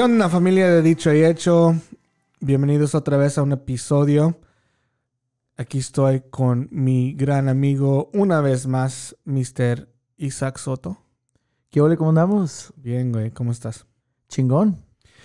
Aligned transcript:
¿Qué 0.00 0.04
onda 0.04 0.30
familia 0.30 0.66
de 0.70 0.80
Dicho 0.80 1.12
y 1.12 1.22
Hecho? 1.22 1.74
Bienvenidos 2.40 2.94
otra 2.94 3.18
vez 3.18 3.36
a 3.36 3.42
un 3.42 3.52
episodio. 3.52 4.40
Aquí 5.58 5.76
estoy 5.76 6.22
con 6.30 6.68
mi 6.70 7.12
gran 7.12 7.50
amigo, 7.50 8.08
una 8.14 8.40
vez 8.40 8.66
más, 8.66 9.14
Mr. 9.26 9.90
Isaac 10.16 10.56
Soto. 10.56 10.96
¿Qué 11.68 11.82
ole, 11.82 11.98
cómo 11.98 12.08
andamos? 12.08 12.72
Bien, 12.76 13.12
güey, 13.12 13.30
¿cómo 13.30 13.52
estás? 13.52 13.84
Chingón, 14.30 14.82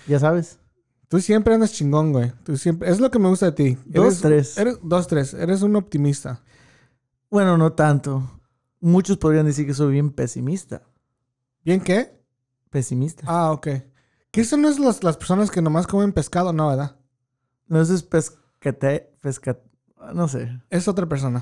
ya 0.10 0.20
sabes. 0.20 0.60
Tú 1.08 1.22
siempre 1.22 1.54
andas 1.54 1.72
chingón, 1.72 2.12
güey. 2.12 2.34
Tú 2.44 2.58
siempre... 2.58 2.92
Es 2.92 3.00
lo 3.00 3.10
que 3.10 3.20
me 3.20 3.30
gusta 3.30 3.46
de 3.46 3.52
ti. 3.54 3.78
Dos, 3.86 4.06
Eres- 4.06 4.22
tres. 4.22 4.58
Eres, 4.58 4.80
dos, 4.84 5.08
tres. 5.08 5.34
Eres 5.36 5.62
un 5.62 5.78
optimista. 5.78 6.44
Bueno, 7.30 7.58
no 7.58 7.72
tanto. 7.72 8.42
Muchos 8.82 9.16
podrían 9.20 9.46
decir 9.46 9.66
que 9.66 9.74
soy 9.74 9.94
bien 9.94 10.10
pesimista. 10.12 10.82
¿Bien 11.64 11.80
qué? 11.80 12.22
Pesimista. 12.70 13.24
Ah, 13.26 13.54
ok. 13.54 13.68
¿Qué 14.36 14.44
son 14.44 14.64
las, 14.64 14.80
las, 14.80 15.02
las 15.02 15.16
personas 15.16 15.50
que 15.50 15.62
nomás 15.62 15.88
comen 15.88 16.12
pescado? 16.12 16.52
No, 16.52 16.68
¿verdad? 16.68 16.98
No, 17.68 17.82
eso 17.82 17.96
es 17.96 18.04
pescate... 18.04 19.10
Pesca... 19.22 19.58
No 20.14 20.28
sé. 20.28 20.60
Es 20.70 20.90
otra 20.90 21.06
persona. 21.06 21.42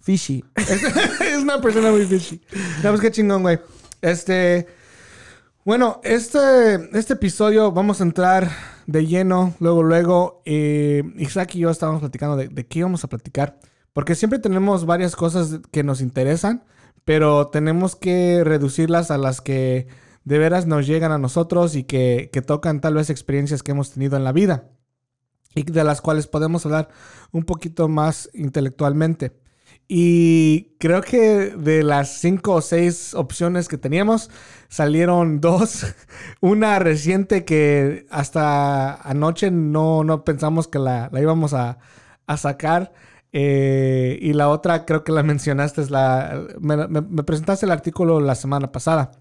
Fishy. 0.00 0.42
es 0.56 1.42
una 1.42 1.60
persona 1.60 1.90
muy 1.90 2.06
fishy. 2.06 2.40
No, 2.82 2.88
pues 2.88 3.02
qué 3.02 3.10
chingón, 3.10 3.42
güey. 3.42 3.60
Este. 4.00 4.66
Bueno, 5.66 6.00
este, 6.02 6.96
este 6.96 7.12
episodio 7.12 7.72
vamos 7.72 8.00
a 8.00 8.04
entrar 8.04 8.50
de 8.86 9.06
lleno. 9.06 9.52
Luego, 9.60 9.82
luego. 9.82 10.40
eh, 10.46 11.02
Isaac 11.18 11.54
y 11.56 11.58
yo 11.58 11.68
estábamos 11.68 12.00
platicando 12.00 12.38
de, 12.38 12.48
de 12.48 12.66
qué 12.66 12.78
íbamos 12.78 13.04
a 13.04 13.08
platicar. 13.08 13.60
Porque 13.92 14.14
siempre 14.14 14.38
tenemos 14.38 14.86
varias 14.86 15.14
cosas 15.14 15.60
que 15.70 15.82
nos 15.82 16.00
interesan. 16.00 16.64
Pero 17.04 17.48
tenemos 17.48 17.96
que 17.96 18.44
reducirlas 18.44 19.10
a 19.10 19.18
las 19.18 19.42
que 19.42 19.88
de 20.24 20.38
veras 20.38 20.66
nos 20.66 20.86
llegan 20.86 21.12
a 21.12 21.18
nosotros 21.18 21.76
y 21.76 21.84
que, 21.84 22.30
que 22.32 22.42
tocan 22.42 22.80
tal 22.80 22.94
vez 22.94 23.10
experiencias 23.10 23.62
que 23.62 23.72
hemos 23.72 23.92
tenido 23.92 24.16
en 24.16 24.24
la 24.24 24.32
vida. 24.32 24.70
Y 25.54 25.62
de 25.62 25.84
las 25.84 26.00
cuales 26.00 26.26
podemos 26.26 26.66
hablar 26.66 26.88
un 27.30 27.44
poquito 27.44 27.88
más 27.88 28.30
intelectualmente. 28.34 29.32
Y 29.86 30.76
creo 30.78 31.02
que 31.02 31.54
de 31.56 31.82
las 31.82 32.18
cinco 32.20 32.54
o 32.54 32.60
seis 32.62 33.14
opciones 33.14 33.68
que 33.68 33.78
teníamos, 33.78 34.30
salieron 34.68 35.40
dos. 35.42 35.86
Una 36.40 36.78
reciente 36.78 37.44
que 37.44 38.06
hasta 38.10 38.94
anoche 39.08 39.50
no, 39.50 40.04
no 40.04 40.24
pensamos 40.24 40.68
que 40.68 40.78
la, 40.78 41.10
la 41.12 41.20
íbamos 41.20 41.52
a, 41.54 41.78
a 42.26 42.36
sacar. 42.36 42.92
Eh, 43.32 44.18
y 44.22 44.32
la 44.32 44.48
otra 44.48 44.86
creo 44.86 45.04
que 45.04 45.12
la 45.12 45.22
mencionaste, 45.24 45.88
la, 45.90 46.46
me 46.60 47.22
presentaste 47.24 47.66
el 47.66 47.72
artículo 47.72 48.20
la 48.20 48.34
semana 48.34 48.72
pasada. 48.72 49.12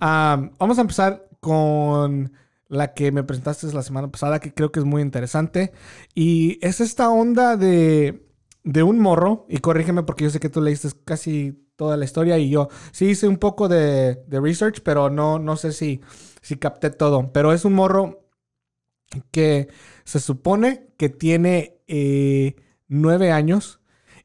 Ah, 0.00 0.50
vamos 0.58 0.78
a 0.78 0.82
empezar 0.82 1.28
con 1.40 2.32
la 2.68 2.94
que 2.94 3.10
me 3.10 3.24
presentaste 3.24 3.72
la 3.72 3.82
semana 3.82 4.10
pasada, 4.10 4.38
que 4.38 4.54
creo 4.54 4.70
que 4.70 4.80
es 4.80 4.86
muy 4.86 5.02
interesante. 5.02 5.72
Y 6.14 6.58
es 6.64 6.80
esta 6.80 7.10
onda 7.10 7.56
de, 7.56 8.26
de 8.62 8.82
un 8.82 8.98
morro, 9.00 9.46
y 9.48 9.58
corrígeme 9.58 10.02
porque 10.04 10.24
yo 10.24 10.30
sé 10.30 10.40
que 10.40 10.48
tú 10.48 10.60
leíste 10.60 10.88
casi 11.04 11.66
toda 11.76 11.96
la 11.96 12.04
historia 12.04 12.36
y 12.38 12.50
yo 12.50 12.68
sí 12.92 13.06
hice 13.06 13.26
un 13.26 13.38
poco 13.38 13.66
de, 13.68 14.22
de 14.26 14.40
research, 14.40 14.82
pero 14.82 15.08
no, 15.08 15.38
no 15.38 15.56
sé 15.56 15.72
si, 15.72 16.00
si 16.42 16.56
capté 16.56 16.90
todo. 16.90 17.32
Pero 17.32 17.52
es 17.52 17.64
un 17.64 17.72
morro 17.72 18.28
que 19.30 19.68
se 20.04 20.20
supone 20.20 20.92
que 20.96 21.08
tiene 21.08 21.80
eh, 21.88 22.54
nueve 22.88 23.32
años 23.32 23.80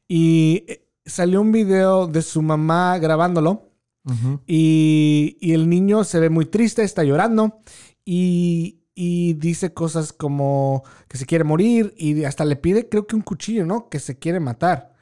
y 0.06 0.64
eh, 0.68 0.86
salió 1.04 1.40
un 1.40 1.50
video 1.50 2.06
de 2.06 2.22
su 2.22 2.42
mamá 2.42 2.98
grabándolo. 2.98 3.70
Ujú. 4.06 4.40
Y, 4.46 5.36
y 5.40 5.52
el 5.52 5.68
niño 5.68 6.04
se 6.04 6.20
ve 6.20 6.30
muy 6.30 6.46
triste, 6.46 6.82
está 6.82 7.04
llorando 7.04 7.58
y, 8.04 8.78
y 8.94 9.34
dice 9.34 9.74
cosas 9.74 10.12
como 10.12 10.84
que 11.08 11.18
se 11.18 11.26
quiere 11.26 11.44
morir 11.44 11.92
y 11.98 12.24
hasta 12.24 12.44
le 12.44 12.56
pide, 12.56 12.88
creo 12.88 13.06
que 13.06 13.16
un 13.16 13.22
cuchillo, 13.22 13.66
¿no? 13.66 13.88
Que 13.88 13.98
se 13.98 14.18
quiere 14.18 14.40
matar. 14.40 14.94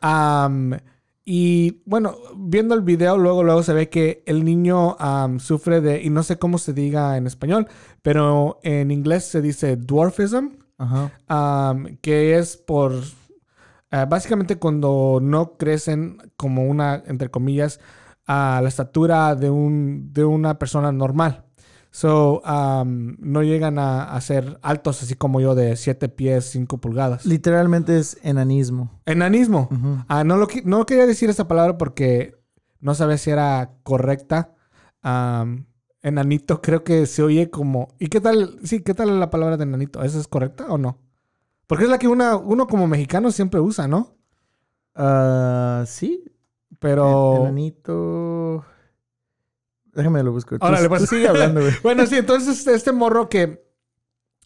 Am, 0.00 0.76
y 1.24 1.82
bueno, 1.84 2.16
viendo 2.36 2.74
el 2.74 2.82
video, 2.82 3.18
luego, 3.18 3.44
luego 3.44 3.62
se 3.62 3.74
ve 3.74 3.88
que 3.88 4.22
el 4.26 4.44
niño 4.44 4.96
sufre 5.38 5.80
de, 5.80 6.02
y 6.02 6.10
no 6.10 6.22
sé 6.22 6.38
cómo 6.38 6.58
se 6.58 6.72
diga 6.72 7.16
en 7.16 7.26
español, 7.26 7.68
pero 8.02 8.58
en 8.62 8.90
inglés 8.90 9.24
se 9.24 9.42
dice 9.42 9.76
dwarfism 9.76 10.56
Ajá. 10.78 11.12
um, 11.74 11.96
que 12.00 12.38
es 12.38 12.56
por 12.56 12.94
eh, 13.90 14.06
básicamente 14.08 14.56
cuando 14.56 15.18
no 15.22 15.56
crecen 15.56 16.18
como 16.36 16.64
una, 16.64 17.02
entre 17.06 17.30
comillas, 17.30 17.80
a 18.28 18.60
la 18.62 18.68
estatura 18.68 19.34
de, 19.34 19.50
un, 19.50 20.12
de 20.12 20.24
una 20.24 20.58
persona 20.58 20.92
normal. 20.92 21.46
So, 21.90 22.42
um, 22.42 23.16
no 23.18 23.42
llegan 23.42 23.78
a, 23.78 24.04
a 24.04 24.20
ser 24.20 24.58
altos 24.62 25.02
así 25.02 25.14
como 25.14 25.40
yo 25.40 25.54
de 25.54 25.74
7 25.74 26.10
pies, 26.10 26.44
5 26.50 26.78
pulgadas. 26.78 27.24
Literalmente 27.24 27.98
es 27.98 28.18
enanismo. 28.22 29.00
Enanismo. 29.06 29.70
Ah, 30.06 30.22
no, 30.22 30.36
lo, 30.36 30.46
no 30.64 30.84
quería 30.84 31.06
decir 31.06 31.30
esa 31.30 31.48
palabra 31.48 31.78
porque 31.78 32.36
no 32.80 32.94
sabía 32.94 33.16
si 33.16 33.30
era 33.30 33.72
correcta. 33.82 34.54
Am, 35.00 35.66
enanito 36.02 36.60
creo 36.60 36.84
que 36.84 37.06
se 37.06 37.22
oye 37.22 37.48
como... 37.48 37.88
¿Y 37.98 38.08
qué 38.08 38.20
tal? 38.20 38.58
Sí, 38.62 38.82
¿qué 38.82 38.92
tal 38.92 39.18
la 39.18 39.30
palabra 39.30 39.56
de 39.56 39.64
enanito? 39.64 40.02
¿Esa 40.02 40.20
es 40.20 40.28
correcta 40.28 40.66
o 40.68 40.76
no? 40.76 40.98
Porque 41.66 41.84
es 41.84 41.90
la 41.90 41.98
que 41.98 42.08
una, 42.08 42.36
uno 42.36 42.66
como 42.66 42.86
mexicano 42.86 43.32
siempre 43.32 43.60
usa, 43.60 43.88
¿no? 43.88 44.14
Ah, 44.94 45.84
sí. 45.86 46.24
Pero... 46.78 47.36
Enanito. 47.42 48.64
Déjame 49.92 50.22
lo 50.22 50.32
busco. 50.32 50.58
Tú- 50.58 50.64
Órale, 50.66 50.88
pues. 50.88 51.08
sigue 51.08 51.28
hablando, 51.28 51.60
güey. 51.60 51.72
bueno, 51.82 52.06
sí, 52.06 52.16
entonces 52.16 52.66
este 52.66 52.92
morro 52.92 53.28
que 53.28 53.66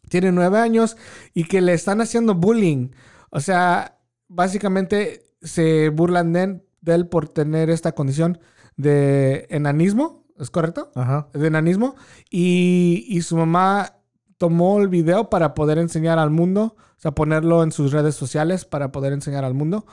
tiene 0.09 0.33
nueve 0.33 0.59
años 0.59 0.97
y 1.35 1.45
que 1.45 1.61
le 1.61 1.75
están 1.75 2.01
haciendo 2.01 2.35
bullying. 2.35 2.91
O 3.31 3.41
sea, 3.41 3.99
básicamente 4.29 5.25
se 5.43 5.89
burlan 5.91 6.33
de, 6.33 6.43
él- 6.43 6.63
de 6.81 6.95
él 6.95 7.09
por 7.09 7.29
tener 7.29 7.71
esta 7.71 7.93
condición 7.93 8.39
de 8.77 9.47
enanismo. 9.51 10.23
¿Es 10.39 10.51
correcto? 10.51 10.91
Ajá. 10.97 11.29
de 11.35 11.47
enanismo 11.47 11.95
y, 12.29 13.05
y 13.09 13.21
su 13.23 13.37
mamá 13.37 13.99
tomó 14.39 14.81
el 14.81 14.89
video 14.89 15.31
para 15.31 15.55
poder 15.55 15.79
enseñar 15.79 16.19
al 16.19 16.31
mundo, 16.31 16.75
o 16.79 17.01
sea, 17.01 17.13
ponerlo 17.13 17.63
en 17.63 17.71
sus 17.71 17.93
redes 17.93 18.17
sociales 18.17 18.65
para 18.65 18.91
poder 18.91 19.13
enseñar 19.13 19.45
al 19.45 19.55
mundo 19.55 19.87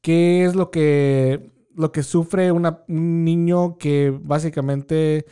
qué 0.00 0.44
es 0.44 0.54
lo 0.54 0.70
que, 0.70 1.50
lo 1.78 1.92
que 1.92 2.02
sufre 2.02 2.50
un 2.50 2.66
niño 2.88 3.78
que 3.78 4.10
básicamente 4.10 5.26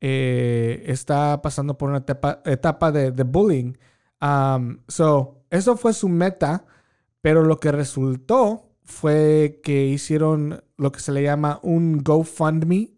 eh, 0.00 0.82
está 0.86 1.40
pasando 1.42 1.78
por 1.78 1.90
una 1.90 1.98
etapa, 1.98 2.42
etapa 2.44 2.90
de, 2.90 3.22
bullying. 3.22 3.74
Um, 4.20 4.78
so, 4.88 5.44
eso 5.48 5.76
fue 5.76 5.92
su 5.92 6.08
meta, 6.08 6.66
pero 7.20 7.44
lo 7.44 7.58
que 7.58 7.70
resultó 7.70 8.72
fue 8.82 9.60
que 9.62 9.86
hicieron 9.86 10.64
lo 10.76 10.90
que 10.90 10.98
se 10.98 11.12
le 11.12 11.22
llama 11.22 11.60
un 11.62 12.02
GoFundMe 12.02 12.90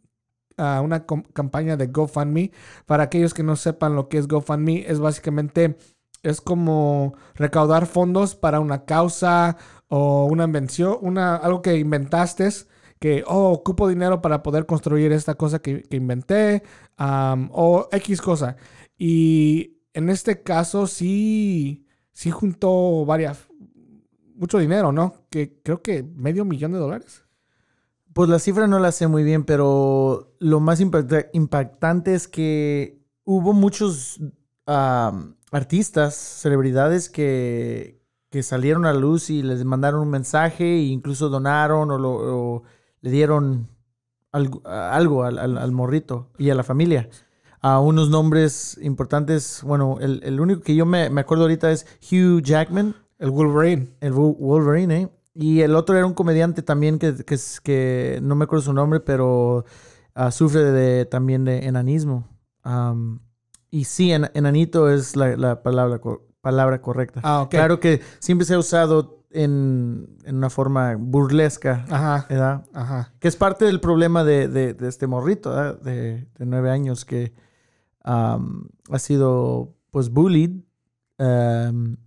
a 0.56 0.81
una 0.81 1.04
campaña 1.04 1.76
de 1.76 1.88
GoFundMe. 1.88 2.53
Para 2.86 3.04
aquellos 3.04 3.34
que 3.34 3.42
no 3.42 3.56
sepan 3.56 3.97
lo 3.97 4.09
que 4.09 4.16
es 4.16 4.28
GoFundMe, 4.28 4.86
es 4.88 4.98
básicamente 4.98 5.76
es 6.22 6.41
como 6.41 7.15
recaudar 7.34 7.84
fondos 7.84 8.34
para 8.34 8.60
una 8.60 8.86
causa 8.86 9.59
o 9.88 10.25
una 10.25 10.45
invención, 10.45 10.97
una, 11.03 11.36
algo 11.36 11.60
que 11.60 11.77
inventaste, 11.77 12.48
que, 13.04 13.22
oh, 13.27 13.51
ocupo 13.51 13.86
dinero 13.86 14.22
para 14.22 14.42
poder 14.42 14.65
construir 14.65 15.12
esta 15.12 15.34
cosa 15.34 15.59
que, 15.59 15.84
inventé, 15.91 16.62
o 16.98 17.86
X 17.92 18.22
cosa. 18.22 18.56
Y 18.97 19.77
en 19.92 20.09
este 20.09 20.42
caso 20.42 20.86
sí, 20.86 21.84
sí 22.12 22.30
juntó 22.30 23.04
varias, 23.04 23.47
mucho 24.36 24.59
dinero, 24.59 24.91
¿no? 24.91 25.16
Que 25.28 25.60
creo 25.62 25.83
que 25.83 26.03
medio 26.03 26.47
millón 26.47 26.72
de 26.72 26.78
dólares. 26.78 27.27
Pues 28.15 28.30
la 28.30 28.39
cifra 28.39 28.66
no 28.66 28.78
la 28.78 28.91
sé 28.91 29.07
muy 29.07 29.22
bien, 29.22 29.45
pero 29.45 30.34
lo 30.39 30.60
más 30.60 30.80
impacta- 30.80 31.28
impactante 31.34 32.15
es 32.15 32.27
que 32.27 33.03
hubo 33.24 33.53
muchos 33.53 34.18
artistas, 35.53 36.15
celebridades 36.15 37.10
que, 37.10 38.00
que 38.30 38.42
salieron 38.42 38.86
a 38.86 38.95
luz 38.95 39.28
y 39.28 39.42
les 39.42 39.62
mandaron 39.66 40.00
un 40.00 40.09
mensaje 40.09 40.65
e 40.65 40.84
incluso 40.84 41.28
donaron 41.28 41.91
o, 41.91 41.98
lo- 41.98 42.62
le 43.04 43.10
dieron 43.10 43.68
algo, 44.33 44.62
algo 44.65 45.24
al, 45.24 45.39
al- 45.39 45.59
al 45.59 45.72
morrito 45.72 46.30
y 46.39 46.48
a 46.48 46.54
la 46.54 46.62
familia. 46.65 47.10
A 47.60 47.78
unos 47.80 48.09
nombres 48.09 48.78
importantes, 48.83 49.60
bueno, 49.62 49.98
el, 50.01 50.22
el 50.24 50.41
único 50.41 50.62
que 50.62 50.74
yo 50.74 50.86
me, 50.86 51.10
me 51.10 51.21
acuerdo 51.21 51.45
ahorita 51.45 51.71
es 51.71 51.86
Hugh 52.10 52.41
Jackman, 52.42 52.95
El 53.18 53.30
Wolverine. 53.30 53.91
el 54.01 54.15
Wol- 54.15 54.36
Wolverine, 54.39 54.97
¿eh? 55.03 55.09
Y 55.34 55.60
el 55.60 55.74
otro 55.74 55.97
era 55.97 56.06
un 56.06 56.15
comediante 56.15 56.62
también 56.62 56.98
que, 56.98 57.15
que, 57.27 57.36
que 57.62 58.21
no 58.22 58.36
me 58.36 58.45
acuerdo 58.45 58.65
su 58.65 58.72
nombre, 58.72 59.01
pero 59.01 59.66
ah, 60.15 60.30
sufre 60.30 60.62
de, 60.62 61.04
también 61.04 61.45
de 61.45 61.66
enanismo. 61.66 62.27
Am, 62.62 63.21
y 63.71 63.84
sí, 63.84 64.12
en- 64.12 64.30
enanito 64.33 64.89
es 64.91 65.15
la, 65.15 65.36
la 65.36 65.62
palabra, 65.62 66.00
palabra 66.41 66.80
correcta. 66.80 67.21
Ah, 67.22 67.42
ok. 67.42 67.50
Claro 67.50 67.80
que 67.80 68.00
siempre 68.18 68.47
se 68.47 68.54
ha 68.54 68.59
usado 68.59 69.23
en, 69.34 70.16
en 70.25 70.36
una 70.36 70.48
forma 70.48 70.95
burlesca, 70.97 71.84
Ajá. 71.91 72.27
¿verdad? 72.31 72.65
Ajá. 72.72 73.13
Que 73.19 73.28
es 73.28 73.36
parte 73.36 73.65
del 73.66 73.81
problema 73.81 74.25
de, 74.25 74.48
de- 74.48 74.72
de 74.75 74.89
este 74.89 75.07
morrito, 75.07 75.51
¿verdad? 75.51 75.81
De, 75.83 76.27
de 76.39 76.47
nueve 76.47 76.71
años, 76.71 77.04
que 77.04 77.33
ha 78.04 78.39
sido 78.98 79.75
pues 79.91 80.10
bullied. 80.10 80.51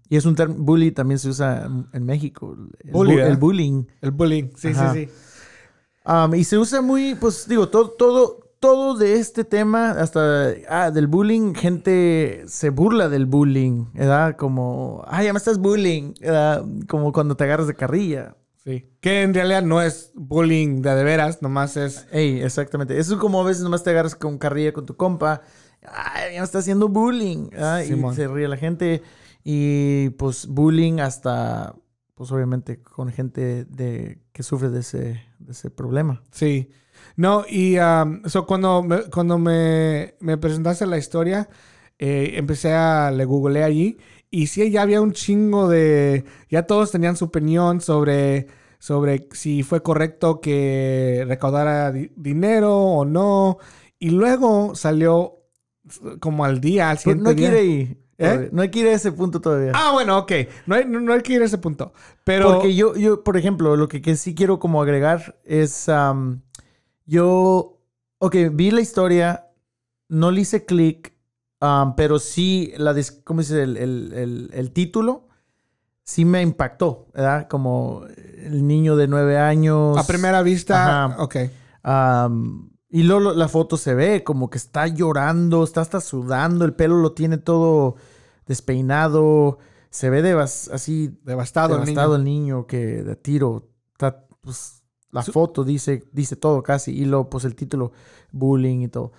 y 0.09 0.15
es 0.17 0.25
un 0.25 0.35
término, 0.35 0.63
bully 0.63 0.91
también 0.91 1.19
se 1.19 1.29
usa 1.29 1.67
en- 1.93 2.05
México. 2.05 2.55
El, 2.83 2.91
Bully, 2.91 3.15
bu- 3.15 3.19
¿eh? 3.19 3.27
el 3.27 3.37
bullying. 3.37 3.83
El 4.01 4.11
bullying. 4.11 4.49
Sí, 4.55 4.69
Ajá. 4.69 4.93
sí, 4.93 5.05
sí. 5.07 6.37
Y 6.37 6.43
se 6.45 6.57
usa 6.57 6.81
muy, 6.81 7.15
pues 7.15 7.47
digo, 7.47 7.67
todo, 7.69 7.89
todo, 7.91 8.46
todo 8.59 8.97
de 8.97 9.19
este 9.19 9.43
tema, 9.43 9.91
hasta 9.91 10.53
ah, 10.69 10.91
del 10.91 11.07
bullying, 11.07 11.53
gente 11.53 12.43
se 12.47 12.69
burla 12.69 13.09
del 13.09 13.25
bullying, 13.25 13.85
¿verdad? 13.93 14.35
Como, 14.35 15.03
ay, 15.07 15.25
ya 15.25 15.33
me 15.33 15.37
estás 15.37 15.59
bullying, 15.59 16.13
¿verdad? 16.19 16.65
Como 16.87 17.11
cuando 17.11 17.35
te 17.35 17.43
agarras 17.43 17.67
de 17.67 17.75
carrilla. 17.75 18.35
Sí. 18.63 18.85
Que 18.99 19.21
en 19.21 19.33
realidad 19.33 19.63
no 19.63 19.81
es 19.81 20.11
bullying 20.13 20.81
de 20.81 20.93
de 20.95 21.03
veras, 21.03 21.41
nomás 21.41 21.77
es. 21.77 22.05
Ey, 22.11 22.41
exactamente. 22.41 22.97
Eso 22.97 23.13
es 23.13 23.19
como 23.19 23.41
a 23.41 23.45
veces 23.45 23.63
nomás 23.63 23.83
te 23.83 23.91
agarras 23.91 24.15
con 24.15 24.37
carrilla 24.37 24.73
con 24.73 24.85
tu 24.85 24.95
compa. 24.97 25.41
Ay, 25.83 26.33
ya 26.33 26.41
me 26.41 26.45
está 26.45 26.59
haciendo 26.59 26.89
bullying. 26.89 27.49
¿verdad? 27.49 27.81
Y 27.81 28.15
se 28.15 28.27
ríe 28.27 28.47
la 28.47 28.57
gente. 28.57 29.03
Y 29.43 30.09
pues 30.11 30.47
bullying 30.47 30.99
hasta, 30.99 31.75
pues 32.15 32.31
obviamente 32.31 32.81
con 32.81 33.09
gente 33.09 33.63
de, 33.63 34.19
que 34.33 34.43
sufre 34.43 34.69
de 34.69 34.81
ese, 34.81 35.21
de 35.39 35.51
ese 35.51 35.69
problema. 35.69 36.21
Sí. 36.31 36.69
No, 37.15 37.45
y 37.49 37.77
um, 37.79 38.21
so 38.25 38.45
cuando, 38.45 38.83
me, 38.83 39.03
cuando 39.09 39.37
me, 39.37 40.15
me 40.19 40.37
presentaste 40.37 40.85
la 40.85 40.97
historia, 40.97 41.49
eh, 41.99 42.33
empecé 42.35 42.73
a 42.73 43.11
le 43.11 43.25
googleé 43.25 43.63
allí. 43.63 43.97
Y 44.29 44.47
sí, 44.47 44.69
ya 44.69 44.81
había 44.81 45.01
un 45.01 45.13
chingo 45.13 45.67
de. 45.69 46.25
Ya 46.49 46.63
todos 46.63 46.91
tenían 46.91 47.15
su 47.15 47.25
opinión 47.25 47.79
sobre, 47.81 48.47
sobre 48.77 49.29
si 49.31 49.63
fue 49.63 49.81
correcto 49.81 50.41
que 50.41 51.23
recaudara 51.27 51.91
di- 51.91 52.11
dinero 52.15 52.75
o 52.77 53.05
no. 53.05 53.57
Y 53.99 54.09
luego 54.09 54.75
salió 54.75 55.39
como 56.19 56.43
al 56.45 56.59
día, 56.59 56.89
al 56.89 56.97
siguiente 56.97 57.23
no 57.23 57.33
día. 57.33 57.47
ir 57.49 57.55
ahí. 57.55 57.97
¿Eh? 58.19 58.49
No 58.51 58.63
hay 58.63 58.69
que 58.71 58.79
ir 58.79 58.87
a 58.87 58.93
ese 58.93 59.11
punto 59.11 59.39
todavía. 59.39 59.71
Ah, 59.75 59.91
bueno, 59.93 60.17
ok. 60.17 60.31
No 60.65 60.75
hay, 60.75 60.85
no, 60.85 60.99
no 60.99 61.13
hay 61.13 61.21
que 61.21 61.33
ir 61.33 61.41
a 61.41 61.45
ese 61.45 61.59
punto. 61.59 61.93
Pero. 62.23 62.51
Porque 62.51 62.75
yo, 62.75 62.95
yo, 62.95 63.23
por 63.23 63.37
ejemplo, 63.37 63.75
lo 63.77 63.87
que, 63.87 64.01
que 64.01 64.15
sí 64.15 64.33
quiero 64.35 64.59
como 64.59 64.81
agregar 64.81 65.37
es, 65.45 65.87
yo, 67.07 67.79
ok, 68.19 68.35
vi 68.51 68.69
la 68.71 68.81
historia, 68.81 69.47
no 70.09 70.29
le 70.29 70.41
hice 70.41 70.65
clic, 70.65 71.13
am, 71.59 71.95
pero 71.95 72.19
sí, 72.19 72.71
la, 72.77 72.93
¿cómo 73.23 73.39
dice? 73.41 73.63
El, 73.63 73.77
el- 73.77 74.13
el- 74.13 74.49
el 74.53 74.71
título 74.71 75.27
sí 76.03 76.23
me 76.25 76.41
impactó, 76.41 77.07
¿verdad? 77.13 77.47
Como 77.47 78.03
el 78.37 78.67
niño 78.67 78.95
de 78.95 79.07
nueve 79.07 79.37
años. 79.39 79.97
a 79.97 80.05
primera 80.05 80.41
vista. 80.43 81.05
Ajá. 81.05 81.23
Ok. 81.23 81.35
Am, 81.83 82.69
y 82.89 83.03
luego 83.03 83.33
la 83.33 83.47
foto 83.49 83.75
se 83.75 83.93
ve 83.95 84.23
como 84.23 84.49
que 84.49 84.57
está 84.57 84.87
llorando, 84.87 85.63
está 85.63 85.81
hasta 85.81 85.99
sudando, 85.99 86.63
el 86.63 86.73
pelo 86.73 86.95
lo 86.97 87.11
tiene 87.13 87.37
todo 87.37 87.95
despeinado, 88.45 89.59
se 89.89 90.09
ve 90.09 90.21
devas- 90.21 90.69
así 90.73 91.17
Devastado, 91.23 91.75
el 91.75 91.81
devastado 91.85 92.17
niño. 92.17 92.17
el 92.17 92.23
niño 92.23 92.67
que 92.67 93.03
de 93.03 93.15
tiro 93.15 93.69
está, 93.91 94.25
pues, 94.41 94.76
la 95.17 95.23
Su- 95.23 95.31
foto 95.33 95.63
dice, 95.63 96.03
dice 96.13 96.35
todo 96.35 96.61
casi, 96.63 96.91
y 96.91 97.05
luego 97.05 97.29
pues 97.29 97.43
el 97.45 97.55
título, 97.55 97.91
bullying 98.31 98.81
y 98.81 98.87
todo. 98.87 99.11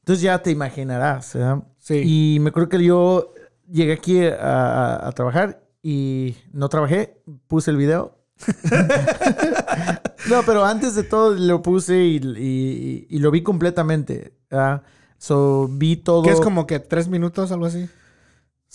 Entonces 0.00 0.22
ya 0.22 0.42
te 0.42 0.50
imaginarás, 0.50 1.32
¿verdad? 1.34 1.62
Sí. 1.78 2.02
Y 2.04 2.38
me 2.40 2.52
creo 2.52 2.68
que 2.68 2.82
yo 2.84 3.32
llegué 3.70 3.92
aquí 3.94 4.24
a, 4.26 4.34
a- 4.36 5.08
a 5.08 5.12
trabajar 5.12 5.62
y 5.82 6.36
no 6.52 6.68
trabajé, 6.68 7.22
puse 7.46 7.70
el 7.70 7.76
video. 7.76 8.18
no, 10.28 10.42
pero 10.44 10.64
antes 10.64 10.94
de 10.94 11.02
todo 11.04 11.34
lo 11.34 11.62
puse 11.62 12.04
y, 12.04 12.16
y- 12.16 13.06
y 13.08 13.18
lo 13.18 13.30
vi 13.30 13.42
completamente. 13.42 14.34
¿verdad? 14.50 14.82
So, 15.18 15.68
vi 15.70 15.96
todo. 15.96 16.22
Que 16.22 16.30
es 16.30 16.40
como 16.40 16.66
que 16.66 16.80
tres 16.80 17.08
minutos, 17.08 17.50
algo 17.52 17.66
así. 17.66 17.88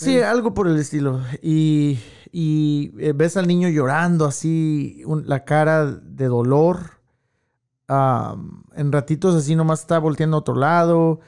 Sí, 0.06 0.19
algo 0.22 0.54
por 0.54 0.68
el 0.68 0.78
estilo. 0.78 1.22
Y, 1.42 2.00
y, 2.31 2.92
eh, 3.00 3.13
ves 3.13 3.38
al 3.38 3.48
niño 3.48 3.69
llorando 3.69 4.25
así, 4.25 5.01
un- 5.06 5.28
la 5.28 5.44
cara 5.46 5.86
de 5.86 6.25
dolor. 6.28 6.80
Am, 7.88 8.63
en 8.75 8.92
ratitos 8.92 9.36
así 9.36 9.56
nomás 9.56 9.81
está 9.81 9.98
volteando 10.00 10.38
a 10.38 10.40
otro 10.42 10.56
lado. 10.56 11.19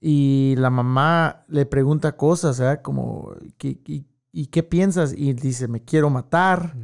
Y 0.00 0.54
la 0.58 0.68
mamá 0.70 1.44
le 1.48 1.64
pregunta 1.64 2.16
cosas, 2.16 2.58
¿verdad? 2.58 2.82
Como, 2.82 3.30
¿qué, 3.56 3.80
y, 3.86 4.06
y 4.32 4.46
qué 4.46 4.62
piensas? 4.64 5.14
Y 5.16 5.32
dice, 5.32 5.68
me 5.68 5.82
quiero 5.84 6.10
matar. 6.10 6.74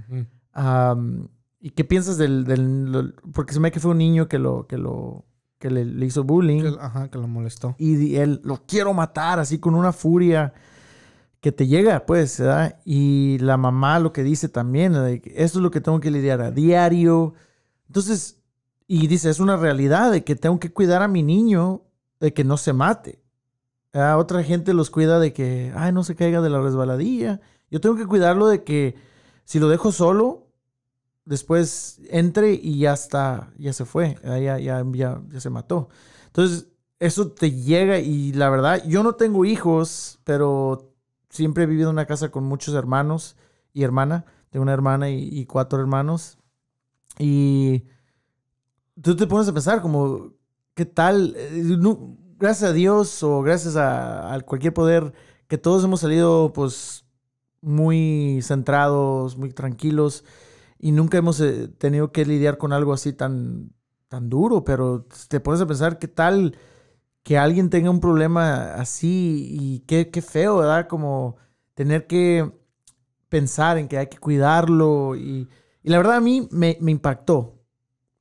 ¿Y 1.61 1.71
qué 1.71 1.85
piensas 1.85 2.17
del, 2.17 2.45
del- 2.45 3.15
Porque 3.35 3.53
se 3.53 3.61
me 3.61 3.73
que 3.73 3.81
fue 3.81 3.91
un 3.91 3.99
niño 3.99 4.29
que 4.29 4.39
lo, 4.39 4.67
que 4.69 4.79
lo, 4.79 5.25
que 5.59 5.69
le, 5.71 5.85
le 5.85 6.07
hizo 6.07 6.23
bullying. 6.23 6.63
Que- 6.63 6.77
ajá, 6.81 7.11
que 7.11 7.19
lo 7.19 7.27
molestó. 7.27 7.75
Y 7.79 8.15
él, 8.17 8.41
lo 8.45 8.63
quiero 8.67 8.95
matar, 8.95 9.41
así 9.41 9.59
con 9.59 9.75
una 9.75 9.93
furia 9.93 10.53
que 11.40 11.52
te 11.52 11.67
llega, 11.67 12.06
pues, 12.06 12.40
¿verdad? 12.40 12.81
Y 12.85 13.38
la 13.38 13.56
mamá 13.56 13.99
lo 14.00 14.12
que 14.12 14.23
dice 14.23 14.49
también, 14.49 14.93
que 15.20 15.32
esto 15.37 15.58
es 15.58 15.62
lo 15.62 15.70
que 15.70 15.81
tengo 15.81 16.00
que 16.00 16.11
lidiar 16.11 16.40
a 16.40 16.50
diario. 16.50 17.35
Entonces, 17.87 18.40
y 18.87 19.06
dice, 19.06 19.31
es 19.31 19.38
una 19.40 19.56
realidad 19.56 20.11
de 20.11 20.25
que 20.25 20.35
tengo 20.35 20.58
que 20.58 20.73
cuidar 20.73 21.02
a 21.02 21.08
mi 21.08 21.23
niño 21.23 21.82
de 22.20 22.32
que 22.32 22.44
no 22.44 22.56
se 22.56 22.73
mate. 22.73 23.23
¿verdad? 23.93 24.19
Otra 24.19 24.43
gente 24.43 24.75
los 24.75 24.90
cuida 24.90 25.19
de 25.20 25.32
que, 25.32 25.73
ay, 25.76 25.93
no 25.93 26.05
se 26.05 26.17
caiga 26.17 26.40
de 26.40 26.50
la 26.50 26.61
resbaladilla. 26.61 27.41
Yo 27.70 27.81
tengo 27.81 27.96
que 27.96 28.06
cuidarlo 28.06 28.49
de 28.49 28.64
que 28.64 28.96
si 29.44 29.58
lo 29.58 29.69
dejo 29.69 29.93
solo, 29.93 30.49
después 31.25 32.00
entre 32.11 32.55
y 32.55 32.79
ya 32.79 32.94
está, 32.94 33.52
ya 33.58 33.73
se 33.73 33.84
fue, 33.84 34.19
ya, 34.25 34.38
ya, 34.38 34.58
ya, 34.58 34.84
ya, 34.93 35.23
ya 35.29 35.41
se 35.41 35.50
mató. 35.50 35.88
Entonces, 36.26 36.69
eso 36.99 37.31
te 37.31 37.52
llega 37.52 37.99
y 38.00 38.32
la 38.32 38.50
verdad, 38.50 38.82
yo 38.87 39.02
no 39.02 39.14
tengo 39.14 39.44
hijos, 39.44 40.19
pero 40.25 40.94
siempre 41.31 41.65
he 41.65 41.67
vivido 41.67 41.91
en 41.91 41.95
una 41.97 42.07
casa 42.07 42.31
con 42.31 42.45
muchos 42.45 42.75
hermanos 42.75 43.37
y 43.73 43.83
hermana. 43.85 44.25
Tengo 44.51 44.63
una 44.63 44.73
hermana 44.75 45.11
y, 45.11 45.45
cuatro 45.47 45.81
hermanos. 45.81 46.39
Y 47.19 47.85
tú 49.03 49.17
te 49.17 49.27
pones 49.27 49.49
a 49.49 49.53
pensar 49.53 49.81
como, 49.82 50.32
¿qué 50.75 50.85
tal? 50.87 51.35
Eh, 51.37 51.63
no- 51.79 52.17
gracias 52.39 52.70
a 52.70 52.73
Dios 52.73 53.23
o 53.23 53.43
gracias 53.43 53.77
a, 53.77 54.35
a 54.35 54.41
cualquier 54.43 54.75
poder 54.75 55.13
que 55.49 55.58
todos 55.58 55.85
hemos 55.85 56.01
salido 56.01 56.53
pues 56.53 57.05
muy 57.61 58.41
centrados, 58.43 59.37
muy 59.39 59.51
tranquilos 59.53 60.25
y 60.79 60.93
nunca 60.93 61.19
hemos 61.19 61.41
eh, 61.41 61.69
tenido 61.69 62.13
que 62.13 62.27
lidiar 62.27 62.58
con 62.58 62.73
algo 62.73 62.93
así 62.94 63.13
tan, 63.13 63.73
tan 64.08 64.31
duro, 64.31 64.65
pero 64.65 65.06
te 65.29 65.41
pones 65.41 65.61
a 65.63 65.67
pensar 65.67 65.99
qué 65.99 66.08
tal 66.08 66.56
que 67.29 67.37
alguien 67.37 67.69
tenga 67.69 67.91
un 67.91 68.01
problema 68.01 68.73
así 68.77 69.47
y 69.51 69.81
qué, 69.81 70.08
qué 70.08 70.23
feo, 70.23 70.56
¿verdad? 70.56 70.89
Como 70.89 71.37
tener 71.75 72.06
que 72.06 72.51
pensar 73.29 73.77
en 73.77 73.87
que 73.87 73.99
hay 73.99 74.06
que 74.06 74.17
cuidarlo 74.17 75.15
y, 75.15 75.47
y 75.82 75.91
la 75.91 75.99
verdad 75.99 76.17
a 76.17 76.20
mí 76.23 76.49
me, 76.51 76.79
me 76.81 76.91
impactó. 76.91 77.61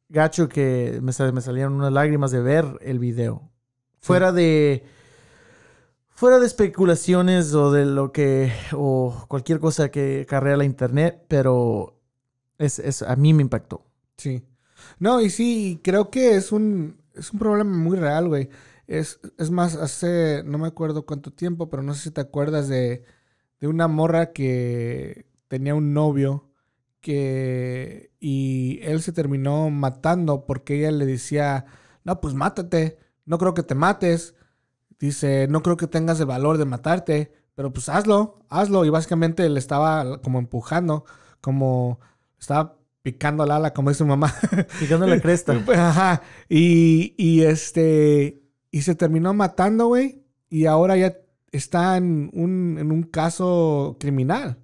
Gacho 0.10 0.50
que 0.50 1.00
me, 1.02 1.14
me 1.32 1.42
salieron 1.42 1.76
unas 1.76 1.94
lágrimas 1.94 2.32
de 2.32 2.42
ver 2.42 2.66
el 2.82 3.00
video. 3.00 3.50
Fuera 4.02 4.34
de... 4.34 4.84
Fuera 6.10 6.40
de 6.40 6.46
especulaciones 6.46 7.54
o 7.54 7.72
de 7.72 7.86
lo 7.86 8.12
que... 8.12 8.52
o 8.74 9.24
cualquier 9.30 9.62
cosa 9.62 9.90
que 9.90 10.26
carrea 10.28 10.58
la 10.58 10.66
internet, 10.66 11.24
pero 11.30 11.98
es, 12.58 12.78
es, 12.80 13.04
a 13.04 13.16
mí 13.16 13.34
me 13.34 13.44
impactó. 13.44 13.86
Sí. 14.18 14.44
No, 15.00 15.22
y 15.22 15.30
sí, 15.30 15.80
creo 15.82 16.10
que 16.10 16.36
es 16.36 16.52
un, 16.52 16.98
es 17.16 17.32
un 17.32 17.40
problema 17.40 17.74
muy 17.74 17.96
real, 17.96 18.28
güey. 18.28 18.50
Es, 18.88 19.20
es 19.38 19.52
más, 19.52 19.76
hace, 19.76 20.44
no 20.46 20.58
me 20.58 20.68
acuerdo 20.68 21.06
cuánto 21.06 21.32
tiempo, 21.32 21.70
pero 21.70 21.84
no 21.84 21.94
sé 21.94 22.04
si 22.04 22.12
te 22.12 22.22
acuerdas 22.22 22.68
de, 22.70 23.04
de 23.60 23.68
una 23.68 23.88
morra 23.88 24.32
que 24.34 25.28
tenía 25.48 25.76
un 25.76 25.94
novio 25.94 26.50
que, 27.02 28.12
y 28.20 28.80
él 28.84 29.02
se 29.02 29.14
terminó 29.14 29.70
matando 29.70 30.46
porque 30.46 30.80
ella 30.80 30.92
le 30.92 31.06
decía, 31.06 31.66
no, 32.04 32.22
pues 32.22 32.34
mátate, 32.34 32.98
no 33.26 33.38
creo 33.38 33.54
que 33.54 33.64
te 33.64 33.76
mates. 33.76 34.36
Dice, 35.00 35.48
no 35.50 35.62
creo 35.62 35.78
que 35.78 35.88
tengas 35.88 36.20
el 36.20 36.26
valor 36.26 36.58
de 36.58 36.66
matarte, 36.66 37.32
pero 37.54 37.72
pues 37.72 37.90
hazlo, 37.90 38.40
hazlo. 38.50 38.86
Y 38.86 38.90
básicamente 38.90 39.48
le 39.50 39.60
estaba 39.60 40.22
como 40.22 40.40
empujando, 40.40 41.06
como 41.42 42.00
estaba 42.40 42.78
picando 43.04 43.44
al 43.44 43.52
ala, 43.52 43.74
como 43.74 43.90
dice 43.90 44.00
su 44.00 44.06
mamá. 44.06 44.34
Picando 44.80 45.06
la 45.06 45.20
cresta. 45.20 45.54
Ajá. 45.76 46.22
Y, 46.50 47.14
y 47.18 47.44
este. 47.44 48.42
Y 48.72 48.82
se 48.82 48.96
terminó 48.96 49.34
matando, 49.34 49.88
güey. 49.88 50.24
Y 50.50 50.66
ahora 50.66 50.96
ya 50.98 51.18
está 51.52 51.98
en 51.98 52.30
un, 52.34 52.78
en 52.80 52.92
un 52.92 53.04
caso 53.04 53.98
criminal. 54.00 54.58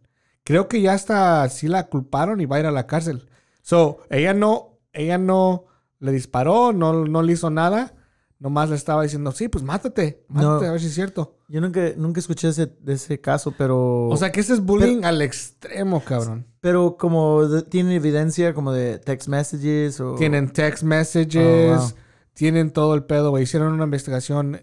Creo 0.44 0.68
que 0.68 0.82
ya 0.82 0.94
hasta 0.94 1.48
sí 1.50 1.68
la 1.68 1.88
culparon 1.88 2.42
y 2.42 2.46
va 2.46 2.58
a 2.58 2.60
ir 2.60 2.66
a 2.66 2.72
la 2.72 2.88
cárcel. 2.88 3.28
So, 3.62 4.00
ella 4.10 4.34
no, 4.34 4.80
ella 4.92 5.18
no 5.18 5.66
le 6.00 6.12
disparó, 6.12 6.74
no, 6.74 7.06
no 7.06 7.22
le 7.22 7.34
hizo 7.34 7.50
nada. 7.50 7.94
Nomás 8.40 8.70
le 8.70 8.76
estaba 8.76 9.04
diciendo, 9.04 9.32
sí, 9.32 9.48
pues 9.48 9.64
mátate, 9.64 10.26
mátate, 10.28 10.66
No. 10.66 10.70
a 10.70 10.72
ver 10.74 10.82
si 10.82 10.88
es 10.88 10.94
cierto. 10.94 11.38
Yo 11.48 11.62
nunca, 11.62 11.80
nunca 11.96 12.20
escuché 12.20 12.50
ese, 12.50 12.66
de 12.66 12.94
ese 12.94 13.22
caso, 13.22 13.54
pero... 13.58 14.08
O 14.10 14.18
sea 14.18 14.34
que 14.34 14.42
ese 14.42 14.52
es 14.52 14.60
bullying 14.60 15.06
al 15.06 15.22
extremo, 15.22 16.04
cabrón. 16.04 16.46
Pero 16.60 16.98
como 16.98 17.48
de- 17.48 17.62
tiene 17.62 17.96
evidencia 17.96 18.54
como 18.54 18.74
de 18.74 19.00
text 19.00 19.30
messages 19.30 20.02
o... 20.02 20.16
Tienen 20.16 20.52
text 20.52 20.84
messages, 20.84 21.78
Oh, 21.78 21.80
wow. 21.80 21.92
Tienen 22.34 22.72
todo 22.72 22.96
el 22.96 23.04
pedo, 23.04 23.30
güey. 23.32 23.44
Hicieron 23.44 23.74
una 23.74 23.84
investigación 23.86 24.62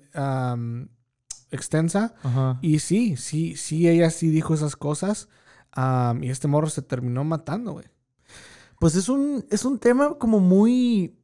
extensa. 1.51 2.15
Ajá. 2.23 2.59
Y 2.63 2.79
sí, 2.81 3.17
sí, 3.17 3.57
sí, 3.57 3.89
ella 3.89 4.11
sí 4.11 4.29
dijo 4.31 4.55
esas 4.55 4.77
cosas. 4.77 5.29
y 6.21 6.29
este 6.31 6.49
morro 6.49 6.69
se 6.69 6.83
terminó 6.83 7.25
matando, 7.25 7.73
güey. 7.73 7.87
Pues 8.79 8.95
es 8.97 9.09
un, 9.09 9.45
es 9.51 9.65
un 9.65 9.79
tema 9.79 10.15
como 10.19 10.41
muy, 10.41 11.19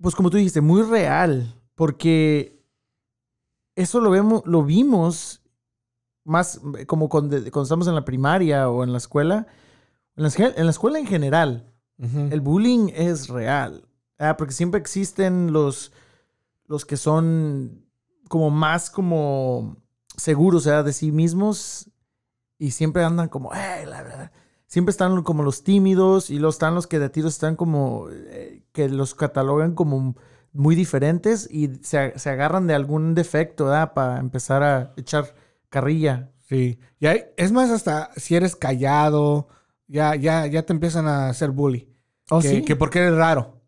pues 0.00 0.14
como 0.14 0.30
tú 0.30 0.36
dijiste, 0.36 0.60
muy 0.60 0.82
real, 0.82 1.60
porque 1.74 2.62
eso 3.74 4.00
lo 4.00 4.10
vemos, 4.10 4.42
lo 4.46 4.62
vimos 4.62 5.42
más 6.22 6.60
eh, 6.78 6.86
como 6.86 7.08
cuando, 7.08 7.36
cuando 7.50 7.62
estamos 7.64 7.88
en 7.88 7.96
la 7.96 8.04
primaria 8.04 8.70
o 8.70 8.84
en 8.84 8.92
la 8.92 8.98
escuela, 8.98 9.48
en 10.16 10.22
la, 10.22 10.28
esque- 10.28 10.54
en 10.56 10.64
la 10.66 10.70
escuela 10.70 10.98
en 11.00 11.06
general, 11.06 11.70
el 11.98 12.40
bullying 12.40 12.90
es 12.94 13.28
real, 13.28 13.84
ah, 14.24 14.36
porque 14.36 14.52
siempre 14.54 14.80
existen 14.80 15.52
los, 15.52 15.92
los 16.66 16.84
que 16.84 16.96
son 16.96 17.84
como 18.28 18.50
más 18.50 18.90
como 18.90 19.76
seguros, 20.16 20.64
sea, 20.64 20.82
de 20.82 20.92
sí 20.92 21.12
mismos 21.12 21.90
y 22.58 22.70
siempre 22.72 23.04
andan 23.04 23.28
como, 23.28 23.52
"Eh, 23.54 23.84
la 23.86 24.02
verdad". 24.02 24.32
Siempre 24.66 24.90
están 24.90 25.22
como 25.22 25.42
los 25.42 25.62
tímidos 25.62 26.30
y 26.30 26.38
luego 26.38 26.50
están 26.50 26.74
los 26.74 26.86
que 26.86 26.98
de 26.98 27.08
tiros 27.10 27.34
están 27.34 27.54
como, 27.54 28.06
eh, 28.10 28.64
que 28.72 28.88
los 28.88 29.14
catalogan 29.14 29.74
como 29.74 30.16
muy 30.52 30.74
diferentes 30.74 31.48
y 31.50 31.70
se, 31.82 32.18
se 32.18 32.30
agarran 32.30 32.66
de 32.66 32.74
algún 32.74 33.14
defecto, 33.14 33.66
¿verdad? 33.66 33.92
Para 33.92 34.18
empezar 34.18 34.62
a 34.62 34.92
echar 34.96 35.34
carrilla. 35.68 36.30
Sí. 36.48 36.78
Y 37.00 37.06
hay- 37.06 37.24
es 37.36 37.52
más, 37.52 37.70
hasta 37.70 38.10
si 38.16 38.36
eres 38.36 38.56
callado, 38.56 39.48
ya, 39.86 40.14
ya, 40.14 40.46
ya 40.46 40.62
te 40.64 40.72
empiezan 40.72 41.06
a 41.06 41.28
hacer 41.28 41.50
bully. 41.50 41.88
¿Oh, 42.30 42.40
que, 42.40 42.48
sí? 42.48 42.62
que 42.62 42.76
porque 42.76 43.00
eres 43.00 43.14
raro. 43.16 43.60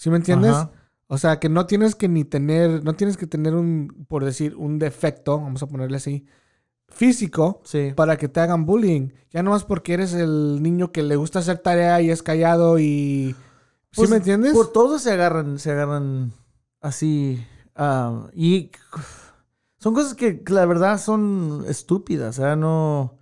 ¿Sí 0.00 0.08
me 0.08 0.16
entiendes? 0.16 0.52
Ajá. 0.52 0.70
O 1.08 1.18
sea, 1.18 1.38
que 1.38 1.50
no 1.50 1.66
tienes 1.66 1.94
que 1.94 2.08
ni 2.08 2.24
tener, 2.24 2.82
no 2.84 2.94
tienes 2.94 3.18
que 3.18 3.26
tener 3.26 3.54
un, 3.54 4.06
por 4.08 4.24
decir, 4.24 4.56
un 4.56 4.78
defecto, 4.78 5.38
vamos 5.38 5.62
a 5.62 5.66
ponerle 5.66 5.98
así, 5.98 6.24
físico, 6.88 7.60
Sí. 7.64 7.92
para 7.94 8.16
que 8.16 8.26
te 8.28 8.40
hagan 8.40 8.64
bullying. 8.64 9.10
Ya 9.30 9.42
nomás 9.42 9.64
porque 9.64 9.92
eres 9.92 10.14
el 10.14 10.62
niño 10.62 10.90
que 10.90 11.02
le 11.02 11.16
gusta 11.16 11.40
hacer 11.40 11.58
tarea 11.58 12.00
y 12.00 12.08
es 12.10 12.22
callado 12.22 12.78
y... 12.78 13.34
¿Sí 13.92 13.96
Pues, 13.96 14.08
me 14.10 14.16
entiendes? 14.16 14.54
Por 14.54 14.72
todo 14.72 14.98
se 14.98 15.12
agarran, 15.12 15.58
se 15.58 15.70
agarran 15.72 16.32
así. 16.80 17.44
ah, 17.76 18.28
y 18.34 18.70
son 19.80 19.92
cosas 19.92 20.14
que 20.14 20.42
la 20.48 20.64
verdad 20.64 20.98
son 20.98 21.64
estúpidas, 21.68 22.38
o 22.38 22.42
sea, 22.42 22.56
no. 22.56 23.18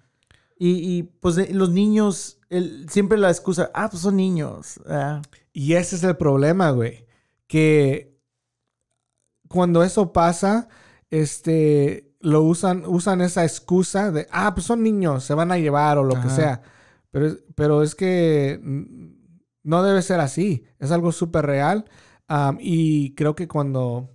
Y, 0.58 0.98
y, 0.98 1.02
pues 1.02 1.52
los 1.52 1.70
niños, 1.70 2.38
el- 2.50 2.88
siempre 2.88 3.18
la 3.18 3.30
excusa, 3.30 3.70
ah, 3.74 3.88
pues 3.90 4.02
son 4.02 4.14
niños. 4.16 4.78
ah. 4.88 5.22
Y 5.58 5.72
ese 5.74 5.96
es 5.96 6.04
el 6.04 6.16
problema, 6.16 6.70
güey. 6.70 7.04
Que 7.48 8.16
cuando 9.48 9.82
eso 9.82 10.12
pasa, 10.12 10.68
este, 11.10 12.14
lo 12.20 12.42
usan, 12.42 12.84
usan 12.86 13.20
esa 13.22 13.44
excusa 13.44 14.10
de, 14.12 14.26
ah, 14.30 14.54
pues 14.54 14.66
son 14.66 14.82
niños, 14.82 15.24
se 15.24 15.34
van 15.34 15.50
a 15.52 15.58
llevar 15.58 15.98
o 15.98 16.04
lo 16.04 16.14
que 16.20 16.28
sea. 16.30 16.62
Pero, 17.10 17.26
es- 17.26 17.38
pero 17.54 17.82
es 17.82 17.94
que 17.94 18.60
no 19.62 19.82
debe 19.82 20.02
ser 20.02 20.20
así. 20.20 20.64
Es 20.78 20.90
algo 20.92 21.12
súper 21.12 21.46
real. 21.46 21.86
Y 22.60 23.14
creo 23.14 23.34
que 23.34 23.48
cuando, 23.48 24.10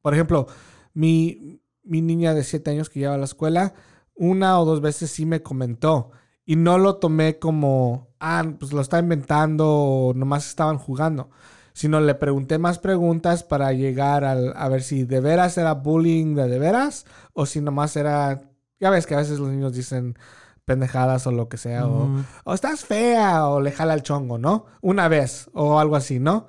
por 0.00 0.14
ejemplo, 0.14 0.46
mi, 0.94 1.60
mi 1.82 2.00
niña 2.00 2.32
de 2.32 2.44
7 2.44 2.70
años 2.70 2.88
que 2.88 3.00
lleva 3.00 3.14
a 3.14 3.18
la 3.18 3.24
escuela, 3.24 3.74
una 4.14 4.58
o 4.60 4.64
dos 4.64 4.80
veces 4.80 5.10
sí 5.10 5.26
me 5.26 5.42
comentó. 5.42 6.10
Y 6.46 6.56
no 6.56 6.78
lo 6.78 6.96
tomé 6.96 7.38
como, 7.38 8.08
ah, 8.20 8.44
pues 8.58 8.72
lo 8.72 8.80
está 8.80 9.00
inventando 9.00 9.68
o 9.68 10.14
nomás 10.14 10.48
estaban 10.48 10.78
jugando. 10.78 11.28
Sino 11.72 12.00
le 12.00 12.14
pregunté 12.14 12.56
más 12.58 12.78
preguntas 12.78 13.42
para 13.42 13.72
llegar 13.72 14.24
al, 14.24 14.54
a 14.56 14.68
ver 14.68 14.82
si 14.82 15.04
de 15.04 15.20
veras 15.20 15.58
era 15.58 15.74
bullying 15.74 16.34
de 16.34 16.48
de 16.48 16.58
veras 16.58 17.04
o 17.34 17.44
si 17.44 17.60
nomás 17.60 17.96
era, 17.96 18.42
ya 18.80 18.90
ves 18.90 19.06
que 19.06 19.14
a 19.14 19.18
veces 19.18 19.38
los 19.38 19.50
niños 19.50 19.74
dicen 19.74 20.16
pendejadas 20.64 21.26
o 21.26 21.32
lo 21.32 21.48
que 21.48 21.58
sea, 21.58 21.86
o, 21.86 22.24
o 22.44 22.54
estás 22.54 22.84
fea 22.84 23.48
o 23.48 23.60
le 23.60 23.72
jala 23.72 23.94
el 23.94 24.02
chongo, 24.02 24.38
¿no? 24.38 24.66
Una 24.80 25.08
vez 25.08 25.50
o 25.52 25.78
algo 25.78 25.96
así, 25.96 26.18
¿no? 26.18 26.48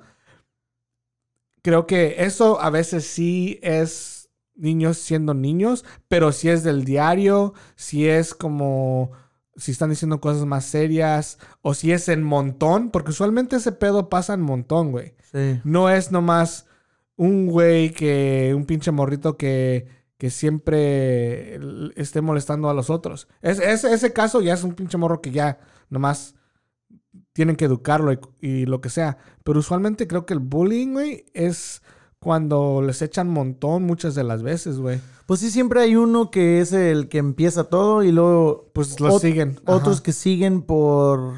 Creo 1.62 1.86
que 1.86 2.24
eso 2.24 2.60
a 2.60 2.70
veces 2.70 3.06
sí 3.06 3.60
es 3.62 4.30
niños 4.54 4.98
siendo 4.98 5.34
niños, 5.34 5.84
pero 6.08 6.32
si 6.32 6.48
es 6.48 6.64
del 6.64 6.84
diario, 6.84 7.54
si 7.76 8.08
es 8.08 8.34
como 8.34 9.12
si 9.58 9.72
están 9.72 9.90
diciendo 9.90 10.20
cosas 10.20 10.46
más 10.46 10.64
serias 10.64 11.38
o 11.60 11.74
si 11.74 11.92
es 11.92 12.08
en 12.08 12.22
montón, 12.22 12.90
porque 12.90 13.10
usualmente 13.10 13.56
ese 13.56 13.72
pedo 13.72 14.08
pasa 14.08 14.32
en 14.32 14.40
montón, 14.40 14.90
güey. 14.92 15.14
Sí. 15.30 15.60
No 15.64 15.90
es 15.90 16.10
nomás 16.12 16.64
un 17.16 17.46
güey 17.48 17.90
que, 17.92 18.54
un 18.56 18.64
pinche 18.64 18.90
morrito 18.92 19.36
que, 19.36 19.86
que 20.16 20.30
siempre 20.30 21.58
esté 21.96 22.20
molestando 22.20 22.70
a 22.70 22.74
los 22.74 22.88
otros. 22.90 23.28
Es, 23.42 23.58
es- 23.60 23.84
ese 23.84 24.12
caso 24.12 24.40
ya 24.40 24.54
es 24.54 24.64
un 24.64 24.74
pinche 24.74 24.96
morro 24.96 25.20
que 25.20 25.30
ya 25.32 25.58
nomás 25.90 26.34
tienen 27.32 27.56
que 27.56 27.64
educarlo 27.66 28.12
y, 28.12 28.18
y 28.40 28.66
lo 28.66 28.80
que 28.80 28.90
sea. 28.90 29.18
Pero 29.44 29.58
usualmente 29.60 30.06
creo 30.06 30.26
que 30.26 30.34
el 30.34 30.40
bullying, 30.40 30.92
güey, 30.94 31.26
es 31.34 31.82
cuando 32.20 32.82
les 32.82 33.00
echan 33.02 33.28
montón 33.28 33.84
muchas 33.84 34.14
de 34.14 34.24
las 34.24 34.42
veces, 34.42 34.78
güey. 34.78 35.00
Pues 35.26 35.40
sí, 35.40 35.50
siempre 35.50 35.80
hay 35.80 35.94
uno 35.96 36.30
que 36.30 36.60
es 36.60 36.72
el 36.72 37.08
que 37.08 37.18
empieza 37.18 37.64
todo 37.64 38.02
y 38.02 38.12
luego 38.12 38.70
Pues 38.72 38.98
lo 39.00 39.10
Ot- 39.10 39.20
siguen. 39.20 39.60
otros 39.66 40.00
que 40.00 40.12
siguen 40.12 40.62
por 40.62 41.34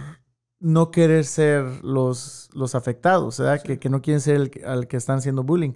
no 0.60 0.90
querer 0.90 1.24
ser 1.24 1.84
los, 1.84 2.48
los 2.54 2.74
afectados, 2.74 3.38
¿verdad? 3.38 3.62
Que, 3.62 3.78
que 3.78 3.88
no 3.90 4.00
quieren 4.02 4.20
ser 4.20 4.36
el 4.36 4.50
al 4.64 4.86
que 4.88 4.96
están 4.96 5.18
haciendo 5.18 5.42
bullying. 5.42 5.72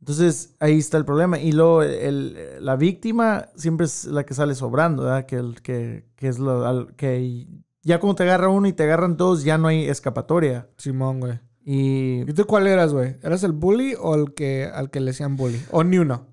Entonces, 0.00 0.56
ahí 0.58 0.78
está 0.78 0.96
el 0.98 1.04
problema. 1.04 1.38
Y 1.38 1.52
luego, 1.52 1.82
el- 1.84 2.36
la 2.60 2.74
víctima 2.76 3.46
siempre 3.54 3.86
es 3.86 4.04
la 4.06 4.24
que 4.24 4.34
sale 4.34 4.54
sobrando, 4.56 5.04
¿verdad? 5.04 5.26
Que, 5.26 5.36
el, 5.36 5.62
que, 5.62 6.06
que 6.16 6.28
es 6.28 6.38
lo 6.40 6.66
al- 6.66 6.94
que 6.96 7.46
ya 7.84 8.00
como 8.00 8.14
te 8.14 8.22
agarra 8.24 8.48
uno 8.48 8.66
y 8.66 8.72
te 8.72 8.82
agarran 8.84 9.16
todos, 9.16 9.44
ya 9.44 9.58
no 9.58 9.68
hay 9.68 9.88
escapatoria. 9.88 10.68
Simón, 10.76 11.20
güey. 11.20 11.38
Y 11.64 12.22
¿Y 12.28 12.32
tú 12.34 12.46
cuál 12.46 12.66
eras, 12.66 12.92
güey? 12.92 13.16
¿Eras 13.22 13.42
el 13.44 13.52
bully 13.52 13.94
o 14.00 14.14
el 14.14 14.34
que 14.34 14.64
al 14.64 14.90
que 14.90 15.00
le 15.00 15.12
decían 15.12 15.36
bully? 15.36 15.64
¿O 15.70 15.84
ni 15.84 15.98
uno? 15.98 16.26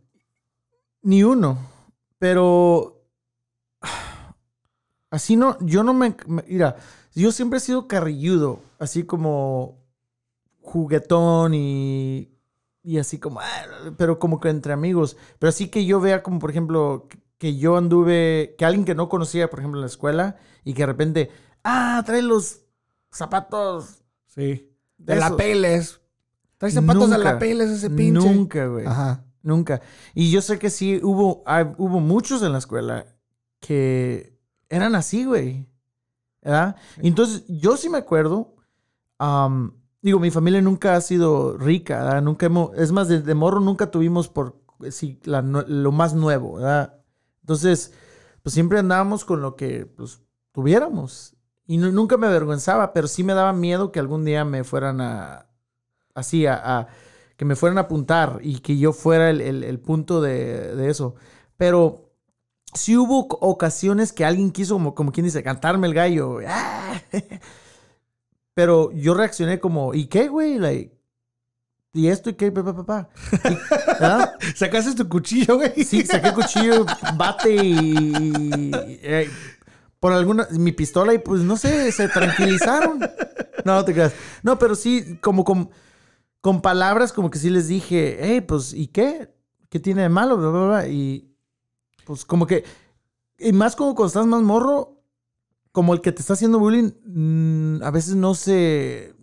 Ni 1.01 1.23
uno. 1.23 1.57
Pero. 2.17 3.03
Así 5.11 5.35
no. 5.35 5.57
Yo 5.61 5.83
no 5.83 5.93
me. 5.93 6.15
Mira, 6.47 6.75
yo 7.13 7.31
siempre 7.31 7.57
he 7.57 7.61
sido 7.61 7.87
carrilludo. 7.87 8.59
Así 8.79 9.03
como. 9.03 9.79
Juguetón 10.61 11.53
y. 11.53 12.35
Y 12.83 12.97
así 12.97 13.19
como. 13.19 13.39
ah, 13.39 13.65
Pero 13.97 14.19
como 14.19 14.39
que 14.39 14.49
entre 14.49 14.73
amigos. 14.73 15.17
Pero 15.37 15.49
así 15.49 15.69
que 15.69 15.85
yo 15.85 15.99
vea 15.99 16.23
como, 16.23 16.39
por 16.39 16.49
ejemplo, 16.49 17.07
que 17.37 17.57
yo 17.57 17.77
anduve. 17.77 18.55
Que 18.57 18.65
alguien 18.65 18.85
que 18.85 18.95
no 18.95 19.09
conocía, 19.09 19.49
por 19.49 19.59
ejemplo, 19.59 19.79
en 19.79 19.81
la 19.81 19.87
escuela. 19.87 20.37
Y 20.63 20.73
que 20.73 20.83
de 20.83 20.87
repente. 20.87 21.31
Ah, 21.63 22.01
trae 22.05 22.21
los 22.21 22.61
zapatos. 23.11 24.01
Sí. 24.27 24.68
De 24.99 25.15
De 25.15 25.19
la. 25.19 25.35
Peles. 25.35 25.99
Trae 26.57 26.71
zapatos 26.71 27.09
de 27.09 27.17
la 27.17 27.39
Peles 27.39 27.69
ese 27.69 27.89
pinche. 27.89 28.31
Nunca, 28.31 28.67
güey. 28.67 28.85
Ajá. 28.85 29.25
Nunca. 29.41 29.81
Y 30.13 30.29
yo 30.29 30.41
sé 30.41 30.59
que 30.59 30.69
sí 30.69 30.99
hubo, 31.01 31.43
hubo 31.77 31.99
muchos 31.99 32.43
en 32.43 32.51
la 32.51 32.57
escuela 32.57 33.05
que 33.59 34.37
eran 34.67 34.93
así, 34.95 35.25
güey. 35.25 35.67
¿Verdad? 36.41 36.75
Entonces, 36.97 37.43
yo 37.47 37.77
sí 37.77 37.89
me 37.89 37.97
acuerdo. 37.97 38.55
am, 39.17 39.73
digo, 40.01 40.19
mi 40.19 40.31
familia 40.31 40.61
nunca 40.61 40.95
ha 40.95 41.01
sido 41.01 41.57
rica, 41.57 42.03
¿verdad? 42.03 42.21
Nunca 42.21 42.45
hemos, 42.45 42.77
es 42.77 42.91
más, 42.91 43.07
de, 43.07 43.21
de 43.21 43.33
morro 43.33 43.59
nunca 43.59 43.91
tuvimos 43.91 44.29
por 44.29 44.61
sí, 44.91 45.19
la 45.23 45.41
lo 45.41 45.91
más 45.91 46.13
nuevo, 46.13 46.55
¿verdad? 46.55 47.01
Entonces, 47.41 47.93
pues 48.43 48.53
siempre 48.53 48.79
andábamos 48.79 49.25
con 49.25 49.41
lo 49.41 49.55
que 49.55 49.85
pues, 49.85 50.21
tuviéramos. 50.51 51.35
Y 51.69 51.77
nu- 51.77 51.91
nunca 51.91 52.17
me 52.17 52.25
avergonzaba, 52.25 52.93
pero 52.93 53.07
sí 53.07 53.23
me 53.23 53.35
daba 53.35 53.53
miedo 53.53 53.91
que 53.91 53.99
algún 53.99 54.25
día 54.25 54.43
me 54.43 54.63
fueran 54.63 55.01
a. 55.01 55.45
Así, 56.15 56.47
a. 56.47 56.55
a- 56.79 56.87
que 57.37 57.45
me 57.45 57.55
fueran 57.55 57.77
a 57.77 57.81
apuntar 57.81 58.39
y 58.41 58.59
que 58.59 58.77
yo 58.77 58.91
fuera 58.91 59.29
el, 59.29 59.39
el- 59.39 59.63
el 59.63 59.79
punto 59.79 60.19
de, 60.19 60.75
de 60.75 60.89
eso. 60.89 61.13
Pero 61.57 62.09
sí 62.73 62.97
hubo 62.97 63.29
oc- 63.29 63.37
ocasiones 63.39 64.11
que 64.13 64.25
alguien 64.25 64.49
quiso, 64.51 64.73
como, 64.75 64.95
como 64.95 65.11
quien 65.11 65.25
dice, 65.25 65.43
cantarme 65.43 65.85
el 65.87 65.93
gallo. 65.93 66.39
¡Ah! 66.47 66.99
Pero 68.53 68.91
yo 68.91 69.13
reaccioné 69.13 69.59
como, 69.59 69.93
¿y 69.93 70.07
qué, 70.07 70.27
güey? 70.27 70.57
Like, 70.57 70.97
¿Y 71.93 72.07
esto 72.09 72.29
y 72.29 72.33
qué? 72.33 72.51
Pa, 72.51 72.63
pa, 72.63 72.75
pa, 72.75 72.85
pa. 72.85 73.09
Y- 73.49 73.57
¿ah? 74.03 74.33
¿Sacaste 74.55 74.95
tu 74.95 75.07
cuchillo, 75.07 75.57
güey? 75.57 75.83
Sí, 75.83 76.05
saqué 76.05 76.33
cuchillo, 76.33 76.85
bate 77.15 77.55
y. 77.55 78.71
eh, 79.01 79.29
por 79.99 80.13
alguna. 80.13 80.47
Mi 80.51 80.71
pistola 80.71 81.13
y 81.13 81.19
pues 81.19 81.41
no 81.41 81.57
sé, 81.57 81.91
se 81.91 82.07
tranquilizaron. 82.07 82.99
No, 83.65 83.75
no 83.75 83.83
te 83.83 83.91
creas. 83.91 84.13
No, 84.41 84.57
pero 84.57 84.73
sí, 84.73 85.17
como 85.21 85.43
con, 85.43 85.69
con 86.39 86.61
palabras, 86.61 87.11
como 87.11 87.29
que 87.29 87.39
sí 87.39 87.49
les 87.49 87.67
dije, 87.67 88.17
hey, 88.21 88.39
pues, 88.39 88.73
¿y 88.73 88.87
qué? 88.87 89.35
¿Qué 89.67 89.81
tiene 89.81 90.03
de 90.03 90.09
malo? 90.09 90.37
Bla, 90.37 90.49
bla, 90.49 90.65
bla. 90.65 90.87
Y 90.87 91.35
pues 92.05 92.23
como 92.23 92.47
que. 92.47 92.63
Y 93.37 93.51
más 93.51 93.75
como 93.75 93.95
cuando 93.95 94.07
estás 94.07 94.25
más 94.27 94.41
morro, 94.41 95.01
como 95.73 95.93
el 95.93 95.99
que 95.99 96.13
te 96.13 96.21
está 96.21 96.33
haciendo 96.33 96.57
bullying, 96.57 96.91
mm, 97.05 97.83
a 97.83 97.91
veces 97.91 98.15
no 98.15 98.33
se. 98.33 99.13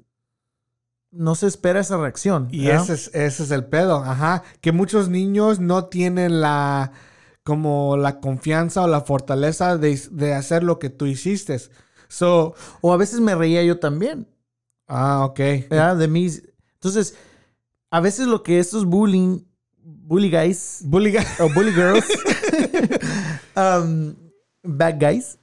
no 1.10 1.34
se 1.34 1.46
espera 1.46 1.80
esa 1.80 1.96
reacción. 1.96 2.48
Y 2.50 2.68
ese 2.68 2.92
es, 2.92 3.10
ese 3.14 3.42
es 3.42 3.50
el 3.50 3.64
pedo, 3.64 4.04
ajá. 4.04 4.42
Que 4.60 4.70
muchos 4.70 5.08
niños 5.08 5.60
no 5.60 5.86
tienen 5.86 6.42
la, 6.42 6.92
como 7.46 7.96
la 7.96 8.18
confianza 8.18 8.82
o 8.82 8.88
la 8.88 9.02
fortaleza 9.02 9.78
de, 9.78 9.96
de 10.10 10.34
hacer 10.34 10.64
lo 10.64 10.80
que 10.80 10.90
tú 10.90 11.06
hiciste. 11.06 11.56
So, 12.08 12.54
O 12.80 12.92
a 12.92 12.96
veces 12.96 13.20
me 13.20 13.36
reía 13.36 13.62
yo 13.62 13.78
también. 13.78 14.26
ah, 14.88 15.24
ok. 15.24 15.38
¿verdad? 15.70 15.96
De 15.96 16.08
mis. 16.08 16.42
Entonces, 16.74 17.14
a 17.92 18.00
veces 18.00 18.26
lo 18.26 18.42
que 18.42 18.58
estos 18.58 18.84
bullying, 18.84 19.42
bully 19.78 20.28
guys 20.28 20.80
Bully 20.84 21.12
guy. 21.12 21.24
o 21.38 21.48
bully 21.54 21.72
girls, 21.72 22.04
um, 23.56 24.14
bad 24.64 24.96
guys, 25.00 25.38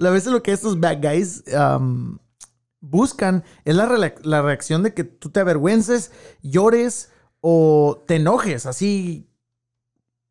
a 0.00 0.10
veces 0.10 0.32
lo 0.32 0.42
que 0.42 0.52
estos 0.52 0.78
bad 0.80 0.98
guys 1.00 1.44
um, 1.56 2.18
buscan 2.80 3.44
es 3.64 3.76
la, 3.76 3.86
la 4.22 4.42
reacción 4.42 4.82
de 4.82 4.94
que 4.94 5.04
tú 5.04 5.30
te 5.30 5.40
avergüences, 5.40 6.10
llores 6.42 7.10
o 7.40 8.02
te 8.06 8.16
enojes, 8.16 8.66
así, 8.66 9.28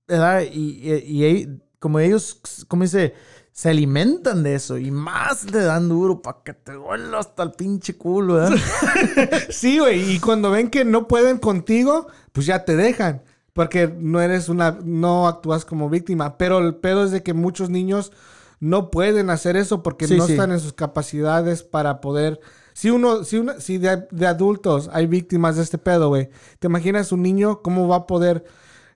¿verdad? 0.08 0.42
Y, 0.52 0.90
y- 0.92 1.04
y 1.06 1.24
ahí, 1.24 1.62
como 1.80 2.00
ellos, 2.00 2.42
como 2.68 2.84
dice, 2.84 3.14
se 3.52 3.70
alimentan 3.70 4.44
de 4.44 4.56
eso 4.56 4.78
y 4.78 4.92
más 4.92 5.50
le 5.52 5.60
dan 5.62 5.88
duro 5.88 6.22
para 6.22 6.40
que 6.44 6.54
te 6.54 6.74
duela 6.74 7.20
hasta 7.20 7.44
el 7.44 7.52
pinche 7.52 7.96
culo, 7.98 8.34
¿verdad? 8.36 8.58
Sí, 9.50 9.80
güey. 9.80 10.12
Y 10.16 10.20
cuando 10.20 10.52
ven 10.52 10.70
que 10.70 10.84
no 10.86 11.08
pueden 11.08 11.38
contigo, 11.38 12.08
pues 12.34 12.46
ya 12.46 12.66
te 12.66 12.76
dejan. 12.76 13.24
Porque 13.54 13.88
no 13.88 14.20
eres 14.20 14.50
una, 14.50 14.78
no 14.84 15.28
actúas 15.30 15.64
como 15.64 15.90
víctima. 15.90 16.38
Pero 16.38 16.60
el 16.60 16.76
pedo 16.76 17.06
es 17.06 17.12
de 17.12 17.24
que 17.24 17.34
muchos 17.34 17.70
niños 17.70 18.12
no 18.60 18.92
pueden 18.92 19.30
hacer 19.30 19.56
eso 19.56 19.82
porque 19.84 20.08
Sí, 20.08 20.18
no 20.18 20.26
sí. 20.26 20.34
están 20.34 20.52
en 20.52 20.60
sus 20.60 20.74
capacidades 20.74 21.64
para 21.64 22.02
poder. 22.02 22.42
Si 22.74 22.90
uno, 22.90 23.24
si 23.24 23.38
una, 23.38 23.62
si 23.62 23.78
de, 23.78 24.06
de 24.12 24.28
adultos 24.28 24.90
hay 24.92 25.08
víctimas 25.08 25.56
de 25.56 25.64
este 25.64 25.78
pedo, 25.78 26.10
güey. 26.10 26.30
¿Te 26.60 26.68
imaginas 26.68 27.14
un 27.14 27.22
niño 27.22 27.62
cómo 27.62 27.88
va 27.88 27.96
a 27.98 28.08
poder, 28.08 28.44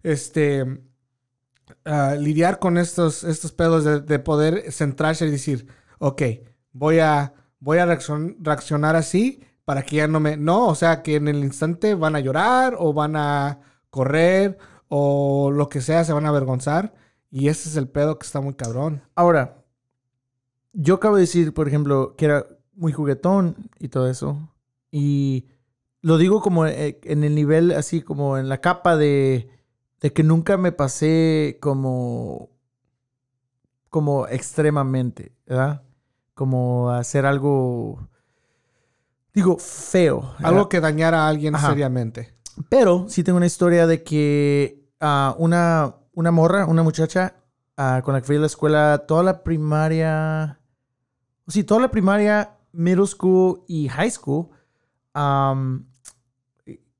este, 0.03 0.65
lidiar 2.19 2.59
con 2.59 2.77
estos, 2.77 3.23
estos 3.23 3.51
pedos 3.51 3.83
de, 3.83 4.01
de 4.01 4.19
poder 4.19 4.71
centrarse 4.71 5.25
y 5.25 5.31
decir, 5.31 5.67
ok, 5.99 6.21
voy 6.71 6.99
a, 6.99 7.33
voy 7.59 7.77
a 7.79 7.85
reaccion- 7.85 8.35
reaccionar 8.39 8.95
así 8.95 9.43
para 9.65 9.83
que 9.83 9.97
ya 9.97 10.07
no 10.07 10.19
me... 10.19 10.37
No, 10.37 10.67
o 10.67 10.75
sea, 10.75 11.01
que 11.03 11.15
en 11.15 11.27
el 11.27 11.43
instante 11.43 11.95
van 11.95 12.15
a 12.15 12.19
llorar 12.19 12.75
o 12.77 12.93
van 12.93 13.15
a 13.15 13.59
correr 13.89 14.57
o 14.87 15.51
lo 15.51 15.69
que 15.69 15.81
sea, 15.81 16.03
se 16.03 16.13
van 16.13 16.25
a 16.25 16.29
avergonzar. 16.29 16.93
Y 17.31 17.47
ese 17.47 17.69
es 17.69 17.75
el 17.75 17.87
pedo 17.87 18.17
que 18.17 18.25
está 18.25 18.41
muy 18.41 18.55
cabrón. 18.55 19.03
Ahora, 19.13 19.63
yo 20.73 20.95
acabo 20.95 21.15
de 21.15 21.21
decir, 21.21 21.53
por 21.53 21.67
ejemplo, 21.67 22.15
que 22.17 22.25
era 22.25 22.45
muy 22.73 22.91
juguetón 22.91 23.69
y 23.79 23.89
todo 23.89 24.09
eso. 24.09 24.51
Y 24.91 25.47
lo 26.01 26.17
digo 26.17 26.41
como 26.41 26.65
eh, 26.65 26.99
en 27.03 27.23
el 27.23 27.35
nivel, 27.35 27.71
así 27.71 28.01
como 28.01 28.37
en 28.37 28.49
la 28.49 28.61
capa 28.61 28.97
de, 28.97 29.49
de 30.01 30.13
que 30.13 30.23
nunca 30.23 30.57
me 30.57 30.71
pasé 30.71 31.57
como, 31.61 32.49
como 33.89 34.27
extremamente, 34.27 35.35
¿verdad? 35.45 35.83
Como 36.33 36.89
hacer 36.91 37.25
algo, 37.25 38.07
digo, 39.33 39.57
feo. 39.57 40.21
¿verdad? 40.21 40.45
Algo 40.45 40.69
que 40.69 40.79
dañara 40.79 41.25
a 41.25 41.27
alguien 41.27 41.55
Ajá. 41.55 41.69
seriamente. 41.69 42.33
Pero 42.69 43.05
sí 43.07 43.23
tengo 43.23 43.37
una 43.37 43.45
historia 43.45 43.87
de 43.87 44.03
que 44.03 44.89
ah, 44.99 45.35
una, 45.37 45.95
una 46.13 46.31
morra, 46.31 46.65
una 46.65 46.83
muchacha 46.83 47.35
ah, 47.77 48.01
con 48.03 48.13
la 48.13 48.21
que 48.21 48.27
fui 48.27 48.35
a 48.37 48.39
la 48.39 48.47
escuela 48.47 49.05
toda 49.07 49.23
la 49.23 49.43
primaria, 49.43 50.59
sí, 51.47 51.63
toda 51.63 51.81
la 51.81 51.91
primaria, 51.91 52.57
middle 52.71 53.07
school 53.07 53.63
y 53.67 53.87
high 53.89 54.11
school, 54.11 54.49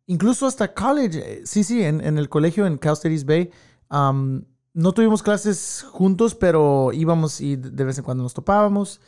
incluso 0.10 0.48
hasta 0.48 0.74
college, 0.74 1.20
eh, 1.24 1.42
sí, 1.46 1.64
sí, 1.64 1.84
en, 1.84 2.02
en 2.02 2.18
el 2.18 2.28
colegio 2.30 2.66
en 2.66 2.78
Cal 2.78 2.94
State 2.94 3.14
East 3.14 3.28
Bay, 3.28 3.52
am, 3.90 4.44
no 4.74 4.92
tuvimos 4.94 5.22
clases 5.24 5.86
juntos, 5.92 6.34
pero 6.36 6.92
íbamos 6.94 7.40
y 7.42 7.56
de 7.56 7.84
vez 7.84 7.98
en 7.98 8.04
cuando 8.04 8.24
nos 8.24 8.34
topábamos. 8.34 9.00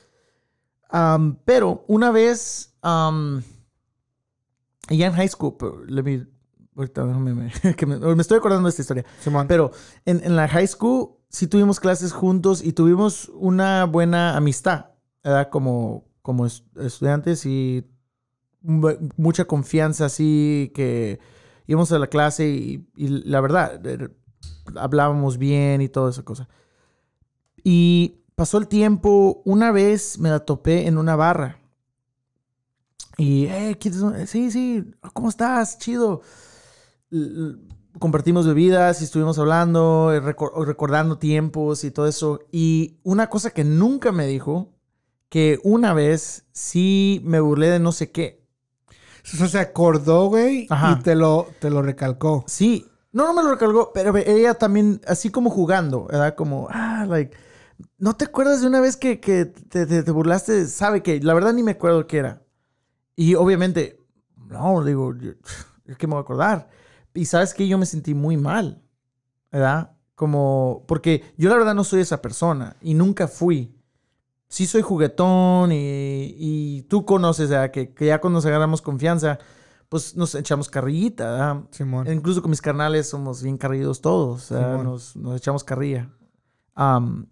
Am, 0.89 1.37
pero 1.45 1.83
una 1.87 2.11
vez, 2.11 2.73
am, 2.81 3.41
ya 4.89 5.07
en 5.07 5.13
high 5.13 5.27
school, 5.29 5.55
pero 5.57 5.83
let 5.85 6.03
me- 6.03 6.27
ahorita 6.75 7.03
déjame- 7.05 7.33
me, 7.33 7.51
que 7.75 7.85
me, 7.85 7.97
me 7.97 8.21
estoy 8.21 8.37
acordando 8.37 8.65
de 8.67 8.69
esta 8.71 8.81
historia. 8.81 9.05
Simón. 9.21 9.47
Pero 9.47 9.71
en, 10.05 10.21
en 10.23 10.35
la 10.35 10.47
high 10.47 10.67
school 10.67 11.11
sí 11.29 11.47
tuvimos 11.47 11.79
clases 11.79 12.11
juntos 12.11 12.61
y 12.63 12.73
tuvimos 12.73 13.29
una 13.35 13.85
buena 13.85 14.35
amistad, 14.35 14.87
¿verdad? 15.23 15.49
Como, 15.49 16.05
como 16.21 16.45
es- 16.45 16.63
estudiantes 16.75 17.45
y 17.45 17.87
mucha 18.61 19.45
confianza, 19.45 20.05
así 20.05 20.71
que 20.75 21.19
íbamos 21.67 21.91
a 21.91 21.99
la 21.99 22.07
clase 22.07 22.47
y, 22.47 22.87
la 22.95 23.41
verdad, 23.41 23.85
eh, 23.85 24.09
hablábamos 24.75 25.37
bien 25.37 25.81
y 25.81 25.89
toda 25.89 26.11
esa 26.11 26.23
cosa. 26.23 26.47
Y 27.63 28.21
pasó 28.35 28.57
el 28.57 28.67
tiempo, 28.67 29.41
una 29.45 29.71
vez 29.71 30.19
me 30.19 30.29
la 30.29 30.39
topé 30.39 30.87
en 30.87 30.97
una 30.97 31.15
barra. 31.15 31.59
Y, 33.17 33.45
eh, 33.45 33.77
¿quieres 33.79 34.01
un- 34.01 34.25
sí, 34.27 34.51
sí, 34.51 34.83
¿cómo 35.13 35.29
estás? 35.29 35.77
Chido. 35.77 36.21
Compartimos 37.99 38.47
bebidas 38.47 39.01
y 39.01 39.03
estuvimos 39.03 39.37
hablando, 39.37 40.13
eh, 40.13 40.21
recor- 40.21 40.65
recordando 40.65 41.17
tiempos 41.17 41.83
y 41.83 41.91
todo 41.91 42.07
eso. 42.07 42.39
Y 42.51 42.99
una 43.03 43.29
cosa 43.29 43.51
que 43.51 43.63
nunca 43.65 44.11
me 44.13 44.25
dijo, 44.25 44.69
que 45.29 45.59
una 45.63 45.93
vez 45.93 46.45
sí 46.51 47.21
me 47.25 47.39
burlé 47.39 47.69
de 47.69 47.79
no 47.79 47.91
sé 47.91 48.11
qué. 48.11 48.40
O 49.23 49.37
sea, 49.37 49.47
se 49.47 49.59
acordó, 49.59 50.27
güey, 50.27 50.67
Ajá. 50.69 50.97
y 50.99 51.03
te 51.03 51.15
lo, 51.15 51.47
te 51.59 51.69
lo 51.69 51.81
recalcó. 51.81 52.43
Sí, 52.47 52.85
no, 53.11 53.25
no 53.27 53.33
me 53.33 53.43
lo 53.43 53.51
recargó, 53.51 53.91
pero 53.93 54.15
ella 54.17 54.53
también, 54.55 55.01
así 55.07 55.29
como 55.29 55.49
jugando, 55.49 56.05
¿verdad? 56.05 56.35
Como, 56.35 56.67
ah, 56.71 57.05
like, 57.07 57.35
¿no 57.97 58.15
te 58.15 58.25
acuerdas 58.25 58.61
de 58.61 58.67
una 58.67 58.79
vez 58.81 58.97
que, 58.97 59.19
que 59.19 59.45
te, 59.45 59.85
te- 59.85 60.03
te 60.03 60.11
burlaste? 60.11 60.65
Sabe 60.67 61.03
que, 61.03 61.19
la 61.21 61.33
verdad 61.33 61.53
ni 61.53 61.63
me 61.63 61.71
acuerdo 61.71 62.07
qué 62.07 62.17
era. 62.17 62.41
Y 63.15 63.35
obviamente, 63.35 63.99
no, 64.37 64.83
digo, 64.83 65.13
es 65.85 65.97
que 65.97 66.07
me 66.07 66.13
voy 66.13 66.19
a 66.19 66.23
acordar. 66.23 66.69
Y 67.13 67.25
sabes 67.25 67.53
que 67.53 67.67
yo 67.67 67.77
me 67.77 67.85
sentí 67.85 68.13
muy 68.13 68.37
mal, 68.37 68.81
¿verdad? 69.51 69.91
Como, 70.15 70.85
porque 70.87 71.23
yo 71.37 71.49
la 71.49 71.57
verdad 71.57 71.75
no 71.75 71.83
soy 71.83 72.01
esa 72.01 72.21
persona 72.21 72.75
y 72.81 72.93
nunca 72.93 73.27
fui. 73.27 73.75
Sí 74.51 74.65
soy 74.65 74.81
juguetón 74.81 75.71
y, 75.71 76.35
y 76.37 76.81
tú 76.89 77.05
conoces, 77.05 77.49
¿verdad? 77.49 77.71
Que, 77.71 77.93
que 77.93 78.07
ya 78.07 78.19
cuando 78.19 78.35
nos 78.37 78.45
agarramos 78.45 78.81
confianza, 78.81 79.39
pues 79.87 80.17
nos 80.17 80.35
echamos 80.35 80.67
carrillita, 80.67 81.31
¿verdad? 81.31 81.61
Simón. 81.71 82.11
Incluso 82.11 82.41
con 82.41 82.49
mis 82.51 82.61
carnales 82.61 83.07
somos 83.07 83.41
bien 83.41 83.57
carrillos 83.57 84.01
todos. 84.01 84.51
nos, 84.51 85.15
nos 85.15 85.37
echamos 85.37 85.63
carrilla. 85.63 86.09
Am, 86.75 87.27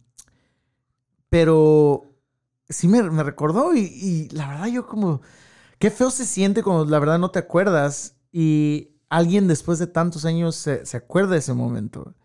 pero 1.27 2.05
sí 2.69 2.87
me, 2.87 3.03
me 3.03 3.23
recordó 3.23 3.75
y, 3.75 3.81
y 3.81 4.29
la 4.29 4.47
verdad 4.47 4.67
yo 4.67 4.87
como... 4.87 5.19
Qué 5.77 5.91
feo 5.91 6.11
se 6.11 6.25
siente 6.25 6.63
cuando 6.63 6.85
la 6.85 6.99
verdad 6.99 7.19
no 7.19 7.31
te 7.31 7.39
acuerdas 7.39 8.15
y 8.31 8.95
alguien 9.09 9.49
después 9.49 9.77
de 9.77 9.87
tantos 9.87 10.23
años 10.23 10.55
se, 10.55 10.85
se 10.85 10.95
acuerda 10.95 11.33
de 11.33 11.39
ese 11.39 11.53
momento. 11.53 12.15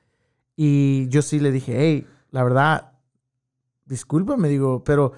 Y 0.55 1.09
yo 1.09 1.21
sí 1.21 1.41
le 1.41 1.51
dije, 1.51 1.75
hey, 1.77 2.07
la 2.31 2.45
verdad, 2.45 2.93
discúlpame, 3.87 4.49
digo, 4.49 4.85
pero 4.85 5.13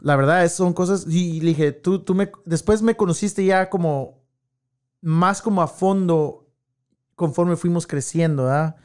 la 0.00 0.16
verdad 0.16 0.44
es- 0.44 0.54
son 0.54 0.72
cosas... 0.74 1.06
Y 1.08 1.40
dije, 1.40 1.72
tú, 1.72 2.00
tú 2.04 2.14
me... 2.14 2.30
Después 2.46 2.82
me 2.82 2.96
conociste 2.96 3.44
ya 3.44 3.70
como... 3.70 4.20
Más 5.02 5.42
como 5.42 5.62
a 5.62 5.68
fondo 5.68 6.48
conforme 7.16 7.56
fuimos 7.56 7.86
creciendo, 7.86 8.44
¿verdad? 8.44 8.76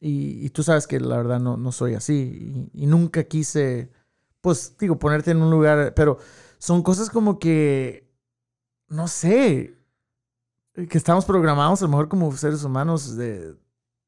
Y, 0.00 0.44
y 0.44 0.50
tú 0.50 0.62
sabes 0.62 0.86
que 0.86 1.00
la 1.00 1.16
verdad 1.16 1.40
no, 1.40 1.56
no 1.56 1.72
soy 1.72 1.94
así. 1.94 2.70
Y, 2.74 2.84
y 2.84 2.86
nunca 2.86 3.24
quise, 3.24 3.90
pues, 4.40 4.76
digo, 4.78 4.98
ponerte 4.98 5.30
en 5.30 5.42
un 5.42 5.50
lugar, 5.50 5.94
pero 5.94 6.18
son 6.58 6.82
cosas 6.82 7.10
como 7.10 7.38
que, 7.38 8.10
no 8.88 9.08
sé, 9.08 9.78
que 10.74 10.98
estamos 10.98 11.24
programados 11.24 11.80
a 11.82 11.84
lo 11.86 11.90
mejor 11.90 12.08
como 12.08 12.32
seres 12.36 12.64
humanos 12.64 13.16
de 13.16 13.56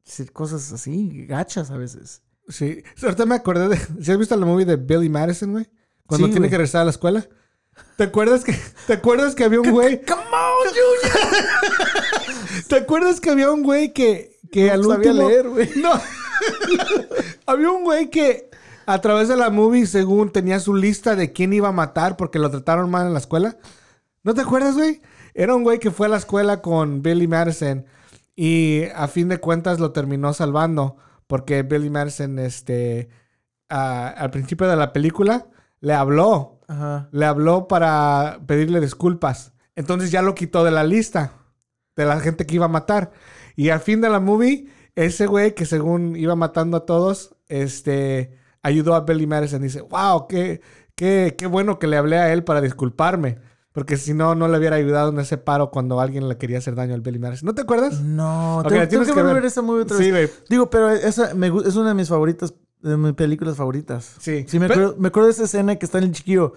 decir 0.04 0.32
cosas 0.32 0.72
así, 0.72 1.26
gachas 1.26 1.70
a 1.70 1.76
veces. 1.78 2.22
Sí. 2.48 2.82
Ahorita 3.02 3.26
me 3.26 3.34
acordé 3.34 3.68
de. 3.68 3.76
¿Sí 4.02 4.12
has 4.12 4.18
visto 4.18 4.36
la 4.36 4.46
movie 4.46 4.64
de 4.64 4.76
Billy 4.76 5.08
Madison, 5.08 5.52
güey? 5.52 5.68
Cuando 6.06 6.26
Sí, 6.26 6.32
tiene 6.32 6.46
güey. 6.46 6.50
que 6.50 6.56
regresar 6.58 6.82
a 6.82 6.84
la 6.84 6.90
escuela. 6.90 7.26
¿Te 7.96 8.04
acuerdas 8.04 8.42
que, 8.44 8.58
¿te 8.86 8.94
acuerdas 8.94 9.34
que 9.34 9.44
había 9.44 9.60
un 9.60 9.70
güey? 9.70 10.00
¡Come 10.06 10.22
on, 10.22 10.68
Junior! 10.68 11.46
¿Te 12.68 12.76
acuerdas 12.76 13.20
que 13.20 13.30
había 13.30 13.50
un 13.50 13.62
güey 13.62 13.92
que, 13.92 14.38
que 14.50 14.70
al 14.70 14.80
No 14.82 14.90
sabía 14.90 15.10
último... 15.10 15.28
leer, 15.28 15.48
güey. 15.48 15.70
No. 15.76 15.90
había 17.46 17.70
un 17.70 17.84
güey 17.84 18.08
que 18.10 18.50
a 18.86 19.00
través 19.00 19.28
de 19.28 19.36
la 19.36 19.50
movie, 19.50 19.86
según 19.86 20.30
tenía 20.30 20.60
su 20.60 20.74
lista 20.74 21.16
de 21.16 21.32
quién 21.32 21.52
iba 21.52 21.68
a 21.68 21.72
matar 21.72 22.16
porque 22.16 22.38
lo 22.38 22.50
trataron 22.50 22.88
mal 22.90 23.06
en 23.06 23.12
la 23.12 23.18
escuela. 23.18 23.56
¿No 24.22 24.32
te 24.34 24.42
acuerdas, 24.42 24.74
güey? 24.74 25.02
Era 25.34 25.54
un 25.54 25.62
güey 25.64 25.78
que 25.78 25.90
fue 25.90 26.06
a 26.06 26.10
la 26.10 26.16
escuela 26.16 26.62
con 26.62 27.02
Billy 27.02 27.26
Madison 27.26 27.84
y 28.34 28.84
a 28.94 29.08
fin 29.08 29.28
de 29.28 29.38
cuentas 29.38 29.80
lo 29.80 29.92
terminó 29.92 30.32
salvando 30.32 30.96
porque 31.26 31.62
Billy 31.62 31.90
Madison, 31.90 32.38
este, 32.38 33.08
a- 33.68 34.08
al 34.08 34.30
principio 34.30 34.66
de 34.68 34.76
la 34.76 34.92
película, 34.92 35.46
le 35.80 35.92
habló 35.94 36.60
Ajá. 36.68 37.08
le 37.12 37.26
habló 37.26 37.68
para 37.68 38.40
pedirle 38.46 38.80
disculpas. 38.80 39.52
Entonces 39.76 40.10
ya 40.10 40.22
lo 40.22 40.34
quitó 40.34 40.64
de 40.64 40.70
la 40.72 40.82
lista 40.84 41.32
de 41.94 42.04
la 42.06 42.18
gente 42.20 42.44
que 42.46 42.56
iba 42.56 42.64
a 42.64 42.68
matar. 42.68 43.12
Y 43.54 43.68
al 43.70 43.80
fin 43.80 44.00
de 44.00 44.08
la 44.08 44.20
movie, 44.20 44.66
ese 44.96 45.26
güey 45.26 45.54
que 45.54 45.64
según 45.66 46.16
iba 46.16 46.34
matando 46.34 46.76
a 46.78 46.86
todos, 46.86 47.36
este, 47.48 48.36
ayudó 48.62 48.94
a 48.94 49.00
Billy 49.02 49.26
Madison. 49.26 49.62
Dice, 49.62 49.80
wow, 49.82 50.26
qué, 50.28 50.60
qué, 50.94 51.36
qué 51.38 51.46
bueno 51.46 51.78
que 51.78 51.86
le 51.86 51.96
hablé 51.96 52.18
a 52.18 52.32
él 52.32 52.42
para 52.44 52.60
disculparme. 52.60 53.38
Porque 53.76 53.98
si 53.98 54.14
no, 54.14 54.34
no 54.34 54.48
le 54.48 54.56
hubiera 54.56 54.76
ayudado 54.76 55.10
en 55.10 55.20
ese 55.20 55.36
paro 55.36 55.70
cuando 55.70 56.00
alguien 56.00 56.28
le 56.28 56.38
quería 56.38 56.56
hacer 56.56 56.74
daño 56.74 56.94
al 56.94 57.02
Billy 57.02 57.18
Madison. 57.18 57.44
¿No 57.46 57.54
te 57.54 57.60
acuerdas? 57.60 58.00
No, 58.00 58.60
Ok, 58.60 58.68
tengo, 58.68 58.88
tengo 58.88 59.04
que 59.04 59.12
que 59.12 59.22
ver 59.22 59.34
ver. 59.34 59.44
esa 59.44 59.60
movie 59.60 59.82
otra 59.82 59.98
Sí, 59.98 60.10
vez. 60.10 60.30
güey. 60.30 60.44
Digo, 60.48 60.70
pero 60.70 60.90
esa 60.90 61.34
me 61.34 61.48
es 61.48 61.76
una 61.76 61.90
de 61.90 61.94
mis 61.94 62.08
favoritas, 62.08 62.54
de 62.80 62.96
mis 62.96 63.12
películas 63.12 63.54
favoritas. 63.56 64.14
Sí. 64.18 64.46
Sí, 64.48 64.58
me 64.58 64.66
Pero- 64.68 64.80
acuerdo, 64.86 65.00
me 65.02 65.08
acuerdo 65.08 65.26
de 65.26 65.32
esa 65.34 65.44
escena 65.44 65.76
que 65.76 65.84
está 65.84 65.98
el 65.98 66.10
chiquillo 66.12 66.54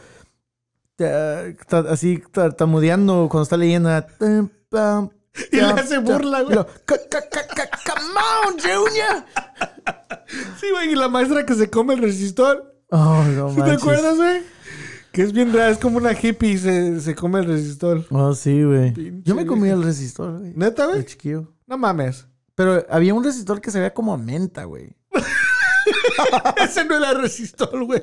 así 1.90 2.24
tartamudeando 2.32 3.28
cuando 3.30 3.44
está 3.44 3.58
leyendo. 3.58 3.90
Y 5.52 5.56
le 5.58 5.62
hace 5.64 6.00
burla, 6.00 6.42
güey. 6.42 6.54
Y 6.54 6.56
lo, 6.56 6.66
"Ca- 6.86 6.98
ca- 7.10 7.30
ca- 7.30 7.48
ca- 7.48 7.70
Come 7.86 8.20
on, 8.48 8.54
Junior. 8.60 9.24
Sí, 10.60 10.68
güey. 10.72 10.92
Y 10.92 10.96
la 10.96 11.08
maestra 11.08 11.46
que 11.46 11.56
se 11.56 11.70
come 11.70 11.94
el 11.96 12.02
resistor. 12.02 12.76
Oh, 12.92 13.24
no 13.36 13.50
¿Sí 13.50 13.56
¿Te 13.56 13.62
manches. 13.62 13.82
acuerdas, 13.82 14.16
güey? 14.18 14.42
Que 15.20 15.26
es 15.26 15.34
bien 15.34 15.52
raro. 15.54 15.70
Es 15.70 15.78
como 15.80 15.98
una 15.98 16.14
hippie 16.14 16.52
y 16.52 16.58
se, 16.58 17.02
se 17.02 17.14
come 17.14 17.40
el 17.40 17.46
resistor. 17.48 18.06
Oh, 18.10 18.34
sí, 18.34 18.64
güey. 18.64 18.94
Yo 19.26 19.36
me 19.36 19.46
comí 19.46 19.68
el 19.68 19.84
resistor, 19.84 20.40
güey. 20.40 20.54
¿Neta, 20.56 20.88
De 20.88 20.94
güey? 20.94 21.04
chiquillo. 21.06 21.52
No 21.68 21.78
mames. 21.78 22.26
Pero 22.56 22.86
había 22.90 23.14
un 23.14 23.22
resistor 23.22 23.60
que 23.60 23.70
se 23.70 23.80
veía 23.80 23.94
como 23.94 24.14
a 24.14 24.18
menta, 24.18 24.64
güey. 24.64 24.96
Ese 26.64 26.86
no 26.86 26.96
era 26.96 27.16
resistor, 27.16 27.84
güey. 27.84 28.02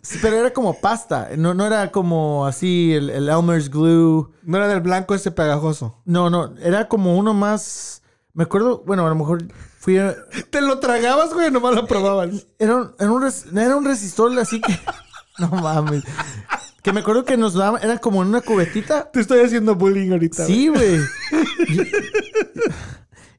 Sí, 0.00 0.18
Pero 0.22 0.36
era 0.38 0.50
como 0.54 0.80
pasta. 0.80 1.28
No, 1.36 1.52
no 1.52 1.66
era 1.66 1.92
como 1.92 2.46
así 2.46 2.94
el, 2.94 3.10
el 3.10 3.28
Elmer's 3.28 3.68
Glue. 3.68 4.32
No 4.44 4.56
era 4.56 4.66
del 4.66 4.80
blanco 4.80 5.14
ese 5.14 5.30
pegajoso. 5.30 6.00
No, 6.06 6.30
no. 6.30 6.54
Era 6.56 6.88
como 6.88 7.18
uno 7.18 7.34
más... 7.34 8.00
Me 8.32 8.44
acuerdo... 8.44 8.82
Bueno, 8.86 9.04
a 9.04 9.10
lo 9.10 9.14
mejor 9.14 9.44
fui 9.78 9.98
a... 9.98 10.16
¿Te 10.48 10.62
lo 10.62 10.78
tragabas, 10.78 11.34
güey? 11.34 11.50
Nomás 11.50 11.74
lo 11.74 11.86
probabas. 11.86 12.46
Era 12.58 12.76
un, 12.76 12.92
era 12.98 13.12
un, 13.12 13.20
res- 13.20 13.44
era 13.54 13.76
un 13.76 13.84
resistor 13.84 14.38
así 14.38 14.58
que... 14.62 14.72
No 15.38 15.48
mames. 15.48 16.04
Que 16.82 16.92
me 16.92 17.00
acuerdo 17.00 17.24
que 17.24 17.36
nos 17.36 17.54
daban... 17.54 17.82
Era 17.82 17.98
como 17.98 18.22
en 18.22 18.28
una 18.28 18.40
cubetita. 18.42 19.10
Te 19.10 19.20
estoy 19.20 19.40
haciendo 19.40 19.74
bullying 19.74 20.10
ahorita. 20.12 20.46
Sí, 20.46 20.68
güey. 20.68 20.98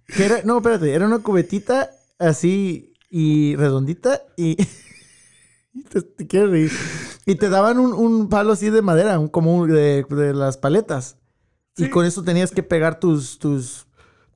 que 0.08 0.26
era... 0.26 0.42
No, 0.44 0.58
espérate. 0.58 0.94
Era 0.94 1.06
una 1.06 1.20
cubetita 1.20 1.90
así 2.20 2.94
y 3.10 3.56
redondita 3.56 4.22
y... 4.36 4.58
y 5.74 5.84
te, 5.84 6.02
te 6.02 6.28
quieres 6.28 6.50
reír. 6.50 6.72
Y 7.26 7.36
te 7.36 7.50
daban 7.50 7.80
un, 7.80 7.94
un 7.94 8.30
palo 8.30 8.54
así 8.54 8.70
de 8.70 8.82
madera, 8.82 9.20
un, 9.20 9.28
como 9.30 9.56
un- 9.56 9.70
de, 9.72 10.06
de 10.10 10.34
las 10.34 10.58
paletas. 10.58 11.18
Y 11.78 11.90
con 11.90 12.06
eso 12.06 12.24
tenías 12.24 12.52
que 12.52 12.64
pegar 12.64 13.00
tus, 13.00 13.38
tus, 13.38 13.85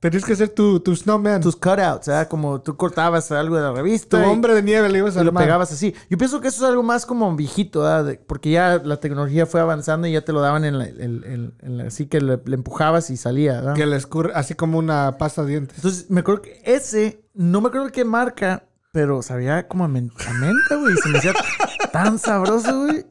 Tenías 0.00 0.24
que 0.24 0.34
ser 0.34 0.48
tu, 0.48 0.80
tu 0.80 0.96
snowman. 0.96 1.42
tus 1.42 1.54
cutouts, 1.56 2.06
¿verdad? 2.08 2.26
Como 2.28 2.62
tú 2.62 2.74
cortabas 2.76 3.30
algo 3.32 3.56
de 3.56 3.62
la 3.62 3.72
revista. 3.72 4.22
tu 4.22 4.26
y- 4.26 4.32
hombre 4.32 4.54
de 4.54 4.62
nieve 4.62 4.88
le 4.88 4.98
ibas 4.98 5.14
a 5.18 5.20
y 5.20 5.24
lo 5.24 5.32
pegabas 5.34 5.70
así. 5.72 5.94
Yo 6.08 6.16
pienso 6.16 6.40
que 6.40 6.48
eso 6.48 6.64
es 6.64 6.70
algo 6.70 6.82
más 6.82 7.04
como 7.04 7.36
viejito. 7.36 7.82
De- 8.04 8.14
porque 8.16 8.50
ya 8.50 8.80
la 8.82 8.98
tecnología 8.98 9.44
fue 9.44 9.60
avanzando 9.60 10.06
y 10.06 10.12
ya 10.12 10.22
te 10.22 10.32
lo 10.32 10.40
daban 10.40 10.64
en 10.64 10.78
la, 10.78 10.86
en- 10.86 11.22
en- 11.24 11.54
en 11.60 11.76
la- 11.76 11.84
así 11.84 12.06
que 12.06 12.22
le, 12.22 12.40
le 12.42 12.54
empujabas 12.54 13.10
y 13.10 13.18
salía, 13.18 13.56
¿verdad? 13.56 13.74
Que 13.74 13.84
le 13.84 13.96
escurre 13.96 14.32
así 14.34 14.54
como 14.54 14.78
una 14.78 15.18
pasta 15.18 15.42
de 15.44 15.50
dientes. 15.50 15.76
Entonces, 15.76 16.06
me 16.10 16.20
acuerdo 16.20 16.42
que 16.42 16.62
ese, 16.64 17.22
no 17.34 17.60
me 17.60 17.68
acuerdo 17.68 17.90
qué 17.92 18.06
marca, 18.06 18.64
pero 18.92 19.20
sabía 19.20 19.68
como 19.68 19.84
a 19.84 19.88
menta, 19.88 20.24
güey. 20.80 20.96
Se 20.96 21.08
me 21.10 21.18
hacía 21.18 21.34
tan 21.92 22.18
sabroso, 22.18 22.86
güey. 22.86 23.04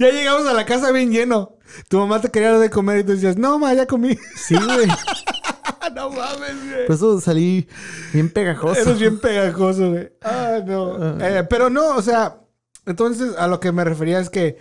Ya 0.00 0.08
llegamos 0.08 0.46
a 0.46 0.54
la 0.54 0.64
casa 0.64 0.90
bien 0.92 1.10
lleno. 1.12 1.52
Tu 1.88 1.98
mamá 1.98 2.22
te 2.22 2.30
quería 2.30 2.52
dar 2.52 2.60
de 2.60 2.70
comer 2.70 3.00
y 3.00 3.04
tú 3.04 3.12
decías, 3.12 3.36
no, 3.36 3.58
ma, 3.58 3.74
ya 3.74 3.86
comí. 3.86 4.16
Sí, 4.34 4.54
güey. 4.54 4.88
no 5.96 6.10
mames, 6.10 6.68
güey. 6.68 6.86
Por 6.86 6.94
eso 6.94 7.20
salí 7.20 7.66
bien 8.12 8.30
pegajoso. 8.30 8.80
Eres 8.80 8.98
bien 8.98 9.18
pegajoso, 9.18 9.90
güey. 9.90 10.12
Ah, 10.22 10.60
no. 10.64 11.18
Eh, 11.18 11.44
pero 11.48 11.70
no, 11.70 11.96
o 11.96 12.02
sea, 12.02 12.42
entonces 12.84 13.34
a 13.38 13.48
lo 13.48 13.58
que 13.60 13.72
me 13.72 13.82
refería 13.82 14.20
es 14.20 14.28
que 14.28 14.58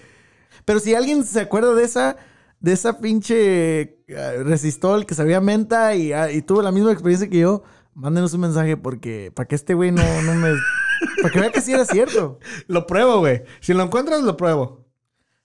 Pero 0.63 0.80
si 0.80 0.95
alguien 0.95 1.26
se 1.26 1.41
acuerda 1.41 1.74
de 1.74 1.84
esa, 1.84 2.15
de 2.62 2.71
esa 2.71 3.00
pinche 3.00 3.82
eh, 4.08 4.43
resistol 4.43 5.06
que 5.06 5.13
sabía 5.13 5.41
menta 5.41 5.93
y, 5.93 6.13
ah, 6.13 6.32
y 6.32 6.41
tuvo 6.41 6.62
la 6.62 6.71
misma 6.71 6.93
experiencia 6.93 7.30
que 7.30 7.39
yo, 7.39 7.63
mándenos 7.93 8.34
un 8.34 8.41
mensaje 8.41 8.78
porque 8.78 9.32
para 9.36 9.48
que 9.48 9.56
este 9.56 9.74
güey 9.74 9.91
no, 9.91 10.04
no 10.21 10.36
me. 10.36 10.54
Para 11.21 11.34
que 11.34 11.39
vea 11.41 11.52
que 11.52 11.62
sí 11.62 11.74
era 11.74 11.84
cierto. 11.84 12.39
lo 12.67 12.88
pruebo, 12.88 13.19
güey. 13.19 13.43
Si 13.60 13.74
lo 13.74 13.84
encuentras, 13.84 14.21
lo 14.24 14.38
pruebo. 14.38 14.86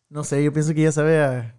No 0.08 0.22
sé, 0.22 0.42
yo 0.44 0.52
pienso 0.52 0.72
que 0.72 0.82
ya 0.82 0.92
sabe 0.92 1.20
a. 1.20 1.56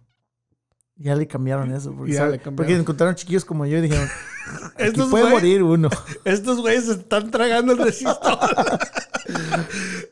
Ya 1.01 1.15
le 1.15 1.27
cambiaron 1.27 1.71
eso. 1.73 1.93
Porque, 1.95 2.13
Ya 2.13 2.27
le 2.27 2.37
cambiaron. 2.37 2.55
porque 2.57 2.75
encontraron 2.75 3.15
chiquillos 3.15 3.43
como 3.43 3.65
yo 3.65 3.77
y 3.79 3.81
dijeron: 3.81 4.07
Estos 4.77 5.09
puede 5.09 5.29
morir 5.29 5.63
uno. 5.63 5.89
Estos 6.25 6.59
güeyes 6.61 6.87
están 6.87 7.31
tragando 7.31 7.73
el 7.73 7.79
resistor. 7.79 8.19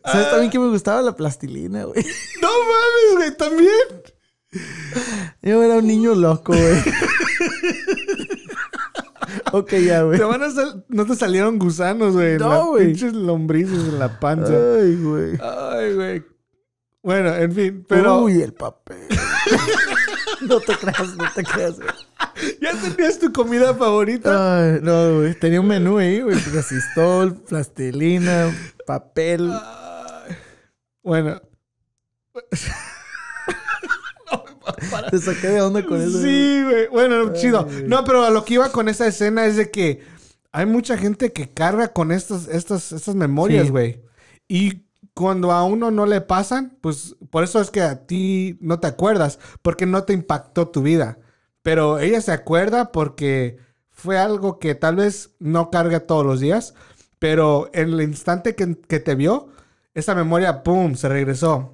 ¿Sabes 0.06 0.30
también 0.32 0.50
que 0.50 0.58
me 0.60 0.70
gustaba 0.70 1.02
la 1.02 1.16
plastilina, 1.16 1.84
güey? 1.84 2.04
no 2.42 2.48
mames, 2.50 3.16
güey, 3.18 3.38
también. 3.38 3.72
Yo 5.44 5.62
era 5.62 5.76
un 5.76 5.86
niño 5.88 6.16
loco, 6.16 6.54
güey. 6.54 6.82
ok, 9.52 9.72
ya, 9.76 10.02
güey. 10.04 10.18
Te 10.18 10.24
van 10.24 10.42
a 10.42 10.50
sal- 10.50 10.86
no 10.90 11.06
te 11.06 11.16
salieron 11.16 11.60
gusanos, 11.60 12.14
güey. 12.14 12.38
No, 12.38 12.68
güey. 12.72 12.88
Pinches 12.88 13.14
lombrices 13.14 13.78
en 13.90 14.00
la 14.00 14.20
panza. 14.20 14.54
Ay, 14.54 14.96
güey. 14.96 15.38
Ay, 15.42 15.94
güey. 15.94 16.24
Bueno, 17.04 17.34
en 17.36 17.52
fin, 17.54 17.86
pero 17.88 18.24
Uy, 18.24 18.42
el 18.42 18.54
papel. 18.54 19.08
No 20.42 20.60
te 20.60 20.76
creas, 20.76 21.16
no 21.16 21.26
te 21.34 21.44
creas, 21.44 21.76
güey. 21.78 21.90
ya 22.62 22.72
tenías 22.96 23.20
tu 23.20 23.32
comida 23.34 23.74
favorita. 23.74 24.64
Ay, 24.76 24.80
no, 24.82 25.18
güey. 25.20 25.34
Tenía 25.36 25.62
un 25.62 25.68
menú 25.68 25.98
ahí, 25.98 26.22
güey. 26.22 26.38
Resistol, 26.40 27.36
plastilina, 27.36 28.54
papel. 28.86 29.52
Ay. 29.52 30.36
Bueno. 31.04 31.42
Te 35.12 35.18
saqué 35.20 35.48
de 35.48 35.62
onda 35.62 35.86
con 35.86 36.02
eso. 36.02 36.22
Sí, 36.22 36.64
güey. 36.64 36.88
Bueno, 36.88 37.34
chido. 37.34 37.66
güey. 37.66 37.84
No, 37.88 38.04
pero 38.04 38.24
a 38.24 38.30
lo 38.30 38.46
que 38.46 38.56
iba 38.56 38.72
con 38.72 38.88
esa 38.90 39.08
escena 39.08 39.46
es 39.46 39.56
de 39.56 39.72
que 39.72 40.02
hay 40.52 40.66
mucha 40.66 40.98
gente 40.98 41.32
que 41.34 41.50
carga 41.50 41.90
con 41.90 42.12
estas, 42.12 42.48
estas, 42.48 42.92
estas 42.92 43.16
memorias, 43.16 43.66
Sí. 43.66 43.72
güey. 43.72 44.02
Y 44.48 44.84
cuando 45.20 45.52
a 45.52 45.66
uno 45.66 45.92
no 45.92 46.06
le 46.06 46.22
pasan, 46.22 46.78
pues 46.80 47.18
por 47.30 47.44
eso 47.44 47.60
es 47.60 47.72
que 47.72 47.82
a 47.82 48.08
ti 48.08 48.58
no 48.62 48.80
te 48.80 48.88
acuerdas, 48.88 49.38
porque 49.62 49.86
no 49.86 50.04
te 50.06 50.14
impactó 50.14 50.70
tu 50.70 50.82
vida. 50.82 51.20
Pero 51.62 52.00
ella 52.00 52.22
se 52.22 52.32
acuerda 52.32 52.94
porque 52.94 53.58
fue 53.92 54.18
algo 54.18 54.60
que 54.60 54.76
tal 54.76 54.96
vez 54.96 55.32
no 55.40 55.72
carga 55.72 56.08
todos 56.08 56.26
los 56.26 56.40
días, 56.40 56.74
pero 57.20 57.70
en 57.74 57.90
el 57.90 58.02
instante 58.02 58.56
que, 58.56 58.80
que 58.88 59.02
te 59.02 59.16
vio, 59.16 59.50
esa 59.94 60.16
memoria, 60.16 60.64
¡pum!, 60.64 60.96
se 60.96 61.10
regresó. 61.10 61.74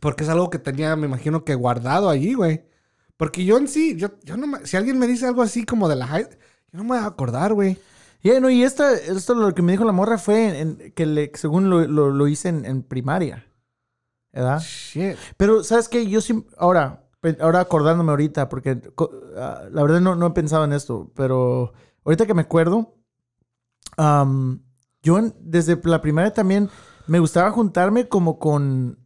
Porque 0.00 0.22
es 0.22 0.30
algo 0.30 0.48
que 0.48 0.60
tenía, 0.60 0.94
me 0.94 1.08
imagino 1.08 1.44
que 1.44 1.56
guardado 1.56 2.08
allí, 2.08 2.34
güey. 2.34 2.64
Porque 3.16 3.44
yo 3.44 3.58
en 3.58 3.66
sí, 3.66 3.96
yo, 3.96 4.10
yo 4.22 4.36
no 4.36 4.58
si 4.64 4.76
alguien 4.76 5.00
me 5.00 5.08
dice 5.08 5.26
algo 5.26 5.42
así 5.42 5.64
como 5.64 5.88
de 5.88 5.96
la 5.96 6.06
high, 6.06 6.28
yo 6.70 6.78
no 6.78 6.84
me 6.84 6.90
voy 6.90 6.98
a 6.98 7.06
acordar, 7.06 7.54
güey. 7.54 7.76
Ya, 8.22 8.40
no, 8.40 8.50
y 8.50 8.62
esta, 8.64 8.94
esto 8.94 9.34
lo 9.34 9.54
que 9.54 9.62
me 9.62 9.72
dijo 9.72 9.84
la 9.84 9.92
morra 9.92 10.18
fue 10.18 10.60
en- 10.60 10.92
que 10.94 11.06
le, 11.06 11.30
según 11.34 11.70
lo, 11.70 11.86
lo- 11.86 12.10
lo 12.10 12.28
hice 12.28 12.48
en, 12.48 12.64
en 12.64 12.82
primaria. 12.82 13.44
¿Verdad? 14.32 14.60
Shit. 14.60 15.16
Pero, 15.36 15.62
¿sabes 15.64 15.88
qué? 15.88 16.06
Yo 16.06 16.20
siempre. 16.20 16.54
Ahora, 16.58 17.04
ahora 17.40 17.60
acordándome 17.60 18.10
ahorita, 18.10 18.48
porque 18.48 18.80
ah, 19.36 19.64
la 19.70 19.82
verdad 19.82 20.00
no, 20.00 20.14
no 20.14 20.26
he 20.26 20.30
pensado 20.30 20.64
en 20.64 20.72
esto, 20.72 21.10
pero 21.14 21.72
ahorita 22.04 22.26
que 22.26 22.34
me 22.34 22.42
acuerdo, 22.42 22.94
am, 23.96 24.62
yo 25.02 25.18
en- 25.18 25.34
desde 25.40 25.78
la 25.84 26.00
primaria 26.00 26.32
también 26.32 26.68
me 27.06 27.18
gustaba 27.20 27.50
juntarme 27.50 28.08
como 28.08 28.38
con 28.38 28.98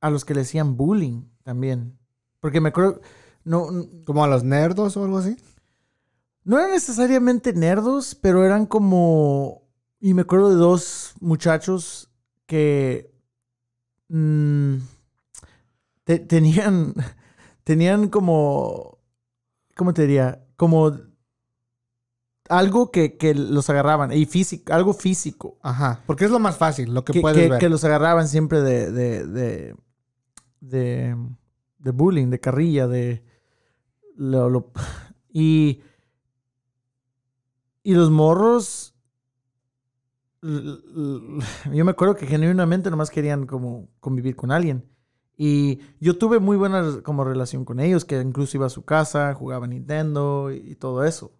a 0.00 0.10
los 0.10 0.24
que 0.24 0.34
le 0.34 0.40
decían 0.40 0.76
bullying 0.76 1.24
también. 1.42 1.98
Porque 2.40 2.60
me 2.60 2.70
acuerdo. 2.70 3.00
No, 3.44 3.66
Como 4.06 4.24
a 4.24 4.28
los 4.28 4.42
nerdos 4.44 4.96
o 4.96 5.04
algo 5.04 5.18
así. 5.18 5.36
No 6.44 6.58
eran 6.58 6.70
necesariamente 6.72 7.52
nerdos, 7.52 8.14
pero 8.14 8.44
eran 8.44 8.66
como... 8.66 9.62
Y 10.00 10.12
me 10.14 10.22
acuerdo 10.22 10.50
de 10.50 10.56
dos 10.56 11.14
muchachos 11.20 12.10
que... 12.46 13.10
mm, 14.08 14.76
te- 16.04 16.18
tenían... 16.20 16.94
Tenían 17.64 18.08
como... 18.08 18.98
¿Cómo 19.74 19.94
te 19.94 20.02
diría? 20.02 20.44
Como... 20.56 20.92
Algo 22.50 22.90
que, 22.90 23.16
que 23.16 23.34
los 23.34 23.70
agarraban. 23.70 24.12
Y 24.12 24.26
físico, 24.26 24.74
algo 24.74 24.92
físico. 24.92 25.56
Ajá. 25.62 26.02
Porque 26.06 26.26
es 26.26 26.30
lo 26.30 26.38
más 26.38 26.58
fácil, 26.58 26.92
lo 26.92 27.04
que, 27.06 27.14
Que, 27.14 27.20
puedes 27.22 27.38
que- 27.42 27.48
ver. 27.48 27.58
que 27.58 27.70
los 27.70 27.82
agarraban 27.84 28.28
siempre 28.28 28.60
de... 28.60 28.92
de, 28.92 29.26
de, 29.26 29.76
de, 30.60 31.16
de 31.78 31.90
bullying, 31.90 32.28
de 32.28 32.40
carrilla, 32.40 32.86
de... 32.86 33.24
lo- 34.16 34.50
lo- 34.50 34.70
y... 35.32 35.80
Y 37.84 37.94
los 37.94 38.10
morros. 38.10 38.96
Yo 40.42 41.84
me 41.84 41.90
acuerdo 41.92 42.16
que 42.16 42.26
genuinamente 42.26 42.90
nomás 42.90 43.10
querían 43.10 43.46
como 43.46 43.88
convivir 44.00 44.34
con 44.34 44.50
alguien. 44.50 44.90
Y 45.36 45.80
yo 45.98 46.16
tuve 46.16 46.38
muy 46.38 46.56
buena 46.56 47.00
como 47.02 47.24
relación 47.24 47.64
con 47.64 47.80
ellos, 47.80 48.04
que 48.04 48.20
incluso 48.20 48.56
iba 48.56 48.66
a 48.66 48.70
su 48.70 48.84
casa, 48.84 49.34
jugaba 49.34 49.66
Nintendo 49.66 50.52
y, 50.52 50.58
y 50.58 50.74
todo 50.76 51.04
eso. 51.04 51.32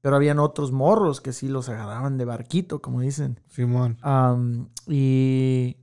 Pero 0.00 0.16
habían 0.16 0.38
otros 0.38 0.70
morros 0.70 1.20
que 1.20 1.32
sí 1.32 1.48
los 1.48 1.68
agarraban 1.68 2.16
de 2.18 2.24
barquito, 2.24 2.80
como 2.80 3.00
dicen. 3.00 3.40
Simón. 3.48 3.98
Y 4.86 5.76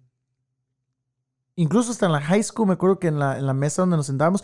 incluso 1.56 1.91
hasta 1.91 2.06
en 2.06 2.13
la 2.13 2.21
high 2.21 2.43
school, 2.43 2.67
me 2.67 2.73
acuerdo 2.73 2.99
que 2.99 3.10
en 3.10 3.19
la, 3.19 3.38
en 3.38 3.45
la 3.45 3.54
mesa 3.54 3.82
donde 3.82 3.97
nos 3.97 4.06
sentábamos, 4.06 4.43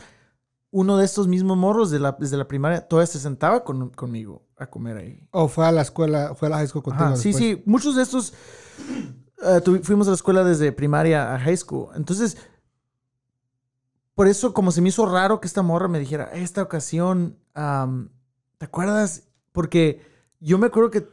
uno 0.71 0.97
de 0.97 1.05
estos 1.05 1.27
mismos 1.27 1.57
morros 1.57 1.89
de 1.91 1.99
la, 1.99 2.11
desde 2.19 2.37
la 2.37 2.47
primaria 2.47 2.87
todavía 2.87 3.07
se 3.07 3.19
sentaba 3.19 3.63
con- 3.63 3.89
conmigo 3.89 4.47
a 4.57 4.67
comer 4.69 4.97
ahí. 4.97 5.27
O 5.31 5.47
fue 5.47 5.65
a 5.65 5.71
la 5.71 5.81
escuela, 5.81 6.35
fue 6.35 6.47
a 6.47 6.51
la 6.51 6.57
high 6.57 6.67
school 6.67 6.83
contigo. 6.83 7.05
Ajá, 7.05 7.15
sí, 7.15 7.33
sí, 7.33 7.63
muchos 7.65 7.95
de 7.95 8.03
estos 8.03 8.33
eh, 9.43 9.79
fuimos 9.83 10.07
a 10.07 10.11
la 10.11 10.15
escuela 10.15 10.43
desde 10.43 10.71
primaria 10.71 11.33
a 11.33 11.39
high 11.39 11.57
school. 11.57 11.89
Entonces, 11.95 12.37
por 14.13 14.27
eso 14.27 14.53
como 14.53 14.71
se 14.71 14.81
me 14.81 14.89
hizo 14.89 15.05
raro 15.05 15.39
que 15.39 15.47
esta 15.47 15.61
morra 15.63 15.87
me 15.87 15.97
dijera, 15.99 16.25
esta 16.33 16.61
ocasión, 16.61 17.37
¿te 18.57 18.65
acuerdas? 18.65 19.29
Porque 19.51 20.01
yo 20.39 20.57
me 20.57 20.67
acuerdo 20.67 20.91
que 20.91 21.07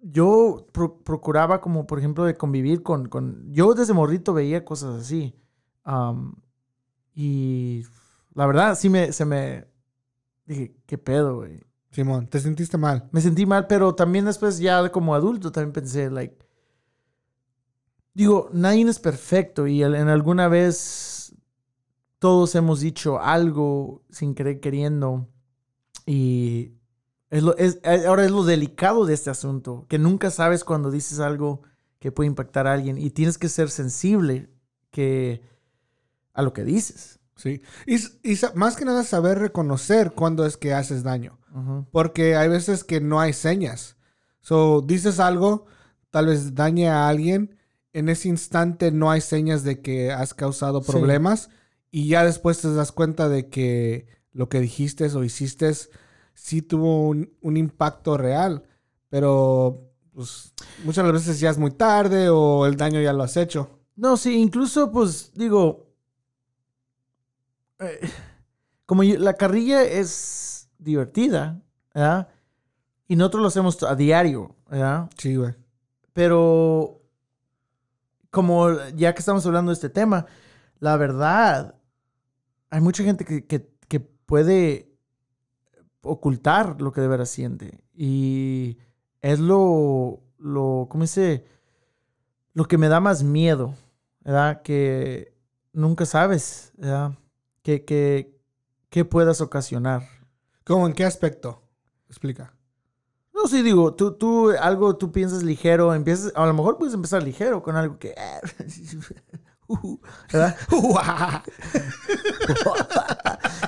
yo 0.00 0.66
pro- 0.72 1.02
procuraba 1.02 1.60
como, 1.60 1.86
por 1.86 1.98
ejemplo, 1.98 2.24
de 2.24 2.36
convivir 2.36 2.82
con, 2.82 3.08
con... 3.08 3.52
Yo 3.52 3.74
desde 3.74 3.92
morrito 3.92 4.32
veía 4.34 4.64
cosas 4.64 5.00
así. 5.02 5.34
y 7.14 7.84
la 8.34 8.46
verdad, 8.46 8.76
sí 8.76 8.88
me, 8.88 9.12
se 9.12 9.24
me... 9.24 9.66
Dije, 10.46 10.76
¿qué 10.86 10.98
pedo, 10.98 11.36
güey? 11.36 11.60
Simón, 11.90 12.26
te 12.26 12.40
sentiste 12.40 12.76
mal. 12.76 13.08
Me 13.12 13.20
sentí 13.20 13.46
mal, 13.46 13.66
pero 13.66 13.94
también 13.94 14.24
después 14.24 14.58
ya 14.58 14.90
como 14.90 15.14
adulto 15.14 15.52
también 15.52 15.72
pensé, 15.72 16.10
like, 16.10 16.36
digo, 18.12 18.50
nadie 18.52 18.88
es 18.88 18.98
perfecto 18.98 19.66
y 19.66 19.82
en 19.82 20.08
alguna 20.08 20.48
vez 20.48 21.34
todos 22.18 22.54
hemos 22.54 22.80
dicho 22.80 23.20
algo 23.20 24.02
sin 24.10 24.34
querer 24.34 24.60
queriendo 24.60 25.28
y 26.06 26.72
es 27.30 27.42
lo, 27.42 27.56
es, 27.56 27.80
eh, 27.82 28.06
ahora 28.06 28.24
es 28.24 28.30
lo 28.30 28.44
delicado 28.44 29.06
de 29.06 29.14
este 29.14 29.30
asunto, 29.30 29.86
que 29.88 29.98
nunca 29.98 30.30
sabes 30.30 30.64
cuando 30.64 30.90
dices 30.90 31.18
algo 31.20 31.62
que 31.98 32.12
puede 32.12 32.28
impactar 32.28 32.66
a 32.66 32.72
alguien 32.72 32.98
y 32.98 33.10
tienes 33.10 33.38
que 33.38 33.48
ser 33.48 33.70
sensible 33.70 34.50
que 34.90 35.42
a 36.32 36.42
lo 36.42 36.52
que 36.52 36.64
dices. 36.64 37.20
Sí. 37.36 37.62
Y, 37.86 37.98
más 38.54 38.76
que 38.76 38.84
nada 38.84 39.02
saber 39.02 39.38
reconocer 39.38 40.12
cuándo 40.12 40.46
es 40.46 40.56
que 40.56 40.72
haces 40.74 41.02
daño. 41.02 41.38
Porque 41.92 42.34
hay 42.34 42.48
veces 42.48 42.82
que 42.82 43.00
no 43.00 43.20
hay 43.20 43.32
señas. 43.32 43.96
So, 44.40 44.80
dices 44.82 45.20
algo, 45.20 45.66
tal 46.10 46.26
vez 46.26 46.54
dañe 46.54 46.88
a 46.88 47.08
alguien. 47.08 47.56
En 47.92 48.08
ese 48.08 48.28
instante 48.28 48.90
no 48.90 49.10
hay 49.10 49.20
señas 49.20 49.62
de 49.62 49.80
que 49.80 50.10
has 50.10 50.34
causado 50.34 50.82
Sí. 50.82 50.90
problemas. 50.90 51.50
Y 51.92 52.08
ya 52.08 52.24
después 52.24 52.60
te 52.60 52.72
das 52.74 52.90
cuenta 52.90 53.28
de 53.28 53.48
que 53.48 54.08
lo 54.32 54.48
que 54.48 54.58
dijiste 54.60 55.04
o 55.06 55.22
hiciste 55.22 55.72
sí 56.34 56.60
tuvo 56.60 57.08
un, 57.08 57.32
un 57.40 57.56
impacto 57.56 58.16
real. 58.16 58.64
Pero 59.08 59.92
pues, 60.12 60.52
muchas 60.84 61.04
de 61.06 61.12
las 61.12 61.22
veces 61.22 61.38
ya 61.38 61.50
es 61.50 61.58
muy 61.58 61.70
tarde 61.70 62.28
o 62.30 62.66
el 62.66 62.76
daño 62.76 63.00
ya 63.00 63.12
lo 63.12 63.22
has 63.22 63.36
hecho. 63.36 63.78
No, 63.94 64.16
sí, 64.16 64.34
incluso, 64.34 64.90
pues, 64.90 65.30
digo, 65.36 65.86
eh, 67.80 68.00
como 68.86 69.02
yo- 69.02 69.18
la 69.18 69.34
carrilla 69.34 69.82
es 69.82 70.68
divertida, 70.78 71.60
¿verdad? 71.94 72.28
Y 73.08 73.16
nosotros 73.16 73.42
lo 73.42 73.48
hacemos 73.48 73.82
a 73.82 73.94
diario, 73.94 74.56
¿verdad? 74.68 75.10
Sí, 75.18 75.36
güey. 75.36 75.54
Pero, 76.12 77.02
como 78.30 78.70
ya 78.96 79.12
que 79.14 79.18
estamos 79.20 79.44
hablando 79.46 79.70
de 79.70 79.74
este 79.74 79.88
tema, 79.90 80.26
la 80.80 80.96
verdad, 80.96 81.74
hay 82.70 82.80
mucha 82.80 83.02
gente 83.04 83.24
que, 83.24 83.46
que- 83.46 83.72
que 83.88 84.00
puede 84.00 84.90
ocultar 86.02 86.80
lo 86.80 86.92
que 86.92 87.00
de 87.00 87.08
veras 87.08 87.30
siente. 87.30 87.80
Y 87.94 88.78
es 89.20 89.38
lo, 89.38 90.22
lo, 90.38 90.86
¿cómo 90.90 91.04
dice? 91.04 91.44
Lo 92.52 92.66
que 92.66 92.78
me 92.78 92.88
da 92.88 93.00
más 93.00 93.22
miedo, 93.22 93.74
¿verdad? 94.20 94.62
Que 94.62 95.34
nunca 95.72 96.04
sabes, 96.06 96.72
¿verdad? 96.76 97.12
Que, 97.64 97.84
que, 97.84 98.38
que 98.90 99.04
puedas 99.04 99.40
ocasionar. 99.40 100.02
¿Cómo? 100.64 100.86
¿En 100.86 100.92
qué 100.92 101.04
aspecto? 101.04 101.62
Explica. 102.08 102.54
No, 103.34 103.48
sí, 103.48 103.62
digo, 103.62 103.94
tú, 103.94 104.12
tú, 104.12 104.50
algo, 104.60 104.96
tú 104.96 105.10
piensas 105.10 105.42
ligero, 105.42 105.92
empiezas, 105.92 106.32
a 106.36 106.46
lo 106.46 106.54
mejor 106.54 106.78
puedes 106.78 106.94
empezar 106.94 107.22
ligero 107.22 107.62
con 107.62 107.74
algo 107.74 107.98
que, 107.98 108.14
uh, 109.66 109.98
¿verdad? 110.32 110.56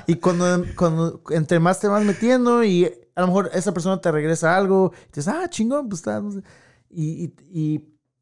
y 0.06 0.14
cuando, 0.16 0.64
cuando 0.76 1.22
entre 1.30 1.58
más 1.58 1.80
te 1.80 1.88
vas 1.88 2.04
metiendo 2.04 2.62
y 2.62 2.84
a 3.14 3.22
lo 3.22 3.26
mejor 3.26 3.50
esa 3.54 3.72
persona 3.72 4.00
te 4.00 4.12
regresa 4.12 4.56
algo, 4.56 4.92
y 4.94 5.06
dices, 5.08 5.26
ah, 5.26 5.48
chingón, 5.48 5.88
pues 5.88 6.00
está, 6.00 6.20
no 6.20 6.30
sé. 6.30 6.42
y, 6.90 7.24
y, 7.24 7.34
y 7.50 7.78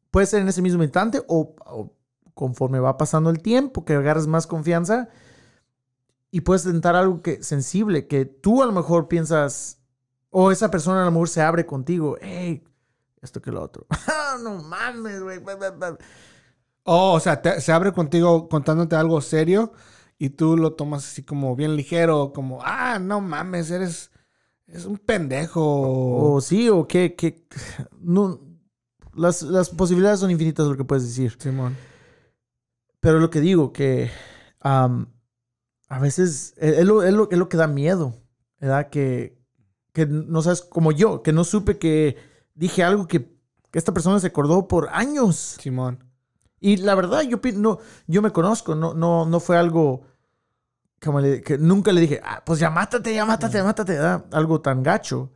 puede 0.09 0.25
ser 0.25 0.41
en 0.41 0.47
ese 0.47 0.61
mismo 0.61 0.81
instante 0.81 1.21
o, 1.27 1.53
o 1.65 1.93
conforme 2.33 2.79
va 2.79 2.97
pasando 2.97 3.29
el 3.29 3.41
tiempo, 3.41 3.85
que 3.85 3.93
agarres 3.93 4.25
más 4.25 4.47
confianza 4.47 5.09
y 6.35 6.41
puedes 6.41 6.63
tentar 6.63 6.97
algo 6.97 7.21
que 7.21 7.41
sensible, 7.41 8.07
que 8.07 8.25
tú 8.25 8.61
a 8.61 8.65
lo 8.65 8.73
mejor 8.73 9.07
piensas, 9.07 9.79
o 10.31 10.51
esa 10.51 10.69
persona 10.69 11.01
a 11.01 11.05
lo 11.05 11.11
mejor 11.11 11.29
se 11.29 11.41
abre 11.41 11.65
contigo, 11.65 12.17
hey, 12.19 12.61
esto 13.21 13.41
que 13.41 13.51
lo 13.51 13.61
otro. 13.63 13.87
Ah, 14.05 14.37
no 14.43 14.61
mames, 14.61 15.23
güey. 15.23 15.39
Oh, 16.83 17.13
o 17.13 17.19
sea, 17.21 17.41
te- 17.41 17.61
se 17.61 17.71
abre 17.71 17.93
contigo 17.93 18.49
contándote 18.49 18.97
algo 18.97 19.21
serio 19.21 19.71
y 20.17 20.31
tú 20.31 20.57
lo 20.57 20.73
tomas 20.73 21.05
así 21.05 21.23
como 21.23 21.55
bien 21.55 21.77
ligero, 21.77 22.33
como, 22.33 22.59
ah, 22.65 22.99
no 22.99 23.21
mames, 23.21 23.71
eres, 23.71 24.11
eres 24.67 24.83
un 24.83 24.97
pendejo. 24.97 25.61
O 25.63 26.41
sí, 26.41 26.67
o 26.67 26.85
que, 26.85 27.15
que 27.15 27.47
no, 28.01 28.41
las, 29.13 29.41
las 29.41 29.69
posibilidades 29.69 30.19
son 30.19 30.31
infinitas 30.31 30.67
lo 30.67 30.75
que 30.75 30.83
puedes 30.83 31.05
decir. 31.05 31.37
Simón. 31.39 31.77
Pero 32.99 33.19
lo 33.21 33.29
que 33.29 33.39
digo, 33.39 33.71
que 33.71 34.11
am, 34.59 35.14
a 35.87 35.99
veces 35.99 36.53
es, 36.57 36.77
es 36.79 36.85
lo, 36.85 37.03
es 37.03 37.13
lo- 37.13 37.29
es 37.29 37.37
lo 37.37 37.49
que 37.49 37.57
da 37.57 37.67
miedo, 37.67 38.13
¿verdad? 38.59 38.89
Que, 38.89 39.37
que 39.93 40.05
no 40.05 40.41
sabes, 40.41 40.61
como 40.61 40.91
yo, 40.91 41.21
que 41.23 41.31
no 41.33 41.43
supe 41.43 41.77
que 41.77 42.17
dije 42.53 42.83
algo 42.83 43.07
que, 43.07 43.21
que 43.71 43.79
esta 43.79 43.93
persona 43.93 44.19
se 44.19 44.27
acordó 44.27 44.67
por 44.67 44.89
años. 44.91 45.57
Simón. 45.61 46.03
Y 46.59 46.77
la 46.77 46.95
verdad, 46.95 47.21
yo, 47.21 47.39
no, 47.55 47.79
yo 48.07 48.21
me 48.21 48.31
conozco, 48.31 48.73
no, 48.75 48.93
no, 48.93 49.25
no 49.25 49.39
fue 49.39 49.57
algo 49.57 50.03
como 51.03 51.19
le- 51.21 51.41
que 51.41 51.57
nunca 51.57 51.91
le 51.91 52.01
dije, 52.01 52.21
ah, 52.23 52.41
pues 52.45 52.59
ya 52.59 52.69
mátate, 52.69 53.13
ya 53.13 53.25
mátate, 53.25 53.57
ya 53.57 53.63
mátate, 53.63 53.93
¿verdad? 53.93 54.25
algo 54.31 54.61
tan 54.61 54.81
gacho. 54.81 55.31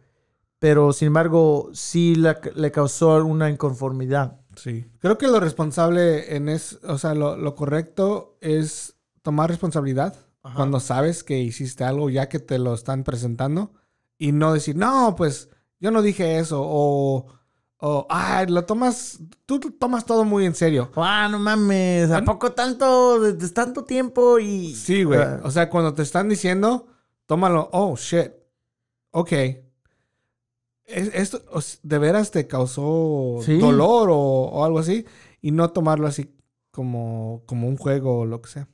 Pero 0.57 0.91
sin 0.93 1.07
embargo, 1.07 1.69
sí 1.73 2.15
la- 2.15 2.39
le 2.55 2.71
causó 2.71 3.23
una 3.23 3.49
inconformidad. 3.49 4.41
Sí. 4.55 4.85
Creo 4.99 5.17
que 5.17 5.27
lo 5.27 5.39
responsable 5.39 6.35
en 6.35 6.49
es, 6.49 6.79
o 6.83 6.97
sea, 6.97 7.13
lo, 7.13 7.37
lo 7.37 7.55
correcto 7.55 8.37
es 8.41 8.95
tomar 9.21 9.49
responsabilidad 9.49 10.15
Ajá. 10.49 10.55
cuando 10.55 10.79
sabes 10.79 11.23
que 11.23 11.39
hiciste 11.39 11.83
algo 11.83 12.09
ya 12.09 12.29
que 12.29 12.39
te 12.39 12.59
lo 12.59 12.73
están 12.73 13.03
presentando 13.03 13.71
y 14.17 14.31
no 14.31 14.53
decir, 14.53 14.75
no, 14.75 15.15
pues 15.15 15.49
yo 15.79 15.91
no 15.91 16.01
dije 16.01 16.39
eso 16.39 16.61
o, 16.63 17.25
o 17.77 18.05
ay, 18.09 18.47
lo 18.47 18.65
tomas, 18.65 19.19
tú 19.45 19.59
tomas 19.59 20.05
todo 20.05 20.25
muy 20.25 20.45
en 20.45 20.55
serio. 20.55 20.91
Ah, 20.95 21.27
no 21.31 21.39
mames, 21.39 22.11
¿a 22.11 22.21
poco 22.23 22.51
tanto, 22.51 23.19
desde 23.21 23.53
tanto 23.53 23.83
tiempo 23.85 24.39
y... 24.39 24.73
Sí, 24.75 25.03
güey. 25.03 25.19
Ah, 25.21 25.39
O 25.43 25.51
sea, 25.51 25.69
cuando 25.69 25.93
te 25.93 26.01
están 26.01 26.27
diciendo, 26.29 26.87
tómalo, 27.25 27.69
oh, 27.71 27.95
shit. 27.95 28.31
Ok. 29.11 29.31
Es- 30.85 31.13
Esto 31.13 31.41
de 31.83 31.97
veras 31.99 32.31
te 32.31 32.47
causó 32.47 33.39
Sí. 33.43 33.57
dolor 33.59 34.09
o, 34.11 34.17
o 34.17 34.65
algo 34.65 34.79
así 34.79 35.05
y 35.41 35.51
no 35.51 35.69
tomarlo 35.71 36.07
así 36.07 36.35
como, 36.71 37.43
como 37.45 37.67
un 37.67 37.77
juego 37.77 38.19
o 38.19 38.25
lo 38.25 38.41
que 38.41 38.49
sea. 38.49 38.67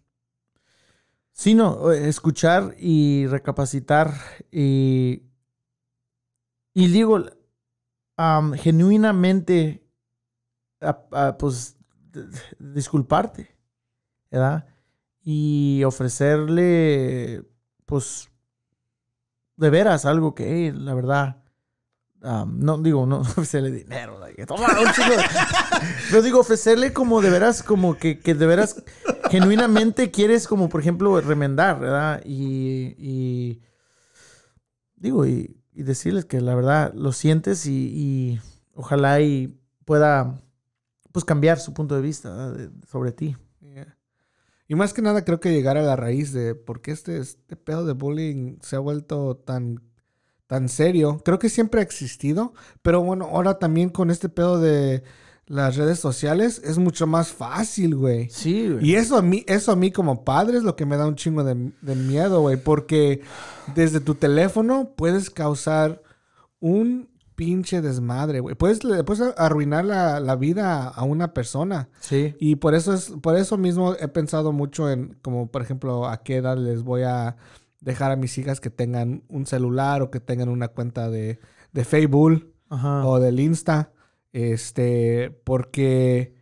Sí, 1.37 1.53
no, 1.53 1.91
eh, 1.91 2.07
escuchar 2.07 2.75
y 2.79 3.27
recapacitar 3.27 4.13
y... 4.51 5.23
Y 6.73 6.87
digo, 6.87 7.23
am, 8.17 8.53
genuinamente, 8.53 9.85
pues, 11.39 11.77
disculparte, 12.59 13.57
¿verdad? 14.29 14.67
Y 15.21 15.83
ofrecerle, 15.85 17.45
pues, 17.85 18.29
de 19.55 19.69
veras 19.69 20.05
algo 20.05 20.35
que, 20.35 20.73
la 20.73 20.93
verdad, 20.93 21.44
no 22.25 22.77
digo, 22.79 23.05
no 23.07 23.19
ofrecerle 23.19 23.71
dinero, 23.71 24.19
like, 24.19 24.45
toma 24.45 24.67
un 24.79 24.85
de- 24.85 25.23
pero 26.09 26.21
digo, 26.21 26.39
ofrecerle 26.39 26.93
como 26.93 27.21
de 27.21 27.29
veras, 27.29 27.63
como 27.63 27.97
que, 27.97 28.19
que 28.19 28.33
de 28.33 28.45
veras 28.45 28.83
genuinamente 29.29 30.11
quieres 30.11 30.47
como, 30.47 30.69
por 30.69 30.81
ejemplo, 30.81 31.19
remendar, 31.21 31.79
¿verdad? 31.79 32.21
Y, 32.25 33.61
digo, 34.95 35.25
y, 35.25 35.61
decirles 35.73 36.25
que 36.25 36.39
la 36.39 36.55
verdad 36.55 36.93
lo 36.93 37.11
sientes 37.11 37.65
y, 37.65 38.39
ojalá 38.73 39.19
y 39.21 39.59
pueda, 39.83 40.41
pues, 41.11 41.25
cambiar 41.25 41.59
su 41.59 41.73
punto 41.73 41.95
de 41.95 42.01
vista 42.01 42.55
sobre 42.87 43.11
ti. 43.11 43.35
Y 44.67 44.73
más 44.73 44.93
que 44.93 45.03
nada 45.03 45.23
creo 45.23 45.39
que 45.39 45.51
llegar 45.51 45.77
a 45.77 45.83
la 45.83 45.95
raíz 45.95 46.33
de 46.33 46.55
por 46.55 46.81
qué 46.81 46.91
este, 46.91 47.19
este 47.19 47.55
pedo 47.55 47.85
de 47.85 47.93
bullying 47.93 48.57
se 48.61 48.75
ha 48.75 48.79
vuelto 48.79 49.35
tan, 49.37 49.83
tan 50.47 50.69
serio. 50.69 51.21
Creo 51.23 51.39
que 51.39 51.49
siempre 51.49 51.79
ha 51.79 51.83
existido, 51.83 52.53
pero 52.81 53.01
bueno, 53.01 53.25
ahora 53.25 53.59
también 53.59 53.89
con 53.89 54.11
este 54.11 54.29
pedo 54.29 54.59
de 54.59 55.03
las 55.47 55.75
redes 55.75 55.99
sociales 55.99 56.61
es 56.63 56.77
mucho 56.77 57.05
más 57.07 57.29
fácil, 57.29 57.95
güey. 57.95 58.29
Sí, 58.29 58.69
güey. 58.69 58.89
Y 58.89 58.95
eso 58.95 59.17
a 59.17 59.21
mí, 59.21 59.43
eso 59.47 59.71
a 59.71 59.75
mí 59.75 59.91
como 59.91 60.23
padre 60.23 60.57
es 60.57 60.63
lo 60.63 60.75
que 60.75 60.85
me 60.85 60.97
da 60.97 61.07
un 61.07 61.15
chingo 61.15 61.43
de, 61.43 61.71
de 61.81 61.95
miedo, 61.95 62.41
güey. 62.41 62.57
Porque 62.57 63.21
desde 63.75 63.99
tu 63.99 64.15
teléfono 64.15 64.93
puedes 64.95 65.29
causar 65.29 66.01
un 66.59 67.09
pinche 67.35 67.81
desmadre, 67.81 68.39
güey. 68.39 68.55
Puedes, 68.55 68.79
puedes 69.05 69.33
arruinar 69.37 69.85
la, 69.85 70.19
la 70.19 70.35
vida 70.35 70.87
a 70.87 71.03
una 71.03 71.33
persona. 71.33 71.89
Sí. 71.99 72.35
Y 72.39 72.55
por 72.55 72.73
eso 72.73 72.93
es, 72.93 73.13
por 73.21 73.37
eso 73.37 73.57
mismo 73.57 73.93
he 73.99 74.07
pensado 74.07 74.51
mucho 74.51 74.89
en, 74.89 75.17
como 75.21 75.47
por 75.47 75.61
ejemplo, 75.61 76.07
a 76.07 76.23
qué 76.23 76.37
edad 76.37 76.57
les 76.57 76.81
voy 76.81 77.03
a 77.03 77.35
dejar 77.85 78.11
a 78.11 78.15
mis 78.15 78.37
hijas 78.37 78.59
que 78.59 78.71
tengan 78.71 79.23
un 79.29 79.45
celular 79.45 80.01
o 80.01 80.09
que 80.09 80.19
tengan 80.19 80.49
una 80.49 80.69
cuenta 80.69 81.09
de, 81.09 81.39
de 81.71 81.85
Facebook 81.85 82.51
Ajá. 82.69 83.05
o 83.05 83.19
del 83.19 83.39
Insta. 83.39 83.93
Este, 84.33 85.29
porque 85.45 86.35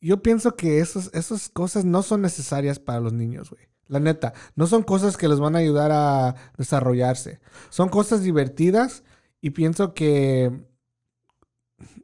yo 0.00 0.22
pienso 0.22 0.54
que 0.54 0.78
esos, 0.78 1.10
esas 1.14 1.48
cosas 1.48 1.84
no 1.84 2.02
son 2.02 2.20
necesarias 2.20 2.78
para 2.78 3.00
los 3.00 3.12
niños, 3.12 3.50
güey. 3.50 3.64
La 3.88 4.00
neta, 4.00 4.32
no 4.54 4.66
son 4.66 4.82
cosas 4.82 5.16
que 5.16 5.28
les 5.28 5.40
van 5.40 5.56
a 5.56 5.60
ayudar 5.60 5.90
a 5.92 6.36
desarrollarse. 6.56 7.40
Son 7.70 7.88
cosas 7.88 8.22
divertidas 8.22 9.02
y 9.40 9.50
pienso 9.50 9.92
que 9.92 10.66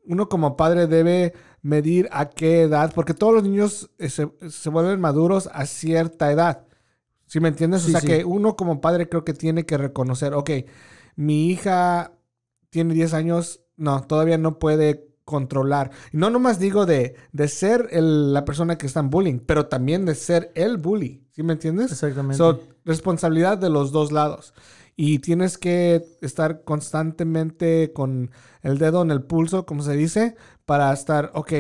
uno 0.05 0.29
como 0.29 0.57
padre 0.57 0.87
debe 0.87 1.35
medir 1.62 2.09
a 2.11 2.31
qué 2.31 2.62
edad, 2.62 2.92
porque 2.94 3.14
todos 3.14 3.35
los 3.35 3.42
niños 3.42 3.90
eh, 3.98 4.09
se, 4.09 4.31
se 4.48 4.70
vuelven 4.70 5.00
maduros 5.00 5.48
a 5.53 5.66
cierta 5.66 6.33
edad. 6.33 6.66
¿Sí 7.31 7.38
me 7.40 7.49
entiendes? 7.49 7.83
Sí, 7.83 7.88
o 7.90 7.93
sea 7.93 8.01
sí. 8.01 8.07
que 8.09 8.25
uno 8.25 8.57
como 8.57 8.81
padre 8.81 9.09
creo 9.09 9.25
que 9.25 9.35
tiene 9.35 9.64
que 9.64 9.79
reconocer, 9.79 10.35
ok, 10.35 10.51
mi 11.16 11.49
hija 11.51 12.12
tiene 12.71 12.93
10 12.95 13.14
años, 13.14 13.61
no, 13.77 14.03
todavía 14.03 14.37
no 14.37 14.59
puede 14.59 15.09
controlar. 15.25 15.93
Y 16.12 16.16
no 16.16 16.29
nomás 16.31 16.59
digo 16.59 16.87
de, 16.87 17.14
de 17.33 17.47
ser 17.49 17.88
el- 17.93 18.33
la 18.33 18.45
persona 18.45 18.77
que 18.79 18.87
está 18.87 18.99
en 19.01 19.11
bullying, 19.11 19.38
pero 19.38 19.66
también 19.66 20.05
de 20.07 20.16
ser 20.16 20.51
el 20.57 20.77
bully. 20.77 21.25
¿Sí 21.31 21.45
me 21.45 21.53
entiendes? 21.53 21.93
Exactamente. 21.93 22.37
So, 22.37 22.61
responsabilidad 22.85 23.59
de 23.59 23.71
los 23.71 23.93
dos 23.93 24.11
lados. 24.11 24.55
Y 24.97 25.21
tienes 25.21 25.57
que 25.57 26.05
estar 26.21 26.64
constantemente 26.64 27.93
con 27.95 28.33
el 28.62 28.79
dedo 28.79 29.03
en 29.03 29.12
el 29.12 29.23
pulso, 29.23 29.66
como 29.66 29.83
se 29.83 29.95
dice, 29.97 30.35
para 30.66 30.93
estar, 30.93 31.31
ok, 31.35 31.53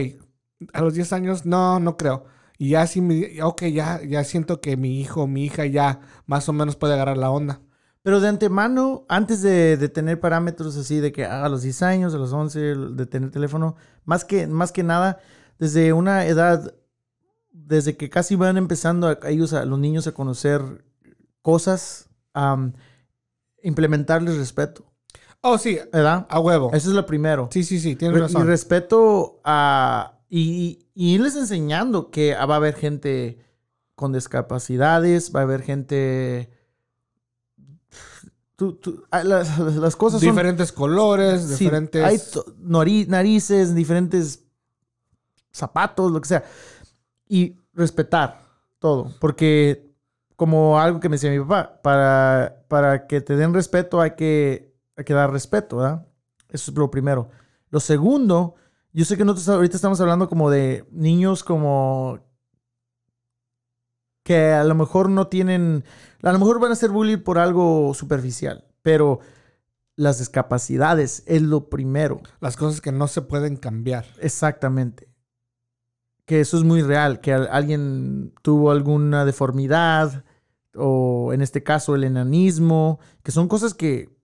a 0.72 0.82
los 0.82 0.94
10 0.94 1.12
años, 1.12 1.46
no, 1.46 1.80
no 1.80 1.96
creo. 1.96 2.24
Y 2.60 2.68
ya 2.68 2.86
sí, 2.86 3.00
ok, 3.42 3.62
ya, 3.72 4.02
ya 4.06 4.22
siento 4.22 4.60
que 4.60 4.76
mi 4.76 5.00
hijo, 5.00 5.26
mi 5.26 5.46
hija 5.46 5.64
ya 5.64 6.00
más 6.26 6.46
o 6.46 6.52
menos 6.52 6.76
puede 6.76 6.92
agarrar 6.92 7.16
la 7.16 7.30
onda. 7.30 7.62
Pero 8.02 8.20
de 8.20 8.28
antemano, 8.28 9.06
antes 9.08 9.40
de, 9.40 9.78
de 9.78 9.88
tener 9.88 10.20
parámetros 10.20 10.76
así 10.76 11.00
de 11.00 11.10
que 11.10 11.24
ah, 11.24 11.46
a 11.46 11.48
los 11.48 11.62
10 11.62 11.82
años, 11.84 12.14
a 12.14 12.18
los 12.18 12.34
11, 12.34 12.60
de 12.60 13.06
tener 13.06 13.30
teléfono, 13.30 13.76
más 14.04 14.26
que, 14.26 14.46
más 14.46 14.72
que 14.72 14.82
nada, 14.82 15.20
desde 15.58 15.94
una 15.94 16.26
edad, 16.26 16.74
desde 17.50 17.96
que 17.96 18.10
casi 18.10 18.36
van 18.36 18.58
empezando 18.58 19.08
a, 19.08 19.18
a 19.22 19.30
ellos, 19.30 19.54
a 19.54 19.64
los 19.64 19.78
niños 19.78 20.06
a 20.06 20.12
conocer 20.12 20.60
cosas, 21.40 22.10
implementarles 23.62 24.36
respeto, 24.36 24.84
Oh, 25.40 25.56
sí, 25.56 25.78
¿verdad? 25.90 26.26
a 26.28 26.40
huevo. 26.40 26.70
Eso 26.74 26.90
es 26.90 26.94
lo 26.94 27.06
primero. 27.06 27.48
Sí, 27.50 27.64
sí, 27.64 27.80
sí, 27.80 27.96
tienes 27.96 28.20
razón. 28.20 28.42
Y 28.42 28.44
respeto 28.44 29.40
a... 29.44 30.19
Y, 30.32 30.86
y 30.94 31.14
irles 31.14 31.34
enseñando 31.34 32.10
que 32.12 32.34
va 32.34 32.54
a 32.54 32.56
haber 32.56 32.74
gente 32.74 33.44
con 33.96 34.12
discapacidades, 34.12 35.32
va 35.34 35.40
a 35.40 35.42
haber 35.42 35.62
gente... 35.62 36.50
tú- 38.56 38.74
tú- 38.74 39.04
ah, 39.10 39.24
las, 39.24 39.58
las 39.58 39.96
cosas 39.96 40.20
son... 40.20 40.30
diferentes 40.30 40.72
colores, 40.72 41.42
Sí, 41.42 41.64
diferentes... 41.64 42.04
hay 42.04 42.18
narices, 43.08 43.74
diferentes 43.74 44.44
zapatos, 45.50 46.12
lo 46.12 46.20
que 46.20 46.28
sea. 46.28 46.44
Y 47.28 47.56
respetar 47.74 48.40
todo. 48.78 49.12
Porque, 49.20 49.92
como 50.36 50.78
algo 50.78 51.00
que 51.00 51.08
me 51.08 51.16
decía 51.16 51.30
mi 51.30 51.40
papá, 51.40 51.80
para, 51.82 52.64
para 52.68 53.06
que 53.06 53.20
te 53.20 53.36
den 53.36 53.52
respeto 53.52 54.00
hay 54.00 54.12
que, 54.12 54.74
hay 54.96 55.04
que 55.04 55.14
dar 55.14 55.32
respeto, 55.32 55.78
¿verdad? 55.78 56.06
Eso 56.48 56.70
es 56.70 56.76
lo 56.76 56.90
primero. 56.90 57.28
Lo 57.70 57.80
segundo, 57.80 58.54
yo 58.92 59.04
sé 59.04 59.16
que 59.16 59.24
nosotros 59.24 59.48
ahorita 59.48 59.76
estamos 59.76 60.00
hablando 60.00 60.28
como 60.28 60.50
de 60.50 60.84
niños 60.90 61.44
como 61.44 62.20
que 64.24 64.52
a 64.52 64.64
lo 64.64 64.74
mejor 64.74 65.08
no 65.08 65.26
tienen, 65.28 65.84
a 66.22 66.32
lo 66.32 66.38
mejor 66.38 66.60
van 66.60 66.72
a 66.72 66.76
ser 66.76 66.90
bullied 66.90 67.22
por 67.22 67.38
algo 67.38 67.94
superficial, 67.94 68.64
pero 68.82 69.20
las 69.96 70.18
discapacidades 70.18 71.22
es 71.26 71.42
lo 71.42 71.68
primero, 71.68 72.20
Las 72.40 72.56
cosas 72.56 72.80
que 72.80 72.92
no 72.92 73.06
se 73.08 73.22
pueden 73.22 73.56
cambiar. 73.56 74.06
exactamente. 74.20 75.08
Que 76.26 76.40
eso 76.40 76.56
es 76.58 76.64
muy 76.64 76.82
real, 76.82 77.20
que 77.20 77.32
al- 77.32 77.48
alguien 77.50 78.32
tuvo 78.42 78.70
alguna 78.70 79.24
deformidad 79.24 80.24
o 80.76 81.32
en 81.32 81.42
este 81.42 81.62
caso 81.64 81.94
el 81.96 82.04
enanismo, 82.04 83.00
que 83.24 83.32
son 83.32 83.48
cosas 83.48 83.74
que 83.74 84.16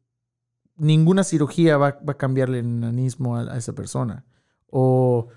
ninguna 0.77 1.25
cirugía 1.25 1.77
va, 1.79 1.99
va 2.09 2.13
a 2.13 2.17
cambiarle 2.19 2.61
el 2.61 2.67
enanismo 2.67 3.37
a, 3.37 3.53
a 3.53 3.57
esa 3.57 3.73
persona. 3.73 4.25
O, 4.71 5.29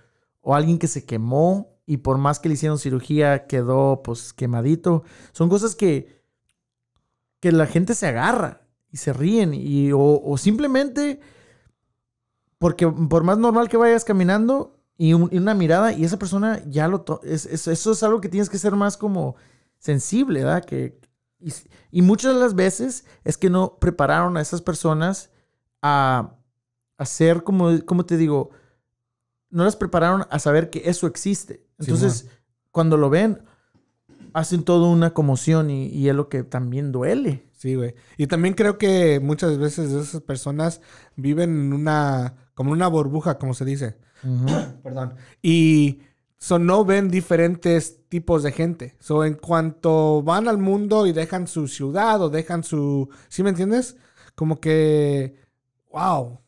o 0.42 0.56
alguien 0.56 0.80
que 0.80 0.88
se 0.88 1.06
quemó 1.06 1.78
y 1.86 1.98
por 1.98 2.18
más 2.18 2.40
que 2.40 2.50
le 2.50 2.56
hicieron 2.56 2.78
cirugía 2.80 3.48
quedó 3.48 4.02
pues 4.04 4.34
quemadito. 4.34 5.04
Son 5.32 5.50
cosas 5.50 5.76
que, 5.76 6.22
que 7.40 7.52
la 7.52 7.68
gente 7.68 7.96
se 7.96 8.08
agarra 8.08 8.62
y 8.92 8.98
se 8.98 9.14
ríen 9.14 9.54
y, 9.54 9.92
o, 9.94 10.36
simplemente 10.38 11.20
porque 12.58 12.88
por 12.88 13.24
más 13.24 13.38
normal 13.38 13.70
que 13.70 13.78
vayas 13.78 14.04
caminando 14.04 14.78
y, 14.98 15.14
un- 15.14 15.30
y 15.32 15.38
una 15.38 15.54
mirada 15.54 15.94
y 15.94 16.04
esa 16.04 16.20
persona 16.20 16.62
ya 16.68 16.88
lo... 16.88 17.06
es- 17.24 17.46
es- 17.46 17.68
eso 17.68 17.92
es 17.92 18.04
algo 18.04 18.20
que 18.22 18.30
tienes 18.30 18.50
que 18.50 18.58
ser 18.58 18.76
más 18.76 18.98
como 18.98 19.36
sensible, 19.78 20.44
¿verdad? 20.44 20.66
Que, 20.66 21.00
y, 21.40 21.54
y 21.92 22.02
muchas 22.02 22.34
de 22.34 22.40
las 22.42 22.54
veces 22.56 23.06
es 23.24 23.38
que 23.38 23.50
no 23.50 23.78
prepararon 23.80 24.36
a 24.38 24.42
esas 24.42 24.62
personas 24.62 25.32
a 25.82 26.36
hacer, 26.98 27.44
como, 27.44 27.70
como 27.86 28.06
te 28.06 28.18
digo, 28.18 28.50
no 29.50 29.64
las 29.64 29.76
prepararon 29.76 30.26
a 30.30 30.40
saber 30.40 30.70
que 30.70 30.84
eso 30.86 31.08
existe. 31.08 31.66
Entonces, 31.80 32.28
cuando 32.72 32.98
lo 32.98 33.10
ven, 33.10 33.44
hacen 34.34 34.64
toda 34.64 34.88
una 34.88 35.14
conmoción 35.14 35.70
y, 35.70 35.88
y 35.88 36.10
es 36.10 36.16
lo 36.16 36.30
que 36.30 36.44
también 36.44 36.92
duele. 36.92 37.50
Sí, 37.60 37.76
güey. 37.76 37.94
Y 38.18 38.28
también 38.28 38.54
creo 38.54 38.78
que 38.78 39.20
muchas 39.20 39.58
veces 39.58 39.92
esas 39.92 40.22
personas 40.22 40.80
viven 41.18 41.50
en 41.50 41.74
una, 41.74 42.36
como 42.54 42.72
una 42.72 42.88
burbuja, 42.88 43.38
como 43.38 43.54
se 43.54 43.66
dice. 43.66 43.98
Perdón. 44.84 45.16
Y 45.42 46.00
so, 46.38 46.58
no 46.58 46.86
ven 46.86 47.10
diferentes 47.10 48.08
tipos 48.08 48.44
de 48.44 48.54
gente. 48.54 48.96
So, 49.00 49.26
en 49.26 49.34
cuanto 49.34 50.24
van 50.24 50.48
al 50.48 50.58
mundo 50.58 51.06
y 51.06 51.12
dejan 51.12 51.48
su 51.48 51.68
ciudad 51.68 52.22
o 52.22 52.30
dejan 52.30 52.64
su... 52.64 53.10
¿Sí 53.28 53.44
me 53.44 53.50
entiendes? 53.50 53.98
Como 54.36 54.62
que, 54.62 55.36
wow, 55.92 56.40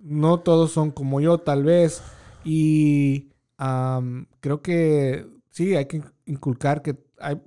no 0.00 0.38
todos 0.38 0.70
son 0.70 0.92
como 0.92 1.20
yo 1.20 1.38
tal 1.38 1.64
vez. 1.64 2.00
Y 2.44 3.30
am, 3.56 4.26
creo 4.40 4.62
que 4.62 5.26
sí, 5.50 5.76
hay 5.76 5.86
que 5.86 6.02
inculcar 6.26 6.82
que 6.82 6.96
hay, 7.18 7.40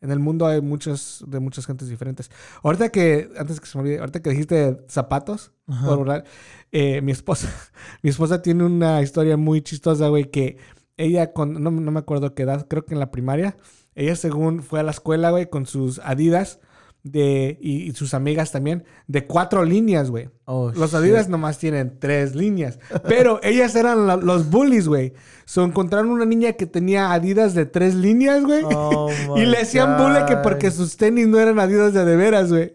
en 0.00 0.10
el 0.10 0.18
mundo 0.18 0.46
hay 0.46 0.60
muchas, 0.60 1.24
de 1.26 1.40
muchas 1.40 1.66
gentes 1.66 1.88
diferentes. 1.88 2.30
Ahorita 2.62 2.90
que, 2.90 3.30
antes 3.36 3.60
que 3.60 3.66
se 3.66 3.76
me 3.76 3.82
olvide, 3.82 3.98
ahorita 3.98 4.22
que 4.22 4.30
dijiste 4.30 4.78
zapatos, 4.88 5.52
por 5.66 5.98
borrar, 5.98 6.24
eh, 6.72 7.02
mi 7.02 7.12
esposa, 7.12 7.48
mi 8.02 8.10
esposa 8.10 8.40
tiene 8.40 8.64
una 8.64 9.02
historia 9.02 9.36
muy 9.36 9.60
chistosa, 9.60 10.08
güey, 10.08 10.30
que 10.30 10.58
ella 10.96 11.32
con, 11.32 11.62
no, 11.62 11.70
no 11.70 11.90
me 11.90 11.98
acuerdo 11.98 12.34
qué 12.34 12.44
edad, 12.44 12.66
creo 12.68 12.84
que 12.84 12.94
en 12.94 13.00
la 13.00 13.10
primaria, 13.10 13.56
ella 13.94 14.16
según 14.16 14.62
fue 14.62 14.80
a 14.80 14.84
la 14.84 14.92
escuela, 14.92 15.30
güey, 15.30 15.50
con 15.50 15.66
sus 15.66 15.98
Adidas 16.00 16.60
de, 17.04 17.56
y, 17.60 17.88
y 17.88 17.92
sus 17.92 18.12
amigas 18.12 18.52
también, 18.52 18.84
de 19.06 19.26
cuatro 19.26 19.64
líneas, 19.64 20.10
güey. 20.10 20.28
Oh, 20.44 20.70
Los 20.74 20.90
shit. 20.90 20.98
Adidas 21.00 21.28
nomás 21.28 21.58
tienen 21.58 21.98
tres 21.98 22.34
líneas. 22.34 22.78
Pero 23.06 23.40
ellas 23.42 23.74
eran 23.76 24.06
la- 24.06 24.16
los 24.16 24.50
bullies, 24.50 24.88
güey. 24.88 25.14
So, 25.44 25.64
encontraron 25.64 26.10
una 26.10 26.24
niña 26.26 26.52
que 26.54 26.66
tenía 26.66 27.12
Adidas 27.12 27.54
de 27.54 27.64
tres 27.66 27.94
líneas, 27.94 28.42
güey. 28.44 28.62
Oh, 28.64 29.10
y 29.36 29.46
le 29.46 29.58
decían 29.58 29.96
bullying 29.96 30.26
que 30.26 30.36
porque 30.38 30.70
sus 30.70 30.96
tenis 30.96 31.26
no 31.28 31.38
eran 31.38 31.58
Adidas 31.58 31.94
de 31.94 32.04
de 32.04 32.16
veras, 32.16 32.50
güey. 32.50 32.74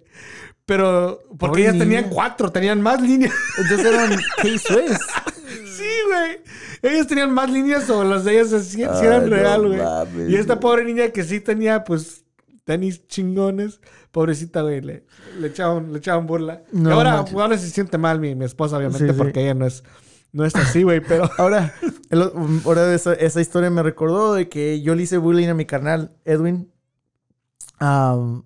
Pero 0.65 1.19
porque 1.28 1.38
Pobre 1.47 1.61
ellas 1.63 1.78
tenían 1.78 2.09
cuatro, 2.09 2.49
tenían 2.51 2.82
más 2.82 3.01
líneas. 3.01 3.34
Entonces 3.57 3.86
eran 3.86 4.11
K-Swiss. 4.38 4.97
sí, 5.78 5.89
güey. 6.07 6.39
Ellas 6.82 7.05
tenían 7.07 7.34
más 7.34 7.49
líneas 7.51 7.89
o 7.89 8.03
las 8.03 8.24
de 8.24 8.39
ellas 8.39 8.49
sí, 8.63 8.78
sí 8.78 8.82
eran 8.82 9.24
Ay, 9.26 9.30
real, 9.30 9.67
güey. 9.67 10.32
y 10.32 10.36
esta 10.38 10.59
pobre 10.61 10.86
niña 10.86 11.09
que 11.09 11.24
sí 11.26 11.41
tenía, 11.41 11.84
pues, 11.84 12.24
tenis 12.66 13.07
chingones. 13.07 13.80
Pobrecita, 14.11 14.61
güey. 14.61 14.82
Le, 14.82 15.05
le, 15.39 15.47
echaban, 15.47 15.91
le 15.91 15.99
echaban 15.99 16.26
burla. 16.28 16.64
No 16.72 16.89
y 16.89 16.93
ahora, 16.93 17.20
ahora 17.20 17.57
se 17.57 17.70
siente 17.70 17.97
mal 17.97 18.20
mi, 18.20 18.36
mi 18.36 18.45
esposa, 18.45 18.78
obviamente, 18.78 19.05
Sí, 19.07 19.11
sí. 19.14 19.18
porque 19.18 19.41
ella 19.43 19.53
no 19.53 19.66
es, 19.66 19.84
no 20.32 20.45
es 20.45 20.55
así, 20.55 20.84
güey, 20.84 20.99
pero... 21.01 21.30
Ahora, 21.38 21.74
el- 22.09 22.32
ahora 22.66 22.93
esa, 22.93 23.14
esa 23.14 23.41
historia 23.41 23.70
me 23.70 23.84
recordó 23.84 24.34
de 24.34 24.49
que 24.49 24.82
yo 24.82 24.95
le 24.95 25.03
hice 25.03 25.18
bullying 25.18 25.49
a 25.49 25.53
mi 25.53 25.66
carnal, 25.66 26.16
Edwin. 26.26 26.72
Am, 27.80 28.43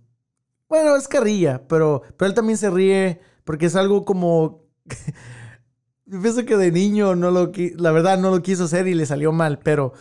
bueno, 0.69 0.95
es 0.95 1.07
carrilla, 1.07 1.67
pero, 1.67 2.01
pero 2.17 2.27
él 2.29 2.33
también 2.35 2.57
se 2.57 2.69
ríe 2.69 3.21
porque 3.45 3.67
es 3.67 3.75
algo 3.75 4.03
como... 4.03 4.65
yo 6.05 6.21
pienso 6.21 6.45
que 6.45 6.57
de 6.57 6.71
niño 6.71 7.15
no 7.15 7.31
lo 7.31 7.51
la 7.77 7.91
verdad 7.91 8.17
no 8.17 8.31
lo 8.31 8.41
quiso 8.41 8.65
hacer 8.65 8.87
y 8.87 8.93
le 8.93 9.05
salió 9.05 9.31
mal, 9.31 9.59
pero, 9.59 9.93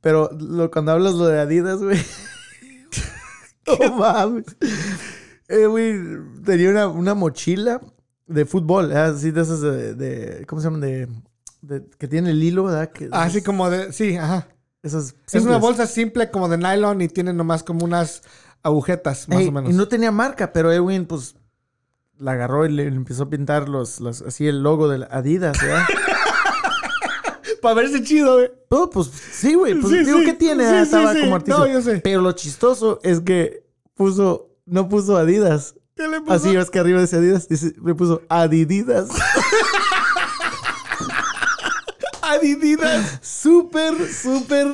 pero 0.00 0.30
lo- 0.38 0.70
cuando 0.70 0.92
hablas 0.92 1.14
lo 1.14 1.26
de 1.26 1.40
Adidas, 1.40 1.80
güey... 1.82 1.98
no 3.80 3.96
mames. 3.96 4.44
Edwin 5.48 6.42
tenía 6.44 6.70
una, 6.70 6.88
una 6.88 7.14
mochila 7.14 7.80
de 8.26 8.44
fútbol, 8.46 8.92
¿eh? 8.92 8.96
así 8.98 9.30
de 9.30 9.42
esas 9.42 9.60
de, 9.60 9.94
de- 9.94 10.46
¿cómo 10.46 10.60
se 10.60 10.66
llaman? 10.66 10.80
De, 10.80 11.08
de- 11.60 11.84
que 11.98 12.08
tiene 12.08 12.30
el 12.30 12.42
hilo, 12.42 12.64
¿verdad? 12.64 12.90
Que, 12.90 13.08
Así 13.12 13.42
como 13.42 13.68
de... 13.68 13.92
Sí, 13.92 14.16
ajá. 14.16 14.48
esas 14.82 15.14
Es 15.32 15.44
una 15.44 15.58
bolsa 15.58 15.86
simple 15.86 16.30
como 16.30 16.48
de 16.48 16.56
nylon 16.58 17.00
y 17.02 17.08
tiene 17.08 17.32
nomás 17.32 17.62
como 17.62 17.84
unas 17.84 18.22
agujetas, 18.62 19.28
más 19.28 19.40
Ey, 19.40 19.48
o 19.48 19.52
menos. 19.52 19.70
Y 19.70 19.74
no 19.74 19.88
tenía 19.88 20.10
marca, 20.12 20.52
pero 20.52 20.72
Edwin, 20.72 21.04
pues, 21.04 21.34
la 22.18 22.32
agarró 22.32 22.64
y 22.64 22.70
le, 22.70 22.88
le 22.90 22.96
empezó 22.96 23.24
a 23.24 23.28
pintar 23.30 23.68
los, 23.68 24.00
los- 24.00 24.22
así 24.22 24.46
el 24.46 24.62
logo 24.62 24.88
de 24.88 24.98
la 24.98 25.06
Adidas, 25.06 25.60
¿verdad? 25.60 25.82
Para 27.62 27.76
verse 27.76 28.02
chido, 28.02 28.34
güey. 28.34 28.50
No, 28.70 28.90
pues 28.90 29.10
sí, 29.32 29.54
güey. 29.54 29.74
Pues 29.74 29.92
Sí, 29.92 30.04
digo, 30.04 30.18
sí. 30.18 30.24
¿qué 30.26 30.32
tiene? 30.34 30.64
Sí, 30.64 30.70
Ah, 30.74 30.82
Estaba 30.82 31.14
como 31.14 31.36
artista. 31.36 31.58
No, 31.60 31.66
yo 31.66 31.80
sé. 31.80 32.00
Pero 32.04 32.20
lo 32.20 32.32
chistoso 32.32 33.00
es 33.02 33.20
que 33.20 33.64
puso, 33.94 34.50
no 34.66 34.88
puso 34.88 35.16
Adidas. 35.16 35.74
¿Qué 35.96 36.08
le 36.08 36.20
puso? 36.20 36.32
Así 36.32 36.54
es 36.56 36.68
que 36.70 36.78
arriba 36.78 37.00
dice 37.00 37.16
Adidas, 37.16 37.48
dice, 37.48 37.72
le 37.84 37.94
puso 37.94 38.20
Adididas. 38.28 39.08
Adidas. 42.22 43.18
súper, 43.22 43.94
súper 44.12 44.66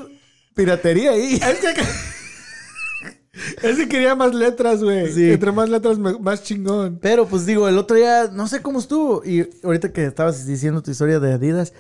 piratería 0.55 1.12
ahí. 1.12 1.34
Es 1.34 1.59
que... 1.59 1.68
Es 3.62 3.76
que 3.76 3.89
quería 3.89 4.14
más 4.16 4.34
letras, 4.34 4.82
güey. 4.82 5.12
Sí. 5.12 5.30
Entre 5.30 5.53
más 5.53 5.68
letras, 5.68 5.97
más 5.99 6.43
chingón. 6.43 6.99
Pero 7.01 7.26
pues 7.26 7.47
digo, 7.47 7.68
el 7.68 7.78
otro 7.78 7.97
día, 7.97 8.28
no 8.32 8.49
sé 8.49 8.61
cómo 8.62 8.80
estuvo. 8.80 9.22
Y 9.24 9.49
ahorita 9.62 9.93
que 9.93 10.07
estabas 10.07 10.45
diciendo 10.47 10.82
tu 10.82 10.91
historia 10.91 11.20
de 11.20 11.32
Adidas, 11.34 11.72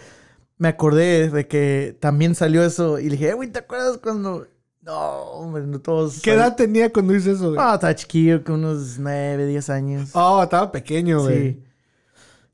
me 0.58 0.68
acordé 0.68 1.28
de 1.30 1.46
que 1.46 1.96
también 2.00 2.34
salió 2.34 2.62
eso. 2.64 2.98
Y 2.98 3.04
le 3.04 3.10
dije, 3.12 3.30
"Eh, 3.30 3.34
güey, 3.34 3.50
¿te 3.50 3.60
acuerdas 3.60 3.98
cuando.? 3.98 4.46
No, 4.82 4.94
hombre, 5.32 5.64
no 5.66 5.80
todos. 5.80 6.20
¿Qué 6.22 6.32
edad 6.32 6.56
tenía 6.56 6.90
cuando 6.92 7.14
hice 7.14 7.32
eso, 7.32 7.48
güey? 7.52 7.58
Ah, 7.60 7.74
estaba 7.74 7.94
chiquillo, 7.94 8.42
con 8.42 8.56
unos 8.64 8.98
9, 8.98 9.46
10 9.46 9.68
años. 9.70 10.10
Oh, 10.14 10.42
estaba 10.42 10.72
pequeño, 10.72 11.20
güey. 11.22 11.52
sí. 11.54 11.64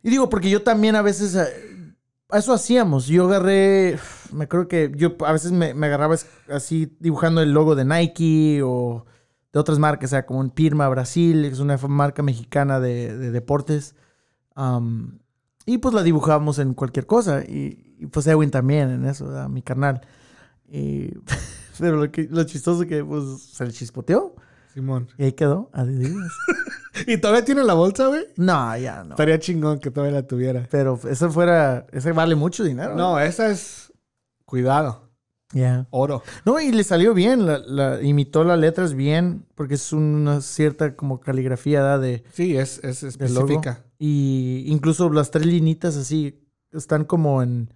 Y 0.03 0.11
digo, 0.11 0.29
porque 0.29 0.51
yo 0.51 0.63
también 0.63 0.97
a 0.97 1.03
veces. 1.03 1.35
eh, 1.37 1.95
Eso 2.33 2.53
hacíamos. 2.53 3.07
Yo 3.07 3.27
agarré. 3.27 3.99
Me 4.33 4.45
acuerdo 4.45 4.67
que 4.69 4.91
yo 4.97 5.15
a 5.25 5.33
veces 5.33 5.53
me, 5.53 5.75
me 5.75 5.87
agarraba 5.87 6.17
así 6.51 6.95
dibujando 6.99 7.41
el 7.41 7.53
logo 7.53 7.75
de 7.77 7.85
Nike 7.85 8.61
o 8.65 9.07
de 9.53 9.61
otras 9.61 9.79
marcas, 9.79 10.11
o 10.11 10.13
sea, 10.13 10.27
como 10.27 10.43
en 10.43 10.51
Pirma 10.51 10.89
Brasil, 10.89 11.43
que 11.43 11.49
es 11.55 11.61
una 11.61 11.77
marca 11.77 12.23
mexicana 12.25 12.81
de, 12.81 13.17
de 13.17 13.31
deportes. 13.31 13.95
Am, 14.57 15.21
y 15.67 15.79
pues 15.79 15.95
la 15.95 16.03
dibujábamos 16.03 16.59
en 16.59 16.75
cualquier 16.75 17.07
cosa. 17.07 17.43
Y, 17.43 17.95
y, 17.99 18.07
pues 18.07 18.27
Edwin 18.27 18.51
también 18.51 18.91
en 18.91 19.05
eso, 19.07 19.27
¿verdad? 19.27 19.49
mi 19.49 19.63
carnal. 19.63 20.01
Y- 20.69 21.11
pero 21.79 21.97
lo, 21.97 22.11
que, 22.11 22.29
lo 22.31 22.45
chistoso 22.45 22.87
que 22.87 23.05
pues 23.05 23.25
se 23.43 23.65
le 23.67 23.73
chispoteó. 23.73 24.35
Simón. 24.73 25.09
Y 25.19 25.25
ahí 25.25 25.33
quedó. 25.33 25.71
Adiós. 25.73 26.33
¿Y 27.07 27.17
todavía 27.19 27.45
tiene 27.45 27.63
la 27.65 27.75
bolsa, 27.75 28.09
güey? 28.09 28.25
no, 28.37 28.77
ya 28.77 29.05
no. 29.05 29.11
Estaría 29.11 29.39
chingón 29.39 29.79
que 29.79 29.91
todavía 29.91 30.15
la 30.21 30.27
tuviera. 30.27 30.67
Pero 30.71 30.99
eso 31.09 31.31
fuera. 31.31 31.87
Ese 31.93 32.13
vale 32.13 32.35
mucho 32.35 32.65
dinero. 32.65 32.95
No, 32.97 33.19
esa 33.21 33.49
es... 33.51 33.93
Cuidado. 34.45 35.11
Ya. 35.53 35.87
Oro. 35.91 36.23
No, 36.45 36.59
y 36.61 36.73
le 36.73 36.83
salió 36.85 37.15
bien. 37.15 37.47
La, 37.47 37.59
la- 37.59 38.03
imitó 38.03 38.43
las 38.45 38.59
letras 38.59 38.95
bien. 38.95 39.47
Porque 39.55 39.75
es 39.75 39.93
una 39.93 40.41
cierta 40.41 40.97
como 40.97 41.21
caligrafía 41.21 41.97
de, 41.99 42.25
Sí, 42.33 42.57
es, 42.57 42.83
es 42.83 43.05
específica. 43.05 43.84
Y 43.99 44.65
incluso 44.67 45.11
las 45.11 45.31
tres 45.31 45.47
linitas 45.47 45.97
así 45.97 46.41
están 46.73 47.05
como 47.05 47.43
en. 47.43 47.73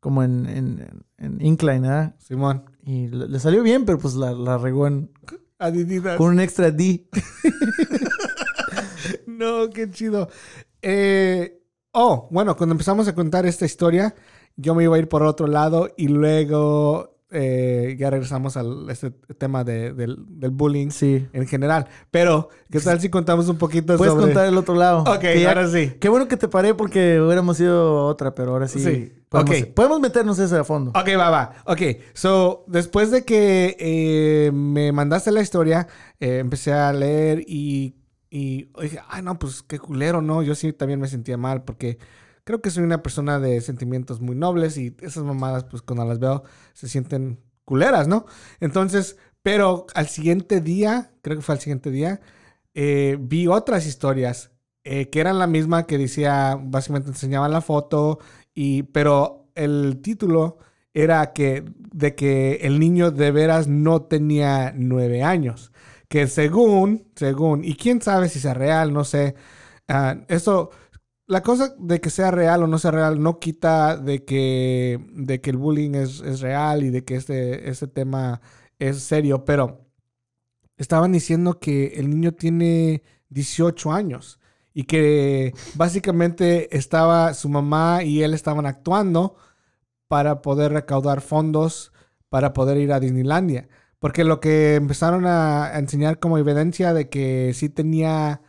Como 0.00 0.22
en, 0.22 0.46
en, 0.46 1.04
en 1.18 1.44
incline, 1.44 1.80
¿verdad? 1.80 2.14
Simón. 2.18 2.64
Y 2.84 3.08
le, 3.08 3.28
le 3.28 3.40
salió 3.40 3.62
bien, 3.64 3.84
pero 3.84 3.98
pues 3.98 4.14
la, 4.14 4.32
la 4.32 4.56
regó 4.56 4.86
en, 4.86 5.10
Adidas. 5.58 6.16
con 6.16 6.28
un 6.30 6.40
extra 6.40 6.70
D. 6.70 7.08
No, 9.26 9.70
qué 9.70 9.90
chido. 9.90 10.28
Eh, 10.82 11.62
oh, 11.92 12.28
bueno, 12.30 12.56
cuando 12.56 12.72
empezamos 12.74 13.06
a 13.08 13.14
contar 13.14 13.46
esta 13.46 13.64
historia, 13.66 14.14
yo 14.56 14.74
me 14.74 14.84
iba 14.84 14.96
a 14.96 14.98
ir 14.98 15.08
por 15.08 15.22
otro 15.22 15.46
lado 15.46 15.90
y 15.96 16.08
luego 16.08 17.17
eh, 17.30 17.96
ya 17.98 18.08
regresamos 18.10 18.56
al 18.56 18.88
este 18.90 19.10
tema 19.10 19.62
de- 19.64 19.92
del, 19.92 20.16
del 20.28 20.50
bullying 20.50 20.88
Sí. 20.90 21.26
en 21.32 21.46
general. 21.46 21.86
Pero, 22.10 22.48
¿qué 22.70 22.80
tal 22.80 23.00
si 23.00 23.08
contamos 23.10 23.48
un 23.48 23.58
poquito 23.58 23.96
Puedes 23.96 24.12
sobre... 24.14 24.26
contar 24.26 24.46
el 24.46 24.56
otro 24.56 24.74
lado. 24.74 25.02
Ok, 25.02 25.20
Que 25.20 25.40
ya- 25.42 25.48
ahora 25.50 25.68
sí. 25.68 25.92
Qué 26.00 26.08
bueno 26.08 26.26
que 26.28 26.36
te 26.36 26.48
paré 26.48 26.74
porque 26.74 27.20
hubiéramos 27.20 27.60
ido 27.60 28.06
otra, 28.06 28.34
pero 28.34 28.52
ahora 28.52 28.66
sí. 28.68 28.80
Sí, 28.80 29.12
Podemos, 29.28 29.62
podemos 29.74 30.00
meternos 30.00 30.38
eso 30.38 30.58
a 30.58 30.64
fondo. 30.64 30.90
Ok, 30.92 31.08
va, 31.18 31.28
va. 31.28 31.52
Ok, 31.66 31.82
so, 32.14 32.64
después 32.66 33.10
de 33.10 33.24
que 33.26 33.76
eh, 33.78 34.50
me 34.54 34.90
mandaste 34.92 35.30
la 35.30 35.42
historia, 35.42 35.86
eh, 36.20 36.38
empecé 36.38 36.72
a 36.72 36.90
leer 36.94 37.44
y, 37.46 37.94
y 38.30 38.70
dije, 38.80 39.00
ay, 39.08 39.20
no, 39.22 39.38
pues 39.38 39.62
qué 39.62 39.78
culero, 39.78 40.22
¿no? 40.22 40.42
Yo 40.42 40.54
sí 40.54 40.72
también 40.72 40.98
me 40.98 41.08
sentía 41.08 41.36
mal 41.36 41.62
porque 41.64 41.98
creo 42.48 42.62
que 42.62 42.70
soy 42.70 42.82
una 42.82 43.02
persona 43.02 43.38
de 43.38 43.60
sentimientos 43.60 44.22
muy 44.22 44.34
nobles 44.34 44.78
y 44.78 44.96
esas 45.02 45.22
mamadas, 45.22 45.64
pues 45.64 45.82
cuando 45.82 46.06
las 46.06 46.18
veo, 46.18 46.44
se 46.72 46.88
sienten 46.88 47.40
culeras, 47.66 48.08
¿no? 48.08 48.24
Entonces, 48.58 49.18
pero 49.42 49.84
al 49.92 50.08
siguiente 50.08 50.62
día, 50.62 51.12
creo 51.20 51.36
que 51.36 51.42
fue 51.42 51.56
al 51.56 51.60
siguiente 51.60 51.90
día, 51.90 52.22
eh, 52.72 53.18
vi 53.20 53.48
otras 53.48 53.86
historias 53.86 54.50
eh, 54.82 55.10
que 55.10 55.20
eran 55.20 55.38
la 55.38 55.46
misma 55.46 55.86
que 55.86 55.98
decía, 55.98 56.58
básicamente 56.58 57.10
enseñaban 57.10 57.52
la 57.52 57.60
foto, 57.60 58.18
y, 58.54 58.84
pero 58.84 59.50
el 59.54 60.00
título 60.00 60.56
era 60.94 61.34
que, 61.34 61.66
de 61.92 62.14
que 62.14 62.60
el 62.62 62.80
niño 62.80 63.10
de 63.10 63.30
veras 63.30 63.68
no 63.68 64.00
tenía 64.04 64.72
nueve 64.74 65.22
años. 65.22 65.70
Que 66.08 66.26
según, 66.28 67.08
según, 67.14 67.62
y 67.62 67.74
quién 67.74 68.00
sabe 68.00 68.30
si 68.30 68.40
sea 68.40 68.54
real, 68.54 68.94
no 68.94 69.04
sé, 69.04 69.34
ah, 69.86 70.16
eso, 70.28 70.70
la 71.28 71.42
cosa 71.42 71.74
de 71.78 72.00
que 72.00 72.10
sea 72.10 72.30
real 72.30 72.62
o 72.62 72.66
no 72.66 72.78
sea 72.78 72.90
real 72.90 73.22
no 73.22 73.38
quita 73.38 73.96
de 73.98 74.24
que, 74.24 74.98
de 75.12 75.40
que 75.40 75.50
el 75.50 75.58
bullying 75.58 75.94
es, 75.94 76.20
es 76.22 76.40
real 76.40 76.82
y 76.82 76.90
de 76.90 77.04
que 77.04 77.16
este, 77.16 77.68
este 77.68 77.86
tema 77.86 78.40
es 78.78 79.02
serio, 79.02 79.44
pero 79.44 79.86
estaban 80.78 81.12
diciendo 81.12 81.60
que 81.60 81.88
el 81.96 82.08
niño 82.08 82.32
tiene 82.32 83.02
18 83.28 83.92
años 83.92 84.40
y 84.72 84.84
que 84.84 85.52
básicamente 85.74 86.74
estaba 86.76 87.34
su 87.34 87.50
mamá 87.50 88.04
y 88.04 88.22
él 88.22 88.32
estaban 88.32 88.64
actuando 88.64 89.36
para 90.08 90.40
poder 90.40 90.72
recaudar 90.72 91.20
fondos 91.20 91.92
para 92.30 92.54
poder 92.54 92.78
ir 92.78 92.92
a 92.92 93.00
Disneylandia. 93.00 93.68
Porque 93.98 94.24
lo 94.24 94.40
que 94.40 94.76
empezaron 94.76 95.26
a 95.26 95.72
enseñar 95.78 96.20
como 96.20 96.38
evidencia 96.38 96.94
de 96.94 97.10
que 97.10 97.52
sí 97.54 97.68
tenía 97.68 98.40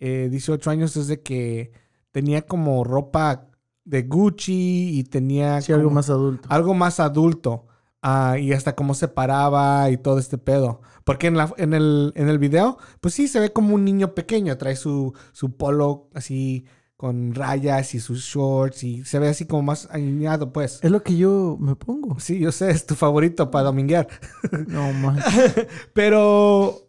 eh, 0.00 0.28
18 0.30 0.68
años 0.70 0.96
es 0.96 1.06
de 1.06 1.22
que 1.22 1.85
tenía 2.16 2.46
como 2.46 2.82
ropa 2.82 3.50
de 3.84 4.04
Gucci 4.04 4.98
y 4.98 5.04
tenía 5.04 5.60
Sí, 5.60 5.70
algo 5.74 5.90
más 5.90 6.08
adulto. 6.08 6.48
algo 6.50 6.72
más 6.72 6.98
adulto. 6.98 7.66
ah, 8.00 8.38
y 8.40 8.54
hasta 8.54 8.74
cómo 8.74 8.94
se 8.94 9.08
paraba 9.08 9.90
y 9.90 9.98
todo 9.98 10.18
este 10.18 10.38
pedo. 10.38 10.80
Porque 11.04 11.26
en, 11.26 11.36
la, 11.36 11.52
en, 11.58 11.74
el, 11.74 12.12
en 12.16 12.30
el 12.30 12.38
video, 12.38 12.78
pues 13.02 13.12
sí, 13.12 13.28
se 13.28 13.38
ve 13.38 13.52
como 13.52 13.74
un 13.74 13.84
niño 13.84 14.14
pequeño. 14.14 14.56
Trae 14.56 14.76
su, 14.76 15.12
su 15.32 15.56
polo 15.58 16.08
así 16.14 16.64
con 16.96 17.34
rayas 17.34 17.94
y 17.94 18.00
sus 18.00 18.22
shorts 18.22 18.82
y 18.82 19.04
se 19.04 19.18
ve 19.18 19.28
así 19.28 19.44
como 19.44 19.60
más 19.62 19.86
aniñado, 19.90 20.54
pues. 20.54 20.78
Es 20.82 20.90
lo 20.90 21.02
que 21.02 21.18
yo 21.18 21.58
me 21.60 21.76
pongo. 21.76 22.18
Sí, 22.18 22.38
yo 22.38 22.50
sé, 22.50 22.70
es 22.70 22.86
tu 22.86 22.94
favorito 22.94 23.50
para 23.50 23.64
dominguear. 23.66 24.08
No, 24.68 24.90
man. 24.94 25.18
Pero, 25.92 26.88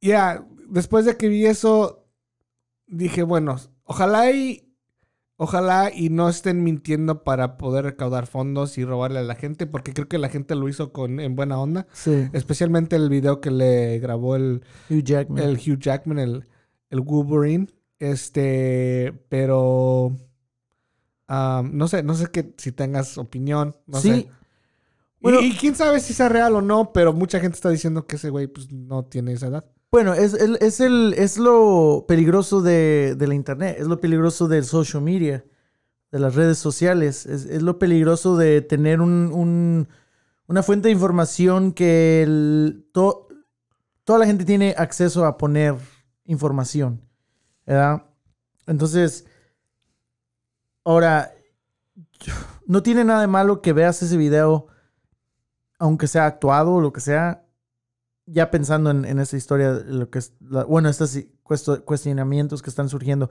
ya, 0.00 0.42
después 0.70 1.04
de 1.04 1.18
que 1.18 1.28
vi 1.28 1.44
eso, 1.44 2.06
dije, 2.86 3.22
bueno, 3.22 3.56
ojalá 3.88 4.30
y... 4.30 4.64
Ojalá 5.40 5.92
y 5.94 6.08
no 6.10 6.28
estén 6.28 6.64
mintiendo 6.64 7.22
para 7.22 7.58
poder 7.58 7.84
recaudar 7.84 8.26
fondos 8.26 8.76
y 8.76 8.84
robarle 8.84 9.20
a 9.20 9.22
la 9.22 9.36
gente, 9.36 9.68
porque 9.68 9.92
creo 9.92 10.08
que 10.08 10.18
la 10.18 10.28
gente 10.28 10.56
lo 10.56 10.68
hizo 10.68 10.92
con, 10.92 11.20
en 11.20 11.36
buena 11.36 11.60
onda. 11.60 11.86
Sí. 11.92 12.28
Especialmente 12.32 12.96
el 12.96 13.08
video 13.08 13.40
que 13.40 13.52
le 13.52 14.00
grabó 14.00 14.34
el, 14.34 14.64
Hugh 14.90 15.04
Jackman. 15.04 15.44
el 15.44 15.54
Hugh 15.54 15.78
Jackman, 15.78 16.18
el, 16.18 16.48
el 16.90 17.00
Wolverine. 17.02 17.68
Este, 18.00 19.12
pero... 19.28 20.06
um, 21.28 21.70
no 21.72 21.86
sé, 21.86 22.02
no 22.02 22.14
sé 22.14 22.26
que, 22.32 22.52
si 22.56 22.72
tengas 22.72 23.16
opinión. 23.16 23.76
No 23.86 24.00
sí. 24.00 24.10
sé. 24.10 24.16
Y- 24.18 24.30
Bueno- 25.20 25.40
y, 25.40 25.52
quién 25.52 25.76
sabe 25.76 26.00
si 26.00 26.14
sea 26.14 26.28
real 26.28 26.56
o 26.56 26.62
no, 26.62 26.92
pero 26.92 27.12
mucha 27.12 27.38
gente 27.38 27.54
está 27.54 27.70
diciendo 27.70 28.08
que 28.08 28.16
ese 28.16 28.30
güey 28.30 28.48
pues, 28.48 28.72
no 28.72 29.04
tiene 29.04 29.34
esa 29.34 29.46
edad. 29.46 29.64
Bueno, 29.90 30.12
es, 30.14 30.34
el- 30.34 30.58
es, 30.60 30.80
el, 30.80 31.14
es 31.16 31.38
lo 31.38 32.04
peligroso 32.06 32.60
de, 32.60 33.14
de 33.16 33.26
la 33.26 33.34
internet. 33.34 33.76
Es 33.78 33.86
lo 33.86 34.00
peligroso 34.00 34.48
del 34.48 34.64
social 34.64 35.02
media. 35.02 35.44
de 36.10 36.18
las 36.18 36.34
redes 36.34 36.58
sociales. 36.58 37.26
Es, 37.26 37.44
es 37.46 37.62
lo 37.62 37.78
peligroso 37.78 38.36
de 38.36 38.60
tener 38.62 39.00
un, 39.00 39.30
un- 39.32 39.88
una 40.46 40.62
fuente 40.62 40.88
de 40.88 40.92
información 40.94 41.72
que 41.72 42.74
toda 42.92 44.18
la 44.18 44.24
gente 44.26 44.44
tiene 44.46 44.74
acceso 44.78 45.24
a 45.26 45.36
poner 45.36 45.74
información. 46.24 47.02
¿verdad? 47.66 48.04
Entonces, 48.66 49.26
ahora, 50.84 51.32
no 52.66 52.82
tiene 52.82 53.04
nada 53.04 53.20
de 53.20 53.26
malo 53.26 53.60
que 53.60 53.74
veas 53.74 54.02
ese 54.02 54.16
video, 54.16 54.66
aunque 55.78 56.06
sea 56.06 56.24
actuado 56.26 56.74
o 56.74 56.80
lo 56.80 56.92
que 56.92 57.00
sea, 57.00 57.44
ya 58.30 58.50
pensando 58.50 58.90
en, 58.90 59.04
en 59.04 59.18
esta 59.18 59.36
historia, 59.36 59.72
lo 59.86 60.10
que 60.10 60.20
es, 60.20 60.32
la- 60.40 60.64
bueno, 60.64 60.88
estos 60.88 61.18
cuestionamientos 61.84 62.62
que 62.62 62.70
están 62.70 62.88
surgiendo. 62.88 63.30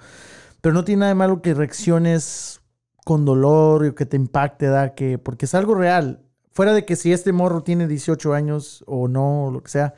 Pero 0.62 0.74
no 0.74 0.84
tiene 0.84 1.02
nada 1.02 1.10
de 1.10 1.16
malo 1.16 1.42
que 1.42 1.54
reacciones 1.54 2.62
con 3.06 3.26
dolor 3.26 3.86
o 3.86 3.96
que 3.96 4.06
te 4.06 4.18
impacte, 4.18 4.66
¿verdad? 4.68 4.94
Que, 4.96 5.18
porque 5.18 5.46
es 5.46 5.54
algo 5.56 5.76
real. 5.76 6.24
Fuera 6.52 6.74
de 6.74 6.86
que 6.86 6.96
si 6.96 7.14
este 7.14 7.32
morro 7.32 7.62
tiene 7.64 7.88
18 7.88 8.34
años 8.34 8.84
o 8.88 9.08
no, 9.08 9.46
o 9.46 9.52
lo 9.52 9.62
que 9.64 9.70
sea, 9.70 9.94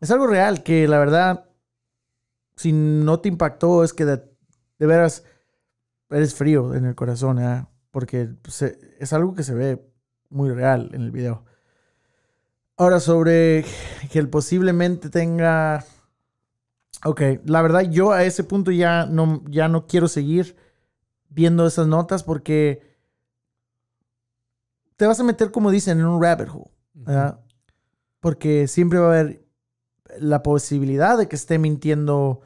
es 0.00 0.10
algo 0.10 0.26
real 0.26 0.62
que 0.62 0.88
la 0.88 0.98
verdad, 0.98 1.44
si 2.56 2.72
no 2.72 3.20
te 3.20 3.28
impactó, 3.28 3.84
es 3.84 3.92
que 3.92 4.04
de, 4.04 4.22
veras 4.78 5.24
eres 6.10 6.34
frío 6.34 6.74
en 6.74 6.84
el 6.84 6.94
corazón, 6.94 7.36
¿verdad? 7.36 7.68
Porque 7.90 8.28
pues, 8.42 8.62
eh, 8.62 8.78
es 8.98 9.12
algo 9.12 9.34
que 9.34 9.42
se 9.42 9.54
ve 9.54 9.82
muy 10.28 10.50
real 10.50 10.90
en 10.92 11.02
el 11.02 11.10
video. 11.12 11.44
Ahora, 12.80 12.98
sobre 12.98 13.66
que 14.10 14.18
él 14.18 14.30
posiblemente 14.30 15.10
tenga. 15.10 15.84
Ok, 17.04 17.20
la 17.44 17.60
verdad, 17.60 17.82
yo 17.82 18.12
a 18.12 18.24
ese 18.24 18.42
punto 18.42 18.70
ya 18.70 19.04
no, 19.04 19.44
ya 19.50 19.68
no 19.68 19.86
quiero 19.86 20.08
seguir 20.08 20.56
viendo 21.28 21.66
esas 21.66 21.88
notas 21.88 22.22
porque 22.24 22.80
te 24.96 25.04
vas 25.06 25.20
a 25.20 25.24
meter, 25.24 25.50
como 25.50 25.70
dicen, 25.70 26.00
en 26.00 26.06
un 26.06 26.22
rabbit 26.22 26.48
hole. 26.48 26.70
¿verdad? 26.94 27.40
Porque 28.18 28.66
siempre 28.66 28.98
va 28.98 29.08
a 29.08 29.20
haber 29.20 29.44
la 30.18 30.42
posibilidad 30.42 31.18
de 31.18 31.28
que 31.28 31.36
esté 31.36 31.58
mintiendo 31.58 32.40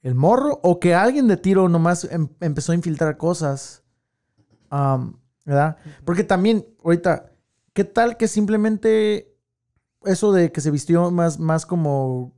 el 0.00 0.14
morro 0.14 0.60
o 0.62 0.80
que 0.80 0.94
alguien 0.94 1.28
de 1.28 1.36
tiro 1.36 1.68
nomás 1.68 2.04
em- 2.04 2.30
empezó 2.40 2.72
a 2.72 2.76
infiltrar 2.76 3.18
cosas. 3.18 3.82
¿Verdad? 5.44 5.76
Porque 6.06 6.24
también, 6.24 6.66
ahorita, 6.82 7.32
¿qué 7.74 7.84
tal 7.84 8.16
que 8.16 8.28
simplemente 8.28 9.33
eso 10.06 10.32
de 10.32 10.52
que 10.52 10.60
se 10.60 10.70
vistió 10.70 11.10
más, 11.10 11.38
más 11.38 11.66
como 11.66 12.32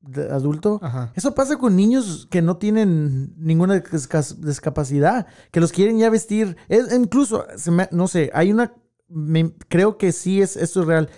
de 0.00 0.30
adulto? 0.30 0.80
Ajá. 0.82 1.12
Eso 1.14 1.34
pasa 1.34 1.56
con 1.58 1.76
niños 1.76 2.26
que 2.30 2.42
no 2.42 2.56
tienen 2.56 3.34
ninguna 3.36 3.82
disca- 3.82 4.36
discapacidad, 4.38 5.26
que 5.50 5.60
los 5.60 5.72
quieren 5.72 5.98
ya 5.98 6.10
vestir. 6.10 6.56
Es, 6.68 6.92
incluso, 6.92 7.46
se 7.56 7.70
me- 7.70 7.88
no 7.92 8.08
sé, 8.08 8.30
hay 8.34 8.50
una, 8.52 8.74
me- 9.08 9.54
creo 9.68 9.98
que 9.98 10.12
sí 10.12 10.42
es, 10.42 10.56
esto 10.56 10.80
es 10.80 10.86
real. 10.86 11.08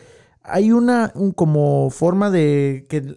Hay 0.42 0.72
una 0.72 1.10
un 1.14 1.32
como 1.32 1.88
forma 1.90 2.30
de 2.30 2.86
que, 2.90 3.16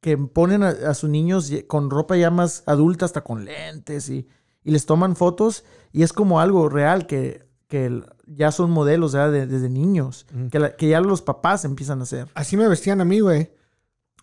que 0.00 0.18
ponen 0.18 0.62
a, 0.62 0.68
a 0.70 0.94
sus 0.94 1.08
niños 1.08 1.50
con 1.68 1.88
ropa 1.90 2.16
ya 2.16 2.30
más 2.30 2.62
adulta, 2.66 3.04
hasta 3.06 3.22
con 3.24 3.44
lentes 3.46 4.10
y, 4.10 4.28
y 4.64 4.70
les 4.72 4.84
toman 4.84 5.16
fotos 5.16 5.64
y 5.92 6.02
es 6.02 6.12
como 6.12 6.40
algo 6.40 6.68
real 6.68 7.06
que, 7.06 7.46
que 7.72 8.02
ya 8.26 8.52
son 8.52 8.70
modelos 8.70 9.12
ya 9.12 9.30
de- 9.30 9.46
desde 9.46 9.70
niños, 9.70 10.26
que, 10.50 10.58
la- 10.58 10.76
que 10.76 10.90
ya 10.90 11.00
los 11.00 11.22
papás 11.22 11.64
empiezan 11.64 12.00
a 12.00 12.02
hacer. 12.02 12.28
Así 12.34 12.58
me 12.58 12.68
vestían 12.68 13.00
a 13.00 13.06
mí, 13.06 13.20
güey. 13.20 13.50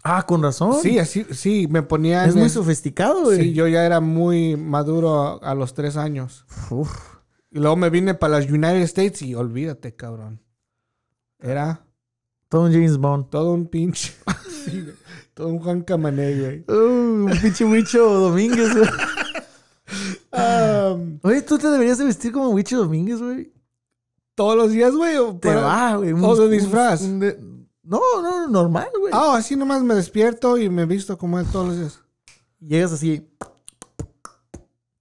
Ah, 0.04 0.28
con 0.28 0.43
razón. 0.43 0.76
Sí, 0.84 1.00
así, 1.00 1.26
sí, 1.32 1.66
me 1.68 1.82
ponían. 1.82 2.30
es 2.30 2.36
muy 2.36 2.50
sofisticado, 2.50 3.24
güey. 3.24 3.41
Sí, 3.41 3.54
yo 3.54 3.68
ya 3.68 3.88
era 3.88 4.02
muy 4.02 4.56
maduro 4.56 5.41
a, 5.43 5.52
a 5.52 5.56
los 5.56 5.74
tres 5.74 5.97
años. 5.97 6.45
Uf. 6.70 6.91
Y 7.50 7.58
luego 7.58 7.76
me 7.76 7.89
vine 7.89 8.14
para 8.14 8.38
las 8.39 8.45
United 8.47 8.82
States 8.84 9.24
y 9.24 9.34
olvídate, 9.34 9.95
cabrón. 9.95 10.43
Era 11.39 11.88
Todo 12.50 12.66
un 12.66 12.72
James 12.72 12.97
Bond. 12.97 13.32
todo 13.32 13.52
un 13.54 13.66
pinche. 13.66 14.14
sí, 14.66 14.86
todo 15.34 15.47
un 15.47 15.58
Juan 15.60 15.82
Camané, 15.82 16.39
güey. 16.39 16.66
Uh, 16.68 17.26
un 17.26 17.39
pinche 17.41 17.66
Huicho 17.66 17.97
Domínguez, 18.30 18.76
güey. 18.78 18.88
Um, 20.32 21.20
Oye, 21.24 21.42
tú 21.42 21.58
te 21.58 21.68
deberías 21.70 21.98
de 21.98 22.06
vestir 22.06 22.32
como 22.32 22.50
Huicho 22.50 22.78
Domínguez, 22.78 23.20
güey. 23.22 23.52
todos 24.36 24.56
los 24.56 24.72
días, 24.72 24.94
güey. 24.96 25.16
Te 25.40 25.54
va, 25.56 25.96
güey. 25.96 26.14
o 26.14 26.36
de 26.36 26.50
disfraz. 26.50 27.02
un 27.02 27.20
de- 27.20 27.40
No, 27.84 28.00
no, 28.22 28.48
normal, 28.48 28.90
güey. 29.00 29.12
Ah, 29.16 29.36
así 29.38 29.56
nomás 29.56 29.82
me 29.84 29.96
despierto 29.96 30.58
y 30.58 30.70
me 30.70 30.86
visto 30.86 31.18
como 31.18 31.40
él 31.40 31.48
todos 31.52 31.68
los 31.70 31.78
días. 31.78 32.00
Llegas 32.60 32.92
así, 32.92 33.28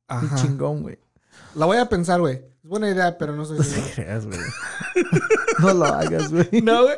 Ajá. 0.07 0.37
chingón, 0.37 0.83
güey. 0.83 0.99
La 1.55 1.67
voy 1.67 1.77
a 1.77 1.89
pensar, 1.89 2.21
güey. 2.21 2.37
Es 2.37 2.69
buena 2.69 2.91
idea, 2.91 3.17
pero 3.19 3.35
no 3.35 3.45
sé 3.45 3.55
No 3.55 3.65
creas, 3.95 4.27
güey. 4.27 4.39
No 5.61 5.75
lo 5.75 5.85
hagas, 5.87 6.33
güey. 6.33 6.49
no, 6.63 6.85
güey. 6.85 6.97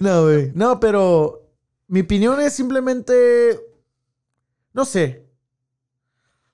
No, 0.00 0.22
güey. 0.24 0.52
No, 0.54 0.78
pero 0.80 1.48
mi 1.86 2.00
opinión 2.00 2.40
es 2.40 2.52
simplemente. 2.52 3.60
No 4.72 4.84
sé. 4.84 5.27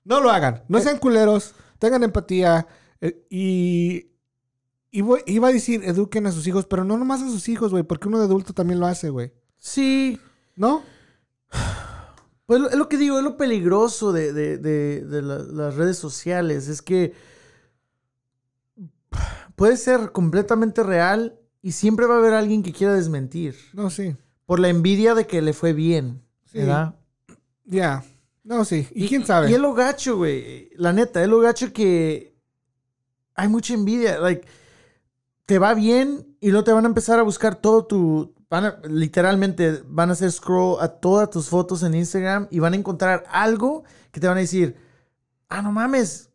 No 0.05 0.21
lo 0.21 0.29
hagan. 0.29 0.55
Eh. 0.55 0.63
No 0.69 0.79
sean 0.79 0.97
culeros. 0.99 1.53
Tengan 1.79 2.03
empatía. 2.03 2.65
eh, 3.01 3.25
y. 3.29 4.07
y 4.91 5.01
voy- 5.01 5.23
iba 5.25 5.49
a 5.49 5.51
decir, 5.51 5.83
eduquen 5.83 6.25
a 6.27 6.31
sus 6.31 6.47
hijos, 6.47 6.65
pero 6.65 6.85
no 6.85 6.97
nomás 6.97 7.21
a 7.21 7.27
sus 7.29 7.49
hijos, 7.49 7.71
güey, 7.71 7.83
porque 7.83 8.07
uno 8.07 8.19
de 8.19 8.25
adulto 8.25 8.53
también 8.53 8.79
lo 8.79 8.87
hace, 8.87 9.09
güey. 9.09 9.33
Sí. 9.57 10.17
¿No? 10.55 10.83
Pues 12.45 12.61
es 12.71 12.77
lo 12.77 12.87
que 12.87 12.97
digo, 12.97 13.17
es 13.17 13.23
lo 13.23 13.35
peligroso 13.37 14.13
de, 14.13 14.31
de- 14.31 14.57
de- 14.57 15.01
de 15.01 15.21
la- 15.21 15.39
las 15.39 15.75
redes 15.75 15.97
sociales. 15.97 16.67
Es 16.69 16.81
que 16.81 17.13
puede 19.55 19.77
ser 19.77 20.11
completamente 20.11 20.83
real 20.83 21.39
y 21.61 21.71
siempre 21.71 22.05
va 22.05 22.15
a 22.15 22.17
haber 22.19 22.33
alguien 22.33 22.61
que 22.63 22.71
quiera 22.73 22.93
desmentir. 22.93 23.55
No, 23.73 23.89
sí. 23.89 24.15
Por 24.45 24.59
la 24.59 24.69
envidia 24.69 25.15
de 25.15 25.25
que 25.25 25.41
le 25.41 25.53
fue 25.53 25.73
bien. 25.73 26.21
Sí. 26.45 26.59
¿Verdad? 26.59 26.95
Ya. 27.65 28.03
No, 28.45 28.63
sí. 28.63 28.87
¿Y, 28.91 29.07
quién 29.07 29.25
sabe? 29.25 29.49
Y 29.49 29.53
es 29.55 29.59
lo 29.59 29.73
gacho, 29.73 30.17
güey. 30.17 30.69
La 30.75 30.93
neta, 30.93 31.21
es 31.21 31.27
lo 31.27 31.39
gacho 31.39 31.73
que 31.73 32.37
hay 33.33 33.47
mucha 33.47 33.73
envidia. 33.73 34.19
Like, 34.19 34.47
te 35.47 35.57
va 35.57 35.73
bien 35.73 36.37
y 36.39 36.51
luego 36.51 36.63
te 36.63 36.71
van 36.71 36.85
a 36.85 36.87
empezar 36.87 37.19
a 37.19 37.23
buscar 37.23 37.55
todo 37.55 37.85
tu. 37.85 38.35
Van 38.47 38.65
a- 38.65 38.79
literalmente 38.87 39.81
van 39.87 40.09
a 40.09 40.13
hacer 40.13 40.31
scroll 40.31 40.79
a 40.79 40.87
todas 40.87 41.31
tus 41.31 41.49
fotos 41.49 41.81
en 41.81 41.95
Instagram 41.95 42.47
y 42.51 42.59
van 42.59 42.73
a 42.73 42.77
encontrar 42.77 43.23
algo 43.29 43.83
que 44.11 44.19
te 44.19 44.27
van 44.27 44.37
a 44.37 44.41
decir: 44.41 44.75
Ah, 45.49 45.63
no 45.63 45.71
mames. 45.71 46.29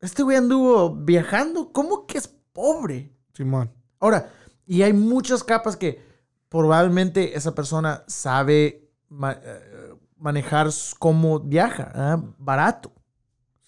Este 0.00 0.22
güey 0.22 0.36
anduvo 0.36 0.94
viajando. 0.94 1.72
¿Cómo 1.72 2.06
que 2.06 2.18
es 2.18 2.28
pobre? 2.52 3.10
Simón. 3.32 3.72
Ahora, 3.98 4.30
y 4.66 4.82
hay 4.82 4.92
muchas 4.92 5.42
capas 5.42 5.78
que 5.78 6.02
probablemente 6.50 7.34
esa 7.34 7.54
persona 7.54 8.04
sabe 8.06 8.90
eh, 9.10 9.93
manejar 10.24 10.70
cómo 10.98 11.38
viaja, 11.38 11.84
¿verdad? 11.94 12.18
barato, 12.38 12.90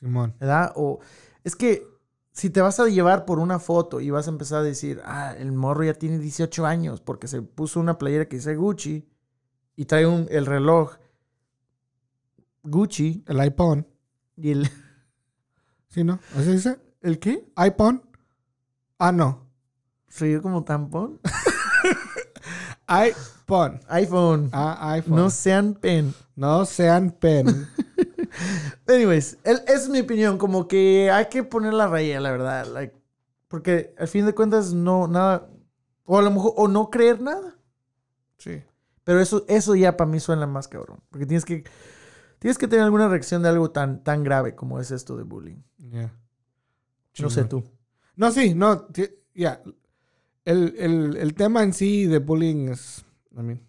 Simón. 0.00 0.34
¿verdad? 0.40 0.72
O 0.74 1.00
es 1.44 1.54
que 1.54 1.86
si 2.32 2.48
te 2.48 2.62
vas 2.62 2.80
a 2.80 2.86
llevar 2.86 3.26
por 3.26 3.40
una 3.40 3.58
foto 3.58 4.00
y 4.00 4.08
vas 4.08 4.26
a 4.26 4.30
empezar 4.30 4.60
a 4.60 4.62
decir, 4.62 5.02
ah, 5.04 5.34
el 5.36 5.52
morro 5.52 5.84
ya 5.84 5.92
tiene 5.92 6.18
18 6.18 6.64
años 6.64 7.02
porque 7.02 7.28
se 7.28 7.42
puso 7.42 7.78
una 7.78 7.98
playera 7.98 8.26
que 8.26 8.36
dice 8.36 8.56
Gucci 8.56 9.06
y 9.76 9.84
trae 9.84 10.06
un, 10.06 10.28
el 10.30 10.46
reloj 10.46 10.96
Gucci 12.62 13.22
El 13.26 13.38
iPhone. 13.40 13.86
y 14.36 14.52
el... 14.52 14.70
¿Sí, 15.88 16.04
no? 16.04 16.20
¿Así 16.34 16.52
dice? 16.52 16.80
¿El 17.02 17.18
qué? 17.18 17.46
iPhone. 17.56 18.02
Ah, 18.98 19.12
no. 19.12 19.46
Soy 20.08 20.32
yo 20.32 20.40
como 20.40 20.64
tampón. 20.64 21.20
iPhone. 23.48 23.80
iPhone. 23.88 24.50
Ah, 24.52 24.92
iPhone. 24.92 25.16
No 25.16 25.30
sean 25.30 25.74
pen. 25.74 26.14
No 26.34 26.64
sean 26.66 27.10
pen. 27.12 27.46
Anyways, 28.88 29.38
es 29.44 29.88
mi 29.88 30.00
opinión. 30.00 30.36
Como 30.38 30.66
que 30.68 31.10
hay 31.10 31.26
que 31.26 31.42
poner 31.44 31.72
la 31.74 31.86
raya, 31.86 32.20
la 32.20 32.30
verdad. 32.32 32.66
like, 32.72 32.94
porque 33.48 33.94
al 33.98 34.08
fin 34.08 34.26
de 34.26 34.34
cuentas, 34.34 34.72
no, 34.74 35.06
nada. 35.08 35.48
O 36.04 36.18
a 36.18 36.22
lo 36.22 36.30
mejor, 36.30 36.52
o 36.56 36.68
no 36.68 36.90
creer 36.90 37.20
nada. 37.20 37.56
sí. 38.38 38.62
Pero 39.04 39.20
eso, 39.20 39.44
eso 39.46 39.76
ya 39.76 39.96
para 39.96 40.10
mí 40.10 40.18
suena 40.18 40.48
más 40.48 40.66
cabrón. 40.66 40.98
Porque 41.10 41.26
tienes 41.26 41.44
que, 41.44 41.62
tienes 42.40 42.58
que 42.58 42.66
tener 42.66 42.84
alguna 42.84 43.06
reacción 43.06 43.40
de 43.40 43.48
algo 43.48 43.70
tan, 43.70 44.02
tan 44.02 44.24
grave 44.24 44.56
como 44.56 44.80
es 44.80 44.90
esto 44.90 45.16
de 45.16 45.22
bullying. 45.22 45.62
Ya. 45.78 46.12
No 47.20 47.30
sé 47.30 47.44
tú. 47.44 47.62
No, 48.16 48.32
sí, 48.32 48.52
no. 48.56 48.88
Ya. 49.32 49.62
El, 50.44 50.74
el- 50.76 51.16
el 51.18 51.34
tema 51.34 51.62
en 51.62 51.72
sí 51.72 52.06
de 52.06 52.18
bullying 52.18 52.70
es. 52.70 53.04
Mean, 53.42 53.62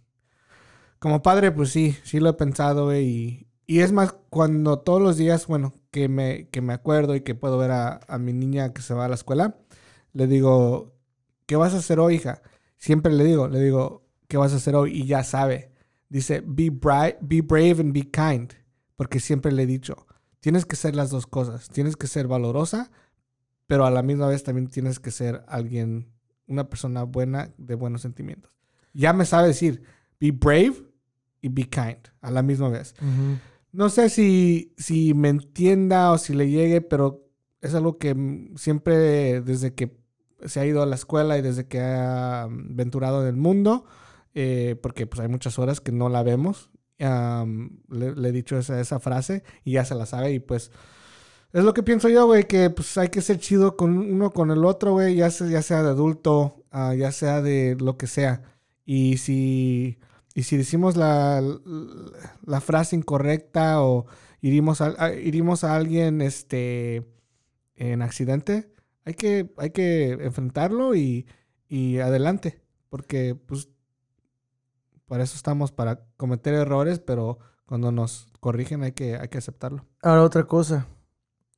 como 0.99 1.21
padre, 1.21 1.51
pues 1.51 1.69
sí, 1.69 1.95
sí 2.03 2.19
lo 2.19 2.29
he 2.29 2.33
pensado, 2.33 2.85
güey. 2.85 3.05
Y, 3.07 3.47
y 3.67 3.79
es 3.79 3.91
más, 3.91 4.13
cuando 4.29 4.79
todos 4.79 5.01
los 5.01 5.17
días, 5.17 5.47
bueno, 5.47 5.73
que 5.91 6.09
me, 6.09 6.49
que 6.49 6.61
me 6.61 6.73
acuerdo 6.73 7.15
y 7.15 7.21
que 7.21 7.35
puedo 7.35 7.57
ver 7.57 7.71
a, 7.71 7.99
a 8.07 8.17
mi 8.17 8.33
niña 8.33 8.73
que 8.73 8.81
se 8.81 8.93
va 8.93 9.05
a 9.05 9.09
la 9.09 9.15
escuela, 9.15 9.57
le 10.13 10.27
digo, 10.27 10.95
¿qué 11.45 11.55
vas 11.55 11.73
a 11.73 11.77
hacer 11.77 11.99
hoy, 11.99 12.15
hija? 12.15 12.41
Siempre 12.77 13.13
le 13.13 13.23
digo, 13.23 13.47
le 13.47 13.59
digo, 13.59 14.07
¿qué 14.27 14.37
vas 14.37 14.53
a 14.53 14.57
hacer 14.57 14.75
hoy? 14.75 14.91
Y 14.97 15.05
ya 15.05 15.23
sabe. 15.23 15.71
Dice, 16.09 16.41
be, 16.45 16.71
bri- 16.71 17.17
be 17.21 17.41
brave 17.41 17.81
and 17.81 17.93
be 17.93 18.09
kind. 18.09 18.53
Porque 18.95 19.19
siempre 19.19 19.51
le 19.51 19.63
he 19.63 19.67
dicho, 19.67 20.07
tienes 20.39 20.65
que 20.65 20.75
ser 20.75 20.95
las 20.95 21.09
dos 21.11 21.27
cosas. 21.27 21.69
Tienes 21.69 21.95
que 21.97 22.07
ser 22.07 22.27
valorosa, 22.27 22.91
pero 23.67 23.85
a 23.85 23.91
la 23.91 24.01
misma 24.03 24.27
vez 24.27 24.43
también 24.43 24.67
tienes 24.67 24.99
que 24.99 25.11
ser 25.11 25.43
alguien, 25.47 26.13
una 26.47 26.69
persona 26.69 27.03
buena 27.03 27.53
de 27.57 27.75
buenos 27.75 28.01
sentimientos. 28.01 28.56
Ya 28.93 29.13
me 29.13 29.25
sabe 29.25 29.49
decir, 29.49 29.83
be 30.19 30.31
brave 30.31 30.75
y 31.41 31.49
be 31.49 31.63
kind 31.63 31.99
a 32.21 32.31
la 32.31 32.41
misma 32.41 32.69
vez. 32.69 32.95
No 33.71 33.89
sé 33.89 34.09
si, 34.09 34.73
si 34.77 35.13
me 35.13 35.29
entienda 35.29 36.11
o 36.11 36.17
si 36.17 36.33
le 36.33 36.49
llegue, 36.49 36.81
pero 36.81 37.27
es 37.61 37.75
algo 37.75 37.97
que 37.97 38.15
mm, 38.15 38.57
siempre 38.57 39.41
desde 39.41 39.73
que 39.73 39.97
se 40.45 40.59
ha 40.59 40.65
ido 40.65 40.81
a 40.81 40.85
la 40.85 40.95
escuela 40.95 41.37
y 41.37 41.41
desde 41.41 41.67
que 41.67 41.81
ha 41.81 42.47
mm, 42.49 42.75
venturado 42.75 43.21
en 43.21 43.27
el 43.27 43.35
mundo, 43.35 43.85
eh, 44.33 44.75
porque 44.81 45.07
pues 45.07 45.19
hay 45.19 45.27
muchas 45.27 45.59
horas 45.59 45.81
que 45.81 45.91
no 45.91 46.09
la 46.09 46.23
vemos, 46.23 46.69
le 46.97 48.29
he 48.29 48.31
dicho 48.31 48.57
esa, 48.57 48.79
esa 48.79 48.99
frase 48.99 49.43
y 49.63 49.73
ya 49.73 49.85
se 49.85 49.93
la 49.93 50.07
sabe 50.07 50.31
y 50.33 50.39
pues 50.39 50.71
es 51.53 51.63
lo 51.63 51.73
que 51.73 51.83
pienso 51.83 52.09
yo, 52.09 52.25
güey, 52.25 52.45
que 52.45 52.69
pues 52.69 52.97
hay 52.97 53.09
que 53.09 53.21
ser 53.21 53.39
chido 53.39 53.77
con 53.77 53.97
uno 53.97 54.31
con 54.31 54.51
el 54.51 54.65
otro, 54.65 54.93
güey, 54.93 55.15
ya 55.15 55.31
sea, 55.31 55.47
ya 55.47 55.61
sea 55.61 55.81
de 55.81 55.89
adulto, 55.89 56.65
ah, 56.71 56.93
ya 56.93 57.11
sea 57.11 57.41
de 57.41 57.77
lo 57.79 57.97
que 57.97 58.07
sea. 58.07 58.41
Y 58.89 59.17
si, 59.17 59.99
y 60.33 60.43
si 60.43 60.55
decimos 60.55 60.95
la, 60.95 61.41
la 62.45 62.61
frase 62.61 62.95
incorrecta 62.95 63.81
o 63.83 64.05
irimos 64.39 64.79
a, 64.79 64.93
a- 64.97 65.13
irimos 65.13 65.65
a 65.65 65.75
alguien 65.75 66.21
este, 66.21 67.05
en 67.75 68.01
accidente, 68.01 68.73
hay 69.03 69.13
que, 69.15 69.53
hay 69.57 69.71
que 69.71 70.11
enfrentarlo 70.13 70.95
y, 70.95 71.27
y 71.67 71.97
adelante. 71.99 72.61
Porque, 72.89 73.35
pues, 73.35 73.67
para 75.05 75.23
eso 75.25 75.35
estamos, 75.35 75.73
para 75.73 76.05
cometer 76.15 76.53
errores, 76.53 76.99
pero 76.99 77.39
cuando 77.65 77.91
nos 77.91 78.31
corrigen 78.39 78.83
hay 78.83 78.93
que, 78.93 79.17
hay 79.17 79.27
que 79.27 79.37
aceptarlo. 79.39 79.85
Ahora 80.01 80.23
otra 80.23 80.45
cosa. 80.45 80.87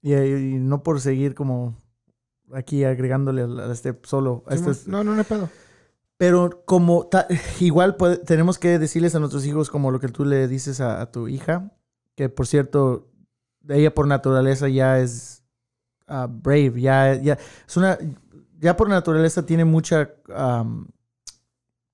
Y, 0.01 0.15
y 0.15 0.55
no 0.59 0.81
por 0.81 0.99
seguir 0.99 1.35
como 1.35 1.75
aquí 2.53 2.83
agregándole 2.85 3.43
a 3.61 3.71
este 3.71 3.95
solo. 4.03 4.43
a 4.47 4.55
este- 4.55 4.89
no, 4.89 5.03
no, 5.03 5.13
no 5.15 5.23
pedo. 5.23 5.49
Pero 6.19 6.65
como 6.65 7.09
igual 7.61 7.95
tenemos 8.25 8.59
que 8.59 8.77
decirles 8.77 9.15
a 9.15 9.19
nuestros 9.19 9.45
hijos 9.45 9.69
como 9.69 9.89
lo 9.89 10.01
que 10.01 10.09
tú 10.09 10.25
le 10.25 10.49
dices 10.49 10.81
a, 10.81 11.09
tu 11.13 11.29
hija, 11.29 11.71
que 12.15 12.27
por 12.27 12.45
cierto, 12.45 13.07
ella 13.69 13.95
por 13.95 14.05
naturaleza 14.05 14.67
ya 14.67 14.99
es 14.99 15.43
ah, 16.07 16.27
brave, 16.29 16.81
ya, 16.81 17.15
ya 17.15 17.37
es 17.65 17.77
una, 17.77 17.97
ya 18.59 18.75
por 18.75 18.89
naturaleza 18.89 19.45
tiene 19.45 19.63
mucha, 19.63 20.11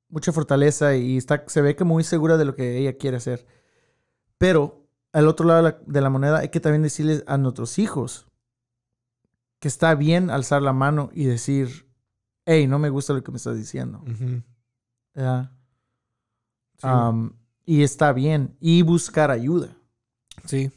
mucha 0.09 0.31
fortaleza 0.31 0.95
y 0.95 1.17
está, 1.17 1.43
se 1.45 1.61
ve 1.61 1.75
que 1.75 1.83
muy 1.83 2.03
segura 2.03 2.37
de 2.37 2.45
lo 2.45 2.55
que 2.55 2.79
ella 2.79 2.97
quiere 2.97 3.17
hacer. 3.17 3.45
Pero 4.39 4.87
al 5.13 5.27
otro 5.27 5.45
lado 5.45 5.61
de 5.61 5.69
la, 5.69 5.79
de 5.85 6.01
la 6.01 6.09
moneda 6.09 6.39
hay 6.39 6.49
que 6.49 6.59
también 6.59 6.81
decirles 6.81 7.23
a 7.27 7.37
nuestros 7.37 7.77
hijos 7.77 8.25
que 9.59 9.67
está 9.67 9.93
bien 9.93 10.31
alzar 10.31 10.63
la 10.63 10.73
mano 10.73 11.11
y 11.13 11.25
decir, 11.25 11.84
hey, 12.45 12.67
no 12.67 12.79
me 12.79 12.89
gusta 12.89 13.13
lo 13.13 13.23
que 13.23 13.31
me 13.31 13.37
estás 13.37 13.57
diciendo. 13.57 14.03
Am, 16.81 17.33
y 17.65 17.83
está 17.83 18.13
bien. 18.13 18.55
Y 18.59 18.81
buscar 18.81 19.31
ayuda. 19.31 19.75
sí, 20.45 20.71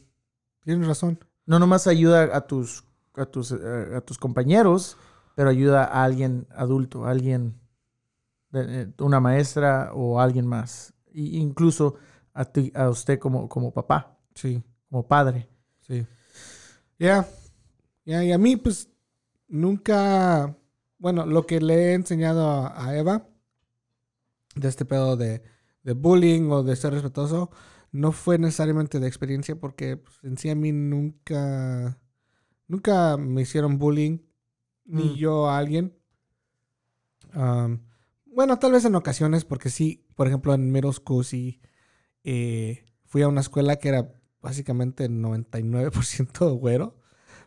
tienes 0.63 0.87
razón. 0.87 1.19
No 1.45 1.59
nomás 1.59 1.87
ayuda 1.87 2.35
a 2.35 2.41
tus, 2.47 2.83
a 3.15 3.25
tus, 3.25 3.51
eh, 3.51 3.95
a 3.95 4.01
tus 4.01 4.17
compañeros, 4.17 4.97
pero 5.35 5.49
ayuda 5.49 5.83
a 5.85 6.03
alguien 6.03 6.47
adulto, 6.51 7.05
a 7.05 7.11
alguien, 7.11 7.59
eh, 8.53 8.91
una 8.99 9.19
maestra 9.19 9.91
o 9.93 10.19
alguien 10.19 10.45
más. 10.47 10.93
Incluso 11.13 11.95
a, 12.33 12.45
ti- 12.45 12.71
a 12.75 12.89
usted 12.89 13.19
como, 13.19 13.49
como 13.49 13.71
papá, 13.73 14.15
Sí, 14.35 14.63
como 14.89 15.07
padre. 15.07 15.49
sí. 15.81 16.05
Ya, 16.99 17.27
ya, 18.05 18.23
y 18.23 18.31
a 18.31 18.37
mí, 18.37 18.55
pues, 18.57 18.89
nunca, 19.47 20.55
bueno, 20.99 21.25
lo 21.25 21.45
que 21.47 21.61
le 21.61 21.91
he 21.91 21.93
enseñado 21.93 22.47
a, 22.49 22.85
a 22.87 22.97
Eva 22.97 23.27
de 24.55 24.67
este 24.67 24.85
pedo 24.85 25.17
de, 25.17 25.41
de 25.83 25.93
bullying 25.93 26.49
o 26.51 26.63
de 26.63 26.75
ser 26.75 26.93
respetuoso, 26.93 27.51
no 27.91 28.11
fue 28.11 28.37
necesariamente 28.37 28.99
de 28.99 29.07
experiencia 29.07 29.59
porque 29.59 29.97
pues, 29.97 30.17
en 30.23 30.37
sí 30.37 30.49
a 30.49 30.55
mí 30.55 30.71
nunca, 30.71 31.99
nunca 32.67 33.17
me 33.17 33.41
hicieron 33.43 33.79
bullying, 33.79 34.19
ni 34.85 35.15
Mm. 35.15 35.15
yo 35.17 35.49
a 35.49 35.57
alguien. 35.59 35.95
Am, 37.33 37.81
bueno, 38.25 38.57
tal 38.59 38.71
vez 38.71 38.85
en 38.85 38.95
ocasiones, 38.95 39.45
porque 39.45 39.69
sí, 39.69 40.05
por 40.15 40.27
ejemplo, 40.27 40.53
en 40.53 40.71
middle 40.71 40.93
school 40.93 41.25
sí 41.25 41.61
eh, 42.23 42.85
fui 43.05 43.21
a 43.23 43.27
una 43.27 43.41
escuela 43.41 43.77
que 43.77 43.89
era 43.89 44.13
básicamente 44.41 45.09
99% 45.09 46.53
güero. 46.55 46.99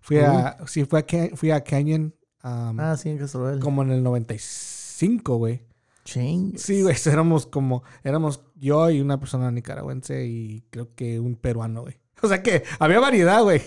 Fui 0.03 0.19
a, 0.19 0.59
sí, 0.67 0.85
fui 0.85 1.01
a, 1.01 1.37
fui 1.37 1.51
a 1.51 1.63
Canyon 1.65 2.15
am, 2.43 2.79
Ah, 2.81 2.97
sí, 2.97 3.09
en 3.11 3.19
Castrovel. 3.19 3.61
como 3.61 3.83
en 3.83 3.91
el 3.93 4.03
95, 4.03 5.37
güey. 5.37 5.63
Ching. 6.05 6.59
Sí, 6.59 6.83
güey, 6.83 6.97
éramos 7.07 7.47
como, 7.47 7.83
éramos 8.03 8.41
yo 8.57 8.91
y 8.91 9.01
una 9.01 9.19
persona 9.21 9.51
nicaragüense 9.51 10.27
y 10.27 10.65
creo 10.71 10.95
que 10.95 11.21
un 11.21 11.37
peruano, 11.37 11.83
güey. 11.83 11.99
O 12.23 12.29
sea 12.29 12.41
que 12.43 12.63
había 12.79 13.01
variedad, 13.01 13.43
güey. 13.43 13.61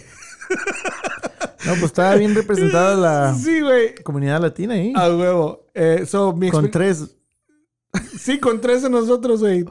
No, 1.65 1.71
pues 1.71 1.85
estaba 1.85 2.15
bien 2.15 2.33
representada 2.35 2.95
la 2.95 3.33
Sí, 3.37 3.59
comunidad 4.03 4.39
latina 4.41 4.75
ahí. 4.75 4.93
A 4.95 5.09
huevo. 5.09 5.65
Eh, 5.73 6.05
so, 6.07 6.31
mi 6.33 6.49
con 6.51 6.71
tres. 6.71 7.15
Sí, 8.17 8.39
con 8.39 8.61
tres 8.61 8.83
de 8.83 8.89
nosotros, 8.89 9.41
güey. 9.41 9.65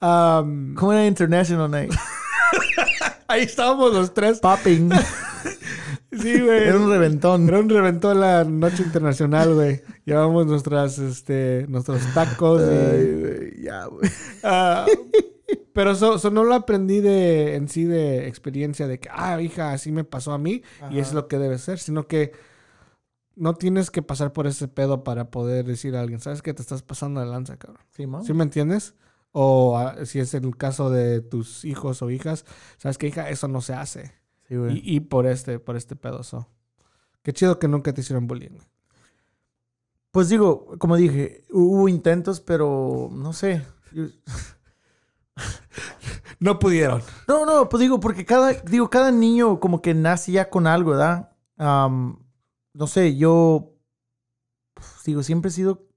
Am, 0.00 0.74
¿Cómo 0.74 0.92
era 0.92 1.04
International 1.06 1.68
Night? 1.70 1.92
ahí 3.26 3.42
estábamos 3.42 3.92
los 3.92 4.14
tres. 4.14 4.38
Popping. 4.38 4.90
Sí, 6.12 6.40
güey. 6.40 6.62
Era 6.68 6.78
un 6.78 6.88
reventón. 6.90 7.48
Era 7.48 7.58
un 7.60 7.68
reventón 7.68 8.20
la 8.20 8.44
noche 8.44 8.82
internacional, 8.82 9.54
güey. 9.54 9.82
Llevamos 10.04 10.46
nuestras, 10.46 10.98
este, 10.98 11.66
nuestros 11.68 12.02
tacos. 12.14 12.62
y- 12.62 12.64
Ay, 12.64 13.14
güey, 13.20 13.62
ya, 13.62 13.84
güey. 13.86 14.10
Ah, 14.42 14.86
pero 15.72 15.92
eso 15.92 16.16
eso 16.16 16.30
no 16.30 16.44
lo 16.44 16.54
aprendí 16.54 17.00
de, 17.00 17.54
en 17.56 17.68
sí 17.68 17.84
de 17.84 18.26
experiencia 18.26 18.86
de 18.86 18.98
que, 18.98 19.08
ah, 19.12 19.40
hija, 19.40 19.72
así 19.72 19.92
me 19.92 20.04
pasó 20.04 20.32
a 20.32 20.38
mí 20.38 20.62
y 20.90 20.98
es 20.98 21.12
lo 21.12 21.28
que 21.28 21.38
debe 21.38 21.58
ser, 21.58 21.78
sino 21.78 22.06
que 22.06 22.32
no 23.36 23.54
tienes 23.54 23.90
que 23.90 24.02
pasar 24.02 24.32
por 24.32 24.46
ese 24.46 24.66
pedo 24.66 25.04
para 25.04 25.30
poder 25.30 25.64
decir 25.64 25.94
a 25.94 26.00
alguien, 26.00 26.20
¿sabes 26.20 26.42
que 26.42 26.52
te 26.54 26.62
estás 26.62 26.82
pasando 26.82 27.20
de 27.20 27.26
lanza, 27.26 27.56
cabrón? 27.56 27.82
Sí, 27.90 28.06
¿no? 28.06 28.24
¿Sí 28.24 28.32
me 28.34 28.42
entiendes? 28.42 28.94
O 29.30 29.76
ah, 29.78 30.04
si 30.06 30.18
es 30.18 30.34
el 30.34 30.56
caso 30.56 30.90
de 30.90 31.20
tus 31.20 31.64
hijos 31.64 32.02
o 32.02 32.10
hijas, 32.10 32.44
¿sabes 32.78 32.98
qué, 32.98 33.06
hija? 33.08 33.28
Eso 33.30 33.46
no 33.46 33.60
se 33.60 33.74
hace. 33.74 34.12
Sí, 34.48 34.56
güey. 34.56 34.78
Y, 34.78 34.96
y 34.96 35.00
por 35.00 35.26
este, 35.26 35.58
por 35.58 35.76
este 35.76 35.94
pedo, 35.94 36.22
so. 36.22 36.48
Qué 37.22 37.32
chido 37.32 37.58
que 37.58 37.68
nunca 37.68 37.92
te 37.92 38.00
hicieron 38.00 38.26
bullying. 38.26 38.58
Pues 40.10 40.28
digo, 40.28 40.76
como 40.78 40.96
dije, 40.96 41.44
hubo 41.50 41.88
intentos, 41.88 42.40
pero 42.40 43.10
no 43.12 43.32
sé. 43.32 43.64
No 46.40 46.58
pudieron. 46.60 47.02
No, 47.26 47.44
no, 47.44 47.68
pues 47.68 47.80
digo, 47.80 47.98
porque 47.98 48.24
cada, 48.24 48.52
digo, 48.52 48.88
cada 48.90 49.10
niño 49.10 49.58
como 49.58 49.82
que 49.82 49.92
nace 49.92 50.32
ya 50.32 50.48
con 50.48 50.68
algo, 50.68 50.92
¿verdad? 50.92 51.32
Am, 51.56 52.24
no 52.72 52.86
sé, 52.86 53.16
yo 53.16 53.72
pues, 54.74 54.86
digo, 55.04 55.22
siempre 55.24 55.48
he 55.48 55.52
sido, 55.52 55.88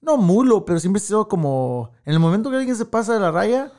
no 0.00 0.18
mulo, 0.18 0.64
pero 0.64 0.78
siempre 0.78 0.98
he 0.98 1.04
sido 1.04 1.26
como, 1.26 1.90
en 2.04 2.12
el 2.12 2.20
momento 2.20 2.48
que 2.50 2.56
alguien 2.56 2.76
se 2.76 2.84
pasa 2.84 3.14
de 3.14 3.20
la 3.20 3.32
raya, 3.32 3.72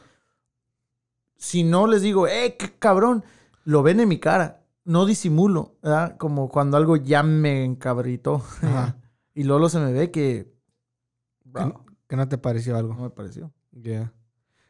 si 1.37 1.63
no 1.63 1.87
les 1.87 2.01
digo, 2.01 2.27
eh, 2.27 2.57
qué 2.57 2.77
cabrón, 2.77 3.23
lo 3.63 3.83
ven 3.83 3.99
en 3.99 4.09
mi 4.09 4.19
cara, 4.19 4.63
no 4.85 5.05
disimulo, 5.05 5.75
¿verdad? 5.81 6.17
Como 6.17 6.49
cuando 6.49 6.77
algo 6.77 6.95
ya 6.97 7.23
me 7.23 7.63
encabritó. 7.63 8.43
Ajá. 8.61 8.97
y 9.33 9.43
luego 9.43 9.69
se 9.69 9.79
me 9.79 9.91
ve 9.93 10.11
que, 10.11 10.51
Que, 11.43 11.49
bro, 11.49 11.85
que 12.07 12.15
no 12.15 12.27
te 12.27 12.37
pareció 12.37 12.77
algo. 12.77 12.93
no 12.93 13.03
me 13.03 13.09
pareció. 13.09 13.51
Yeah. 13.71 14.13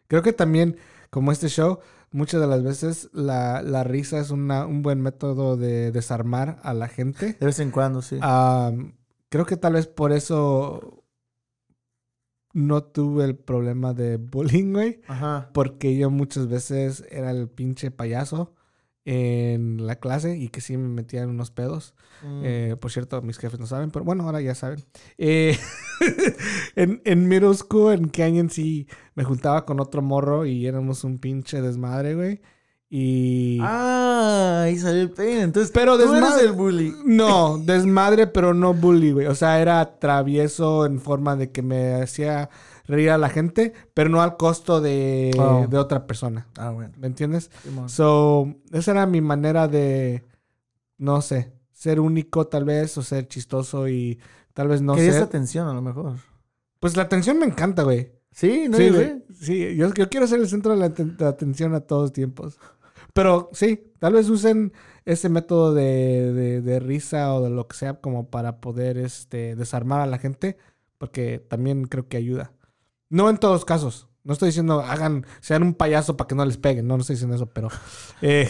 Creo 0.08 0.22
que 0.22 0.34
también, 0.34 0.78
como 1.10 1.32
este 1.32 1.48
show, 1.50 1.80
muchas 2.12 2.40
de 2.42 2.48
las 2.48 2.62
veces 2.64 3.10
la, 3.14 3.62
la 3.64 3.84
risa 3.84 4.20
es 4.20 4.30
una- 4.30 4.66
un 4.68 4.82
buen 4.84 5.02
método 5.02 5.58
de 5.58 5.92
desarmar 5.92 6.60
a 6.64 6.74
la 6.74 6.88
gente. 6.88 7.34
De 7.40 7.46
vez 7.46 7.60
en 7.60 7.72
cuando, 7.72 8.02
sí. 8.04 8.20
Am, 8.22 8.94
creo 9.30 9.46
que 9.48 9.58
tal 9.58 9.74
vez 9.74 9.88
por 9.88 10.12
eso 10.12 11.04
no 12.54 12.84
tuve 12.84 13.24
el 13.26 13.36
problema 13.36 13.94
de 13.94 14.18
bullying, 14.18 14.74
güey. 14.74 15.02
Ajá. 15.08 15.50
Porque 15.54 15.98
yo 15.98 16.12
muchas 16.12 16.48
veces 16.48 17.04
era 17.10 17.32
el 17.32 17.50
pinche 17.50 17.90
payaso 17.90 18.54
en 19.06 19.86
la 19.86 19.98
clase 19.98 20.38
y 20.38 20.48
que 20.48 20.62
sí 20.62 20.78
me 20.78 20.88
metía 20.88 21.24
en 21.24 21.30
unos 21.30 21.52
pedos. 21.52 21.94
Mm. 22.24 22.42
Eh, 22.44 22.76
por 22.80 22.92
cierto, 22.92 23.22
mis 23.22 23.38
jefes 23.38 23.60
no 23.60 23.68
saben, 23.68 23.92
pero 23.92 24.06
bueno, 24.06 24.24
ahora 24.24 24.42
ya 24.42 24.56
saben. 24.56 24.84
Eh, 25.18 25.58
en, 26.76 27.02
en 27.04 27.28
middle 27.28 27.54
school, 27.54 27.94
en 27.94 28.08
Canyon, 28.08 28.50
sí 28.50 28.88
me 29.16 29.24
juntaba 29.24 29.66
con 29.66 29.80
otro 29.80 30.02
morro 30.02 30.46
y 30.46 30.66
éramos 30.66 31.04
un 31.04 31.18
pinche 31.18 31.62
desmadre, 31.62 32.16
güey. 32.16 32.42
Y. 32.96 33.58
Ah, 33.60 34.62
ahí 34.66 34.78
salió 34.78 35.02
el 35.02 35.10
peine. 35.10 35.42
Entonces, 35.42 35.72
pero 35.72 35.98
tú 35.98 36.14
eres 36.14 36.38
el 36.44 36.52
bully. 36.52 36.94
No, 37.04 37.58
desmadre, 37.58 38.28
pero 38.28 38.54
no 38.54 38.76
bully, 38.76 39.12
güey. 39.14 39.26
O 39.26 39.34
sea, 39.34 39.60
era 39.60 39.98
travieso 39.98 40.86
en 40.86 41.02
forma 41.02 41.36
de 41.36 41.52
que 41.52 41.64
me 41.64 41.96
hacía 41.96 42.52
reír 42.86 43.10
a 43.12 43.18
la 43.18 43.30
gente, 43.30 43.74
pero 43.94 44.10
no 44.10 44.22
al 44.22 44.38
costo 44.38 44.82
de, 44.82 45.32
Oh. 45.40 45.68
de 45.70 45.78
otra 45.78 46.06
persona. 46.08 46.48
Ah, 46.58 46.72
bueno. 46.72 46.94
¿Me 46.98 47.08
entiendes? 47.08 47.50
So, 47.88 48.56
esa 48.72 48.92
era 48.92 49.06
mi 49.06 49.22
manera 49.22 49.68
de, 49.68 50.24
no 50.98 51.22
sé, 51.22 51.54
ser 51.72 52.00
único 52.00 52.48
tal 52.48 52.66
vez 52.66 52.98
o 52.98 53.02
ser 53.04 53.28
chistoso 53.28 53.88
y 53.88 54.20
tal 54.54 54.68
vez 54.68 54.82
no 54.82 54.96
Querías 54.96 55.16
ser... 55.16 55.24
atención 55.24 55.68
a 55.68 55.74
lo 55.74 55.82
mejor. 55.82 56.16
Pues 56.80 56.98
la 56.98 57.04
atención 57.04 57.40
me 57.40 57.46
encanta, 57.46 57.84
güey. 57.84 58.12
Sí, 58.32 58.68
no 58.68 58.78
sí, 58.78 58.90
güey. 58.90 59.24
Sí, 59.34 59.76
yo, 59.76 59.94
yo 59.94 60.10
quiero 60.10 60.28
ser 60.28 60.40
el 60.40 60.48
centro 60.48 60.72
de 60.74 60.78
la, 60.80 60.90
de 60.90 61.26
atención 61.26 61.74
a 61.76 61.82
todos 61.82 62.12
tiempos. 62.14 62.58
Pero 63.14 63.50
sí, 63.54 63.92
tal 64.00 64.14
vez 64.14 64.28
usen 64.30 64.74
ese 65.06 65.30
método 65.30 65.74
de, 65.74 66.34
de- 66.34 66.62
de 66.62 66.80
risa 66.80 67.34
o 67.36 67.44
de 67.44 67.50
lo 67.52 67.68
que 67.68 67.78
sea 67.78 67.94
como 68.02 68.30
para 68.30 68.60
poder 68.60 68.98
este, 68.98 69.56
desarmar 69.56 70.02
a 70.02 70.08
la 70.08 70.18
gente, 70.18 70.58
porque 70.98 71.40
también 71.48 71.86
creo 71.86 72.08
que 72.08 72.18
ayuda. 72.18 72.52
No 73.14 73.30
en 73.30 73.38
todos 73.38 73.64
casos. 73.64 74.08
No 74.24 74.34
estoy 74.34 74.48
diciendo 74.48 74.80
hagan, 74.80 75.26
sean 75.40 75.62
un 75.64 75.74
payaso 75.76 76.18
para 76.18 76.28
que 76.28 76.34
no 76.36 76.44
les 76.46 76.58
peguen. 76.58 76.88
No, 76.88 76.96
no 76.98 77.02
estoy 77.02 77.16
diciendo 77.16 77.36
eso, 77.36 77.46
pero, 77.48 77.70
eh, 78.22 78.50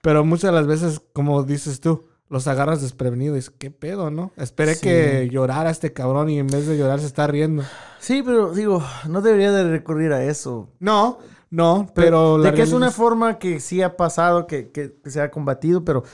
pero 0.00 0.24
muchas 0.24 0.50
de 0.50 0.56
las 0.56 0.66
veces, 0.66 1.02
como 1.12 1.42
dices 1.42 1.80
tú, 1.80 2.06
los 2.30 2.46
agarras 2.46 2.80
desprevenidos 2.80 3.36
dices, 3.36 3.50
¿qué 3.58 3.70
pedo, 3.70 4.10
no? 4.10 4.32
Esperé 4.36 4.74
Sí. 4.76 4.80
que 4.82 5.28
llorara 5.30 5.70
este 5.70 5.92
cabrón 5.92 6.30
y 6.30 6.38
en 6.38 6.46
vez 6.46 6.66
de 6.66 6.78
llorar 6.78 7.00
se 7.00 7.06
está 7.06 7.26
riendo. 7.26 7.64
Sí, 8.00 8.22
pero 8.24 8.52
digo, 8.54 8.82
no 9.08 9.20
debería 9.20 9.52
de 9.52 9.68
recurrir 9.68 10.12
a 10.12 10.24
eso. 10.24 10.70
No, 10.78 11.18
no, 11.50 11.90
pero... 11.94 12.38
la 12.38 12.50
de 12.50 12.56
que 12.56 12.62
es 12.62 12.72
una 12.72 12.90
forma 12.90 13.38
que 13.38 13.60
sí 13.60 13.82
ha 13.82 13.96
pasado, 13.96 14.46
que, 14.46 14.70
que- 14.70 14.94
que 15.02 15.10
se 15.10 15.20
ha 15.20 15.30
combatido, 15.30 15.84
pero 15.84 16.04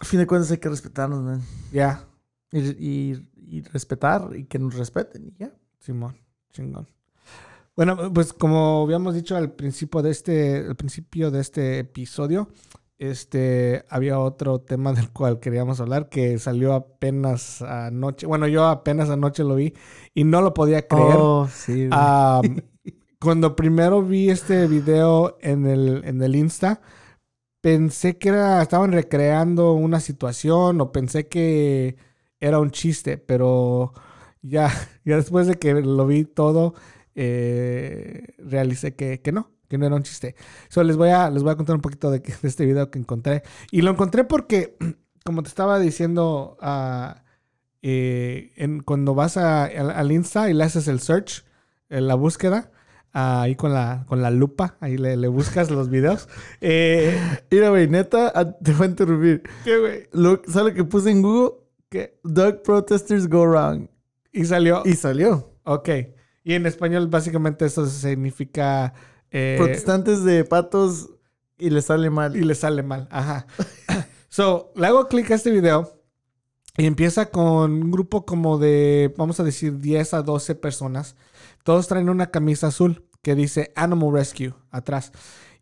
a 0.00 0.04
fin 0.04 0.20
de 0.20 0.26
cuentas 0.26 0.50
hay 0.50 0.58
que 0.58 0.68
respetarnos, 0.68 1.22
man. 1.22 1.42
Ya, 1.72 2.06
Y, 2.50 2.60
y- 2.60 3.28
y 3.36 3.62
respetar 3.62 4.30
y 4.36 4.44
que 4.44 4.58
nos 4.58 4.74
respeten 4.74 5.26
y 5.26 5.34
ya. 5.38 5.52
Simón, 5.80 6.16
chingón. 6.52 6.88
Bueno, 7.74 8.12
pues 8.12 8.32
como 8.32 8.82
habíamos 8.82 9.14
dicho 9.14 9.36
al 9.36 9.52
principio 9.52 10.02
de 10.02 10.10
este, 10.10 10.58
al 10.58 10.76
principio 10.76 11.30
de 11.30 11.40
este 11.40 11.78
episodio, 11.78 12.48
este 12.98 13.84
había 13.88 14.18
otro 14.18 14.60
tema 14.60 14.92
del 14.92 15.10
cual 15.10 15.40
queríamos 15.40 15.80
hablar 15.80 16.08
que 16.08 16.38
salió 16.38 16.74
apenas 16.74 17.62
anoche. 17.62 18.26
Bueno, 18.26 18.46
yo 18.46 18.66
apenas 18.66 19.10
anoche 19.10 19.42
lo 19.42 19.54
vi 19.54 19.74
y 20.14 20.24
no 20.24 20.42
lo 20.42 20.54
podía 20.54 20.86
creer. 20.86 21.16
Oh, 21.18 21.48
sí. 21.52 21.88
cuando 23.18 23.56
primero 23.56 24.02
vi 24.02 24.30
este 24.30 24.66
video 24.66 25.38
en 25.40 25.66
el, 25.66 26.02
en 26.04 26.20
el 26.22 26.36
Insta, 26.36 26.80
pensé 27.60 28.18
que 28.18 28.30
era, 28.30 28.60
estaban 28.60 28.92
recreando 28.92 29.72
una 29.72 30.00
situación 30.00 30.80
o 30.80 30.92
pensé 30.92 31.28
que 31.28 31.96
era 32.40 32.58
un 32.58 32.70
chiste, 32.72 33.18
pero 33.18 33.94
ya, 34.42 34.70
ya 35.04 35.16
después 35.16 35.46
de 35.46 35.54
que 35.58 35.72
lo 35.74 36.06
vi 36.06 36.24
todo, 36.24 36.74
eh, 37.14 38.34
realicé 38.38 38.94
que, 38.94 39.20
que 39.20 39.32
no, 39.32 39.50
que 39.68 39.78
no 39.78 39.86
era 39.86 39.94
un 39.96 40.02
chiste. 40.02 40.34
So, 40.68 40.82
les, 40.82 40.96
voy 40.96 41.10
a, 41.10 41.30
les 41.30 41.42
voy 41.42 41.52
a 41.52 41.56
contar 41.56 41.76
un 41.76 41.82
poquito 41.82 42.10
de, 42.10 42.20
que- 42.22 42.32
de 42.42 42.48
este 42.48 42.64
video 42.66 42.90
que 42.90 42.98
encontré. 42.98 43.42
Y 43.70 43.82
lo 43.82 43.90
encontré 43.90 44.24
porque, 44.24 44.76
como 45.24 45.42
te 45.42 45.48
estaba 45.48 45.78
diciendo, 45.78 46.56
ah, 46.60 47.22
eh, 47.82 48.52
en, 48.56 48.80
cuando 48.80 49.14
vas 49.14 49.36
a- 49.36 49.64
al, 49.64 49.90
al 49.90 50.12
Insta 50.12 50.50
y 50.50 50.54
le 50.54 50.64
haces 50.64 50.88
el 50.88 51.00
search, 51.00 51.44
la 51.88 52.14
búsqueda, 52.14 52.70
ah, 53.12 53.42
ahí 53.42 53.54
con 53.56 53.74
la, 53.74 54.04
con 54.08 54.22
la 54.22 54.30
lupa, 54.30 54.76
ahí 54.80 54.96
le, 54.96 55.16
le 55.16 55.28
buscas 55.28 55.70
los 55.70 55.88
videos. 55.90 56.28
Eh, 56.62 57.18
Mira, 57.50 57.68
güey, 57.70 57.88
neta, 57.88 58.32
ah, 58.34 58.50
te 58.50 58.72
voy 58.72 58.86
a 58.86 58.90
interrumpir. 58.90 59.42
¿Qué, 59.64 59.78
güey? 59.78 60.08
¿Sabes 60.48 60.72
lo 60.72 60.74
que 60.74 60.84
puse 60.84 61.10
en 61.10 61.20
Google? 61.22 61.58
¿Qué? 61.90 62.18
Dog 62.24 62.62
protesters 62.62 63.28
go 63.28 63.44
wrong. 63.46 63.88
Y 64.32 64.44
salió. 64.46 64.82
Y 64.84 64.94
salió. 64.94 65.52
Ok. 65.64 65.88
Y 66.44 66.54
en 66.54 66.66
español, 66.66 67.08
básicamente, 67.08 67.66
eso 67.66 67.86
significa. 67.86 68.94
eh, 69.30 69.56
Protestantes 69.58 70.24
de 70.24 70.44
patos 70.44 71.10
y 71.58 71.70
le 71.70 71.82
sale 71.82 72.10
mal. 72.10 72.36
y 72.36 72.40
le 72.42 72.54
sale 72.54 72.82
mal. 72.82 73.06
Ajá. 73.10 73.46
so, 74.28 74.72
le 74.74 74.86
hago 74.86 75.06
clic 75.08 75.30
a 75.30 75.34
este 75.34 75.50
video 75.50 75.92
y 76.76 76.86
empieza 76.86 77.26
con 77.26 77.70
un 77.72 77.90
grupo 77.90 78.24
como 78.24 78.58
de, 78.58 79.14
vamos 79.16 79.38
a 79.38 79.44
decir, 79.44 79.78
10 79.78 80.14
a 80.14 80.22
12 80.22 80.54
personas. 80.54 81.14
Todos 81.64 81.86
traen 81.86 82.08
una 82.08 82.30
camisa 82.30 82.68
azul 82.68 83.04
que 83.22 83.34
dice 83.36 83.72
Animal 83.76 84.12
Rescue 84.14 84.54
atrás. 84.70 85.12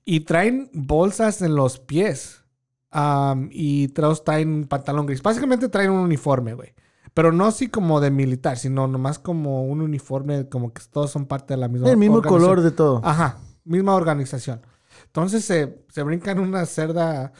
Y 0.04 0.20
traen 0.20 0.70
bolsas 0.72 1.42
en 1.42 1.54
los 1.56 1.78
pies. 1.78 2.44
Am, 2.90 3.48
y 3.52 3.88
todos 3.88 4.24
traen 4.24 4.48
un 4.48 4.64
pantalón 4.64 5.06
gris. 5.06 5.22
Básicamente 5.22 5.68
traen 5.68 5.90
un 5.90 6.00
uniforme, 6.00 6.54
güey. 6.54 6.72
Pero 7.14 7.32
no 7.32 7.46
así 7.46 7.68
como 7.68 8.00
de 8.00 8.10
militar, 8.10 8.56
sino 8.56 8.86
nomás 8.86 9.18
como 9.18 9.64
un 9.64 9.80
uniforme, 9.80 10.48
como 10.48 10.72
que 10.72 10.82
todos 10.90 11.10
son 11.10 11.26
parte 11.26 11.54
de 11.54 11.58
la 11.58 11.68
misma 11.68 11.90
el 11.90 11.96
mismo 11.96 12.22
color 12.22 12.60
de 12.60 12.70
todo. 12.70 13.00
Ajá, 13.04 13.38
misma 13.64 13.94
organización. 13.94 14.60
Entonces 15.06 15.44
se, 15.44 15.82
se 15.88 16.02
brincan 16.02 16.38
una 16.38 16.64
cerda. 16.66 17.32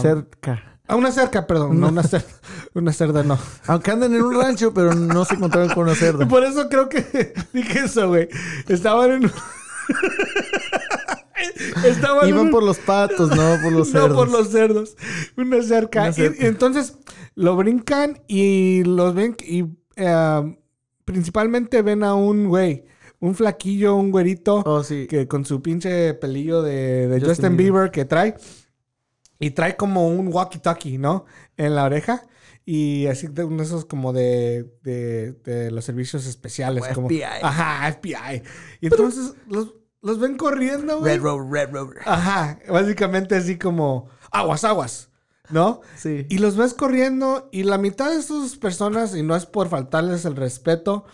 Cerca. 0.00 0.62
ah, 0.88 0.96
una 0.96 1.10
cerca, 1.10 1.46
perdón. 1.46 1.80
No, 1.80 1.88
una 1.88 2.02
cerda. 2.02 2.26
Una 2.74 2.92
cerda 2.92 3.22
no. 3.22 3.38
Aunque 3.66 3.92
andan 3.92 4.14
en 4.14 4.22
un 4.22 4.34
rancho, 4.34 4.74
pero 4.74 4.94
no 4.94 5.24
se 5.24 5.34
encontraron 5.36 5.70
con 5.70 5.84
una 5.84 5.94
cerda. 5.94 6.26
Por 6.28 6.42
eso 6.42 6.68
creo 6.68 6.88
que 6.88 7.32
dije 7.52 7.80
eso, 7.84 8.08
güey. 8.08 8.28
Estaban 8.68 9.12
en. 9.12 9.32
Estaban 11.84 12.28
Iban 12.28 12.46
un- 12.46 12.50
por 12.50 12.62
los 12.62 12.78
patos, 12.78 13.30
no 13.30 13.56
por 13.62 13.72
los 13.72 13.88
no 13.92 14.00
cerdos. 14.00 14.16
por 14.16 14.30
los 14.30 14.48
cerdos. 14.50 14.96
Una 15.36 15.62
cerca. 15.62 16.00
Una 16.02 16.10
Y- 16.10 16.14
cerca. 16.14 16.42
Y, 16.44 16.46
entonces 16.46 16.98
lo 17.34 17.56
brincan 17.56 18.22
y 18.28 18.82
los 18.84 19.14
ven 19.14 19.36
y 19.46 19.64
eh, 19.96 20.56
principalmente 21.04 21.82
ven 21.82 22.02
a 22.04 22.14
un 22.14 22.48
güey, 22.48 22.84
un 23.20 23.34
flaquillo, 23.34 23.94
un 23.96 24.10
güerito 24.10 24.62
Oh, 24.66 24.82
sí. 24.82 25.06
que 25.08 25.28
con 25.28 25.44
su 25.44 25.62
pinche 25.62 26.14
pelillo 26.14 26.62
de, 26.62 27.08
de 27.08 27.14
Justin 27.20 27.28
Justin, 27.28 27.56
Bieber. 27.56 27.72
Bieber. 27.74 27.90
que 27.90 28.04
trae 28.04 28.34
y 29.40 29.50
trae 29.50 29.76
como 29.76 30.08
un 30.08 30.32
walkie-talkie, 30.32 30.98
¿no? 30.98 31.26
En 31.56 31.74
la 31.74 31.84
oreja. 31.84 32.22
Y 32.66 33.06
así 33.08 33.26
de 33.26 33.44
uno 33.44 33.58
de 33.58 33.64
esos 33.64 33.84
como 33.84 34.14
de, 34.14 34.72
de, 34.82 35.32
de 35.44 35.70
los 35.70 35.84
servicios 35.84 36.24
especiales. 36.26 36.82
Como, 36.94 37.08
FBI. 37.08 37.22
Ajá, 37.42 37.92
FBI. 37.92 38.42
Y 38.80 38.86
entonces 38.86 39.34
los, 39.48 39.74
los 40.04 40.18
ven 40.20 40.36
corriendo, 40.36 41.00
güey. 41.00 41.14
Red 41.16 41.22
Rover, 41.22 41.50
Red 41.50 41.74
Rover. 41.74 41.98
Ajá, 42.04 42.58
básicamente 42.68 43.34
así 43.34 43.58
como 43.58 44.08
aguas, 44.30 44.62
aguas, 44.64 45.08
¿no? 45.50 45.80
Sí. 45.96 46.26
Y 46.28 46.38
los 46.38 46.56
ves 46.56 46.74
corriendo 46.74 47.48
y 47.52 47.64
la 47.64 47.78
mitad 47.78 48.10
de 48.10 48.18
estas 48.18 48.56
personas, 48.56 49.16
y 49.16 49.22
no 49.22 49.34
es 49.34 49.46
por 49.46 49.68
faltarles 49.68 50.24
el 50.24 50.36
respeto, 50.36 51.04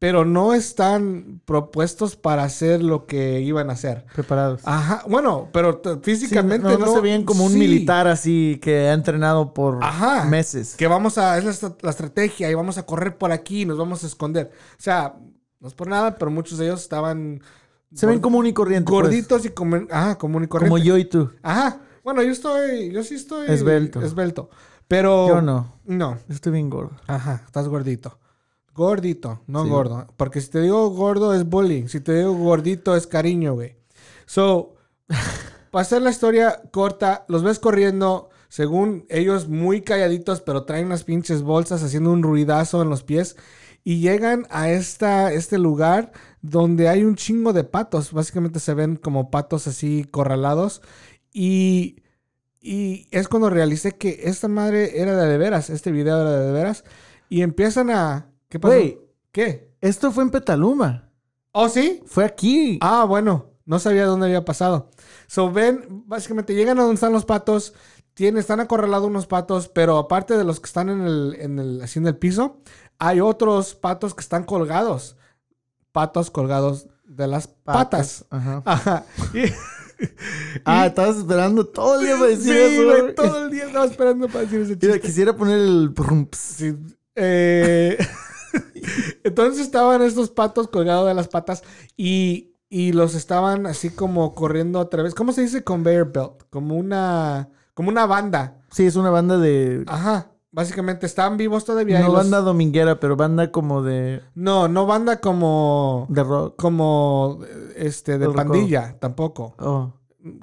pero 0.00 0.24
no 0.24 0.54
están 0.54 1.42
propuestos 1.44 2.16
para 2.16 2.42
hacer 2.42 2.82
lo 2.82 3.04
que 3.06 3.40
iban 3.42 3.68
a 3.68 3.74
hacer. 3.74 4.06
Preparados. 4.14 4.62
Ajá, 4.64 5.02
bueno, 5.06 5.50
pero 5.52 5.82
Sí, 5.84 6.00
físicamente 6.02 6.66
no, 6.66 6.78
no 6.78 6.94
se 6.94 7.00
veían 7.02 7.24
como 7.24 7.44
un 7.44 7.52
sí. 7.52 7.58
militar 7.58 8.08
así 8.08 8.58
que 8.62 8.88
ha 8.88 8.94
entrenado 8.94 9.52
por 9.52 9.78
Ajá. 9.84 10.24
meses. 10.24 10.74
Que 10.76 10.86
vamos 10.86 11.18
a, 11.18 11.36
es 11.36 11.62
la 11.82 11.90
estrategia 11.90 12.50
y 12.50 12.54
vamos 12.54 12.78
a 12.78 12.86
correr 12.86 13.18
por 13.18 13.30
aquí 13.30 13.62
y 13.62 13.66
nos 13.66 13.76
vamos 13.76 14.02
a 14.02 14.06
esconder. 14.06 14.50
O 14.72 14.82
sea, 14.82 15.16
no 15.60 15.68
es 15.68 15.74
por 15.74 15.86
nada, 15.88 16.16
pero 16.16 16.30
muchos 16.30 16.56
de 16.56 16.64
ellos 16.64 16.80
estaban 16.80 17.42
Se 17.94 18.06
ven 18.06 18.20
común 18.20 18.46
y 18.46 18.52
corriente. 18.52 18.88
pues. 18.90 19.02
gorditos 19.02 19.44
y 19.44 19.50
como, 19.50 19.76
ajá, 19.90 20.16
común 20.18 20.44
y 20.44 20.46
corriente. 20.46 20.70
Como 20.70 20.82
yo 20.84 20.96
y 20.96 21.04
tú. 21.04 21.30
Ajá. 21.42 21.80
Bueno, 22.04 22.22
yo 22.22 22.30
estoy, 22.32 22.90
yo 22.92 23.02
sí 23.02 23.14
estoy 23.16 23.50
Esbelto. 23.50 24.00
Esbelto. 24.02 24.48
Pero 24.88 25.28
Yo 25.28 25.42
no. 25.42 25.74
No. 25.84 26.18
Estoy 26.28 26.52
bien 26.52 26.70
gordo. 26.70 26.92
Ajá, 27.06 27.42
estás 27.46 27.68
gordito. 27.68 28.18
Gordito, 28.74 29.42
no 29.46 29.64
Sí. 29.64 29.70
gordo. 29.70 30.06
Porque 30.16 30.40
si 30.40 30.48
te 30.50 30.60
digo 30.62 30.88
gordo 30.90 31.34
es 31.34 31.44
bullying. 31.48 31.86
Si 31.88 32.00
te 32.00 32.14
digo 32.14 32.32
gordito 32.34 32.96
es 32.96 33.06
cariño, 33.06 33.54
güey. 33.54 33.76
So, 34.26 34.74
para 35.70 35.82
hacer 35.82 36.02
la 36.02 36.10
historia 36.10 36.62
corta, 36.72 37.24
los 37.28 37.42
ves 37.42 37.58
corriendo, 37.58 38.30
según 38.48 39.04
ellos, 39.08 39.48
muy 39.48 39.82
calladitos, 39.82 40.40
pero 40.40 40.64
traen 40.64 40.86
unas 40.86 41.04
pinches 41.04 41.42
bolsas 41.42 41.82
haciendo 41.82 42.10
un 42.10 42.22
ruidazo 42.22 42.82
en 42.82 42.88
los 42.88 43.02
pies. 43.02 43.36
Y 43.84 44.00
llegan 44.00 44.46
a 44.50 44.70
esta, 44.70 45.32
este 45.32 45.58
lugar 45.58 46.12
donde 46.42 46.88
hay 46.88 47.04
un 47.04 47.16
chingo 47.16 47.52
de 47.52 47.64
patos. 47.64 48.12
Básicamente 48.12 48.60
se 48.60 48.74
ven 48.74 48.96
como 48.96 49.30
patos 49.30 49.66
así 49.66 50.04
corralados. 50.04 50.82
Y, 51.32 52.02
y 52.60 53.06
es 53.10 53.28
cuando 53.28 53.50
realicé 53.50 53.92
que 53.92 54.20
esta 54.24 54.48
madre 54.48 55.00
era 55.00 55.16
de 55.16 55.28
de 55.28 55.38
veras. 55.38 55.70
Este 55.70 55.92
video 55.92 56.20
era 56.20 56.30
de 56.30 56.46
de 56.46 56.52
veras. 56.52 56.84
Y 57.28 57.42
empiezan 57.42 57.90
a... 57.90 58.30
¿Qué 58.48 58.58
pasó? 58.58 58.74
¿Qué? 59.32 59.70
Esto 59.80 60.10
fue 60.10 60.24
en 60.24 60.30
Petaluma. 60.30 61.10
¿Oh, 61.52 61.68
sí? 61.68 62.02
Fue 62.06 62.24
aquí. 62.24 62.78
Ah, 62.80 63.04
bueno. 63.04 63.46
No 63.64 63.78
sabía 63.78 64.06
dónde 64.06 64.26
había 64.26 64.44
pasado. 64.44 64.90
So, 65.28 65.52
ven, 65.52 66.04
básicamente 66.06 66.54
llegan 66.54 66.78
a 66.78 66.82
donde 66.82 66.94
están 66.94 67.12
los 67.12 67.24
patos. 67.24 67.74
Tienen, 68.14 68.40
están 68.40 68.58
acorralados 68.58 69.06
unos 69.06 69.28
patos, 69.28 69.68
pero 69.68 69.96
aparte 69.96 70.36
de 70.36 70.42
los 70.42 70.58
que 70.58 70.66
están 70.66 70.88
en 70.88 71.02
el, 71.02 71.36
en 71.38 71.58
el, 71.60 71.80
así 71.80 72.00
en 72.00 72.08
el 72.08 72.16
piso, 72.16 72.58
hay 72.98 73.20
otros 73.20 73.76
patos 73.76 74.14
que 74.14 74.22
están 74.22 74.42
colgados. 74.42 75.16
Patos 75.92 76.30
colgados 76.30 76.86
de 77.04 77.26
las 77.26 77.48
patas. 77.48 78.24
Ajá. 78.30 78.62
Ajá. 78.64 79.04
Y- 79.34 79.52
Ah, 80.64 80.86
estabas 80.86 81.18
esperando 81.18 81.66
todo 81.66 82.00
el 82.00 82.06
día 82.06 82.14
para 82.16 82.26
decir 82.28 82.54
sí, 82.54 82.58
eso. 82.58 82.84
güey, 83.02 83.14
todo 83.14 83.44
el 83.44 83.50
día 83.50 83.66
estaba 83.66 83.84
esperando 83.84 84.28
para 84.28 84.40
decir 84.40 84.60
ese 84.60 84.76
Mira, 84.76 84.94
chiste. 84.94 85.00
quisiera 85.00 85.36
poner 85.36 85.58
el... 85.58 85.92
Sí. 86.32 86.74
Eh, 87.16 87.98
entonces 89.24 89.60
estaban 89.62 90.00
estos 90.02 90.30
patos 90.30 90.68
colgados 90.68 91.06
de 91.06 91.14
las 91.14 91.28
patas 91.28 91.62
y, 91.98 92.54
y 92.70 92.92
los 92.92 93.14
estaban 93.14 93.66
así 93.66 93.90
como 93.90 94.34
corriendo 94.34 94.80
a 94.80 94.88
través. 94.88 95.14
¿Cómo 95.14 95.32
se 95.32 95.42
dice 95.42 95.64
conveyor 95.64 96.12
belt? 96.12 96.44
Como 96.50 96.76
una. 96.76 97.50
como 97.74 97.90
una 97.90 98.06
banda. 98.06 98.62
Sí, 98.70 98.86
es 98.86 98.96
una 98.96 99.10
banda 99.10 99.36
de. 99.38 99.84
Ajá. 99.86 100.29
Básicamente 100.52 101.06
están 101.06 101.36
vivos 101.36 101.64
todavía. 101.64 102.00
No 102.00 102.06
los- 102.06 102.16
banda 102.16 102.40
dominguera, 102.40 102.98
pero 102.98 103.16
banda 103.16 103.52
como 103.52 103.82
de. 103.82 104.20
No, 104.34 104.66
no 104.68 104.84
banda 104.86 105.20
como. 105.20 106.06
de 106.10 106.24
rock. 106.24 106.56
Como. 106.56 107.38
eh, 107.46 107.72
Este, 107.76 108.18
de 108.18 108.26
El 108.26 108.32
pandilla, 108.32 108.96
tampoco. 108.98 109.54
Oh. 109.58 109.92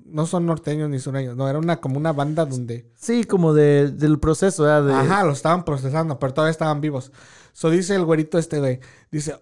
No 0.06 0.26
son 0.26 0.46
norteños 0.46 0.90
ni 0.90 0.98
sureños. 1.00 1.36
No, 1.36 1.48
era 1.50 1.60
una 1.60 1.78
como 1.82 1.98
una 1.98 2.14
banda 2.14 2.46
donde. 2.46 2.90
Sí, 2.96 3.26
como 3.26 3.54
de, 3.54 3.92
del 3.92 4.18
proceso. 4.20 4.64
De, 4.64 4.94
Ajá, 4.94 5.24
lo 5.24 5.34
estaban 5.34 5.66
procesando, 5.66 6.18
pero 6.18 6.34
todavía 6.34 6.52
estaban 6.52 6.80
vivos. 6.82 7.12
So 7.54 7.70
dice 7.70 7.94
el 7.96 8.06
güerito 8.06 8.38
este 8.38 8.60
güey. 8.60 8.80
Dice. 9.12 9.36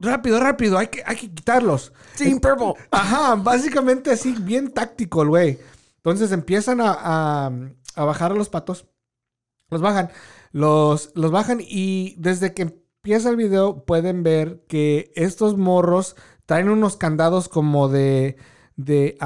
Rápido, 0.00 0.38
rápido, 0.38 0.78
hay 0.78 0.88
que, 0.88 1.02
hay 1.04 1.16
que 1.16 1.28
quitarlos. 1.32 1.92
Team 2.16 2.38
Purple. 2.38 2.74
Ajá, 2.90 3.34
básicamente 3.34 4.12
así, 4.12 4.32
bien 4.32 4.72
táctico 4.72 5.22
el 5.22 5.28
güey. 5.28 5.58
Entonces 5.96 6.30
empiezan 6.32 6.80
a, 6.80 6.96
a- 6.96 7.50
a 7.96 8.04
bajar 8.04 8.30
a 8.32 8.34
los 8.36 8.48
patos. 8.48 8.86
Los 9.70 9.80
bajan. 9.80 10.10
Los, 10.52 11.12
los 11.14 11.30
bajan 11.30 11.58
y 11.60 12.14
desde 12.18 12.54
que 12.54 12.62
empieza 12.62 13.30
el 13.30 13.36
video 13.36 13.84
pueden 13.84 14.22
ver 14.22 14.64
que 14.68 15.12
estos 15.14 15.56
morros 15.56 16.16
traen 16.46 16.68
unos 16.70 16.96
candados 16.96 17.48
como 17.48 17.88
de, 17.88 18.36
de, 18.76 19.18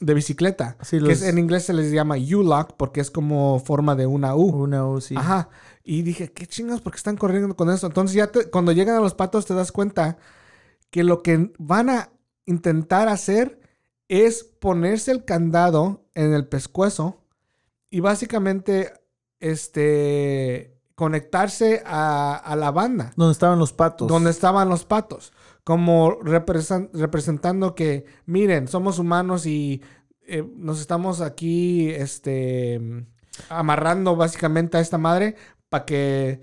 de 0.00 0.14
bicicleta. 0.14 0.76
Sí, 0.82 0.96
que 0.96 1.02
los- 1.02 1.20
es- 1.20 1.28
en 1.28 1.38
inglés 1.38 1.64
se 1.64 1.74
les 1.74 1.92
llama 1.92 2.16
U-lock 2.16 2.72
porque 2.76 3.00
es 3.00 3.10
como 3.10 3.58
forma 3.60 3.94
de 3.94 4.06
una 4.06 4.34
U. 4.34 4.50
Una 4.62 4.86
U, 4.86 5.00
sí. 5.00 5.14
Ajá. 5.16 5.50
Y 5.84 6.00
dije, 6.02 6.32
¿qué 6.32 6.46
chingados? 6.46 6.80
¿Por 6.80 6.92
qué 6.92 6.96
están 6.96 7.16
corriendo 7.16 7.54
con 7.56 7.68
eso? 7.70 7.86
Entonces 7.86 8.14
ya 8.16 8.28
te- 8.32 8.48
cuando 8.50 8.72
llegan 8.72 8.96
a 8.96 9.00
los 9.00 9.14
patos 9.14 9.44
te 9.44 9.52
das 9.54 9.70
cuenta 9.72 10.16
que 10.90 11.04
lo 11.04 11.22
que 11.22 11.52
van 11.58 11.90
a 11.90 12.10
intentar 12.46 13.08
hacer 13.08 13.60
es 14.08 14.44
ponerse 14.44 15.10
el 15.12 15.24
candado 15.24 16.06
en 16.14 16.32
el 16.32 16.46
pescuezo 16.46 17.22
y 17.90 18.00
básicamente 18.00 18.92
este 19.40 20.76
conectarse 20.94 21.82
a, 21.84 22.36
a 22.36 22.54
la 22.56 22.70
banda 22.70 23.12
Donde 23.16 23.32
estaban 23.32 23.58
los 23.58 23.72
patos. 23.72 24.06
donde 24.08 24.30
estaban 24.30 24.68
los 24.68 24.84
patos, 24.84 25.32
como 25.64 26.18
representan- 26.20 26.90
representando 26.92 27.74
que, 27.74 28.04
miren, 28.26 28.68
somos 28.68 28.98
humanos 29.00 29.44
y 29.46 29.82
eh, 30.26 30.48
nos 30.56 30.80
estamos 30.80 31.20
aquí, 31.20 31.90
este, 31.90 33.06
amarrando 33.48 34.14
básicamente 34.14 34.76
a 34.76 34.80
esta 34.80 34.96
madre 34.98 35.34
para 35.68 35.84
que 35.84 36.40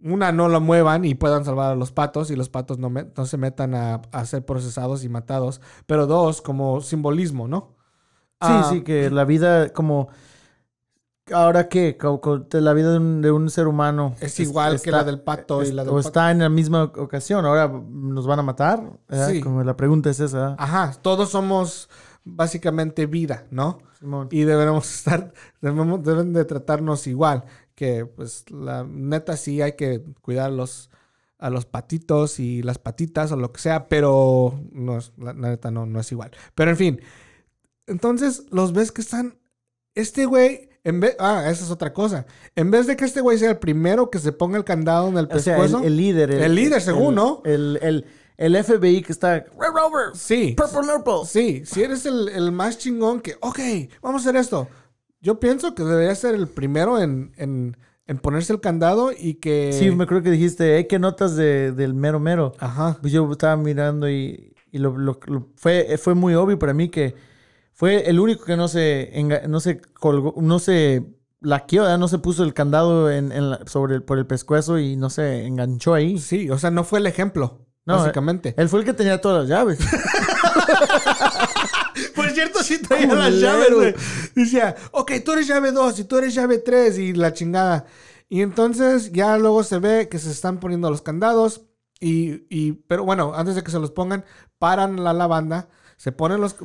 una 0.00 0.30
no 0.30 0.48
lo 0.48 0.60
muevan 0.60 1.04
y 1.04 1.14
puedan 1.16 1.44
salvar 1.44 1.72
a 1.72 1.76
los 1.76 1.90
patos 1.90 2.30
y 2.30 2.36
los 2.36 2.48
patos 2.50 2.78
no, 2.78 2.90
me- 2.90 3.08
no 3.16 3.26
se 3.26 3.38
metan 3.38 3.74
a, 3.74 4.02
a 4.12 4.24
ser 4.24 4.44
procesados 4.44 5.02
y 5.02 5.08
matados, 5.08 5.60
pero 5.86 6.06
dos, 6.06 6.40
como 6.42 6.80
simbolismo, 6.80 7.48
¿no? 7.48 7.74
Sí, 8.40 8.50
Ah, 8.50 8.66
sí, 8.70 8.82
que 8.82 9.10
la 9.10 9.24
vida 9.24 9.70
como... 9.72 10.08
¿Ahora 11.32 11.68
qué? 11.68 11.96
La 12.52 12.72
vida 12.74 12.92
de 12.92 12.98
un, 12.98 13.22
de 13.22 13.30
un 13.30 13.48
ser 13.48 13.66
humano. 13.66 14.14
Es 14.20 14.38
igual 14.40 14.80
que 14.80 14.90
la 14.90 15.04
del 15.04 15.20
pato 15.20 15.62
y 15.62 15.72
la 15.72 15.82
del 15.82 15.92
O 15.92 15.96
pato. 15.96 16.08
está 16.08 16.30
en 16.30 16.40
la 16.40 16.48
misma 16.48 16.84
ocasión. 16.84 17.46
Ahora 17.46 17.68
nos 17.68 18.26
van 18.26 18.40
a 18.40 18.42
matar. 18.42 18.82
Como 19.42 19.62
la 19.64 19.76
pregunta 19.76 20.10
es 20.10 20.20
esa. 20.20 20.54
Ajá, 20.58 20.92
todos 21.00 21.30
somos 21.30 21.88
básicamente 22.24 23.06
vida, 23.06 23.46
¿no? 23.50 23.78
Simón. 23.98 24.28
y 24.30 24.42
deberemos 24.44 24.92
estar, 24.96 25.32
debemos, 25.60 26.02
deben 26.02 26.32
de 26.32 26.44
tratarnos 26.44 27.06
igual, 27.06 27.44
que 27.74 28.06
pues 28.06 28.50
la 28.50 28.84
neta 28.84 29.36
sí 29.36 29.60
hay 29.60 29.72
que 29.72 30.02
cuidar 30.22 30.50
los, 30.50 30.90
a 31.38 31.50
los 31.50 31.66
patitos 31.66 32.40
y 32.40 32.62
las 32.62 32.78
patitas 32.78 33.30
o 33.32 33.36
lo 33.36 33.52
que 33.52 33.60
sea, 33.60 33.88
pero 33.88 34.58
no 34.72 34.98
es, 34.98 35.12
la, 35.18 35.34
la 35.34 35.48
neta 35.50 35.70
no, 35.70 35.84
no 35.86 36.00
es 36.00 36.10
igual. 36.12 36.30
Pero 36.54 36.70
en 36.70 36.76
fin, 36.78 37.00
entonces 37.86 38.46
los 38.50 38.72
ves 38.72 38.90
que 38.90 39.02
están, 39.02 39.38
este 39.94 40.24
güey, 40.24 40.70
en 40.84 41.00
vez, 41.00 41.16
ah, 41.18 41.44
esa 41.50 41.64
es 41.64 41.70
otra 41.70 41.92
cosa, 41.92 42.26
en 42.54 42.70
vez 42.70 42.86
de 42.86 42.94
que 42.96 43.04
este 43.04 43.20
güey 43.22 43.38
sea 43.38 43.50
el 43.50 43.56
primero 43.58 44.10
que 44.10 44.18
se 44.18 44.32
ponga 44.32 44.58
el 44.58 44.64
candado 44.64 45.08
en 45.08 45.16
el 45.18 45.24
O 45.32 45.38
sea, 45.38 45.56
pescuezo, 45.56 45.78
el, 45.80 45.86
el 45.86 45.96
líder. 45.96 46.30
El 46.30 46.54
líder, 46.54 46.80
según, 46.80 47.08
el- 47.08 47.14
¿no? 47.14 47.42
El, 47.44 47.78
el, 47.82 48.04
el 48.36 48.64
FBI 48.64 49.02
que 49.02 49.12
está... 49.12 49.34
Red 49.34 49.72
Rover. 49.74 50.14
sí, 50.14 50.54
Purple 50.56 50.86
Nurple. 50.92 51.26
Sí, 51.26 51.62
si 51.64 51.82
eres 51.82 52.04
el, 52.06 52.28
el 52.28 52.52
más 52.52 52.78
chingón 52.78 53.20
que, 53.20 53.36
ok, 53.40 53.58
vamos 54.02 54.24
a 54.26 54.28
hacer 54.28 54.38
esto. 54.40 54.68
Yo 55.20 55.40
pienso 55.40 55.74
que 55.74 55.82
debería 55.84 56.14
ser 56.14 56.34
el 56.34 56.48
primero 56.48 57.00
en, 57.00 57.32
en, 57.38 57.76
en 58.06 58.18
ponerse 58.18 58.52
el 58.52 58.60
candado 58.60 59.10
y 59.16 59.34
que... 59.36 59.72
Sí, 59.72 59.90
me 59.90 60.06
creo 60.06 60.22
que 60.22 60.30
dijiste, 60.30 60.86
¿qué 60.86 60.98
notas 60.98 61.34
de, 61.34 61.72
del 61.72 61.94
mero 61.94 62.20
mero? 62.20 62.52
Ajá. 62.58 62.98
Pues 63.00 63.10
yo 63.10 63.26
estaba 63.32 63.56
mirando 63.56 64.10
y, 64.10 64.54
y 64.70 64.78
lo, 64.78 64.98
lo- 64.98 65.18
lo- 65.26 65.48
fue, 65.56 65.96
fue 65.96 66.14
muy 66.14 66.34
obvio 66.34 66.58
para 66.58 66.74
mí 66.74 66.90
que 66.90 67.14
fue 67.74 68.08
el 68.08 68.18
único 68.20 68.44
que 68.44 68.56
no 68.56 68.68
se, 68.68 69.12
no 69.48 69.60
se 69.60 69.80
colgó, 69.80 70.34
no 70.40 70.58
se 70.58 71.04
laqueó, 71.40 71.98
no 71.98 72.08
se 72.08 72.18
puso 72.18 72.42
el 72.44 72.54
candado 72.54 73.10
en, 73.10 73.30
en 73.32 73.50
la- 73.50 73.60
sobre 73.66 73.96
el, 73.96 74.02
por 74.02 74.16
el 74.18 74.26
pescuezo 74.26 74.78
y 74.78 74.96
no 74.96 75.10
se 75.10 75.44
enganchó 75.46 75.92
ahí. 75.94 76.18
Sí, 76.18 76.48
o 76.50 76.58
sea, 76.58 76.70
no 76.70 76.84
fue 76.84 77.00
el 77.00 77.06
ejemplo, 77.06 77.66
No, 77.84 77.96
básicamente. 77.98 78.54
Él 78.56 78.68
fue 78.68 78.78
el 78.80 78.86
que 78.86 78.94
tenía 78.94 79.20
todas 79.20 79.40
las 79.40 79.48
llaves. 79.48 79.78
Por 82.16 82.30
cierto, 82.30 82.62
sí 82.62 82.78
traía 82.80 83.08
Culero. 83.08 83.28
las 83.28 83.40
llaves, 83.40 83.74
güey. 83.74 83.94
Decía, 84.34 84.74
ok, 84.92 85.12
tú 85.24 85.32
eres 85.32 85.46
llave 85.46 85.72
2 85.72 85.98
y 86.00 86.04
tú 86.04 86.16
eres 86.18 86.34
llave 86.34 86.58
3 86.58 86.98
y 86.98 87.12
la 87.12 87.32
chingada. 87.32 87.86
Y 88.28 88.40
entonces 88.40 89.12
ya 89.12 89.36
luego 89.38 89.62
se 89.64 89.78
ve 89.78 90.08
que 90.08 90.18
se 90.18 90.30
están 90.30 90.58
poniendo 90.58 90.90
los 90.90 91.02
candados 91.02 91.62
y, 92.00 92.46
y 92.50 92.72
pero 92.72 93.04
bueno, 93.04 93.32
antes 93.34 93.54
de 93.54 93.62
que 93.62 93.70
se 93.70 93.78
los 93.78 93.90
pongan, 93.90 94.24
paran 94.58 95.02
la 95.04 95.12
lavanda, 95.12 95.68
se 95.96 96.10
ponen 96.12 96.40
los, 96.40 96.56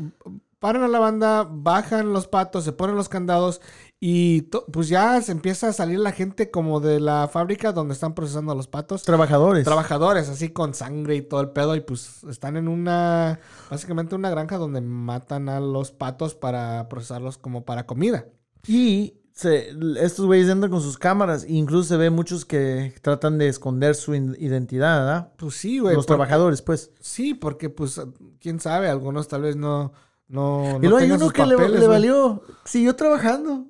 paran 0.60 0.82
la 0.82 0.88
lavanda, 0.88 1.48
bajan 1.50 2.12
los 2.14 2.28
patos, 2.28 2.64
se 2.66 2.74
ponen 2.74 2.96
los 2.96 3.10
candados 3.10 3.62
y 4.00 4.44
pues 4.72 4.88
ya 4.90 5.22
se 5.22 5.32
empieza 5.32 5.70
a 5.70 5.74
salir 5.74 6.00
la 6.00 6.12
gente 6.12 6.52
como 6.52 6.80
de 6.80 7.00
la 7.00 7.28
fábrica 7.28 7.72
donde 7.72 7.94
están 7.94 8.14
procesando 8.14 8.54
los 8.56 8.68
patos. 8.68 9.04
Trabajadores. 9.04 9.64
Trabajadores, 9.66 10.30
así 10.30 10.50
con 10.50 10.74
sangre 10.74 11.16
y 11.16 11.22
todo 11.22 11.42
el 11.42 11.50
pedo, 11.52 11.76
y 11.76 11.82
pues 11.82 12.24
están 12.30 12.58
en 12.58 12.68
una, 12.68 13.40
básicamente 13.70 14.16
una 14.16 14.30
granja 14.30 14.58
donde 14.58 14.82
matan 14.82 15.50
a 15.50 15.60
los 15.60 15.92
patos 15.92 16.36
para 16.36 16.88
procesarlos 16.90 17.38
como 17.38 17.64
para 17.66 17.86
comida. 17.86 18.26
y 18.68 19.16
se- 19.32 19.70
estos 20.02 20.26
güeyes 20.26 20.50
andan 20.50 20.70
con 20.70 20.82
sus 20.82 20.98
cámaras. 20.98 21.46
e 21.46 21.54
incluso 21.54 21.88
se 21.88 21.96
ve 21.96 22.10
muchos 22.10 22.44
que 22.44 22.94
tratan 23.02 23.38
de 23.38 23.48
esconder 23.48 23.96
su 23.96 24.14
identidad, 24.14 25.00
¿verdad? 25.00 25.34
Pues 25.38 25.56
sí, 25.56 25.80
güey. 25.80 25.96
Los 25.96 26.06
porque- 26.06 26.18
trabajadores, 26.18 26.62
pues. 26.62 26.92
Sí, 27.00 27.34
porque 27.34 27.70
pues, 27.70 28.02
quién 28.42 28.60
sabe, 28.60 28.90
algunos 28.90 29.30
tal 29.30 29.44
vez 29.44 29.56
no, 29.56 29.94
no, 30.30 30.64
y 30.70 30.74
no 30.74 30.80
luego 30.90 30.98
hay 30.98 31.12
uno 31.12 31.30
que 31.30 31.46
le, 31.46 31.56
papeles, 31.56 31.72
le 31.82 31.86
güey. 31.88 31.90
valió. 31.90 32.44
Siguió 32.64 32.96
trabajando. 32.96 33.66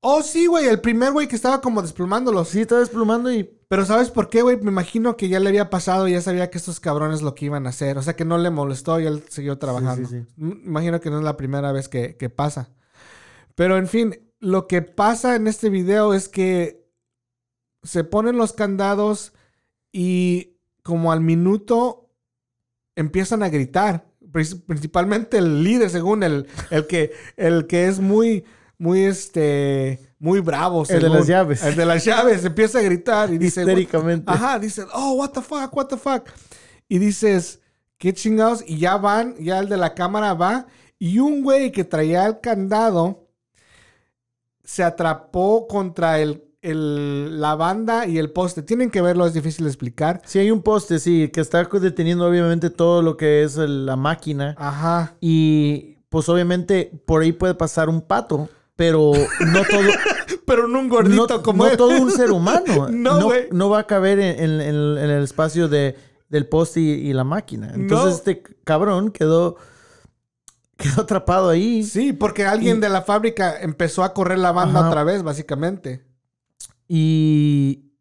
Oh, 0.00 0.22
sí, 0.22 0.46
güey, 0.46 0.66
el 0.66 0.80
primer 0.80 1.12
güey 1.12 1.26
que 1.26 1.36
estaba 1.36 1.60
como 1.60 1.82
desplumándolos. 1.82 2.48
Sí, 2.48 2.60
estaba 2.60 2.80
desplumando 2.80 3.32
y 3.32 3.42
Pero 3.68 3.84
¿sabes 3.84 4.10
por 4.10 4.28
qué, 4.28 4.42
güey? 4.42 4.56
Me 4.58 4.70
imagino 4.70 5.16
que 5.16 5.28
ya 5.28 5.40
le 5.40 5.48
había 5.48 5.68
pasado 5.68 6.06
y 6.06 6.12
ya 6.12 6.20
sabía 6.20 6.48
que 6.48 6.58
estos 6.58 6.78
cabrones 6.78 7.22
lo 7.22 7.34
que 7.34 7.46
iban 7.46 7.66
a 7.66 7.70
hacer. 7.70 7.98
O 7.98 8.02
sea, 8.02 8.14
que 8.14 8.24
no 8.24 8.38
le 8.38 8.50
molestó 8.50 9.00
y 9.00 9.06
él 9.06 9.24
siguió 9.28 9.58
trabajando. 9.58 10.08
sí, 10.08 10.20
sí. 10.20 10.34
M- 10.40 10.60
Imagino 10.64 11.00
que 11.00 11.10
no 11.10 11.18
es 11.18 11.24
la 11.24 11.36
primera 11.36 11.72
vez 11.72 11.88
que, 11.88 12.16
que 12.16 12.30
pasa. 12.30 12.70
Pero 13.56 13.76
en 13.78 13.88
fin, 13.88 14.30
lo 14.38 14.68
que 14.68 14.82
pasa 14.82 15.34
en 15.34 15.48
este 15.48 15.70
video 15.70 16.14
es 16.14 16.28
que 16.28 16.86
se 17.82 18.04
ponen 18.04 18.36
los 18.36 18.52
candados 18.52 19.32
y 19.90 20.58
como 20.84 21.10
al 21.10 21.20
minuto 21.20 22.10
empiezan 22.94 23.42
a 23.42 23.48
gritar. 23.48 24.05
Principalmente 24.66 25.38
el 25.38 25.64
líder, 25.64 25.90
según 25.90 26.22
el, 26.22 26.46
el, 26.70 26.86
que, 26.86 27.12
el 27.36 27.66
que 27.66 27.86
es 27.86 28.00
muy, 28.00 28.44
muy, 28.78 29.04
este, 29.04 30.12
muy 30.18 30.40
bravo. 30.40 30.84
El 30.88 31.02
de 31.02 31.08
las 31.08 31.26
llaves. 31.26 31.62
El 31.62 31.76
de 31.76 31.86
las 31.86 32.04
llaves 32.04 32.44
empieza 32.44 32.78
a 32.78 32.82
gritar 32.82 33.32
y 33.32 33.38
dice, 33.38 33.60
histéricamente. 33.60 34.30
Ajá, 34.30 34.58
dice, 34.58 34.84
oh, 34.92 35.14
what 35.14 35.30
the 35.30 35.42
fuck, 35.42 35.74
what 35.74 35.86
the 35.86 35.96
fuck. 35.96 36.28
Y 36.88 36.98
dices, 36.98 37.60
qué 37.98 38.12
chingados. 38.12 38.62
Y 38.66 38.78
ya 38.78 38.96
van, 38.96 39.36
ya 39.38 39.58
el 39.58 39.68
de 39.68 39.76
la 39.76 39.94
cámara 39.94 40.34
va. 40.34 40.66
Y 40.98 41.18
un 41.18 41.42
güey 41.42 41.72
que 41.72 41.84
traía 41.84 42.26
el 42.26 42.40
candado 42.40 43.28
se 44.64 44.82
atrapó 44.82 45.66
contra 45.66 46.18
el, 46.20 46.45
el- 46.70 47.40
la 47.40 47.54
banda 47.54 48.06
y 48.06 48.18
el 48.18 48.30
poste. 48.30 48.62
Tienen 48.62 48.90
que 48.90 49.00
verlo, 49.02 49.26
es 49.26 49.34
difícil 49.34 49.64
de 49.64 49.70
explicar. 49.70 50.22
Sí, 50.24 50.38
hay 50.38 50.50
un 50.50 50.62
poste, 50.62 50.98
sí, 50.98 51.28
que 51.32 51.40
está 51.40 51.64
deteniendo 51.64 52.26
obviamente 52.28 52.70
todo 52.70 53.02
lo 53.02 53.16
que 53.16 53.42
es 53.44 53.56
el- 53.56 53.86
la 53.86 53.96
máquina. 53.96 54.54
Ajá. 54.58 55.14
Y 55.20 55.96
pues 56.08 56.28
obviamente 56.28 56.90
por 57.06 57.22
ahí 57.22 57.32
puede 57.32 57.54
pasar 57.54 57.88
un 57.88 58.00
pato, 58.00 58.48
pero 58.76 59.12
no 59.40 59.62
todo, 59.64 59.80
Pero 60.46 60.68
no 60.68 60.78
un 60.78 60.88
gordito 60.88 61.26
no, 61.28 61.42
como 61.42 61.64
no 61.64 61.70
él. 61.70 61.76
todo 61.76 62.00
un 62.00 62.10
ser 62.12 62.30
humano. 62.30 62.88
No, 62.90 63.18
no, 63.20 63.30
no 63.50 63.68
va 63.70 63.80
a 63.80 63.86
caber 63.86 64.20
en, 64.20 64.38
en- 64.38 64.60
en- 64.60 64.98
en 64.98 65.10
el 65.10 65.22
espacio 65.24 65.66
de, 65.68 65.96
del 66.28 66.46
poste 66.46 66.80
y, 66.80 66.90
y 66.90 67.12
la 67.12 67.24
máquina. 67.24 67.72
Entonces 67.74 68.14
este 68.18 68.42
cabrón 68.64 69.10
quedó, 69.10 69.56
quedó 70.76 71.02
atrapado 71.02 71.48
ahí. 71.48 71.82
Sí, 71.82 72.12
porque 72.12 72.44
alguien 72.44 72.76
Y- 72.78 72.80
de 72.80 72.88
la 72.88 73.02
fábrica 73.02 73.58
empezó 73.60 74.04
a 74.04 74.14
correr 74.14 74.38
la 74.38 74.52
banda 74.52 74.80
Ajá. 74.80 74.88
otra 74.88 75.04
vez, 75.04 75.22
básicamente. 75.24 76.04
Y, 76.88 77.92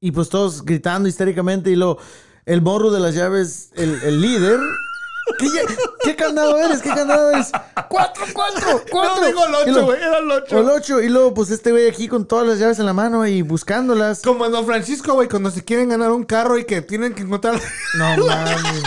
y 0.00 0.10
pues 0.12 0.28
todos 0.28 0.64
gritando 0.64 1.08
histéricamente 1.08 1.70
y 1.70 1.76
luego 1.76 1.98
el 2.44 2.62
morro 2.62 2.90
de 2.90 3.00
las 3.00 3.14
llaves, 3.14 3.70
el, 3.76 4.00
el 4.02 4.20
líder, 4.20 4.60
¿Qué, 5.40 5.48
¿Qué 6.04 6.14
candado 6.14 6.56
eres? 6.56 6.80
¿Qué 6.80 6.90
candado 6.90 7.32
eres? 7.32 7.50
¡Cuatro, 7.88 8.24
cuatro, 8.32 8.80
cuatro! 8.92 9.20
No 9.22 9.26
digo 9.26 9.44
el 9.44 9.50
Y 9.50 9.56
8, 9.56 9.70
luego- 9.72 9.86
güey, 9.88 10.00
era 10.00 10.18
el 10.18 10.30
8. 10.30 10.56
O 10.56 10.60
el 10.60 10.68
ocho. 10.68 11.02
Y 11.02 11.08
luego, 11.08 11.34
pues 11.34 11.50
este 11.50 11.72
güey 11.72 11.88
aquí 11.88 12.06
con 12.06 12.26
todas 12.28 12.46
las 12.46 12.60
llaves 12.60 12.78
en 12.78 12.86
la 12.86 12.92
mano 12.92 13.26
y 13.26 13.42
buscándolas. 13.42 14.22
Como 14.22 14.46
en 14.46 14.52
Don 14.52 14.64
Francisco, 14.64 15.14
güey, 15.14 15.28
cuando 15.28 15.50
se 15.50 15.64
quieren 15.64 15.88
ganar 15.88 16.12
un 16.12 16.22
carro 16.22 16.56
y 16.58 16.64
que 16.64 16.80
tienen 16.80 17.12
que 17.12 17.22
encontrar, 17.22 17.60
No 17.98 18.16
mames. 18.26 18.82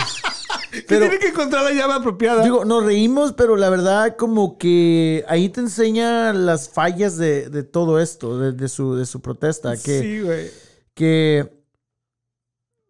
Pero- 0.88 1.00
tienen 1.00 1.18
que 1.18 1.28
encontrar 1.28 1.64
la 1.64 1.72
llave 1.72 1.94
apropiada. 1.94 2.42
Digo, 2.44 2.64
nos 2.64 2.84
reímos, 2.84 3.32
pero 3.32 3.56
la 3.56 3.70
verdad, 3.70 4.16
como 4.16 4.56
que 4.58 5.24
ahí 5.28 5.48
te 5.48 5.60
enseña 5.60 6.32
las 6.32 6.68
fallas 6.68 7.16
de, 7.16 7.50
de 7.50 7.62
todo 7.62 7.98
esto, 8.00 8.38
de, 8.38 8.52
de 8.52 8.68
su, 8.68 8.94
de 8.94 9.06
su 9.06 9.20
protesta. 9.20 9.76
Que, 9.76 10.00
sí, 10.00 10.20
güey. 10.20 10.50
que, 10.94 11.52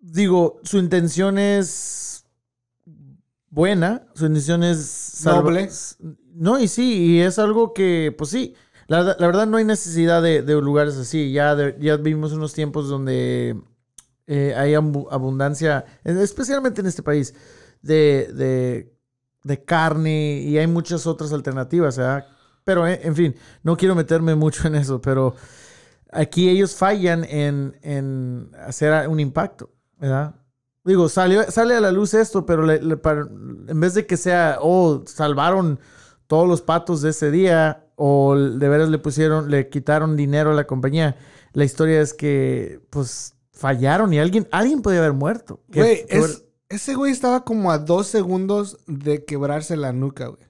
digo, 0.01 0.61
su 0.65 0.79
intención 0.79 1.39
es 1.39 2.25
buena, 3.49 4.07
su 4.15 4.27
intención 4.27 4.63
es 4.63 5.21
Noble. 5.25 5.71
No, 6.35 6.59
y 6.61 6.69
sí, 6.69 6.95
y 7.17 7.21
es 7.21 7.39
algo 7.39 7.75
que, 7.75 8.15
pues 8.17 8.31
sí, 8.31 8.55
la, 8.87 9.03
la 9.03 9.27
verdad 9.27 9.47
no 9.47 9.57
hay 9.57 9.65
necesidad 9.65 10.23
de, 10.23 10.43
de 10.43 10.55
lugares 10.61 10.97
así. 10.97 11.33
Ya, 11.33 11.55
de- 11.55 11.77
ya 11.81 11.97
vivimos 11.97 12.33
unos 12.33 12.53
tiempos 12.55 12.89
donde 12.89 13.57
eh, 14.27 14.55
hay 14.57 14.75
abundancia, 14.75 15.85
especialmente 16.05 16.81
en 16.81 16.87
este 16.87 17.03
país, 17.03 17.35
de, 17.83 18.31
de, 18.35 18.93
de 19.45 19.65
carne 19.65 20.41
y 20.41 20.59
hay 20.59 20.67
muchas 20.67 21.07
otras 21.07 21.33
alternativas, 21.33 21.97
¿verdad? 21.99 22.27
Pero, 22.65 22.87
eh, 22.87 23.01
en 23.03 23.15
fin, 23.17 23.35
no 23.63 23.77
quiero 23.77 23.95
meterme 23.95 24.35
mucho 24.35 24.67
en 24.69 24.75
eso, 24.75 25.01
pero 25.01 25.35
aquí 26.13 26.49
ellos 26.49 26.75
fallan 26.77 27.25
en, 27.25 27.77
en 27.83 28.51
hacer 28.67 29.09
un 29.09 29.21
impacto, 29.21 29.71
¿verdad? 29.99 30.35
Digo, 30.85 31.09
salió, 31.09 31.43
sale 31.51 31.75
a 31.75 31.81
la 31.81 31.93
luz 31.93 32.15
esto, 32.15 32.47
pero 32.47 32.65
le- 32.65 32.77
en 32.77 33.81
vez 33.81 33.95
de 33.95 34.07
que 34.07 34.17
sea, 34.17 34.59
oh, 34.61 35.03
salvaron 35.07 35.79
todos 36.27 36.49
los 36.49 36.63
patos 36.63 37.03
de 37.03 37.11
ese 37.11 37.31
día, 37.31 37.87
o 37.97 38.35
de 38.37 38.69
veras 38.69 38.89
le 38.89 38.99
pusieron, 38.99 39.51
le 39.51 39.69
quitaron 39.69 40.17
dinero 40.17 40.53
a 40.53 40.55
la 40.55 40.67
compañía, 40.67 41.17
la 41.53 41.65
historia 41.65 42.01
es 42.01 42.15
que, 42.15 42.81
pues, 42.91 43.35
fallaron 43.53 44.15
y 44.15 44.19
alguien, 44.21 44.49
alguien 44.53 44.81
podía 44.81 45.01
haber 45.01 45.13
muerto. 45.13 45.61
Güey, 45.69 46.07
es- 46.09 46.45
ese 46.71 46.95
güey 46.95 47.13
estaba 47.13 47.45
como 47.45 47.71
a 47.71 47.79
dos 47.79 48.07
segundos 48.07 48.79
de 48.87 49.25
quebrarse 49.27 49.77
la 49.77 49.93
nuca, 49.93 50.29
güey. 50.29 50.43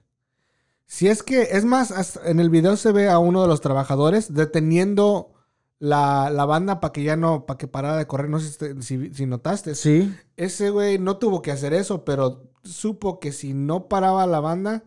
Si 0.85 1.07
es 1.07 1.23
que, 1.23 1.41
es 1.51 1.65
más, 1.65 1.91
hasta 1.91 2.29
en 2.29 2.39
el 2.39 2.49
video 2.49 2.75
se 2.77 2.91
ve 2.91 3.09
a 3.09 3.17
uno 3.19 3.41
de 3.41 3.47
los 3.47 3.61
trabajadores 3.61 4.33
deteniendo 4.33 5.33
la, 5.79 6.29
la 6.29 6.45
banda 6.45 6.79
para 6.79 6.91
que 6.91 7.03
ya 7.03 7.15
no, 7.15 7.45
para 7.45 7.57
que 7.57 7.67
parara 7.67 7.97
de 7.97 8.07
correr. 8.07 8.29
No 8.29 8.39
sé 8.39 8.51
si, 8.51 8.81
si- 8.81 9.13
si 9.13 9.25
notaste. 9.25 9.73
Sí, 9.75 10.13
Ese 10.35 10.69
güey 10.69 10.99
no 10.99 11.17
tuvo 11.17 11.41
que 11.41 11.51
hacer 11.51 11.73
eso, 11.73 12.03
pero 12.05 12.51
supo 12.63 13.19
que 13.19 13.31
si 13.31 13.53
no 13.53 13.87
paraba 13.87 14.27
la 14.27 14.41
banda, 14.41 14.83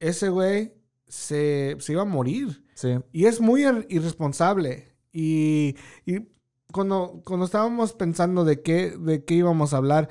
ese 0.00 0.28
güey 0.30 0.74
se, 1.06 1.76
se 1.78 1.92
iba 1.92 2.02
a 2.02 2.06
morir. 2.06 2.64
sí. 2.74 2.98
Y 3.12 3.26
es 3.26 3.40
muy 3.40 3.64
ir- 3.64 3.86
irresponsable. 3.90 4.88
Y, 5.12 5.76
y 6.06 6.20
cuando, 6.72 7.22
cuando 7.24 7.46
estábamos 7.46 7.92
pensando 7.94 8.44
de 8.44 8.62
qué, 8.62 8.90
de 8.98 9.24
qué 9.24 9.34
íbamos 9.34 9.72
a 9.72 9.78
hablar, 9.78 10.08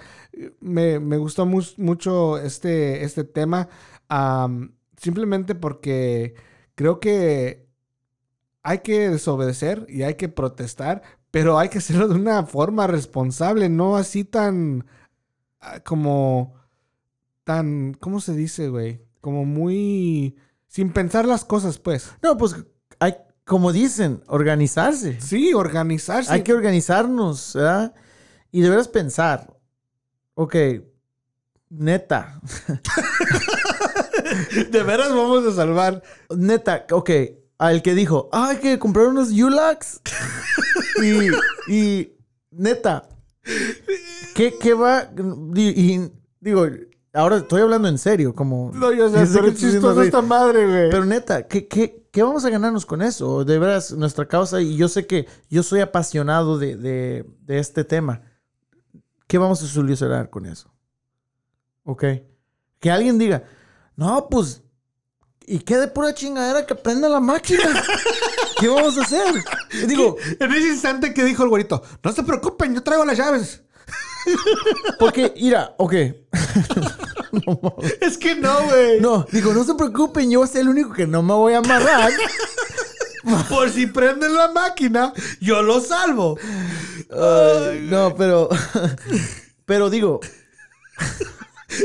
me, 0.60 1.00
me 1.00 1.18
gustó 1.18 1.46
mu- 1.46 1.62
mucho 1.78 2.38
este, 2.40 3.04
este 3.04 3.24
tema. 3.24 3.70
simplemente 4.98 5.56
porque 5.56 6.36
creo 6.76 7.00
que 7.00 7.68
hay 8.64 8.80
que 8.80 9.10
desobedecer 9.10 9.86
y 9.90 10.04
hay 10.04 10.16
que 10.16 10.30
protestar, 10.30 11.02
pero 11.32 11.58
hay 11.60 11.70
que 11.70 11.80
hacerlo 11.80 12.08
de 12.08 12.16
una 12.16 12.46
forma 12.46 12.88
responsable, 12.88 13.70
no 13.70 13.98
así 13.98 14.24
tan 14.26 14.86
ah, 15.62 15.82
como 15.82 16.56
tan, 17.44 17.94
¿cómo 17.96 18.20
se 18.22 18.36
dice, 18.36 18.70
güey? 18.70 19.02
Como 19.22 19.46
muy 19.46 20.38
sin 20.68 20.92
pensar 20.94 21.26
las 21.26 21.46
cosas, 21.46 21.80
pues. 21.80 22.14
No, 22.24 22.38
pues, 22.38 22.56
como 23.48 23.72
dicen, 23.72 24.22
organizarse. 24.28 25.22
Sí, 25.22 25.54
organizarse. 25.54 26.34
Hay 26.34 26.44
que 26.44 26.54
organizarnos, 26.54 27.54
¿verdad? 27.56 27.96
Y 28.52 28.60
de 28.60 28.70
veras 28.70 28.90
pensar, 28.90 29.56
ok, 30.34 30.56
neta, 31.70 32.42
de 34.70 34.84
veras 34.84 35.10
vamos 35.10 35.46
a 35.46 35.56
salvar. 35.56 36.04
neta, 36.36 36.86
ok, 36.92 37.10
al 37.58 37.82
que 37.82 37.96
dijo, 37.96 38.28
ah, 38.34 38.50
hay 38.50 38.58
que 38.58 38.78
comprar 38.78 39.08
unos 39.08 39.32
ULAX. 39.32 40.02
y, 41.02 41.74
y, 41.74 42.18
neta, 42.52 43.08
¿qué, 44.36 44.56
qué 44.60 44.74
va? 44.74 45.10
Y, 45.56 45.94
y 45.94 46.12
digo, 46.42 46.68
ahora 47.18 47.38
estoy 47.38 47.62
hablando 47.62 47.88
en 47.88 47.98
serio, 47.98 48.34
como... 48.34 48.72
No, 48.74 48.94
yo 48.94 49.10
sé, 49.10 49.28
pero 49.34 49.48
es 49.48 49.60
chistoso 49.60 50.02
esta 50.02 50.22
madre, 50.22 50.66
güey. 50.68 50.90
Pero 50.90 51.06
neta, 51.06 51.48
¿qué, 51.48 51.68
qué, 51.68 52.08
qué 52.12 52.24
vamos 52.24 52.46
a 52.46 52.50
ganarnos 52.50 52.86
con 52.86 53.02
eso? 53.02 53.44
De 53.44 53.58
veras, 53.58 53.92
nuestra 53.92 54.28
causa, 54.28 54.62
y 54.62 54.78
yo 54.78 54.88
sé 54.88 55.08
que 55.08 55.28
yo 55.50 55.64
soy 55.64 55.82
apasionado 55.82 56.58
de, 56.58 56.78
de, 56.78 57.26
de 57.42 57.60
este 57.60 57.84
tema. 57.84 58.22
¿Qué 59.28 59.38
vamos 59.38 59.62
a 59.64 59.68
solucionar 59.68 60.30
con 60.30 60.46
eso? 60.46 60.72
¿Ok? 61.84 62.04
Que 62.80 62.92
alguien 62.92 63.18
diga, 63.18 63.44
no, 63.96 64.28
pues, 64.30 64.62
¿y 65.46 65.60
qué 65.60 65.78
de 65.78 65.88
pura 65.88 66.14
chingadera 66.14 66.66
que 66.66 66.76
prenda 66.76 67.10
la 67.10 67.20
máquina? 67.20 67.84
¿Qué 68.60 68.68
vamos 68.68 68.98
a 68.98 69.02
hacer? 69.02 69.34
Digo, 69.88 70.18
En 70.40 70.52
ese 70.52 70.68
instante 70.70 71.14
que 71.14 71.24
dijo 71.24 71.44
el 71.44 71.50
güerito, 71.50 71.82
no 72.04 72.12
se 72.12 72.24
preocupen, 72.24 72.76
yo 72.76 72.84
traigo 72.84 73.06
las 73.06 73.18
llaves. 73.18 73.64
Porque, 75.00 75.34
mira, 75.40 75.76
ok. 75.78 75.94
No. 77.46 77.76
Es 78.00 78.18
que 78.18 78.36
no, 78.36 78.64
güey. 78.64 79.02
No, 79.02 79.26
digo, 79.32 79.54
no 79.54 79.64
se 79.66 79.76
preocupen, 79.76 80.32
yo 80.32 80.40
voy 80.40 80.48
a 80.48 80.52
ser 80.52 80.62
el 80.62 80.70
único 80.70 80.94
que 80.94 81.06
no 81.06 81.22
me 81.22 81.34
voy 81.34 81.54
a 81.54 81.58
amarrar. 81.58 82.10
Por 83.50 83.70
si 83.70 83.86
prenden 83.86 84.34
la 84.34 84.48
máquina, 84.48 85.14
yo 85.42 85.62
lo 85.62 85.82
salvo. 85.82 86.40
Ay, 87.12 87.86
no, 87.90 88.16
pero. 88.16 88.48
Pero 89.66 89.90
digo, 89.90 90.22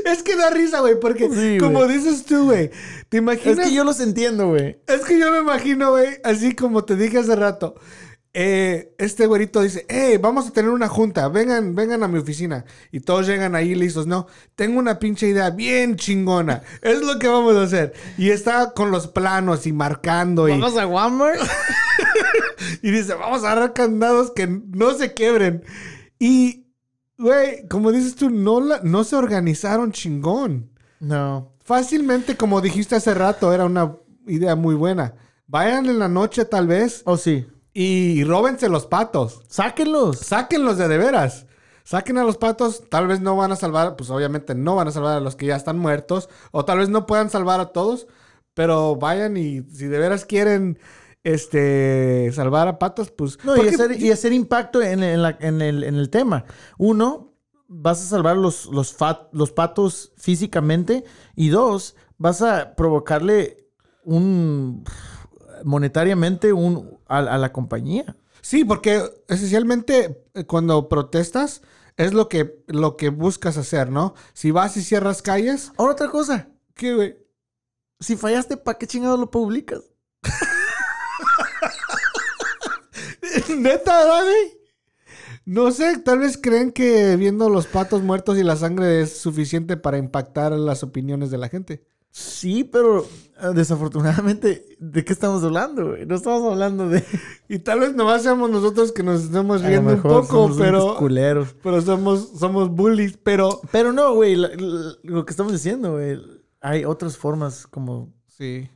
Es 0.05 0.22
que 0.22 0.36
da 0.36 0.51
risa, 0.51 0.80
güey, 0.80 0.99
porque 0.99 1.28
Sí, 1.28 1.59
como 1.59 1.86
dices 1.86 2.24
tú, 2.24 2.45
güey, 2.45 2.70
te 3.09 3.18
es 3.18 3.22
imaginas... 3.22 3.66
que 3.68 3.74
yo 3.74 3.84
los 3.84 4.01
entiendo, 4.01 4.49
güey. 4.49 4.78
Es 4.86 5.03
que 5.03 5.18
yo 5.18 5.30
me 5.30 5.38
imagino, 5.38 5.90
güey, 5.90 6.18
así 6.24 6.55
como 6.55 6.84
te 6.84 6.97
dije 6.97 7.18
hace 7.18 7.36
rato. 7.36 7.74
Eh, 8.34 8.94
este 8.98 9.26
güerito 9.26 9.60
dice, 9.60 9.84
hey, 9.88 10.16
vamos 10.20 10.46
a 10.48 10.52
tener 10.52 10.70
una 10.70 10.88
junta, 10.88 11.28
vengan, 11.28 11.74
vengan 11.74 12.02
a 12.02 12.08
mi 12.08 12.18
oficina. 12.18 12.64
Y 12.90 13.00
todos 13.00 13.26
llegan 13.26 13.54
ahí 13.54 13.74
listos. 13.74 14.06
No, 14.06 14.26
tengo 14.54 14.78
una 14.78 14.98
pinche 14.98 15.28
idea 15.28 15.50
bien 15.50 15.96
chingona. 15.96 16.62
Es 16.80 17.02
lo 17.02 17.18
que 17.18 17.28
vamos 17.28 17.56
a 17.56 17.62
hacer. 17.64 17.92
Y 18.16 18.30
está 18.30 18.72
con 18.72 18.90
los 18.90 19.06
planos 19.08 19.66
y 19.66 19.72
marcando. 19.72 20.48
Y, 20.48 20.52
Vamos 20.52 20.76
a 20.78 20.86
Walmart. 20.86 21.40
y 22.82 22.90
dice, 22.90 23.14
vamos 23.14 23.44
a 23.44 23.52
agarrar 23.52 23.72
candados 23.74 24.30
que 24.30 24.46
no 24.46 24.94
se 24.94 25.12
quebren. 25.12 25.62
Y, 26.18 26.66
güey, 27.18 27.66
como 27.68 27.92
dices 27.92 28.14
tú, 28.14 28.30
no, 28.30 28.60
la- 28.60 28.80
no 28.82 29.04
se 29.04 29.16
organizaron 29.16 29.92
chingón. 29.92 30.70
No. 31.00 31.52
Fácilmente, 31.64 32.36
como 32.36 32.60
dijiste 32.60 32.94
hace 32.96 33.12
rato, 33.14 33.52
era 33.52 33.64
una 33.66 33.96
idea 34.26 34.54
muy 34.56 34.74
buena. 34.74 35.14
Vayan 35.46 35.86
en 35.86 35.98
la 35.98 36.08
noche 36.08 36.44
tal 36.46 36.66
vez 36.66 37.02
Oh, 37.04 37.16
sí. 37.16 37.46
Y 37.74 38.24
róbense 38.24 38.68
los 38.68 38.86
patos. 38.86 39.42
Sáquenlos. 39.48 40.18
Sáquenlos 40.18 40.76
de 40.78 40.88
de 40.88 40.98
veras. 40.98 41.46
Saquen 41.84 42.16
a 42.18 42.22
los 42.24 42.36
patos, 42.36 42.84
tal 42.88 43.08
vez 43.08 43.20
no 43.20 43.34
van 43.34 43.50
a 43.50 43.56
salvar, 43.56 43.96
pues 43.96 44.08
obviamente 44.10 44.54
no 44.54 44.76
van 44.76 44.86
a 44.86 44.92
salvar 44.92 45.16
a 45.16 45.20
los 45.20 45.34
que 45.34 45.46
ya 45.46 45.56
están 45.56 45.78
muertos, 45.78 46.28
o 46.52 46.64
tal 46.64 46.78
vez 46.78 46.88
no 46.88 47.06
puedan 47.06 47.28
salvar 47.28 47.58
a 47.58 47.72
todos, 47.72 48.06
pero 48.54 48.94
vayan 48.94 49.36
y 49.36 49.62
si 49.62 49.86
de 49.88 49.98
veras 49.98 50.24
quieren 50.24 50.78
este 51.24 52.30
salvar 52.32 52.68
a 52.68 52.78
patos, 52.78 53.10
pues 53.10 53.36
No, 53.44 53.56
y 53.56 53.66
hacer, 53.68 54.00
y 54.00 54.12
hacer 54.12 54.32
impacto 54.32 54.80
en, 54.80 55.02
en 55.02 55.22
la- 55.22 55.36
en 55.40 55.60
el, 55.60 55.82
en 55.82 55.96
el 55.96 56.08
tema. 56.08 56.44
Uno, 56.78 57.32
vas 57.66 58.00
a 58.00 58.06
salvar 58.06 58.36
los, 58.36 58.66
los, 58.66 58.94
fat- 58.96 59.28
los 59.32 59.50
patos 59.50 60.12
físicamente. 60.16 61.02
Y 61.34 61.48
dos, 61.48 61.96
vas 62.18 62.42
a 62.42 62.74
provocarle 62.76 63.66
un 64.04 64.84
monetariamente 65.64 66.52
un, 66.52 66.98
a, 67.12 67.34
a 67.34 67.38
la 67.38 67.52
compañía. 67.52 68.16
Sí, 68.40 68.64
porque 68.64 69.02
esencialmente 69.28 70.24
eh, 70.34 70.44
cuando 70.44 70.88
protestas 70.88 71.62
es 71.96 72.12
lo 72.12 72.28
que, 72.28 72.62
lo 72.66 72.96
que 72.96 73.10
buscas 73.10 73.56
hacer, 73.56 73.90
¿no? 73.90 74.14
Si 74.32 74.50
vas 74.50 74.76
y 74.76 74.82
cierras 74.82 75.22
calles, 75.22 75.72
Ahora 75.76 75.92
otra 75.92 76.10
cosa. 76.10 76.48
¿qué, 76.74 76.94
güey? 76.94 77.16
Si 78.00 78.16
fallaste, 78.16 78.56
¿para 78.56 78.78
qué 78.78 78.86
chingados 78.86 79.20
lo 79.20 79.30
publicas? 79.30 79.82
Neta, 83.56 84.04
Dani. 84.04 84.58
No 85.44 85.70
sé, 85.70 85.98
tal 85.98 86.20
vez 86.20 86.36
creen 86.36 86.72
que 86.72 87.16
viendo 87.16 87.48
los 87.48 87.66
patos 87.66 88.02
muertos 88.02 88.38
y 88.38 88.42
la 88.42 88.56
sangre 88.56 89.02
es 89.02 89.18
suficiente 89.18 89.76
para 89.76 89.98
impactar 89.98 90.52
las 90.52 90.82
opiniones 90.82 91.30
de 91.30 91.38
la 91.38 91.48
gente. 91.48 91.84
Sí, 92.14 92.62
pero 92.62 93.08
ah, 93.38 93.52
desafortunadamente, 93.52 94.76
¿de 94.78 95.02
qué 95.02 95.14
estamos 95.14 95.42
hablando? 95.42 95.96
No 96.06 96.14
estamos 96.14 96.52
hablando 96.52 96.90
de... 96.90 97.02
Y 97.48 97.58
tal 97.60 97.80
vez 97.80 97.94
nomás 97.94 98.22
seamos 98.22 98.50
nosotros 98.50 98.92
que 98.92 99.02
nos 99.02 99.34
A 99.34 99.42
lo 99.42 99.56
riendo 99.58 99.94
un 99.94 100.02
poco, 100.02 100.26
somos 100.26 100.58
pero, 100.58 100.96
culeros. 100.96 101.56
pero 101.62 101.80
somos, 101.80 102.32
somos 102.38 102.68
bullies. 102.68 103.16
Pero 103.16 103.62
Pero 103.72 103.94
no, 103.94 104.14
güey, 104.14 104.36
lo 104.36 105.24
que 105.24 105.30
estamos 105.30 105.52
diciendo, 105.52 105.92
güey, 105.92 106.20
hay 106.60 106.84
otras 106.84 107.16
formas 107.16 107.66
como... 107.66 108.12
sí. 108.26 108.68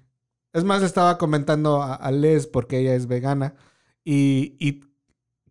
Es 0.55 0.64
más, 0.64 0.82
estaba 0.82 1.18
comentando 1.18 1.82
a, 1.82 1.95
a 1.95 2.11
Les 2.11 2.47
porque 2.47 2.78
ella 2.78 2.95
es 2.95 3.07
vegana 3.07 3.55
y, 4.03 4.57
y 4.59 4.80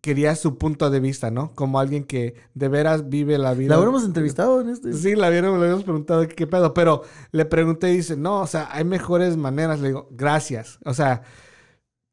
quería 0.06 0.36
su 0.36 0.56
punto 0.56 0.88
de 0.88 1.00
vista, 1.00 1.32
¿no? 1.32 1.52
Como 1.56 1.80
alguien 1.80 2.04
que 2.04 2.36
de 2.54 2.68
veras 2.68 3.08
vive 3.08 3.38
la 3.38 3.54
vida. 3.54 3.70
La 3.74 3.78
hubiéramos 3.78 4.04
entrevistado 4.04 4.60
en 4.60 4.68
este... 4.68 4.92
Sí, 4.92 5.16
la 5.16 5.28
le 5.30 5.38
habíamos 5.38 5.82
preguntado 5.82 6.28
qué 6.28 6.46
pedo, 6.46 6.72
pero 6.72 7.02
le 7.32 7.44
pregunté 7.44 7.92
y 7.92 7.96
dice, 7.96 8.16
no, 8.16 8.40
o 8.42 8.46
sea, 8.46 8.68
hay 8.70 8.84
mejores 8.84 9.36
maneras. 9.36 9.80
Le 9.80 9.88
digo, 9.88 10.06
gracias. 10.12 10.78
O 10.84 10.94
sea, 10.94 11.22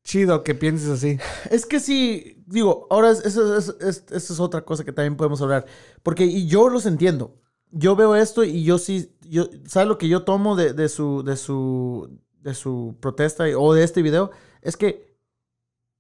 chido 0.03 0.43
que 0.43 0.55
pienses 0.55 0.89
así. 0.89 1.19
Es 1.51 1.67
que 1.67 1.79
sí, 1.79 2.43
digo, 2.47 2.87
ahora 2.89 3.11
es- 3.11 3.23
eso 3.25 3.55
es, 3.55 3.69
es- 3.79 4.05
eso 4.09 4.33
es 4.33 4.39
otra 4.39 4.65
cosa 4.65 4.83
que 4.83 4.91
también 4.91 5.15
podemos 5.15 5.39
hablar. 5.43 5.65
Porque 6.01 6.25
y 6.25 6.47
yo 6.47 6.69
los 6.69 6.87
entiendo. 6.87 7.35
Yo 7.69 7.95
veo 7.95 8.15
esto 8.15 8.43
y 8.43 8.63
yo 8.63 8.79
sí, 8.79 9.15
yo, 9.21 9.45
¿sabes 9.67 9.87
lo 9.87 9.97
que 9.99 10.07
yo 10.07 10.23
tomo 10.23 10.55
de, 10.55 10.73
de 10.73 10.89
su, 10.89 11.23
de 11.23 11.37
su, 11.37 12.19
de 12.41 12.53
su 12.55 12.97
protesta 12.99 13.45
o 13.57 13.73
de 13.73 13.83
este 13.83 14.01
video? 14.01 14.31
Es 14.61 14.77
que 14.77 15.13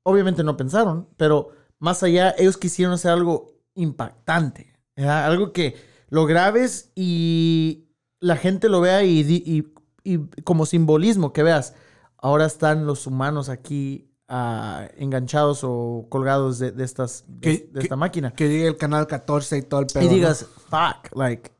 obviamente 0.03 0.43
no 0.43 0.57
pensaron, 0.57 1.07
pero 1.17 1.49
más 1.83 2.01
allá 2.01 2.33
ellos 2.37 2.55
quisieron 2.57 2.93
hacer 2.93 3.11
algo 3.11 3.51
impactante. 3.75 4.73
¿verdad? 4.95 5.25
Algo 5.25 5.51
que 5.51 5.75
lo 6.09 6.25
grabes 6.25 6.91
y 6.95 7.89
la 8.19 8.37
gente 8.37 8.69
lo 8.69 8.79
vea 8.79 9.03
y, 9.03 9.23
di- 9.23 9.43
y- 9.45 9.73
y 10.03 10.17
como 10.43 10.65
simbolismo 10.65 11.33
que 11.33 11.43
veas, 11.43 11.73
ahora 12.17 12.45
están 12.45 12.85
los 12.85 13.05
humanos 13.07 13.49
aquí 13.49 14.09
ah, 14.29 14.87
enganchados 14.97 15.61
o 15.63 16.05
colgados 16.09 16.57
de, 16.59 16.71
de 16.71 16.83
estas, 16.85 17.25
de, 17.27 17.69
esta 17.75 17.95
máquina. 17.97 18.31
Que 18.33 18.47
llegue 18.47 18.67
el 18.67 18.77
canal 18.77 19.07
14 19.07 19.57
y 19.57 19.61
todo 19.63 19.81
el 19.81 19.87
pedo. 19.87 20.03
y 20.03 20.07
¿no? 20.07 20.13
digas, 20.13 20.45
fuck, 20.69 21.13
like, 21.15 21.51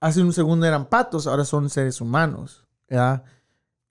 hace 0.00 0.22
un 0.22 0.32
segundo 0.32 0.64
eran 0.66 0.88
patos, 0.88 1.26
ahora 1.26 1.44
son 1.44 1.68
seres 1.68 2.00
humanos. 2.00 2.64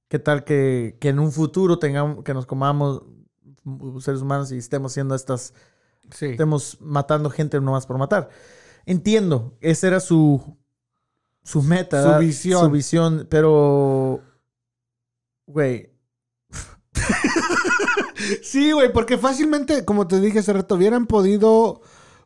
¿Qué 0.08 0.20
tal 0.20 0.44
que, 0.44 0.98
que 1.02 1.10
en 1.10 1.20
un 1.20 1.32
futuro 1.32 1.78
tengamos, 1.80 2.24
que 2.24 2.34
nos 2.34 2.46
comamos 2.46 3.04
seres 4.00 4.22
humanos 4.22 4.52
y 4.52 4.58
estemos 4.58 4.92
haciendo 4.92 5.16
estas, 5.16 5.54
Sí. 6.12 6.28
estemos 6.28 6.78
matando 6.82 7.30
gente 7.30 7.60
nomás 7.62 7.86
por 7.86 7.98
matar? 7.98 8.30
Entiendo, 8.86 9.58
esa 9.62 9.88
era 9.88 10.00
su, 10.00 10.58
su 11.44 11.64
meta, 11.64 12.02
Su 12.02 12.08
¿verdad? 12.10 12.20
visión. 12.20 12.66
Su 12.66 12.70
visión, 12.72 13.28
pero, 13.30 14.22
güey, 15.48 15.94
Sí, 18.42 18.72
güey, 18.72 18.92
porque 18.94 19.18
fácilmente, 19.18 19.84
como 19.86 20.08
te 20.08 20.20
dije 20.20 20.40
hace 20.40 20.54
rato, 20.54 20.76
hubieran 20.76 21.08
podido 21.08 21.82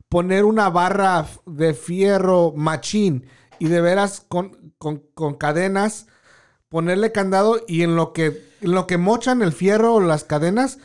poner 0.09 0.45
una 0.45 0.69
barra 0.69 1.27
de 1.45 1.73
fierro 1.73 2.53
machín 2.55 3.25
y 3.59 3.67
de 3.67 3.81
veras 3.81 4.23
con, 4.27 4.73
con- 4.77 5.03
con 5.15 5.35
cadenas, 5.35 6.07
ponerle 6.69 7.11
candado 7.11 7.61
y 7.67 7.81
en 7.83 7.95
lo 7.95 8.13
que 8.13 8.45
en 8.61 8.71
lo 8.71 8.87
que 8.87 8.97
mochan 8.97 9.41
el 9.41 9.51
fierro 9.53 9.95
o 9.95 10.01
las 10.01 10.23
cadenas, 10.23 10.79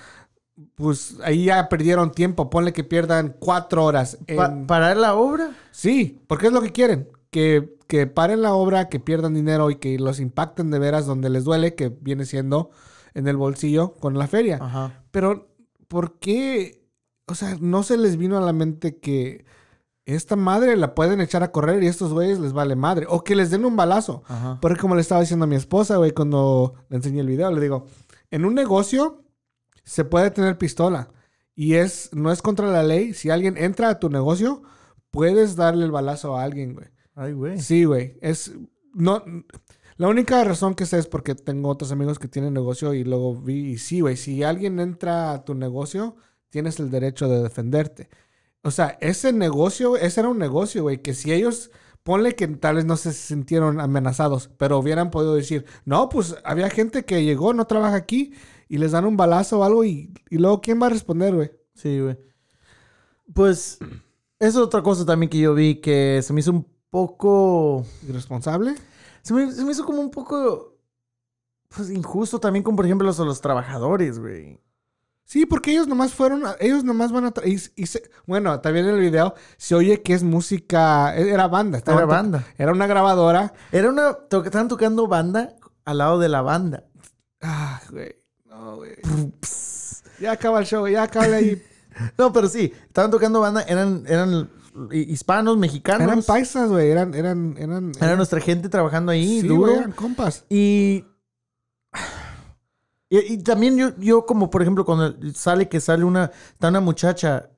pues 0.75 1.17
ahí 1.25 1.47
ya 1.47 1.69
perdieron 1.69 2.13
tiempo. 2.13 2.51
Ponle 2.51 2.73
que 2.73 2.85
pierdan 2.85 3.37
cuatro 3.39 3.85
horas. 3.85 4.19
pa- 4.37 4.47
en- 4.47 4.67
parar 4.67 4.97
la 4.97 5.15
obra. 5.15 5.51
Sí, 5.71 6.21
porque 6.27 6.47
es 6.49 6.53
lo 6.53 6.61
que 6.63 6.73
quieren. 6.73 7.09
Que, 7.31 7.77
que 7.89 8.07
paren 8.07 8.43
la 8.43 8.55
obra, 8.55 8.89
que 8.89 9.01
pierdan 9.01 9.35
dinero 9.35 9.71
y 9.71 9.77
que 9.77 9.99
los 9.99 10.21
impacten 10.21 10.71
de 10.71 10.79
veras 10.79 11.07
donde 11.07 11.31
les 11.31 11.45
duele, 11.45 11.75
que 11.75 11.89
viene 11.89 12.25
siendo 12.27 12.71
en 13.15 13.27
el 13.29 13.37
bolsillo 13.37 13.95
con 13.95 14.19
la 14.19 14.27
feria. 14.27 14.59
Ajá. 14.61 15.03
Pero, 15.11 15.49
¿por 15.89 16.19
qué? 16.19 16.83
O 17.27 17.35
sea, 17.35 17.57
no 17.61 17.83
se 17.83 17.97
les 17.97 18.17
vino 18.17 18.37
a 18.37 18.41
la 18.43 18.53
mente 18.53 18.99
que 18.99 19.45
esta 20.05 20.35
madre 20.37 20.77
la 20.77 20.95
pueden 20.95 21.21
echar 21.21 21.43
a 21.43 21.53
correr 21.53 21.83
y 21.83 21.87
estos 21.87 22.13
güeyes 22.13 22.39
les 22.41 22.53
vale 22.53 22.75
madre. 22.77 23.07
O 23.09 23.23
que 23.25 23.37
les 23.37 23.51
den 23.51 23.65
un 23.65 23.77
balazo. 23.77 24.25
Ajá. 24.27 24.59
Porque 24.61 24.81
como 24.81 24.95
le 24.97 25.01
estaba 25.01 25.21
diciendo 25.21 25.45
a 25.45 25.47
mi 25.49 25.57
esposa, 25.57 25.97
güey, 25.97 26.11
cuando 26.11 26.75
le 26.89 26.97
enseñé 26.97 27.21
el 27.21 27.29
video, 27.29 27.51
le 27.53 27.61
digo, 27.61 27.87
en 28.31 28.45
un 28.45 28.55
negocio 28.55 29.23
se 29.85 30.05
puede 30.05 30.30
tener 30.30 30.59
pistola. 30.59 31.11
Y 31.55 31.74
es, 31.74 32.11
no 32.12 32.33
es 32.33 32.43
contra 32.43 32.66
la 32.68 32.83
ley. 32.83 33.14
Si 33.14 33.30
alguien 33.30 33.57
entra 33.57 33.91
a 33.91 33.99
tu 33.99 34.09
negocio, 34.09 34.62
puedes 35.11 35.57
darle 35.57 35.85
el 35.85 35.91
balazo 35.91 36.37
a 36.37 36.43
alguien, 36.43 36.74
güey. 36.74 36.89
Ay, 37.14 37.33
güey. 37.33 37.61
Sí, 37.61 37.85
güey. 37.85 38.18
Es. 38.20 38.53
No. 38.95 39.22
La 39.97 40.09
única 40.09 40.43
razón 40.43 40.74
que 40.74 40.87
sé 40.87 40.99
es 40.99 41.07
porque 41.07 41.35
tengo 41.35 41.68
otros 41.68 41.93
amigos 41.93 42.18
que 42.18 42.28
tienen 42.28 42.55
negocio 42.55 42.95
y 42.95 43.05
luego 43.05 43.35
vi. 43.35 43.72
Y 43.72 43.78
sí, 43.78 44.01
güey. 44.01 44.16
Si 44.16 44.43
alguien 44.43 44.80
entra 44.80 45.33
a 45.33 45.45
tu 45.45 45.55
negocio, 45.55 46.16
tienes 46.49 46.80
el 46.80 46.91
derecho 46.91 47.28
de 47.28 47.43
defenderte. 47.43 48.09
O 48.62 48.70
sea, 48.70 48.97
ese 49.01 49.33
negocio, 49.33 49.97
ese 49.97 50.20
era 50.20 50.30
un 50.30 50.39
negocio, 50.39 50.83
güey. 50.83 51.03
Que 51.03 51.14
si 51.14 51.33
ellos. 51.33 51.70
Ponle 52.03 52.35
que 52.35 52.49
tal 52.49 52.74
vez 52.74 52.85
no 52.85 52.97
se 52.97 53.12
sintieron 53.12 53.78
amenazados, 53.78 54.51
pero 54.57 54.76
hubieran 54.76 55.12
podido 55.12 55.37
decir, 55.37 55.66
no, 55.85 56.09
pues 56.09 56.35
había 56.43 56.68
gente 56.68 57.05
que 57.05 57.22
llegó, 57.22 57.55
no 57.55 57.68
trabaja 57.68 57.95
aquí, 57.95 58.35
y 58.73 58.79
les 58.79 58.93
dan 58.93 59.05
un 59.05 59.16
balazo 59.16 59.59
o 59.61 59.64
algo, 59.64 59.85
y, 59.85 60.12
y 60.31 60.39
luego, 60.39 60.61
¿quién 60.61 60.81
va 60.81 60.87
a 60.87 60.91
responder, 60.91 61.35
güey? 61.35 61.53
Sí, 61.75 62.01
güey. 62.01 62.16
Pues, 63.35 63.79
es 64.39 64.57
otra 64.57 64.83
cosa 64.83 65.05
también 65.05 65.31
que 65.31 65.39
yo 65.39 65.55
vi 65.55 65.77
que 65.81 66.20
se 66.23 66.33
me 66.33 66.41
hizo 66.41 66.53
un 66.53 66.66
poco. 66.91 67.85
¿Irresponsable? 68.09 68.75
Se 69.23 69.35
me, 69.35 69.51
se 69.53 69.64
me 69.64 69.73
hizo 69.73 69.85
como 69.85 70.01
un 70.01 70.11
poco. 70.11 70.77
Pues 71.68 71.91
injusto 71.91 72.39
también 72.39 72.62
con, 72.62 72.77
por 72.77 72.85
ejemplo, 72.85 73.07
los, 73.07 73.18
los 73.18 73.41
trabajadores, 73.41 74.18
güey. 74.18 74.61
Sí, 75.25 75.47
porque 75.47 75.70
ellos 75.73 75.87
nomás 75.89 76.12
fueron, 76.12 76.45
a- 76.47 76.57
ellos 76.61 76.83
nomás 76.85 77.12
van 77.12 77.27
a... 77.27 77.33
y- 77.47 77.59
y 77.77 77.87
se- 77.87 78.11
bueno, 78.27 78.61
también 78.61 78.87
en 78.87 78.95
el 78.97 79.01
video 79.01 79.35
se 79.57 79.75
oye 79.75 80.03
que 80.03 80.12
es 80.14 80.23
música, 80.23 81.16
e, 81.16 81.31
era 81.31 81.47
banda. 81.49 81.79
Era 81.79 82.05
banda. 82.05 82.47
Era 82.59 82.73
una 82.73 82.87
grabadora. 82.87 83.55
Era 83.70 83.89
una. 83.89 84.14
to- 84.14 84.45
estaban 84.45 84.68
tocando 84.68 85.07
banda 85.07 85.55
al 85.85 85.99
lado 85.99 86.18
de 86.18 86.29
la 86.29 86.43
banda. 86.43 86.85
Ah, 87.41 87.81
güey. 87.91 88.16
No, 88.63 88.77
güey. 88.77 88.93
Ya 90.21 90.33
acaba 90.33 90.61
el 90.61 90.67
show, 90.67 90.87
ya 90.87 91.03
acaba 91.03 91.27
ahí. 91.27 91.61
No, 92.17 92.33
pero 92.33 92.49
sí, 92.49 92.73
estaban 92.87 93.11
tocando 93.11 93.41
banda, 93.41 93.61
eran, 93.65 94.05
eran 94.09 94.49
hispanos, 94.93 95.59
mexicanos. 95.59 96.07
eran 96.09 96.23
paisas, 96.23 96.71
güey. 96.71 96.91
Eran, 96.91 97.13
eran, 97.13 97.55
eran... 97.59 97.93
Era 98.01 98.17
nuestra 98.17 98.41
gente 98.41 98.71
trabajando 98.71 99.13
ahí, 99.13 99.43
sí, 99.43 99.47
duro. 99.47 99.61
güey, 99.73 99.77
eran 99.77 99.93
compas. 99.93 100.47
Y, 100.49 101.05
y, 103.11 103.18
y 103.34 103.39
también 103.43 103.76
yo, 103.76 103.91
yo 103.99 104.25
como 104.25 104.49
por 104.49 104.63
ejemplo 104.63 104.87
cuando 104.87 105.14
sale 105.34 105.68
que 105.68 105.80
sale 105.80 106.03
una, 106.05 106.30
está 106.53 106.68
una 106.68 106.80
muchacha 106.80 107.51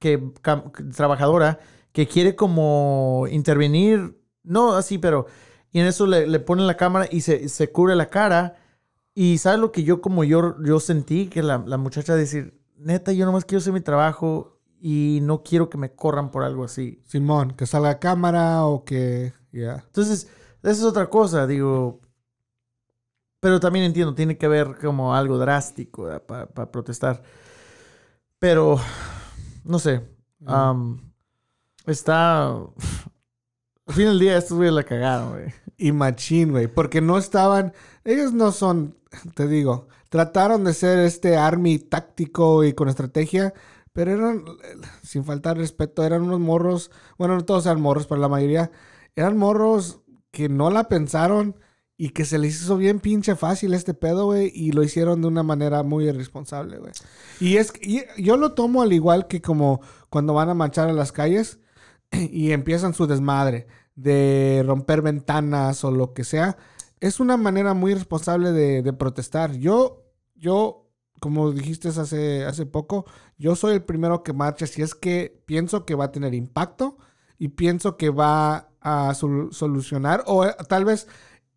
que, 0.00 0.20
cam- 0.42 0.72
trabajadora 0.92 1.60
que 1.92 2.08
quiere 2.08 2.34
como 2.34 3.26
intervenir, 3.30 4.20
no 4.42 4.74
así, 4.74 4.98
pero 4.98 5.26
y 5.70 5.78
en 5.78 5.86
eso 5.86 6.04
le, 6.06 6.26
le 6.26 6.40
ponen 6.40 6.66
la 6.66 6.76
cámara 6.76 7.06
y 7.08 7.20
se, 7.20 7.48
se 7.48 7.70
cubre 7.70 7.94
la 7.94 8.06
cara 8.08 8.56
y 9.20 9.38
sabes 9.38 9.58
lo 9.58 9.72
que 9.72 9.82
yo 9.82 10.00
como 10.00 10.22
yo, 10.22 10.54
yo 10.62 10.78
sentí 10.78 11.26
que 11.26 11.42
la, 11.42 11.58
la 11.66 11.76
muchacha 11.76 12.14
decir, 12.14 12.62
neta, 12.76 13.10
yo 13.10 13.26
nomás 13.26 13.44
quiero 13.44 13.58
hacer 13.58 13.72
mi 13.72 13.80
trabajo 13.80 14.60
y 14.80 15.18
no 15.22 15.42
quiero 15.42 15.68
que 15.68 15.76
me 15.76 15.90
corran 15.90 16.30
por 16.30 16.44
algo 16.44 16.62
así. 16.62 17.02
Simón, 17.04 17.50
que 17.56 17.66
salga 17.66 17.90
a 17.90 17.98
cámara 17.98 18.64
o 18.64 18.84
que... 18.84 19.32
Ya. 19.50 19.82
Entonces, 19.86 20.28
esa 20.62 20.70
es 20.70 20.84
otra 20.84 21.10
cosa, 21.10 21.48
digo. 21.48 22.00
Pero 23.40 23.58
también 23.58 23.86
entiendo, 23.86 24.14
tiene 24.14 24.38
que 24.38 24.46
haber 24.46 24.76
como 24.78 25.12
algo 25.12 25.36
drástico 25.36 26.08
para 26.24 26.70
protestar. 26.70 27.20
Pero, 28.38 28.78
no 29.64 29.80
sé. 29.80 30.08
está. 31.86 32.50
Al 32.50 33.94
fin 33.94 34.04
del 34.04 34.20
día, 34.20 34.36
estos 34.36 34.56
güeyes 34.56 34.74
la 34.74 34.84
cagaron, 34.84 35.30
güey. 35.30 35.52
Y 35.76 35.90
machín, 35.90 36.52
güey. 36.52 36.68
Porque 36.68 37.00
no 37.00 37.18
estaban. 37.18 37.72
Ellos 38.04 38.32
no 38.32 38.52
son. 38.52 38.97
Te 39.34 39.46
digo. 39.46 39.88
Trataron 40.08 40.64
de 40.64 40.74
ser 40.74 40.98
este 41.00 41.36
army 41.36 41.78
táctico 41.78 42.64
y 42.64 42.72
con 42.72 42.88
estrategia. 42.88 43.54
Pero 43.92 44.12
eran. 44.12 44.44
Sin 45.02 45.24
faltar 45.24 45.56
respeto, 45.56 46.04
eran 46.04 46.22
unos 46.22 46.40
morros. 46.40 46.90
Bueno, 47.18 47.36
no 47.36 47.44
todos 47.44 47.66
eran 47.66 47.80
morros, 47.80 48.06
pero 48.06 48.20
la 48.20 48.28
mayoría. 48.28 48.70
Eran 49.16 49.36
morros 49.36 50.00
que 50.30 50.48
no 50.48 50.70
la 50.70 50.88
pensaron. 50.88 51.56
Y 52.00 52.10
que 52.10 52.24
se 52.24 52.38
les 52.38 52.54
hizo 52.54 52.76
bien 52.76 53.00
pinche 53.00 53.34
fácil 53.34 53.74
este 53.74 53.92
pedo, 53.92 54.26
güey. 54.26 54.52
Y 54.54 54.70
lo 54.70 54.84
hicieron 54.84 55.20
de 55.20 55.26
una 55.26 55.42
manera 55.42 55.82
muy 55.82 56.08
irresponsable, 56.08 56.78
güey. 56.78 56.92
Y 57.40 57.56
es 57.56 57.72
y 57.80 58.04
yo 58.16 58.36
lo 58.36 58.54
tomo 58.54 58.82
al 58.82 58.92
igual 58.92 59.26
que 59.26 59.42
como 59.42 59.80
cuando 60.08 60.32
van 60.32 60.48
a 60.48 60.54
marchar 60.54 60.88
a 60.88 60.92
las 60.92 61.10
calles 61.10 61.58
y 62.12 62.52
empiezan 62.52 62.94
su 62.94 63.08
desmadre 63.08 63.66
de 63.96 64.62
romper 64.64 65.02
ventanas 65.02 65.82
o 65.82 65.90
lo 65.90 66.14
que 66.14 66.22
sea. 66.22 66.56
Es 67.00 67.20
una 67.20 67.36
manera 67.36 67.74
muy 67.74 67.94
responsable 67.94 68.52
de, 68.52 68.82
de 68.82 68.92
protestar. 68.92 69.52
Yo, 69.56 70.04
yo, 70.34 70.88
como 71.20 71.52
dijiste 71.52 71.88
hace, 71.88 72.44
hace 72.44 72.66
poco, 72.66 73.04
yo 73.38 73.54
soy 73.56 73.74
el 73.74 73.82
primero 73.82 74.22
que 74.22 74.32
marcha 74.32 74.66
si 74.66 74.82
es 74.82 74.94
que 74.94 75.42
pienso 75.46 75.84
que 75.84 75.94
va 75.94 76.06
a 76.06 76.12
tener 76.12 76.34
impacto 76.34 76.98
y 77.38 77.48
pienso 77.48 77.96
que 77.96 78.10
va 78.10 78.70
a 78.80 79.14
sol- 79.14 79.50
solucionar 79.52 80.24
o 80.26 80.44
eh, 80.44 80.54
tal 80.68 80.84
vez 80.84 81.06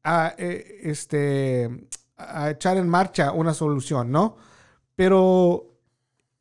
a, 0.04 0.34
eh, 0.38 0.80
este, 0.84 1.88
a 2.18 2.52
echar 2.52 2.78
en 2.78 2.88
marcha 2.88 3.32
una 3.32 3.54
solución, 3.54 4.12
¿no? 4.12 4.36
Pero 4.96 5.78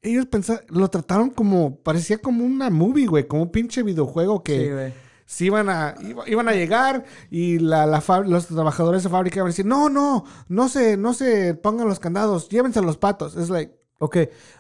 ellos 0.03 0.27
pensaron, 0.27 0.65
lo 0.69 0.89
trataron 0.89 1.31
como, 1.31 1.77
parecía 1.77 2.19
como 2.19 2.45
una 2.45 2.71
movie, 2.71 3.07
güey, 3.07 3.27
como 3.27 3.43
un 3.43 3.51
pinche 3.51 3.83
videojuego 3.83 4.43
que... 4.43 4.59
Sí, 4.65 4.71
güey. 4.73 5.10
Si 5.31 5.47
iban 5.47 5.69
a, 5.69 5.95
iba- 6.01 6.29
iban 6.29 6.49
a 6.49 6.53
llegar 6.53 7.05
y 7.31 7.59
la, 7.59 7.87
la 7.87 8.03
los 8.27 8.47
trabajadores 8.49 9.03
de 9.05 9.09
fábrica 9.11 9.37
iban 9.39 9.47
a 9.49 9.51
decir, 9.51 9.67
no, 9.67 9.89
no, 9.89 10.25
no 10.49 10.69
se, 10.69 10.97
no 10.97 11.15
se 11.15 11.55
pongan 11.55 11.89
los 11.89 12.01
candados, 12.01 12.49
llévense 12.49 12.81
los 12.83 12.97
patos. 12.99 13.37
Es 13.37 13.51
like, 13.51 13.79
Ok, 13.99 14.17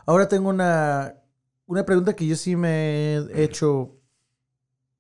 ahora 0.07 0.29
tengo 0.29 0.51
una, 0.51 1.15
una 1.67 1.85
pregunta 1.87 2.15
que 2.15 2.27
yo 2.27 2.37
sí 2.37 2.57
me 2.57 3.17
he 3.17 3.43
hecho 3.45 3.97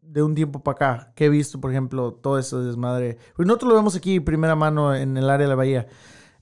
de 0.00 0.22
un 0.22 0.34
tiempo 0.34 0.62
para 0.62 0.74
acá, 0.74 1.12
que 1.14 1.26
he 1.26 1.28
visto, 1.28 1.60
por 1.60 1.70
ejemplo, 1.70 2.14
todo 2.14 2.38
eso 2.38 2.62
desmadre. 2.64 3.18
Pues 3.36 3.46
nosotros 3.46 3.70
lo 3.70 3.76
vemos 3.76 3.94
aquí 3.96 4.18
primera 4.20 4.56
mano 4.56 4.94
en 4.94 5.16
el 5.16 5.28
área 5.30 5.46
de 5.46 5.50
la 5.50 5.54
bahía. 5.56 5.86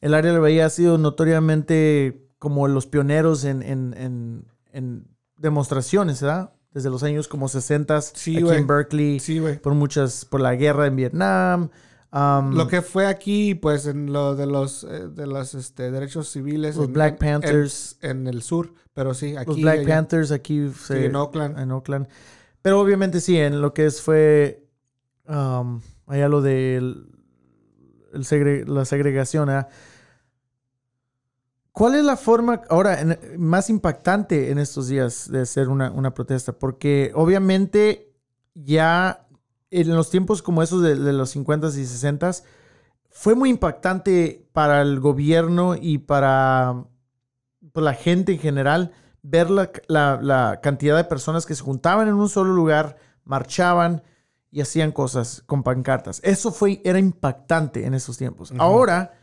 El 0.00 0.14
área 0.14 0.30
de 0.32 0.36
la 0.38 0.42
bahía 0.42 0.66
ha 0.66 0.70
sido 0.70 0.96
notoriamente 0.98 2.28
como 2.38 2.68
los 2.68 2.86
pioneros 2.86 3.44
en, 3.44 3.62
en, 3.62 3.94
en, 3.96 4.46
en 4.72 5.08
demostraciones, 5.36 6.22
¿verdad? 6.22 6.52
Desde 6.72 6.90
los 6.90 7.02
años 7.02 7.28
como 7.28 7.48
60 7.48 8.00
Sí, 8.02 8.36
aquí 8.36 8.48
en 8.50 8.66
Berkeley, 8.66 9.20
sí, 9.20 9.38
güey. 9.38 9.58
por 9.58 9.74
muchas, 9.74 10.24
por 10.24 10.40
la 10.40 10.54
guerra 10.54 10.86
en 10.86 10.96
Vietnam. 10.96 11.70
um, 12.12 12.54
Lo 12.54 12.68
que 12.68 12.82
fue 12.82 13.06
aquí, 13.06 13.54
pues, 13.54 13.86
en 13.86 14.12
lo 14.12 14.36
de 14.36 14.46
los, 14.46 14.84
eh, 14.84 15.08
de 15.08 15.26
los 15.26 15.54
este, 15.54 15.90
derechos 15.90 16.28
civiles. 16.30 16.76
Los 16.76 16.86
en- 16.86 16.92
Black 16.92 17.18
Panthers. 17.18 17.96
En, 18.02 18.10
en 18.22 18.26
el 18.28 18.42
sur, 18.42 18.74
pero 18.94 19.14
sí, 19.14 19.34
aquí. 19.36 19.46
los 19.50 19.60
Black 19.60 19.78
allá. 19.80 19.88
Panthers 19.96 20.30
aquí 20.30 20.68
Sí, 20.68 20.74
se- 20.86 21.06
en 21.06 21.16
Oakland. 21.16 21.58
en 21.58 21.72
Oakland. 21.72 22.06
Pero 22.62 22.80
obviamente 22.80 23.20
sí, 23.20 23.38
en 23.38 23.60
lo 23.62 23.72
que 23.72 23.86
es 23.86 24.02
fue 24.02 24.66
um, 25.26 25.80
allá 26.06 26.28
lo 26.28 26.42
de 26.42 26.76
el 26.76 28.24
segre- 28.24 28.66
la 28.66 28.84
segregación. 28.84 29.48
¿ah? 29.50 29.68
¿Cuál 31.78 31.94
es 31.94 32.04
la 32.04 32.16
forma 32.16 32.62
ahora 32.68 33.00
en- 33.00 33.18
más 33.38 33.70
impactante 33.70 34.50
en 34.50 34.58
estos 34.58 34.88
días 34.88 35.30
de 35.30 35.42
hacer 35.42 35.68
una, 35.68 35.92
una 35.92 36.12
protesta? 36.12 36.52
Porque 36.52 37.12
obviamente 37.14 38.12
ya 38.54 39.26
en 39.70 39.94
los 39.94 40.10
tiempos 40.10 40.42
como 40.42 40.60
esos 40.62 40.82
de, 40.82 40.96
de 40.96 41.12
los 41.12 41.36
50s 41.36 41.76
y 41.78 41.84
60s 41.84 42.42
fue 43.10 43.36
muy 43.36 43.50
impactante 43.50 44.48
para 44.52 44.82
el 44.82 44.98
gobierno 44.98 45.76
y 45.80 45.98
para 45.98 46.84
pues, 47.72 47.84
la 47.84 47.94
gente 47.94 48.32
en 48.32 48.38
general 48.40 48.92
ver 49.22 49.48
la, 49.48 49.70
la- 49.86 50.18
la 50.20 50.60
cantidad 50.60 50.96
de 50.96 51.04
personas 51.04 51.46
que 51.46 51.54
se 51.54 51.62
juntaban 51.62 52.08
en 52.08 52.14
un 52.14 52.28
solo 52.28 52.52
lugar, 52.54 52.96
marchaban 53.24 54.02
y 54.50 54.62
hacían 54.62 54.90
cosas 54.90 55.44
con 55.46 55.62
pancartas. 55.62 56.20
Eso 56.24 56.50
fue, 56.50 56.80
era 56.84 56.98
impactante 56.98 57.86
en 57.86 57.94
esos 57.94 58.16
tiempos. 58.18 58.52
Ahora 58.58 59.14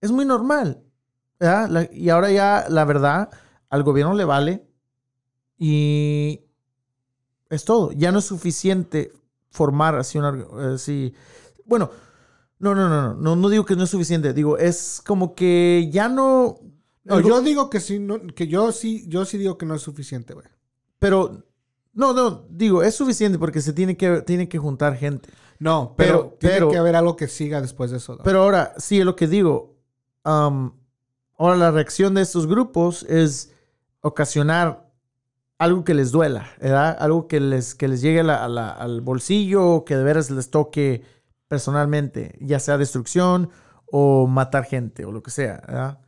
es 0.00 0.10
muy 0.10 0.24
normal. 0.24 0.84
La- 1.40 1.88
y 1.92 2.08
ahora 2.10 2.30
ya, 2.30 2.66
la 2.68 2.84
verdad, 2.84 3.30
al 3.70 3.82
gobierno 3.82 4.14
le 4.14 4.24
vale 4.24 4.66
y 5.58 6.40
es 7.50 7.64
todo. 7.64 7.92
Ya 7.92 8.12
no 8.12 8.18
es 8.18 8.24
suficiente 8.24 9.12
formar 9.50 9.94
así 9.96 10.18
una... 10.18 10.74
Así. 10.74 11.14
Bueno, 11.64 11.90
no, 12.58 12.74
no, 12.74 12.88
no, 12.88 13.02
no, 13.02 13.14
no, 13.14 13.36
no 13.36 13.48
digo 13.48 13.64
que 13.64 13.76
no 13.76 13.84
es 13.84 13.90
suficiente. 13.90 14.32
Digo, 14.32 14.58
es 14.58 15.02
como 15.06 15.34
que 15.34 15.88
ya 15.92 16.08
no... 16.08 16.58
No, 17.04 17.20
yo 17.20 17.40
digo 17.40 17.70
que 17.70 17.80
sí, 17.80 17.98
no, 17.98 18.18
que 18.34 18.48
yo 18.48 18.70
sí, 18.70 19.06
yo 19.08 19.24
sí 19.24 19.38
digo 19.38 19.56
que 19.56 19.64
no 19.64 19.74
es 19.74 19.80
suficiente, 19.80 20.34
güey. 20.34 20.46
Pero, 20.98 21.42
no, 21.94 22.12
no, 22.12 22.44
digo, 22.50 22.82
es 22.82 22.94
suficiente 22.96 23.38
porque 23.38 23.62
se 23.62 23.72
tiene 23.72 23.96
que, 23.96 24.20
tiene 24.22 24.46
que 24.46 24.58
juntar 24.58 24.94
gente. 24.94 25.30
No, 25.58 25.94
pero, 25.96 26.12
Pero- 26.30 26.36
tiene 26.38 26.54
pero- 26.56 26.70
que 26.70 26.76
haber 26.76 26.96
algo 26.96 27.16
que 27.16 27.26
siga 27.26 27.62
después 27.62 27.90
de 27.92 27.96
eso. 27.96 28.16
¿no? 28.16 28.22
Pero 28.24 28.42
ahora, 28.42 28.74
sí, 28.76 28.98
es 28.98 29.06
lo 29.06 29.16
que 29.16 29.26
digo. 29.26 29.74
am, 30.24 30.74
ahora 31.38 31.56
la 31.56 31.70
reacción 31.70 32.14
de 32.14 32.22
estos 32.22 32.46
grupos 32.46 33.04
es 33.04 33.52
ocasionar 34.00 34.88
algo 35.58 35.84
que 35.84 35.94
les 35.94 36.12
duela, 36.12 36.46
¿verdad? 36.60 36.96
Algo 37.00 37.26
que 37.26 37.40
les, 37.40 37.74
que 37.74 37.88
les 37.88 38.00
llegue 38.00 38.20
a 38.20 38.24
la- 38.24 38.44
a 38.44 38.48
la- 38.48 38.70
al 38.70 39.00
bolsillo, 39.00 39.84
que 39.84 39.96
de 39.96 40.04
veras 40.04 40.30
les 40.30 40.50
toque 40.50 41.02
personalmente, 41.48 42.36
ya 42.40 42.60
sea 42.60 42.78
destrucción 42.78 43.50
o 43.90 44.26
matar 44.26 44.64
gente 44.64 45.04
o 45.04 45.12
lo 45.12 45.22
que 45.22 45.30
sea, 45.30 45.62
¿verdad? 45.66 45.98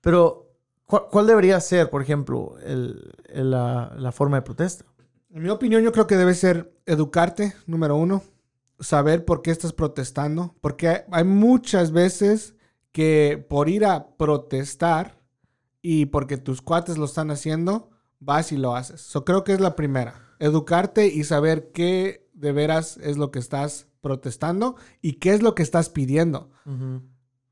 Pero, 0.00 0.52
¿cuál, 0.86 1.04
cuál 1.10 1.26
debería 1.26 1.58
ser, 1.60 1.90
por 1.90 2.02
ejemplo, 2.02 2.56
el- 2.64 3.12
el- 3.28 3.50
la, 3.50 3.92
la 3.96 4.12
forma 4.12 4.36
de 4.36 4.42
protesta? 4.42 4.84
En 5.30 5.42
mi 5.42 5.48
opinión, 5.48 5.82
yo 5.82 5.90
creo 5.90 6.06
que 6.06 6.16
debe 6.16 6.34
ser 6.34 6.72
educarte, 6.86 7.54
número 7.66 7.96
uno. 7.96 8.22
Saber 8.78 9.24
por 9.24 9.42
qué 9.42 9.50
estás 9.50 9.72
protestando. 9.72 10.54
Porque 10.60 11.04
hay 11.10 11.24
muchas 11.24 11.90
veces 11.90 12.54
que 12.94 13.44
por 13.50 13.68
ir 13.68 13.84
a 13.84 14.16
protestar 14.16 15.20
y 15.82 16.06
porque 16.06 16.36
tus 16.38 16.62
cuates 16.62 16.96
lo 16.96 17.06
están 17.06 17.32
haciendo, 17.32 17.90
vas 18.20 18.52
y 18.52 18.56
lo 18.56 18.76
haces. 18.76 19.00
So, 19.00 19.24
creo 19.24 19.42
que 19.42 19.52
es 19.52 19.60
la 19.60 19.74
primera. 19.74 20.14
Educarte 20.38 21.08
y 21.08 21.24
saber 21.24 21.72
qué 21.72 22.30
de 22.34 22.52
veras 22.52 22.96
es 22.98 23.16
lo 23.16 23.32
que 23.32 23.40
estás 23.40 23.88
protestando 24.00 24.76
y 25.02 25.14
qué 25.14 25.34
es 25.34 25.42
lo 25.42 25.56
que 25.56 25.64
estás 25.64 25.88
pidiendo. 25.88 26.52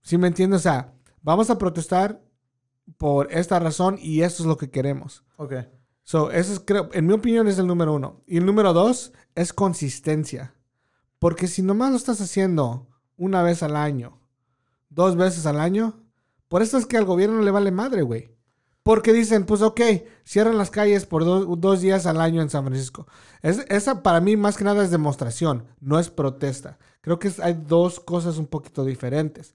¿Sí 0.01 0.17
me 0.17 0.29
entiendes? 0.29 0.61
O 0.61 0.63
sea, 0.63 0.95
vamos 1.23 1.51
a 1.51 1.59
protestar 1.59 2.23
por 2.97 3.33
esta 3.33 3.59
razón 3.59 3.99
y 4.01 4.23
esto 4.23 4.45
es 4.45 4.47
lo 4.47 4.57
que 4.57 4.71
queremos. 4.71 5.25
Ok. 5.39 5.55
So, 6.05 6.31
eso 6.31 6.53
es, 6.53 6.61
creo, 6.61 6.89
en 6.93 7.05
mi 7.09 7.15
opinión, 7.15 7.49
es 7.49 7.59
el 7.59 7.67
número 7.67 7.95
uno. 7.95 8.23
Y 8.29 8.37
el 8.37 8.47
número 8.47 8.73
dos 8.73 9.13
es 9.35 9.53
consistencia. 9.53 10.55
Porque 11.19 11.49
si 11.49 11.63
nomás 11.63 11.91
lo 11.91 11.97
estás 11.97 12.21
haciendo 12.21 12.89
una 13.17 13.43
vez 13.43 13.65
al 13.65 13.75
año, 13.75 14.22
dos 14.95 15.17
veces 15.17 15.47
al 15.47 15.61
año, 15.61 16.01
por 16.49 16.63
eso 16.63 16.79
es 16.79 16.87
que 16.87 16.97
al 16.97 17.05
gobierno 17.05 17.41
le 17.43 17.51
vale 17.51 17.71
madre, 17.71 18.03
güey. 18.03 18.31
Porque 18.83 19.13
dicen, 19.13 19.47
pues 19.47 19.63
ok, 19.63 19.81
cierran 20.25 20.59
las 20.59 20.71
calles 20.71 21.07
por 21.07 21.25
do- 21.25 21.57
dos 21.57 21.81
días 21.81 22.05
al 22.07 22.21
año 22.21 22.43
en 22.43 22.51
San 22.51 22.65
Francisco. 22.65 23.07
Es- 23.43 23.65
esa 23.69 24.03
para 24.03 24.21
mí 24.21 24.37
más 24.37 24.57
que 24.57 24.65
nada 24.65 24.83
es 24.85 24.91
demostración, 24.91 25.67
no 25.81 25.99
es 26.01 26.11
protesta. 26.11 26.79
Creo 27.01 27.19
que 27.19 27.33
hay 27.43 27.55
dos 27.67 28.01
cosas 28.01 28.39
un 28.39 28.47
poquito 28.49 28.85
diferentes. 28.85 29.55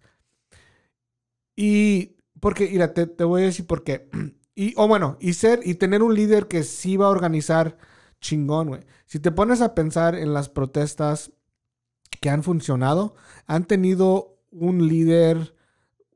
Y 1.56 2.18
porque, 2.40 2.70
mira, 2.72 2.94
te, 2.94 3.08
te 3.08 3.24
voy 3.24 3.44
a 3.44 3.46
decir 3.46 3.66
por 3.68 3.84
qué. 3.84 4.10
Y, 4.60 4.74
o 4.76 4.88
bueno, 4.88 5.18
y 5.20 5.34
ser, 5.34 5.60
y 5.66 5.76
tener 5.76 6.02
un 6.02 6.16
líder 6.16 6.48
que 6.48 6.64
sí 6.64 6.98
va 6.98 7.06
a 7.06 7.10
organizar 7.12 7.78
chingón, 8.22 8.70
güey. 8.70 8.82
Si 9.06 9.20
te 9.20 9.32
pones 9.32 9.62
a 9.62 9.76
pensar 9.76 10.16
en 10.16 10.34
las 10.34 10.50
protestas 10.50 11.32
que 12.22 12.32
han 12.32 12.42
funcionado, 12.42 13.14
han 13.46 13.66
tenido 13.66 14.37
un 14.52 14.88
líder 14.88 15.53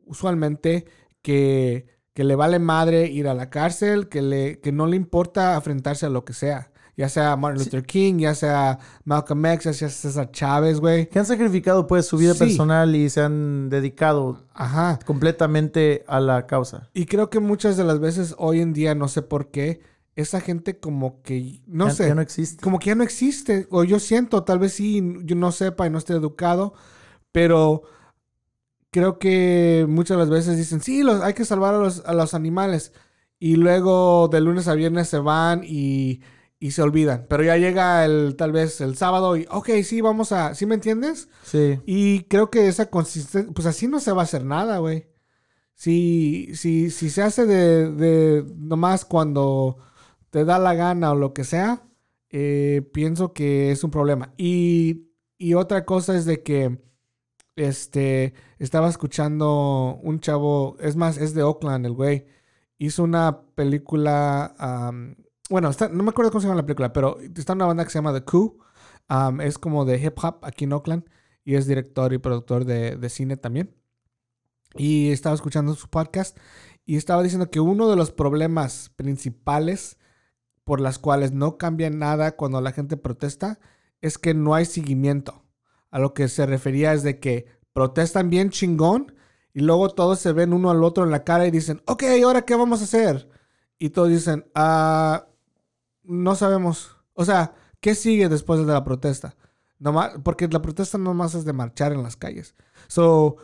usualmente 0.05 0.85
que, 1.21 1.85
que 2.13 2.23
le 2.23 2.35
vale 2.35 2.59
madre 2.59 3.07
ir 3.07 3.27
a 3.27 3.33
la 3.33 3.49
cárcel, 3.49 4.09
que, 4.09 4.21
le, 4.21 4.59
que 4.59 4.71
no 4.71 4.87
le 4.87 4.95
importa 4.95 5.55
enfrentarse 5.55 6.05
a 6.05 6.09
lo 6.09 6.25
que 6.25 6.33
sea. 6.33 6.67
Ya 6.97 7.07
sea 7.07 7.35
Martin 7.37 7.63
Luther 7.63 7.83
King, 7.85 8.17
ya 8.19 8.35
sea 8.35 8.77
Malcolm 9.05 9.45
X, 9.45 9.63
ya 9.63 9.73
sea 9.73 9.89
César 9.89 10.29
Chávez, 10.31 10.79
güey. 10.79 11.07
Que 11.07 11.19
han 11.19 11.25
sacrificado 11.25 11.87
pues 11.87 12.05
su 12.05 12.17
vida 12.17 12.33
Sí. 12.33 12.39
personal 12.39 12.95
y 12.95 13.09
se 13.09 13.21
han 13.21 13.69
dedicado 13.69 14.45
Ajá. 14.53 14.99
completamente 15.05 16.03
a 16.07 16.19
la 16.19 16.45
causa. 16.47 16.89
Y 16.93 17.05
creo 17.05 17.29
que 17.29 17.39
muchas 17.39 17.77
de 17.77 17.85
las 17.85 17.99
veces 17.99 18.35
hoy 18.37 18.59
en 18.59 18.73
día, 18.73 18.93
no 18.93 19.07
sé 19.07 19.21
por 19.21 19.49
qué, 19.51 19.79
esa 20.15 20.41
gente 20.41 20.77
como 20.79 21.21
que, 21.23 21.61
no 21.65 21.87
Ya- 21.87 21.93
sé, 21.93 22.07
Ya 22.09 22.15
no 22.15 22.21
existe. 22.21 22.61
como 22.61 22.77
que 22.77 22.87
ya 22.87 22.95
no 22.95 23.03
existe. 23.03 23.67
O 23.71 23.83
yo 23.85 23.97
siento, 23.97 24.43
tal 24.43 24.59
vez 24.59 24.73
sí, 24.73 25.01
yo 25.23 25.35
no 25.37 25.51
sepa 25.53 25.87
y 25.87 25.89
no 25.89 25.97
esté 25.97 26.13
educado, 26.13 26.73
pero 27.31 27.83
creo 28.91 29.19
que 29.19 29.85
muchas 29.89 30.17
de 30.17 30.19
las 30.19 30.29
veces 30.29 30.57
dicen, 30.57 30.81
sí, 30.81 31.03
los, 31.03 31.21
hay 31.21 31.33
que 31.33 31.45
salvar 31.45 31.73
a 31.73 31.79
los, 31.79 32.03
a 32.05 32.13
los 32.13 32.33
animales. 32.33 32.93
Y 33.39 33.55
luego 33.55 34.27
de 34.27 34.41
lunes 34.41 34.67
a 34.67 34.75
viernes 34.75 35.07
se 35.09 35.17
van 35.19 35.63
y, 35.65 36.21
y 36.59 36.71
se 36.71 36.83
olvidan. 36.83 37.25
Pero 37.27 37.43
ya 37.43 37.57
llega 37.57 38.05
el, 38.05 38.35
tal 38.37 38.51
vez 38.51 38.81
el 38.81 38.95
sábado 38.95 39.35
y, 39.37 39.47
ok, 39.49 39.69
sí, 39.83 40.01
vamos 40.01 40.31
a, 40.31 40.53
¿sí 40.55 40.65
me 40.67 40.75
entiendes? 40.75 41.29
Sí. 41.43 41.79
Y 41.85 42.23
creo 42.25 42.51
que 42.51 42.67
esa 42.67 42.89
consistencia, 42.91 43.51
pues 43.53 43.65
así 43.65 43.87
no 43.87 43.99
se 43.99 44.11
va 44.11 44.21
a 44.21 44.25
hacer 44.25 44.45
nada, 44.45 44.77
güey. 44.77 45.07
Si, 45.73 46.51
si, 46.53 46.91
si 46.91 47.09
se 47.09 47.23
hace 47.23 47.47
de, 47.47 47.89
de 47.91 48.45
nomás 48.57 49.05
cuando 49.05 49.77
te 50.29 50.45
da 50.45 50.59
la 50.59 50.75
gana 50.75 51.11
o 51.11 51.15
lo 51.15 51.33
que 51.33 51.43
sea, 51.43 51.83
eh, 52.29 52.87
pienso 52.93 53.33
que 53.33 53.71
es 53.71 53.83
un 53.83 53.89
problema. 53.91 54.33
Y, 54.37 55.07
y 55.39 55.55
otra 55.55 55.85
cosa 55.85 56.15
es 56.15 56.25
de 56.25 56.43
que 56.43 56.79
este 57.55 58.33
estaba 58.59 58.89
escuchando 58.89 59.99
un 60.03 60.19
chavo, 60.19 60.77
es 60.79 60.95
más, 60.95 61.17
es 61.17 61.33
de 61.33 61.43
Oakland, 61.43 61.85
el 61.85 61.93
güey. 61.93 62.25
Hizo 62.77 63.03
una 63.03 63.41
película, 63.55 64.55
am, 64.57 65.15
bueno, 65.49 65.71
no 65.91 66.03
me 66.03 66.09
acuerdo 66.09 66.31
cómo 66.31 66.41
se 66.41 66.47
llama 66.47 66.61
la 66.61 66.65
película, 66.65 66.93
pero 66.93 67.17
está 67.19 67.53
una 67.53 67.65
banda 67.65 67.83
que 67.83 67.91
se 67.91 67.99
llama 67.99 68.13
The 68.13 68.23
Coup. 68.23 68.59
Es 69.41 69.57
como 69.57 69.85
de 69.85 70.01
hip 70.01 70.17
hop 70.23 70.39
aquí 70.43 70.63
en 70.65 70.73
Oakland 70.73 71.03
y 71.43 71.55
es 71.55 71.67
director 71.67 72.13
y 72.13 72.17
productor 72.17 72.65
de, 72.65 72.95
de 72.95 73.09
cine 73.09 73.37
también. 73.37 73.75
Y 74.75 75.11
estaba 75.11 75.35
escuchando 75.35 75.75
su 75.75 75.89
podcast 75.89 76.37
y 76.85 76.95
estaba 76.97 77.21
diciendo 77.21 77.49
que 77.49 77.59
uno 77.59 77.89
de 77.89 77.97
los 77.97 78.11
problemas 78.11 78.91
principales 78.95 79.97
por 80.63 80.79
las 80.79 80.99
cuales 80.99 81.31
no 81.31 81.57
cambia 81.57 81.89
nada 81.89 82.35
cuando 82.35 82.61
la 82.61 82.71
gente 82.71 82.97
protesta 82.97 83.59
es 84.01 84.17
que 84.17 84.33
no 84.33 84.55
hay 84.55 84.65
seguimiento. 84.65 85.40
A 85.91 85.99
lo 85.99 86.13
que 86.13 86.27
se 86.27 86.45
refería 86.45 86.93
es 86.93 87.03
de 87.03 87.19
que 87.19 87.45
protestan 87.73 88.29
bien 88.29 88.49
chingón 88.49 89.13
y 89.53 89.59
luego 89.61 89.89
todos 89.89 90.19
se 90.19 90.31
ven 90.31 90.53
uno 90.53 90.71
al 90.71 90.83
otro 90.83 91.03
en 91.03 91.11
la 91.11 91.23
cara 91.23 91.45
y 91.45 91.51
dicen, 91.51 91.81
ok, 91.85 92.03
¿ahora 92.23 92.43
qué 92.43 92.55
vamos 92.55 92.81
a 92.81 92.85
hacer? 92.85 93.29
Y 93.77 93.89
todos 93.89 94.09
dicen, 94.09 94.45
ah, 94.55 95.27
no 96.03 96.35
sabemos. 96.35 96.97
O 97.13 97.25
sea, 97.25 97.53
¿qué 97.79 97.95
sigue 97.95 98.29
después 98.29 98.59
de 98.59 98.65
la 98.65 98.83
protesta? 98.83 99.35
Porque 100.23 100.47
la 100.47 100.61
protesta 100.61 100.97
nomás 100.97 101.35
es 101.35 101.43
de 101.43 101.53
marchar 101.53 101.91
en 101.91 102.03
las 102.03 102.15
calles. 102.15 102.55
So, 102.87 103.37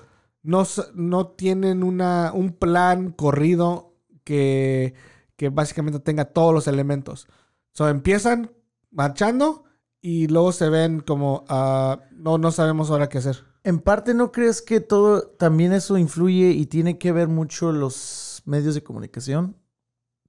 no, 0.44 0.64
no 0.94 1.28
tienen 1.28 1.84
una, 1.84 2.32
un 2.34 2.54
plan 2.54 3.12
corrido 3.12 3.96
que, 4.24 4.94
que 5.36 5.50
básicamente 5.50 6.00
tenga 6.00 6.26
todos 6.26 6.54
los 6.54 6.68
elementos. 6.68 7.28
So, 7.72 7.90
empiezan 7.90 8.52
marchando 8.92 9.66
y 10.02 10.28
luego 10.28 10.52
se 10.52 10.70
ven 10.70 11.00
como, 11.02 11.44
ah, 11.50 12.00
no, 12.12 12.38
no 12.38 12.52
sabemos 12.52 12.90
ahora 12.90 13.10
qué 13.10 13.18
hacer. 13.18 13.44
En 13.64 13.80
parte, 13.80 14.14
¿no 14.14 14.32
crees 14.32 14.62
que 14.62 14.80
todo, 14.80 15.24
también 15.24 15.74
eso 15.74 15.98
influye 15.98 16.52
y 16.52 16.68
tiene 16.68 16.98
que 16.98 17.12
ver 17.12 17.28
mucho 17.28 17.72
los 17.72 18.42
medios 18.46 18.76
de 18.76 18.84
comunicación? 18.84 19.58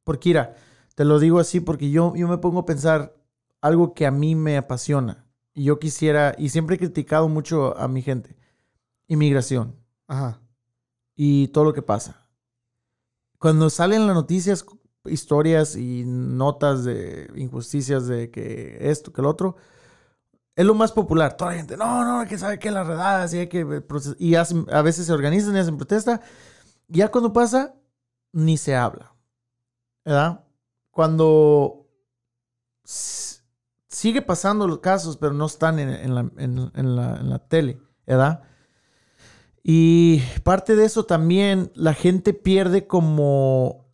Porque, 0.05 0.31
mira, 0.31 0.57
te 0.95 1.05
lo 1.05 1.19
digo 1.21 1.39
así 1.39 1.61
porque 1.61 1.91
yo, 1.91 2.15
yo 2.17 2.27
me 2.27 2.39
pongo 2.39 2.61
a 2.61 2.67
pensar 2.67 3.15
algo 3.61 3.95
que 3.95 4.07
a 4.07 4.11
mí 4.11 4.35
me 4.35 4.57
apasiona. 4.57 5.27
Y 5.55 5.65
yo 5.65 5.79
quisiera, 5.79 6.35
y 6.39 6.49
siempre 6.49 6.77
he 6.77 6.79
criticado 6.79 7.29
mucho 7.29 7.77
a 7.79 7.89
mi 7.89 8.03
gente, 8.03 8.37
inmigración. 9.07 9.77
Ajá. 10.07 10.41
Y 11.15 11.49
todo 11.49 11.65
lo 11.65 11.73
que 11.73 11.83
pasa. 11.83 12.29
Cuando 13.39 13.71
salen 13.71 14.07
las 14.07 14.17
noticias, 14.17 14.65
historias 15.11 15.77
y 15.77 16.05
notas 16.07 16.85
de 16.85 17.31
injusticias 17.37 18.07
de 18.07 18.31
que 18.31 18.79
esto, 18.81 19.13
que 19.13 19.21
el 19.21 19.27
otro, 19.27 19.57
es 20.57 20.65
lo 20.65 20.75
más 20.75 20.93
popular. 20.93 21.37
Toda 21.37 21.53
la 21.53 21.57
gente, 21.59 21.77
no, 21.77 22.05
no, 22.05 22.21
hay 22.21 22.27
que 22.27 22.39
saber 22.39 22.59
que 22.59 22.71
las 22.71 22.87
redadas 22.87 23.33
y 23.33 23.39
hay 23.39 23.47
que 23.49 23.85
y 24.19 24.35
hacen, 24.35 24.67
a 24.73 24.83
veces 24.83 25.07
se 25.07 25.13
organizan 25.13 25.55
y 25.57 25.61
hacen 25.61 25.77
protesta. 25.77 26.21
Ya 26.89 27.09
cuando 27.11 27.33
pasa, 27.33 27.75
ni 28.33 28.57
se 28.57 28.75
habla. 28.75 29.15
¿Verdad? 30.05 30.45
Cuando 30.91 31.87
sigue 32.85 34.23
pasando 34.23 34.67
los 34.67 34.79
casos, 34.79 35.17
pero 35.17 35.33
no 35.33 35.47
están 35.47 35.79
en, 35.79 36.15
la, 36.15 36.31
en, 36.39 36.97
la, 36.97 37.39
tele, 37.49 37.81
¿verdad? 38.07 38.43
Y 39.63 40.23
parte 40.45 40.77
de 40.77 40.85
eso 40.85 41.05
también, 41.05 41.71
la 41.75 41.95
gente 41.95 42.33
pierde 42.33 42.87
como 42.87 43.88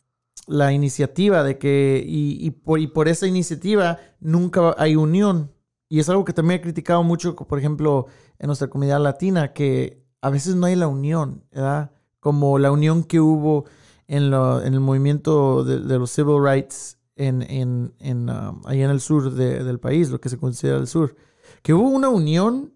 la 0.47 0.73
iniciativa 0.73 1.43
de 1.43 1.57
que, 1.57 2.03
y, 2.05 2.49
por, 2.51 2.79
y 2.79 2.87
por 2.87 3.07
esa 3.07 3.27
iniciativa 3.27 3.99
nunca 4.19 4.75
hay 4.77 4.95
unión. 4.95 5.51
Y 5.89 5.99
es 5.99 6.09
algo 6.09 6.25
que 6.25 6.33
también 6.33 6.59
he 6.59 6.63
criticado 6.63 7.03
mucho, 7.03 7.35
por 7.35 7.59
ejemplo, 7.59 8.07
en 8.39 8.47
nuestra 8.47 8.69
comunidad 8.69 9.01
latina, 9.01 9.53
que 9.53 10.03
a 10.21 10.29
veces 10.29 10.55
no 10.55 10.65
hay 10.65 10.75
la 10.75 10.87
unión, 10.87 11.43
¿verdad? 11.51 11.91
Como 12.19 12.57
la 12.59 12.71
unión 12.71 13.03
que 13.03 13.19
hubo 13.19 13.65
en, 14.07 14.33
en 14.33 14.73
el 14.73 14.79
movimiento 14.79 15.63
de, 15.63 15.99
los 15.99 16.11
civil 16.11 16.43
rights 16.43 16.97
en, 17.15 17.41
en, 17.43 17.93
en 17.99 18.29
um, 18.29 18.61
allá 18.65 18.85
en 18.85 18.91
el 18.91 18.99
sur 18.99 19.31
del 19.31 19.79
país, 19.79 20.09
lo 20.09 20.19
que 20.19 20.29
se 20.29 20.37
considera 20.37 20.77
el 20.77 20.87
sur. 20.87 21.15
Que 21.61 21.73
hubo 21.73 21.89
una 21.89 22.09
unión 22.09 22.73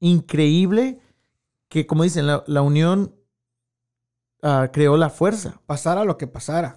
increíble 0.00 1.00
que, 1.68 1.86
como 1.86 2.02
dicen, 2.02 2.26
la, 2.26 2.62
unión 2.62 3.14
ah, 4.42 4.68
creó 4.72 4.96
la 4.96 5.10
fuerza. 5.10 5.60
Pasara 5.66 6.04
lo 6.04 6.16
que 6.16 6.26
pasara. 6.26 6.76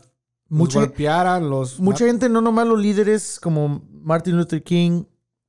Mucha, 0.50 0.80
golpearan, 0.80 1.50
los... 1.50 1.80
Mucha 1.80 2.06
gente, 2.06 2.30
no 2.30 2.42
nomás 2.42 2.68
los 2.68 2.80
líderes 2.80 3.40
como 3.40 3.82
Martin 3.92 4.38
Luther 4.38 4.62
King, 4.62 5.04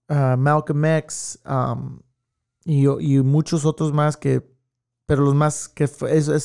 uh, 0.09 0.37
Malcolm 0.39 0.85
X 0.85 1.39
um, 1.45 2.01
y, 2.65 2.87
y, 2.87 3.21
muchos 3.21 3.67
otros 3.67 3.93
más 3.93 4.17
que, 4.17 4.43
pero 5.05 5.23
los 5.23 5.35
más 5.35 5.69
que 5.69 5.91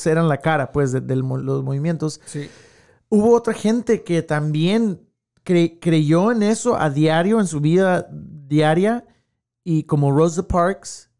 eran 0.04 0.28
la 0.28 0.38
cara, 0.38 0.72
pues, 0.72 0.92
de, 0.92 1.16
los 1.16 1.64
movimientos. 1.64 2.20
Sí. 2.26 2.50
Hubo 3.08 3.34
otra 3.34 3.54
gente 3.54 4.02
que 4.04 4.20
también 4.22 5.00
creyó 5.42 6.30
en 6.30 6.42
eso 6.42 6.76
a 6.76 6.90
diario, 6.90 7.40
en 7.40 7.46
su 7.46 7.60
vida 7.60 8.08
diaria, 8.10 9.06
y 9.64 9.84
como 9.84 10.12
Rosa 10.12 10.46
Parks, 10.46 11.10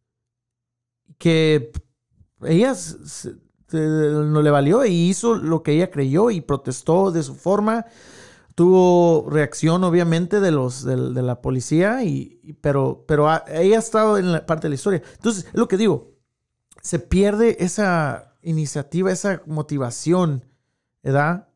que 1.19 1.73
ella 2.43 2.75
no 3.73 4.43
le 4.43 4.51
valió 4.51 4.85
y 4.85 5.09
hizo 5.09 5.35
lo 5.35 5.63
que 5.63 5.73
ella 5.73 5.91
creyó 5.91 6.31
y 6.31 6.41
protestó 6.41 7.11
de 7.13 7.23
su 7.23 7.35
forma. 7.35 7.87
Tuvo 8.55 9.29
reacción 9.31 9.85
obviamente 9.85 10.41
de 10.41 10.51
los 10.51 10.85
de, 10.85 10.97
la 10.97 11.41
policía 11.41 12.05
y, 12.05 12.57
pero 12.61 13.05
pero 13.07 13.29
ella 13.49 13.77
ha 13.77 13.79
estado 13.79 14.19
en 14.19 14.33
la 14.33 14.45
parte 14.45 14.67
de 14.67 14.71
la 14.71 14.75
historia. 14.75 15.03
Entonces 15.15 15.47
es 15.47 15.55
lo 15.55 15.69
que 15.69 15.77
digo 15.77 16.11
se 16.83 16.99
pierde 16.99 17.57
esa 17.61 18.35
iniciativa 18.43 19.13
esa 19.13 19.43
motivación 19.47 20.45
¿verdad? 21.03 21.49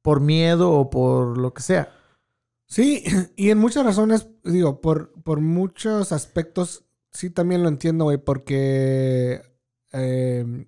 por 0.00 0.20
miedo 0.20 0.72
o 0.72 0.90
por 0.90 1.38
lo 1.38 1.54
que 1.54 1.62
sea. 1.62 1.94
Sí 2.66 3.04
y 3.36 3.50
en 3.50 3.58
muchas 3.58 3.84
razones 3.84 4.28
digo 4.44 4.80
por 4.80 5.12
por 5.22 5.40
muchos 5.40 6.12
aspectos 6.12 6.84
sí 7.10 7.30
también 7.30 7.62
lo 7.62 7.68
entiendo 7.68 8.04
güey 8.04 8.18
porque 8.18 9.42
em, 9.92 10.66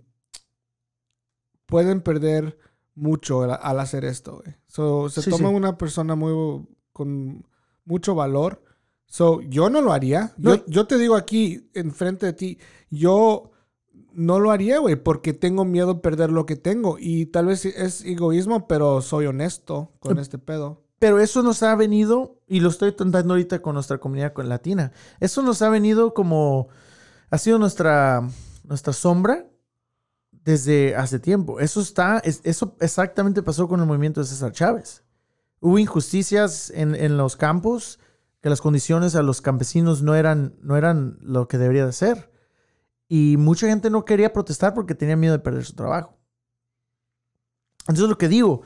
pueden 1.66 2.01
perder 2.01 2.59
mucho 2.95 3.43
al, 3.43 3.81
hacer 3.81 4.05
esto, 4.05 4.41
güey. 4.43 4.57
So, 4.66 5.09
se 5.09 5.28
toma 5.31 5.49
una 5.49 5.77
persona 5.77 6.15
muy 6.15 6.66
con 6.93 7.47
mucho 7.85 8.15
valor. 8.15 8.62
So, 9.07 9.41
yo 9.43 9.70
no 9.70 9.82
lo 9.82 9.93
haría. 9.93 10.32
Yo, 10.36 10.65
yo 10.66 10.86
te 10.86 10.99
digo 10.99 11.16
aquí, 11.16 11.70
enfrente 11.74 12.27
de 12.27 12.32
ti, 12.32 12.59
yo 12.91 13.51
no 14.12 14.39
lo 14.39 14.51
haría, 14.51 14.78
güey, 14.78 14.97
porque 14.97 15.32
tengo 15.32 15.65
miedo 15.65 15.95
de 15.95 16.01
perder 16.01 16.31
lo 16.31 16.47
que 16.47 16.57
tengo. 16.57 16.97
Y 16.99 17.27
tal 17.27 17.47
vez 17.47 17.65
es 17.65 18.05
egoísmo, 18.05 18.66
pero 18.66 19.03
soy 19.03 19.27
honesto 19.27 19.93
con 20.01 20.19
este 20.19 20.39
pedo. 20.39 20.82
Pero 20.99 21.20
eso 21.20 21.43
nos 21.43 21.62
ha 21.62 21.74
venido, 21.74 22.41
y 22.47 22.61
lo 22.61 22.70
estoy 22.70 22.93
tratando 22.93 23.35
ahorita 23.35 23.61
con 23.61 23.74
nuestra 23.74 23.99
comunidad 23.99 24.32
latina, 24.45 24.93
eso 25.20 25.43
nos 25.43 25.61
ha 25.61 25.69
venido 25.69 26.15
como, 26.15 26.69
ha 27.31 27.39
sido 27.39 27.59
nuestra, 27.59 28.27
nuestra 28.62 28.93
sombra 28.93 29.47
desde 30.45 30.95
hace 30.95 31.19
tiempo. 31.19 31.59
Eso 31.59 31.81
está, 31.81 32.19
eso 32.19 32.77
exactamente 32.81 33.43
pasó 33.43 33.66
con 33.66 33.81
el 33.81 33.87
movimiento 33.87 34.21
de 34.21 34.27
César 34.27 34.53
Chávez. 34.53 35.03
Hubo 35.61 35.79
injusticias 35.79 36.71
en, 36.75 37.16
los 37.16 37.37
campos, 37.37 37.99
que 38.43 38.51
las 38.51 38.61
condiciones 38.61 39.15
a 39.15 39.23
los 39.23 39.41
campesinos 39.41 40.03
no 40.03 40.15
eran, 40.15 40.55
no 40.61 40.77
eran 40.77 41.16
lo 41.23 41.49
que 41.49 41.57
debería 41.57 41.87
de 41.87 41.93
ser. 41.93 42.31
Y 43.09 43.37
mucha 43.39 43.69
gente 43.69 43.89
no 43.89 44.05
quería 44.05 44.33
protestar 44.33 44.75
porque 44.75 44.95
tenía 44.95 45.16
miedo 45.16 45.33
de 45.33 45.39
perder 45.39 45.65
su 45.65 45.75
trabajo. 45.75 46.19
Entonces 47.89 48.09
lo 48.09 48.19
que 48.19 48.29
digo, 48.29 48.62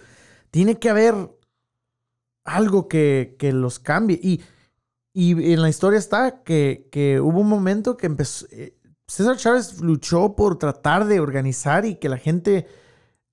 tiene 0.51 0.79
que 0.79 0.91
haber 0.91 1.15
algo 2.43 2.89
que, 2.89 3.37
los 3.53 3.79
cambie. 3.79 4.19
Y, 4.21 4.43
y 5.13 5.53
en 5.53 5.63
la 5.63 5.69
historia 5.69 5.99
está 5.99 6.43
que, 6.43 6.89
que 6.91 7.21
hubo 7.21 7.41
un 7.41 7.49
momento 7.49 7.97
que 7.97 8.07
empezó, 8.07 8.47
eh, 8.51 8.78
César 9.09 9.39
Chávez 9.39 9.81
luchó 9.81 10.37
por 10.37 10.59
tratar 10.59 11.07
de 11.07 11.19
organizar 11.19 11.87
y 11.87 11.95
que 11.97 12.11
la 12.11 12.19
gente 12.19 12.67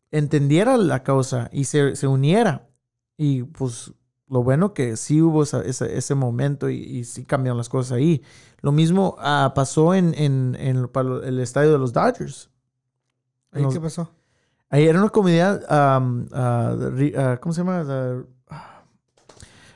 entendiera 0.10 0.78
la 0.78 1.04
causa 1.04 1.50
y 1.52 1.66
se, 1.66 2.08
uniera. 2.08 2.70
Y 3.18 3.44
pues 3.44 3.92
lo 4.30 4.42
bueno 4.42 4.74
que 4.74 4.96
sí 4.96 5.22
hubo 5.22 5.44
ese 5.44 6.16
momento 6.16 6.70
y, 6.70 7.04
sí 7.04 7.26
cambiaron 7.26 7.58
las 7.58 7.68
cosas 7.68 7.92
ahí. 7.92 8.24
Lo 8.62 8.72
mismo 8.72 9.18
ah, 9.20 9.52
pasó 9.54 9.94
en, 9.94 10.14
el 10.58 11.40
estadio 11.42 11.74
de 11.74 11.78
los 11.78 11.92
Dodgers. 11.92 12.50
qué 13.52 13.82
pasó? 13.82 14.10
Ahí 14.70 14.86
era 14.86 15.00
una 15.00 15.10
comunidad, 15.10 15.62
ah, 15.68 17.38
¿cómo 17.42 17.54
se 17.54 17.62
llama? 17.62 18.24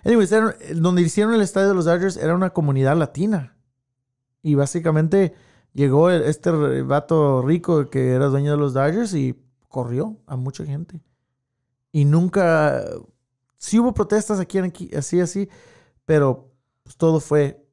anyways, 0.05 0.34
donde 0.76 1.01
hicieron 1.01 1.34
el 1.34 1.41
estadio 1.41 1.67
de 1.67 1.76
los 1.76 1.85
Dodgers 1.85 2.15
era 2.15 2.34
una 2.35 2.51
comunidad 2.51 2.95
latina. 2.95 3.57
Y 4.41 4.55
básicamente 4.55 5.35
llegó 5.74 6.10
este 6.10 6.52
vato 6.82 7.41
rico 7.41 7.90
que 7.90 8.12
era 8.12 8.28
dueño 8.28 8.52
de 8.52 8.58
los 8.58 8.74
Dodgers 8.74 9.14
y 9.14 9.36
corrió 9.68 10.18
a 10.26 10.36
mucha 10.36 10.66
gente. 10.66 11.02
Y 11.91 12.06
nunca, 12.06 12.84
sí 13.58 13.80
hubo 13.80 13.94
protestas 13.94 14.40
aquí, 14.40 14.58
aquí 14.60 14.90
así, 14.96 15.20
así, 15.20 15.50
pero 16.06 16.52
pues, 16.84 16.98
todo 16.98 17.20
fue 17.20 17.66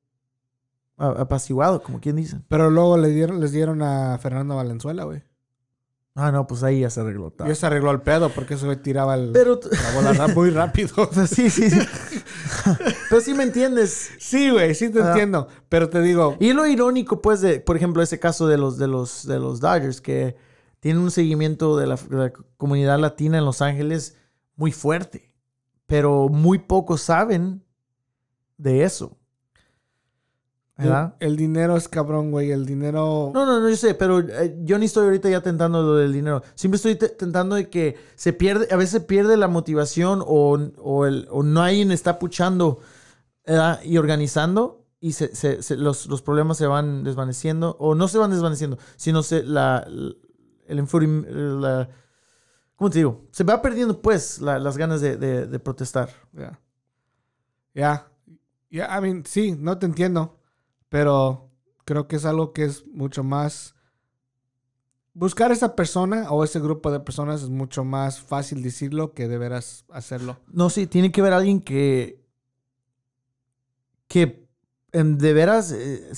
apaciguado, 0.97 1.82
como 1.82 2.01
quien 2.01 2.16
dice. 2.16 2.40
Pero 2.48 2.70
luego 2.70 2.97
le 2.97 3.09
dieron, 3.09 3.40
les 3.40 3.52
dieron 3.52 3.82
a 3.82 4.18
Fernando 4.18 4.56
Valenzuela, 4.56 5.05
güey. 5.05 5.23
Ah, 6.18 6.32
no, 6.32 6.47
pues 6.47 6.62
ahí 6.62 6.80
ya 6.80 6.88
se 6.88 7.01
arregló. 7.01 7.30
Ya 7.47 7.55
se 7.55 7.66
arregló 7.66 7.90
el 7.90 8.01
pedo 8.01 8.30
porque 8.30 8.55
eso 8.55 8.74
tiraba 8.78 9.16
el, 9.16 9.34
la 9.34 9.94
bola 9.94 10.28
muy 10.34 10.48
rápido. 10.48 11.10
sí, 11.28 11.51
sí, 11.51 11.68
sí. 11.68 11.78
Pero 13.10 13.20
sí 13.20 13.34
me 13.34 13.43
entiendes. 13.43 14.12
Sí, 14.18 14.48
güey, 14.48 14.74
sí 14.74 14.88
te 14.88 15.01
entiendo. 15.01 15.47
Pero 15.68 15.90
te 15.90 16.01
digo. 16.01 16.38
Y 16.40 16.55
lo 16.55 16.66
irónico, 16.66 17.20
pues, 17.20 17.43
de, 17.43 17.60
por 17.60 17.76
ejemplo, 17.76 18.02
ese 18.02 18.18
caso 18.18 18.48
de 18.48 18.56
los, 18.56 18.78
de 18.78 18.86
los, 18.86 19.26
de 19.26 19.38
los 19.38 19.60
Dodgers, 19.60 20.01
que 20.01 20.36
tienen 20.80 21.02
un 21.02 21.10
seguimiento 21.10 21.76
de 21.76 21.86
la, 21.86 21.98
comunidad 22.56 22.98
latina 22.98 23.36
en 23.36 23.44
Los 23.44 23.60
Ángeles 23.60 24.16
muy 24.55 24.72
fuerte. 24.72 25.34
Pero 25.84 26.30
muy 26.30 26.59
pocos 26.59 27.02
saben 27.02 27.62
de 28.56 28.84
eso. 28.84 29.15
El, 30.78 30.84
¿verdad? 30.84 31.14
el 31.20 31.36
dinero 31.36 31.76
es 31.76 31.88
cabrón, 31.88 32.30
güey. 32.30 32.50
El 32.50 32.66
dinero. 32.66 33.30
No, 33.32 33.46
no, 33.46 33.60
no, 33.60 33.68
yo 33.68 33.76
sé, 33.76 33.94
pero 33.94 34.20
eh, 34.20 34.56
yo 34.62 34.78
ni 34.78 34.84
estoy 34.86 35.04
ahorita 35.06 35.30
ya 35.30 35.40
tentando 35.40 35.80
lo 35.82 35.94
del 35.96 36.12
dinero. 36.12 36.42
Siempre 36.54 36.76
estoy 36.76 36.96
te- 36.96 37.08
tentando 37.08 37.56
de 37.56 37.70
que 37.70 37.96
se 38.14 38.32
pierde, 38.34 38.68
a 38.70 38.76
veces 38.76 38.90
se 38.90 39.00
pierde 39.00 39.36
la 39.38 39.48
motivación 39.48 40.22
o, 40.26 40.58
o, 40.78 41.06
el, 41.06 41.26
o 41.30 41.42
no 41.42 41.62
alguien 41.62 41.92
está 41.92 42.18
puchando 42.18 42.80
¿verdad? 43.46 43.80
y 43.84 43.96
organizando 43.96 44.84
y 45.00 45.12
se, 45.12 45.34
se- 45.34 45.62
se- 45.62 45.76
los, 45.76 46.06
los 46.08 46.20
problemas 46.20 46.58
se 46.58 46.66
van 46.66 47.04
desvaneciendo 47.04 47.76
o 47.80 47.94
no 47.94 48.06
se 48.08 48.18
van 48.18 48.30
desvaneciendo, 48.30 48.76
sino 48.96 49.22
se, 49.22 49.44
la, 49.44 49.86
el 49.86 50.78
enfurim- 50.78 51.24
la- 51.26 51.88
¿cómo 52.74 52.90
te 52.90 52.98
digo? 52.98 53.24
Se 53.30 53.44
va 53.44 53.62
perdiendo 53.62 54.02
pues 54.02 54.42
la- 54.42 54.58
las 54.58 54.76
ganas 54.76 55.00
de, 55.00 55.16
de- 55.16 55.46
de 55.46 55.58
protestar. 55.58 56.10
Ya. 56.34 56.60
Ya. 57.72 58.08
Ya, 58.68 58.98
I 58.98 59.00
mean, 59.00 59.24
sí, 59.24 59.56
no 59.58 59.78
te 59.78 59.86
entiendo. 59.86 60.35
Pero 60.88 61.50
creo 61.84 62.08
que 62.08 62.16
es 62.16 62.24
algo 62.24 62.52
que 62.52 62.64
es 62.64 62.86
mucho 62.86 63.22
más. 63.24 63.74
Buscar 65.14 65.50
esa 65.50 65.74
persona 65.74 66.30
o 66.30 66.44
ese 66.44 66.60
grupo 66.60 66.90
de 66.92 67.00
personas 67.00 67.42
es 67.42 67.48
mucho 67.48 67.84
más 67.84 68.20
fácil 68.20 68.62
decirlo 68.62 69.14
que 69.14 69.28
de 69.28 69.38
veras 69.38 69.84
hacerlo. 69.90 70.36
No, 70.48 70.68
sí, 70.70 70.86
tiene 70.86 71.10
que 71.10 71.20
haber 71.22 71.32
alguien 71.32 71.60
que. 71.60 72.22
que 74.08 74.46
en- 74.92 75.18
de 75.18 75.32
veras 75.32 75.72
eh, 75.72 76.10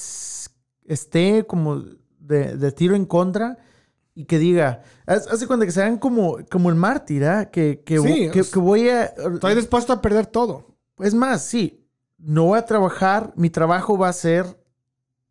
esté 0.85 1.47
como 1.47 1.83
de, 2.19 2.57
de 2.57 2.73
tiro 2.73 2.95
en 2.95 3.07
contra 3.07 3.59
y 4.15 4.25
que 4.25 4.39
diga. 4.39 4.83
Hace 5.07 5.47
cuenta 5.47 5.65
que 5.65 5.73
sean 5.73 5.97
como, 5.99 6.39
como 6.51 6.69
el 6.71 6.75
mártir, 6.77 7.25
¿ah? 7.25 7.51
Que, 7.51 7.83
que, 7.85 7.99
Sí, 8.01 8.31
que- 8.33 8.43
que 8.43 8.59
voy 8.59 8.89
a. 8.89 9.05
Estoy 9.05 9.55
dispuesto 9.55 9.93
a 9.93 10.01
perder 10.03 10.27
todo. 10.27 10.67
Es 10.99 11.15
más, 11.15 11.45
sí, 11.45 11.87
no 12.19 12.47
voy 12.47 12.59
a 12.59 12.65
trabajar, 12.67 13.33
mi 13.37 13.49
trabajo 13.49 13.97
va 13.97 14.09
a 14.09 14.13
ser 14.13 14.58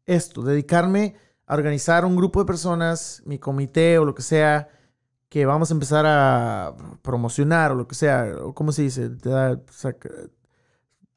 esto, 0.08 0.42
dedicarme 0.42 1.16
a 1.46 1.54
organizar 1.56 2.04
un 2.06 2.16
grupo 2.16 2.40
de 2.40 2.46
personas, 2.46 3.22
mi 3.26 3.38
comité 3.40 4.00
o 4.00 4.06
lo 4.06 4.16
que 4.16 4.24
sea, 4.24 4.70
que 5.30 5.46
vamos 5.46 5.70
a 5.70 5.74
empezar 5.74 6.06
a 6.08 6.76
promocionar 7.02 7.72
o 7.72 7.76
lo 7.76 7.88
que 7.88 7.96
sea, 7.96 8.34
o 8.42 8.54
cómo 8.56 8.72
se 8.72 8.82
dice, 8.84 9.12
a- 9.32 9.58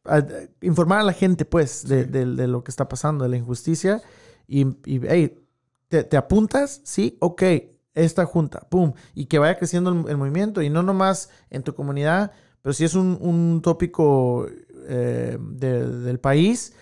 a- 0.05 0.25
informar 0.63 1.01
a 1.01 1.05
la 1.05 1.13
gente 1.13 1.45
pues 1.45 1.87
de, 1.87 2.05
Sí. 2.05 2.11
de- 2.11 2.27
de 2.27 2.47
lo 2.49 2.65
que 2.65 2.71
está 2.71 2.89
pasando, 2.89 3.25
de 3.25 3.31
la 3.31 3.37
injusticia, 3.37 4.03
y, 4.47 4.67
y 4.85 5.01
hey, 5.07 5.39
¿te, 5.89 6.05
te 6.05 6.17
apuntas? 6.17 6.81
Sí, 6.85 7.17
ok, 7.21 7.43
esta 7.95 8.25
junta, 8.25 8.61
pum, 8.71 8.93
y 9.15 9.27
que 9.27 9.39
vaya 9.39 9.57
creciendo 9.59 9.91
el, 9.91 10.09
el 10.09 10.17
movimiento, 10.17 10.63
y 10.63 10.71
no 10.71 10.83
nomás 10.83 11.31
en 11.51 11.63
tu 11.63 11.75
comunidad, 11.75 12.33
pero 12.63 12.73
si 12.73 12.85
es 12.85 12.95
un, 12.95 13.19
un 13.21 13.61
tópico 13.63 14.47
eh, 14.89 15.39
de- 15.41 15.87
del 15.89 16.19
país, 16.19 16.73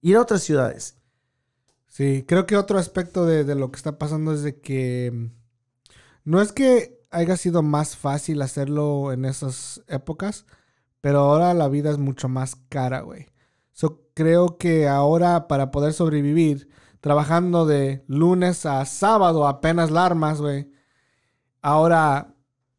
ir 0.00 0.16
a 0.16 0.20
otras 0.22 0.42
ciudades. 0.42 0.96
Sí, 1.94 2.24
creo 2.26 2.44
que 2.44 2.56
otro 2.56 2.76
aspecto 2.80 3.24
de, 3.24 3.44
de 3.44 3.54
lo 3.54 3.70
que 3.70 3.76
está 3.76 3.98
pasando 3.98 4.32
es 4.32 4.42
de 4.42 4.60
que 4.60 5.12
mm, 5.14 5.26
no 6.24 6.42
es 6.42 6.52
que 6.52 7.00
haya 7.12 7.36
sido 7.36 7.62
más 7.62 7.96
fácil 7.96 8.42
hacerlo 8.42 9.12
en 9.12 9.24
esas 9.24 9.84
épocas, 9.86 10.44
pero 11.00 11.20
ahora 11.20 11.54
la 11.54 11.68
vida 11.68 11.90
es 11.90 11.98
mucho 11.98 12.28
más 12.28 12.56
cara, 12.68 13.02
güey. 13.02 13.28
So, 13.72 14.02
creo 14.14 14.58
que 14.58 14.88
ahora 14.88 15.46
para 15.46 15.70
poder 15.70 15.92
sobrevivir, 15.92 16.68
trabajando 17.00 17.64
de 17.64 18.04
lunes 18.08 18.66
a 18.66 18.84
sábado 18.86 19.46
apenas 19.46 19.92
la 19.92 20.04
armas, 20.06 20.40
güey. 20.40 20.72
Ahora 21.62 22.34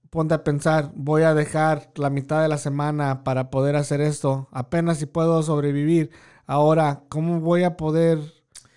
ponte 0.10 0.34
a 0.34 0.44
pensar, 0.44 0.92
voy 0.96 1.24
a 1.24 1.34
dejar 1.34 1.92
la 1.96 2.10
mitad 2.10 2.42
de 2.42 2.50
la 2.50 2.58
semana 2.58 3.24
para 3.24 3.50
poder 3.50 3.78
hacer 3.78 4.02
esto, 4.02 4.50
apenas 4.52 4.98
si 5.00 5.06
puedo 5.06 5.42
sobrevivir. 5.44 6.12
Ahora, 6.48 7.06
¿cómo 7.10 7.40
voy 7.40 7.64
a 7.64 7.78
poder 7.78 8.20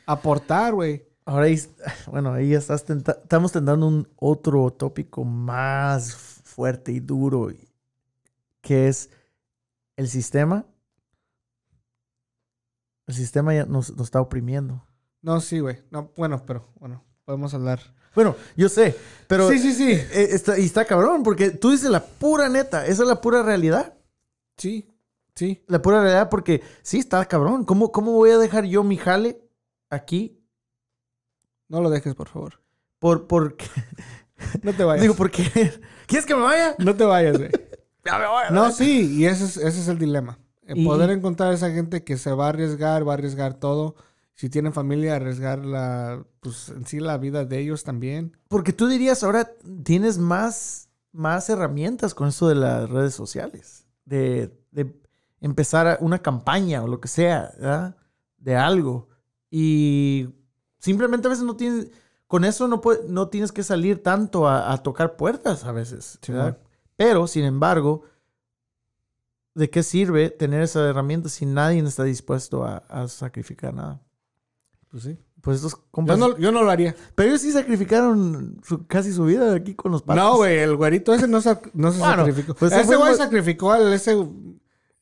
aportar, 0.09 0.75
güey? 0.75 1.07
Ahora, 1.25 1.47
bueno, 2.11 2.33
ahí 2.33 2.55
estás 2.55 2.85
tenta- 2.85 3.19
estamos 3.23 3.53
tentando 3.53 3.87
un 3.87 4.09
otro 4.17 4.71
tópico 4.73 5.25
más 5.25 6.15
fuerte 6.15 6.91
y 6.93 7.01
duro, 7.01 7.49
que 8.61 8.89
es 8.89 9.11
el 9.97 10.09
sistema. 10.09 10.65
El 13.07 13.15
sistema 13.15 13.55
ya 13.55 13.65
nos, 13.65 13.91
nos 13.97 14.07
está 14.07 14.21
oprimiendo. 14.21 14.85
No, 15.23 15.41
sí, 15.41 15.61
güey. 15.61 15.79
No, 15.91 16.13
bueno, 16.17 16.45
pero 16.47 16.69
bueno, 16.79 17.05
podemos 17.25 17.55
hablar. 17.55 17.81
Bueno, 18.15 18.35
yo 18.57 18.69
sé, 18.69 18.97
pero 19.29 19.49
sí, 19.49 19.59
sí, 19.59 19.73
sí. 19.73 19.93
eh, 19.93 20.29
está, 20.33 20.59
y 20.59 20.65
está 20.65 20.85
cabrón, 20.85 21.23
porque 21.23 21.51
tú 21.51 21.71
dices 21.71 21.91
la 21.91 22.05
pura 22.05 22.49
neta, 22.49 22.87
esa 22.87 23.03
es 23.03 23.09
la 23.09 23.21
pura 23.21 23.43
realidad. 23.43 23.95
Sí, 24.57 24.91
sí. 25.35 25.63
La 25.69 25.81
pura 25.81 26.01
realidad, 26.01 26.29
porque 26.29 26.63
sí, 26.83 26.99
está 26.99 27.25
cabrón. 27.27 27.65
¿Cómo, 27.65 27.93
cómo 27.93 28.13
voy 28.13 28.31
a 28.31 28.39
dejar 28.39 28.65
yo 28.65 28.83
mi 28.83 28.97
jale 28.97 29.48
aquí? 29.91 30.43
No 31.69 31.81
lo 31.81 31.91
dejes, 31.91 32.15
por 32.15 32.29
favor. 32.29 32.61
Por, 32.99 33.27
por, 33.27 33.57
No 34.63 34.73
te 34.73 34.85
vayas. 34.85 35.03
digo, 35.03 35.15
porque 35.15 35.43
¿Quieres 36.07 36.25
que 36.27 36.35
me 36.35 36.43
vaya? 36.43 36.75
no 36.79 36.95
te 36.95 37.05
vayas, 37.05 37.37
güey. 37.39 37.51
Ya 38.05 38.19
me 38.19 38.27
voy. 38.27 38.45
No, 38.53 38.71
sí, 38.71 39.17
y 39.19 39.27
ese 39.27 39.45
es, 39.45 39.57
ese 39.59 39.81
es 39.81 39.89
el 39.89 39.99
dilema. 39.99 40.39
El 40.63 40.79
Y- 40.79 40.85
poder 40.87 41.11
encontrar 41.11 41.53
esa 41.53 41.71
gente 41.71 42.05
que 42.05 42.17
se 42.17 42.33
va 42.33 42.47
a 42.47 42.49
arriesgar, 42.51 43.07
va 43.07 43.13
a 43.13 43.15
arriesgar 43.15 43.55
todo. 43.55 43.97
Si 44.35 44.49
tienen 44.49 44.73
familia, 44.73 45.17
arriesgar 45.17 45.59
la, 45.67 46.25
pues 46.41 46.69
en 46.71 46.87
sí 46.87 47.01
la 47.01 47.19
vida 47.19 47.45
de 47.45 47.59
ellos 47.59 47.83
también. 47.85 48.37
Porque 48.49 48.73
tú 48.73 48.87
dirías, 48.87 49.23
ahora 49.25 49.51
tienes 49.83 50.17
más, 50.17 50.89
más 51.13 51.51
herramientas 51.51 52.15
con 52.15 52.29
esto 52.29 52.49
de 52.49 52.55
las 52.55 52.89
redes 52.89 53.15
sociales. 53.15 53.85
De, 54.07 54.57
de 54.71 54.95
empezar 55.41 55.99
una 56.01 56.21
campaña 56.21 56.83
o 56.85 56.89
lo 56.89 57.01
que 57.01 57.09
sea, 57.09 57.51
¿verdad? 57.59 57.97
De 58.39 58.57
algo. 58.57 59.09
Y 59.51 60.29
simplemente 60.79 61.27
a 61.29 61.31
veces 61.31 61.45
no 61.45 61.57
tienes... 61.57 61.89
Con 62.27 62.45
eso 62.45 62.69
no, 62.69 62.81
puede- 62.83 63.09
no 63.09 63.29
tienes 63.29 63.53
que 63.53 63.63
salir 63.63 64.03
tanto 64.03 64.47
a, 64.47 64.73
a 64.73 64.83
tocar 64.83 65.17
puertas 65.17 65.65
a 65.65 65.73
veces. 65.73 66.19
Simón. 66.21 66.59
Pero, 66.97 67.27
sin 67.27 67.45
embargo, 67.45 68.03
¿de 69.55 69.71
qué 69.71 69.83
sirve 69.83 70.31
tener 70.31 70.63
esa 70.63 70.87
herramienta 70.89 71.29
si 71.31 71.47
nadie 71.47 71.81
está 71.81 72.05
dispuesto 72.05 72.65
a, 72.65 72.79
a 72.89 73.09
sacrificar 73.09 73.73
nada? 73.73 74.03
Pues 74.91 75.05
sí. 75.05 75.19
Pues 75.41 75.57
estos 75.57 75.73
Yo 75.77 75.85
compas... 75.91 76.19
no, 76.19 76.37
yo 76.37 76.53
no 76.53 76.63
lo 76.63 76.71
haría. 76.71 76.95
Pero 77.15 77.31
ellos 77.31 77.41
sí 77.41 77.51
sacrificaron 77.53 78.61
su- 78.63 78.87
casi 78.87 79.13
su 79.13 79.25
vida 79.25 79.55
aquí 79.55 79.75
con 79.75 79.93
los 79.93 80.03
patos. 80.03 80.23
No, 80.23 80.37
güey, 80.37 80.59
el 80.59 80.77
güerito 80.77 81.15
ese 81.15 81.29
no, 81.29 81.39
sac- 81.41 81.71
no 81.75 81.93
se 81.93 81.99
Bueno, 82.01 82.17
sacrificó. 82.27 82.55
pues 82.55 82.73
ese 82.73 82.85
fue 82.85 82.97
güey 82.97 83.15
sacrificó 83.15 83.73
al 83.73 83.91
ese 83.93 84.17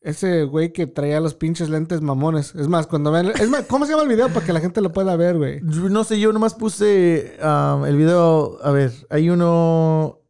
ese 0.06 0.44
güey 0.44 0.72
que 0.72 0.86
traía 0.86 1.18
los 1.20 1.34
pinches 1.34 1.68
lentes 1.68 2.00
mamones. 2.00 2.54
Es 2.54 2.68
más, 2.68 2.86
cuando 2.86 3.10
ven, 3.10 3.26
es 3.26 3.50
más, 3.50 3.66
¿cómo 3.66 3.86
se 3.86 3.90
llama 3.90 4.04
el 4.04 4.08
video 4.08 4.28
para 4.28 4.46
que 4.46 4.52
la 4.52 4.60
gente 4.60 4.80
lo 4.80 4.92
pueda 4.92 5.16
ver, 5.16 5.36
güey? 5.36 5.60
No 5.62 6.04
sé, 6.04 6.20
yo 6.20 6.32
nomás 6.32 6.54
puse 6.54 7.36
um, 7.42 7.84
el 7.84 7.96
video. 7.96 8.56
A 8.62 8.70
ver, 8.70 8.92
hay 9.10 9.28
uno. 9.30 10.20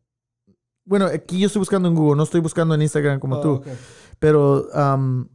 Bueno, 0.86 1.04
aquí 1.04 1.38
yo 1.38 1.48
estoy 1.48 1.60
buscando 1.60 1.88
en 1.88 1.94
Google, 1.94 2.16
no 2.16 2.22
estoy 2.22 2.40
buscando 2.40 2.74
en 2.74 2.80
Instagram 2.80 3.20
como 3.20 3.36
Oh, 3.36 3.42
tú. 3.42 3.62
Pero 4.18 4.66
um, 4.72 5.28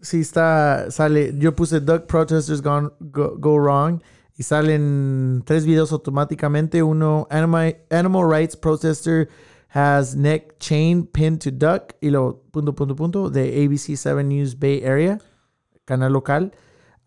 sí 0.00 0.22
está, 0.22 0.90
sale. 0.90 1.32
Yo 1.38 1.54
puse 1.54 1.78
Duck 1.78 2.06
Protesters 2.06 2.62
gone, 2.62 2.90
go, 2.98 3.36
go 3.38 3.60
Wrong 3.60 4.02
y 4.36 4.42
salen 4.42 5.44
tres 5.46 5.64
videos 5.64 5.92
automáticamente. 5.92 6.82
Uno, 6.82 7.28
Animal, 7.30 7.76
Animal 7.90 8.28
Rights 8.28 8.56
Protester 8.56 9.28
has 9.74 10.14
neck 10.14 10.60
chain 10.60 11.04
pinned 11.04 11.40
to 11.40 11.50
duck 11.50 11.96
y 12.00 12.08
luego 12.10 12.44
punto, 12.52 12.72
punto, 12.76 12.94
punto 12.94 13.28
de 13.28 13.64
ABC 13.64 13.96
7 13.96 14.22
News 14.22 14.54
Bay 14.54 14.84
Area, 14.84 15.18
canal 15.84 16.12
local. 16.12 16.52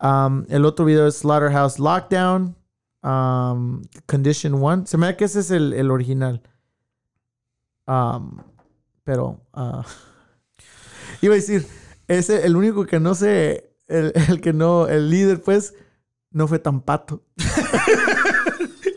Um, 0.00 0.44
el 0.50 0.66
otro 0.66 0.84
video 0.84 1.06
es 1.06 1.16
Slaughterhouse 1.16 1.78
Lockdown, 1.78 2.54
um, 3.02 3.82
Condition 4.06 4.60
1. 4.60 4.86
Se 4.86 4.98
me 4.98 5.06
da 5.06 5.16
que 5.16 5.24
ese 5.24 5.40
es 5.40 5.50
el, 5.50 5.72
el 5.72 5.90
original. 5.90 6.42
Um, 7.86 8.42
pero 9.02 9.40
ah, 9.54 9.86
iba 11.22 11.32
a 11.32 11.36
decir, 11.36 11.66
ese, 12.06 12.44
el 12.44 12.54
único 12.54 12.84
que 12.84 13.00
no 13.00 13.14
sé, 13.14 13.72
el, 13.86 14.12
el 14.28 14.42
que 14.42 14.52
no, 14.52 14.86
el 14.88 15.08
líder, 15.08 15.40
pues, 15.40 15.72
no 16.32 16.46
fue 16.46 16.58
tan 16.58 16.82
pato. 16.82 17.24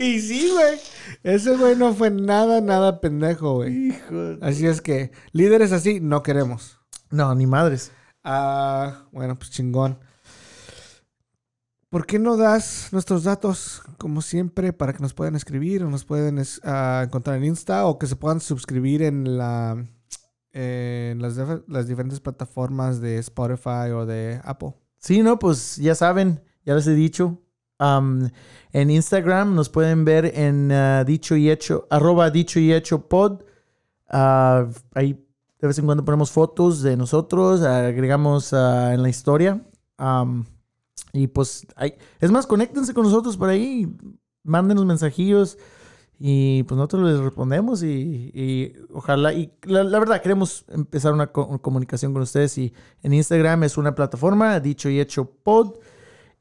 Y 0.01 0.19
sí, 0.19 0.49
güey. 0.51 0.79
Ese 1.23 1.55
güey 1.55 1.75
no 1.75 1.93
fue 1.93 2.09
nada, 2.09 2.61
nada 2.61 2.99
pendejo, 2.99 3.55
güey. 3.55 3.89
Hijo. 3.89 4.37
Así 4.41 4.65
es 4.65 4.81
que 4.81 5.11
líderes 5.31 5.71
así 5.71 5.99
no 5.99 6.23
queremos. 6.23 6.79
No, 7.11 7.35
ni 7.35 7.45
madres. 7.45 7.91
Ah, 8.23 9.05
bueno, 9.11 9.37
pues 9.37 9.51
chingón. 9.51 9.99
¿Por 11.89 12.05
qué 12.05 12.19
no 12.19 12.37
das 12.37 12.87
nuestros 12.91 13.25
datos, 13.25 13.83
como 13.97 14.21
siempre, 14.21 14.71
para 14.71 14.93
que 14.93 14.99
nos 14.99 15.13
puedan 15.13 15.35
escribir 15.35 15.83
o 15.83 15.89
nos 15.89 16.05
pueden 16.05 16.41
ah, 16.63 17.03
encontrar 17.05 17.35
en 17.35 17.43
Insta 17.43 17.85
o 17.85 17.99
que 17.99 18.07
se 18.07 18.15
puedan 18.15 18.39
suscribir 18.39 19.01
en 19.03 19.37
la 19.37 19.85
en 20.53 21.21
las, 21.21 21.37
las 21.67 21.87
diferentes 21.87 22.19
plataformas 22.19 23.01
de 23.01 23.17
Spotify 23.17 23.91
o 23.93 24.05
de 24.05 24.39
Apple? 24.43 24.73
Sí, 24.97 25.21
no, 25.21 25.37
pues 25.37 25.77
ya 25.77 25.95
saben, 25.95 26.41
ya 26.65 26.75
les 26.75 26.87
he 26.87 26.93
dicho. 26.93 27.41
Um, 27.81 28.29
en 28.71 28.89
Instagram 28.89 29.55
nos 29.55 29.67
pueden 29.67 30.05
ver 30.05 30.31
en 30.35 30.71
ah, 30.71 31.03
dicho 31.03 31.35
y 31.35 31.49
hecho, 31.49 31.87
arroba 31.89 32.29
dicho 32.29 32.59
y 32.59 32.71
hecho 32.71 33.09
pod. 33.09 33.41
Ah, 34.07 34.67
ahí 34.93 35.13
de 35.59 35.67
vez 35.67 35.77
en 35.79 35.85
cuando 35.85 36.05
ponemos 36.05 36.31
fotos 36.31 36.81
de 36.81 36.95
nosotros, 36.95 37.61
agregamos 37.63 38.53
ah, 38.53 38.93
en 38.93 39.01
la 39.01 39.09
historia. 39.09 39.61
Um, 39.99 40.45
Y 41.13 41.27
pues, 41.27 41.67
hay, 41.75 41.95
es 42.21 42.31
más, 42.31 42.47
conéctense 42.47 42.93
con 42.93 43.03
nosotros 43.03 43.35
por 43.35 43.49
ahí, 43.49 43.85
mándenos 44.43 44.85
mensajillos 44.85 45.57
y 46.17 46.63
pues 46.63 46.77
nosotros 46.77 47.11
les 47.11 47.19
respondemos 47.19 47.83
y, 47.83 48.31
y 48.33 48.73
ojalá, 48.93 49.33
y 49.33 49.51
la, 49.63 49.83
la 49.83 49.99
verdad, 49.99 50.21
queremos 50.21 50.63
empezar 50.69 51.11
una 51.11 51.27
co- 51.27 51.59
comunicación 51.59 52.13
con 52.13 52.21
ustedes 52.21 52.57
y 52.57 52.73
en 53.03 53.13
Instagram 53.13 53.63
es 53.63 53.77
una 53.77 53.93
plataforma, 53.93 54.57
dicho 54.61 54.87
y 54.87 55.01
hecho 55.01 55.25
pod, 55.25 55.79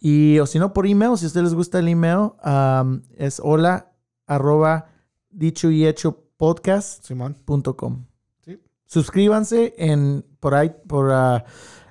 y 0.01 0.39
o 0.39 0.47
si 0.47 0.59
no 0.59 0.72
por 0.72 0.86
email, 0.86 1.16
si 1.18 1.27
a 1.27 1.28
ustedes 1.28 1.44
les 1.44 1.55
gusta 1.55 1.78
el 1.78 1.89
email, 1.89 2.32
um, 2.44 3.02
es 3.16 3.40
hola 3.43 3.93
arroba 4.27 4.86
dicho 5.31 5.70
y 5.70 5.86
hecho 5.86 6.24
podcast 6.36 7.05
Simón. 7.05 7.36
com. 7.77 8.06
Sí. 8.44 8.59
Suscríbanse 8.86 9.74
en 9.77 10.24
por 10.40 10.55
ahí 10.55 10.72
por 10.89 11.12
ah, 11.12 11.44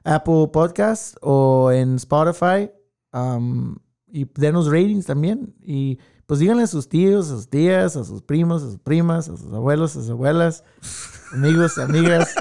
Apple 0.04 0.50
Podcast 0.52 1.18
o 1.22 1.72
en 1.72 1.98
Spotify 1.98 2.72
um, 3.14 3.76
y 4.08 4.26
denos 4.36 4.66
ratings 4.68 5.06
también 5.06 5.54
y 5.62 6.00
pues 6.26 6.40
díganle 6.40 6.64
a 6.64 6.68
sus 6.68 6.90
tíos, 6.90 7.28
a 7.32 7.36
sus 7.36 7.48
tías, 7.50 7.96
a 7.96 8.04
sus 8.04 8.22
primos, 8.22 8.64
a 8.64 8.66
sus 8.68 8.80
primas, 8.80 9.30
a 9.30 9.38
sus 9.38 9.52
abuelos, 9.54 9.96
a 9.96 10.02
sus 10.02 10.10
abuelas, 10.10 10.64
amigos, 11.34 11.78
amigas, 11.78 12.34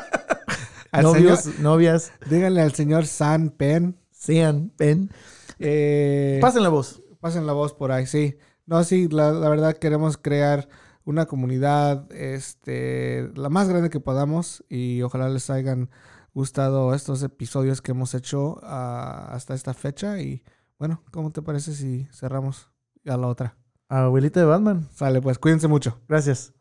novios, 0.92 1.40
señor- 1.40 1.60
novias, 1.60 2.12
díganle 2.30 2.62
al 2.62 2.72
señor 2.74 3.06
San 3.06 3.50
Pen. 3.50 3.96
sean, 4.10 4.72
ven, 4.78 5.10
Eh, 5.58 6.38
pasen 6.40 6.62
la 6.62 6.68
voz. 6.68 7.02
pasen 7.20 7.46
la 7.46 7.52
voz 7.52 7.72
por 7.72 7.92
ahí, 7.92 8.06
sí. 8.06 8.36
No, 8.66 8.84
sí, 8.84 9.08
la, 9.08 9.32
la 9.32 9.48
verdad 9.48 9.76
queremos 9.76 10.16
crear 10.16 10.68
una 11.04 11.24
comunidad 11.26 12.10
este, 12.12 13.30
la 13.34 13.48
más 13.48 13.68
grande 13.68 13.88
que 13.88 13.98
podamos 13.98 14.62
y 14.68 15.00
ojalá 15.02 15.30
les 15.30 15.48
hayan 15.48 15.88
gustado 16.34 16.94
estos 16.94 17.22
episodios 17.22 17.80
que 17.80 17.92
hemos 17.92 18.12
hecho 18.14 18.60
ah, 18.62 19.28
hasta 19.30 19.54
esta 19.54 19.72
fecha 19.72 20.20
y 20.20 20.42
bueno, 20.78 21.02
¿cómo 21.10 21.32
te 21.32 21.40
parece 21.40 21.72
si 21.74 22.06
cerramos 22.12 22.70
a 23.06 23.16
la 23.16 23.26
otra? 23.26 23.56
Abuelita 23.88 24.40
de 24.40 24.46
Batman, 24.46 24.86
Sale, 24.92 25.22
pues 25.22 25.38
cuídense 25.38 25.66
mucho. 25.66 25.98
gracias. 26.06 26.52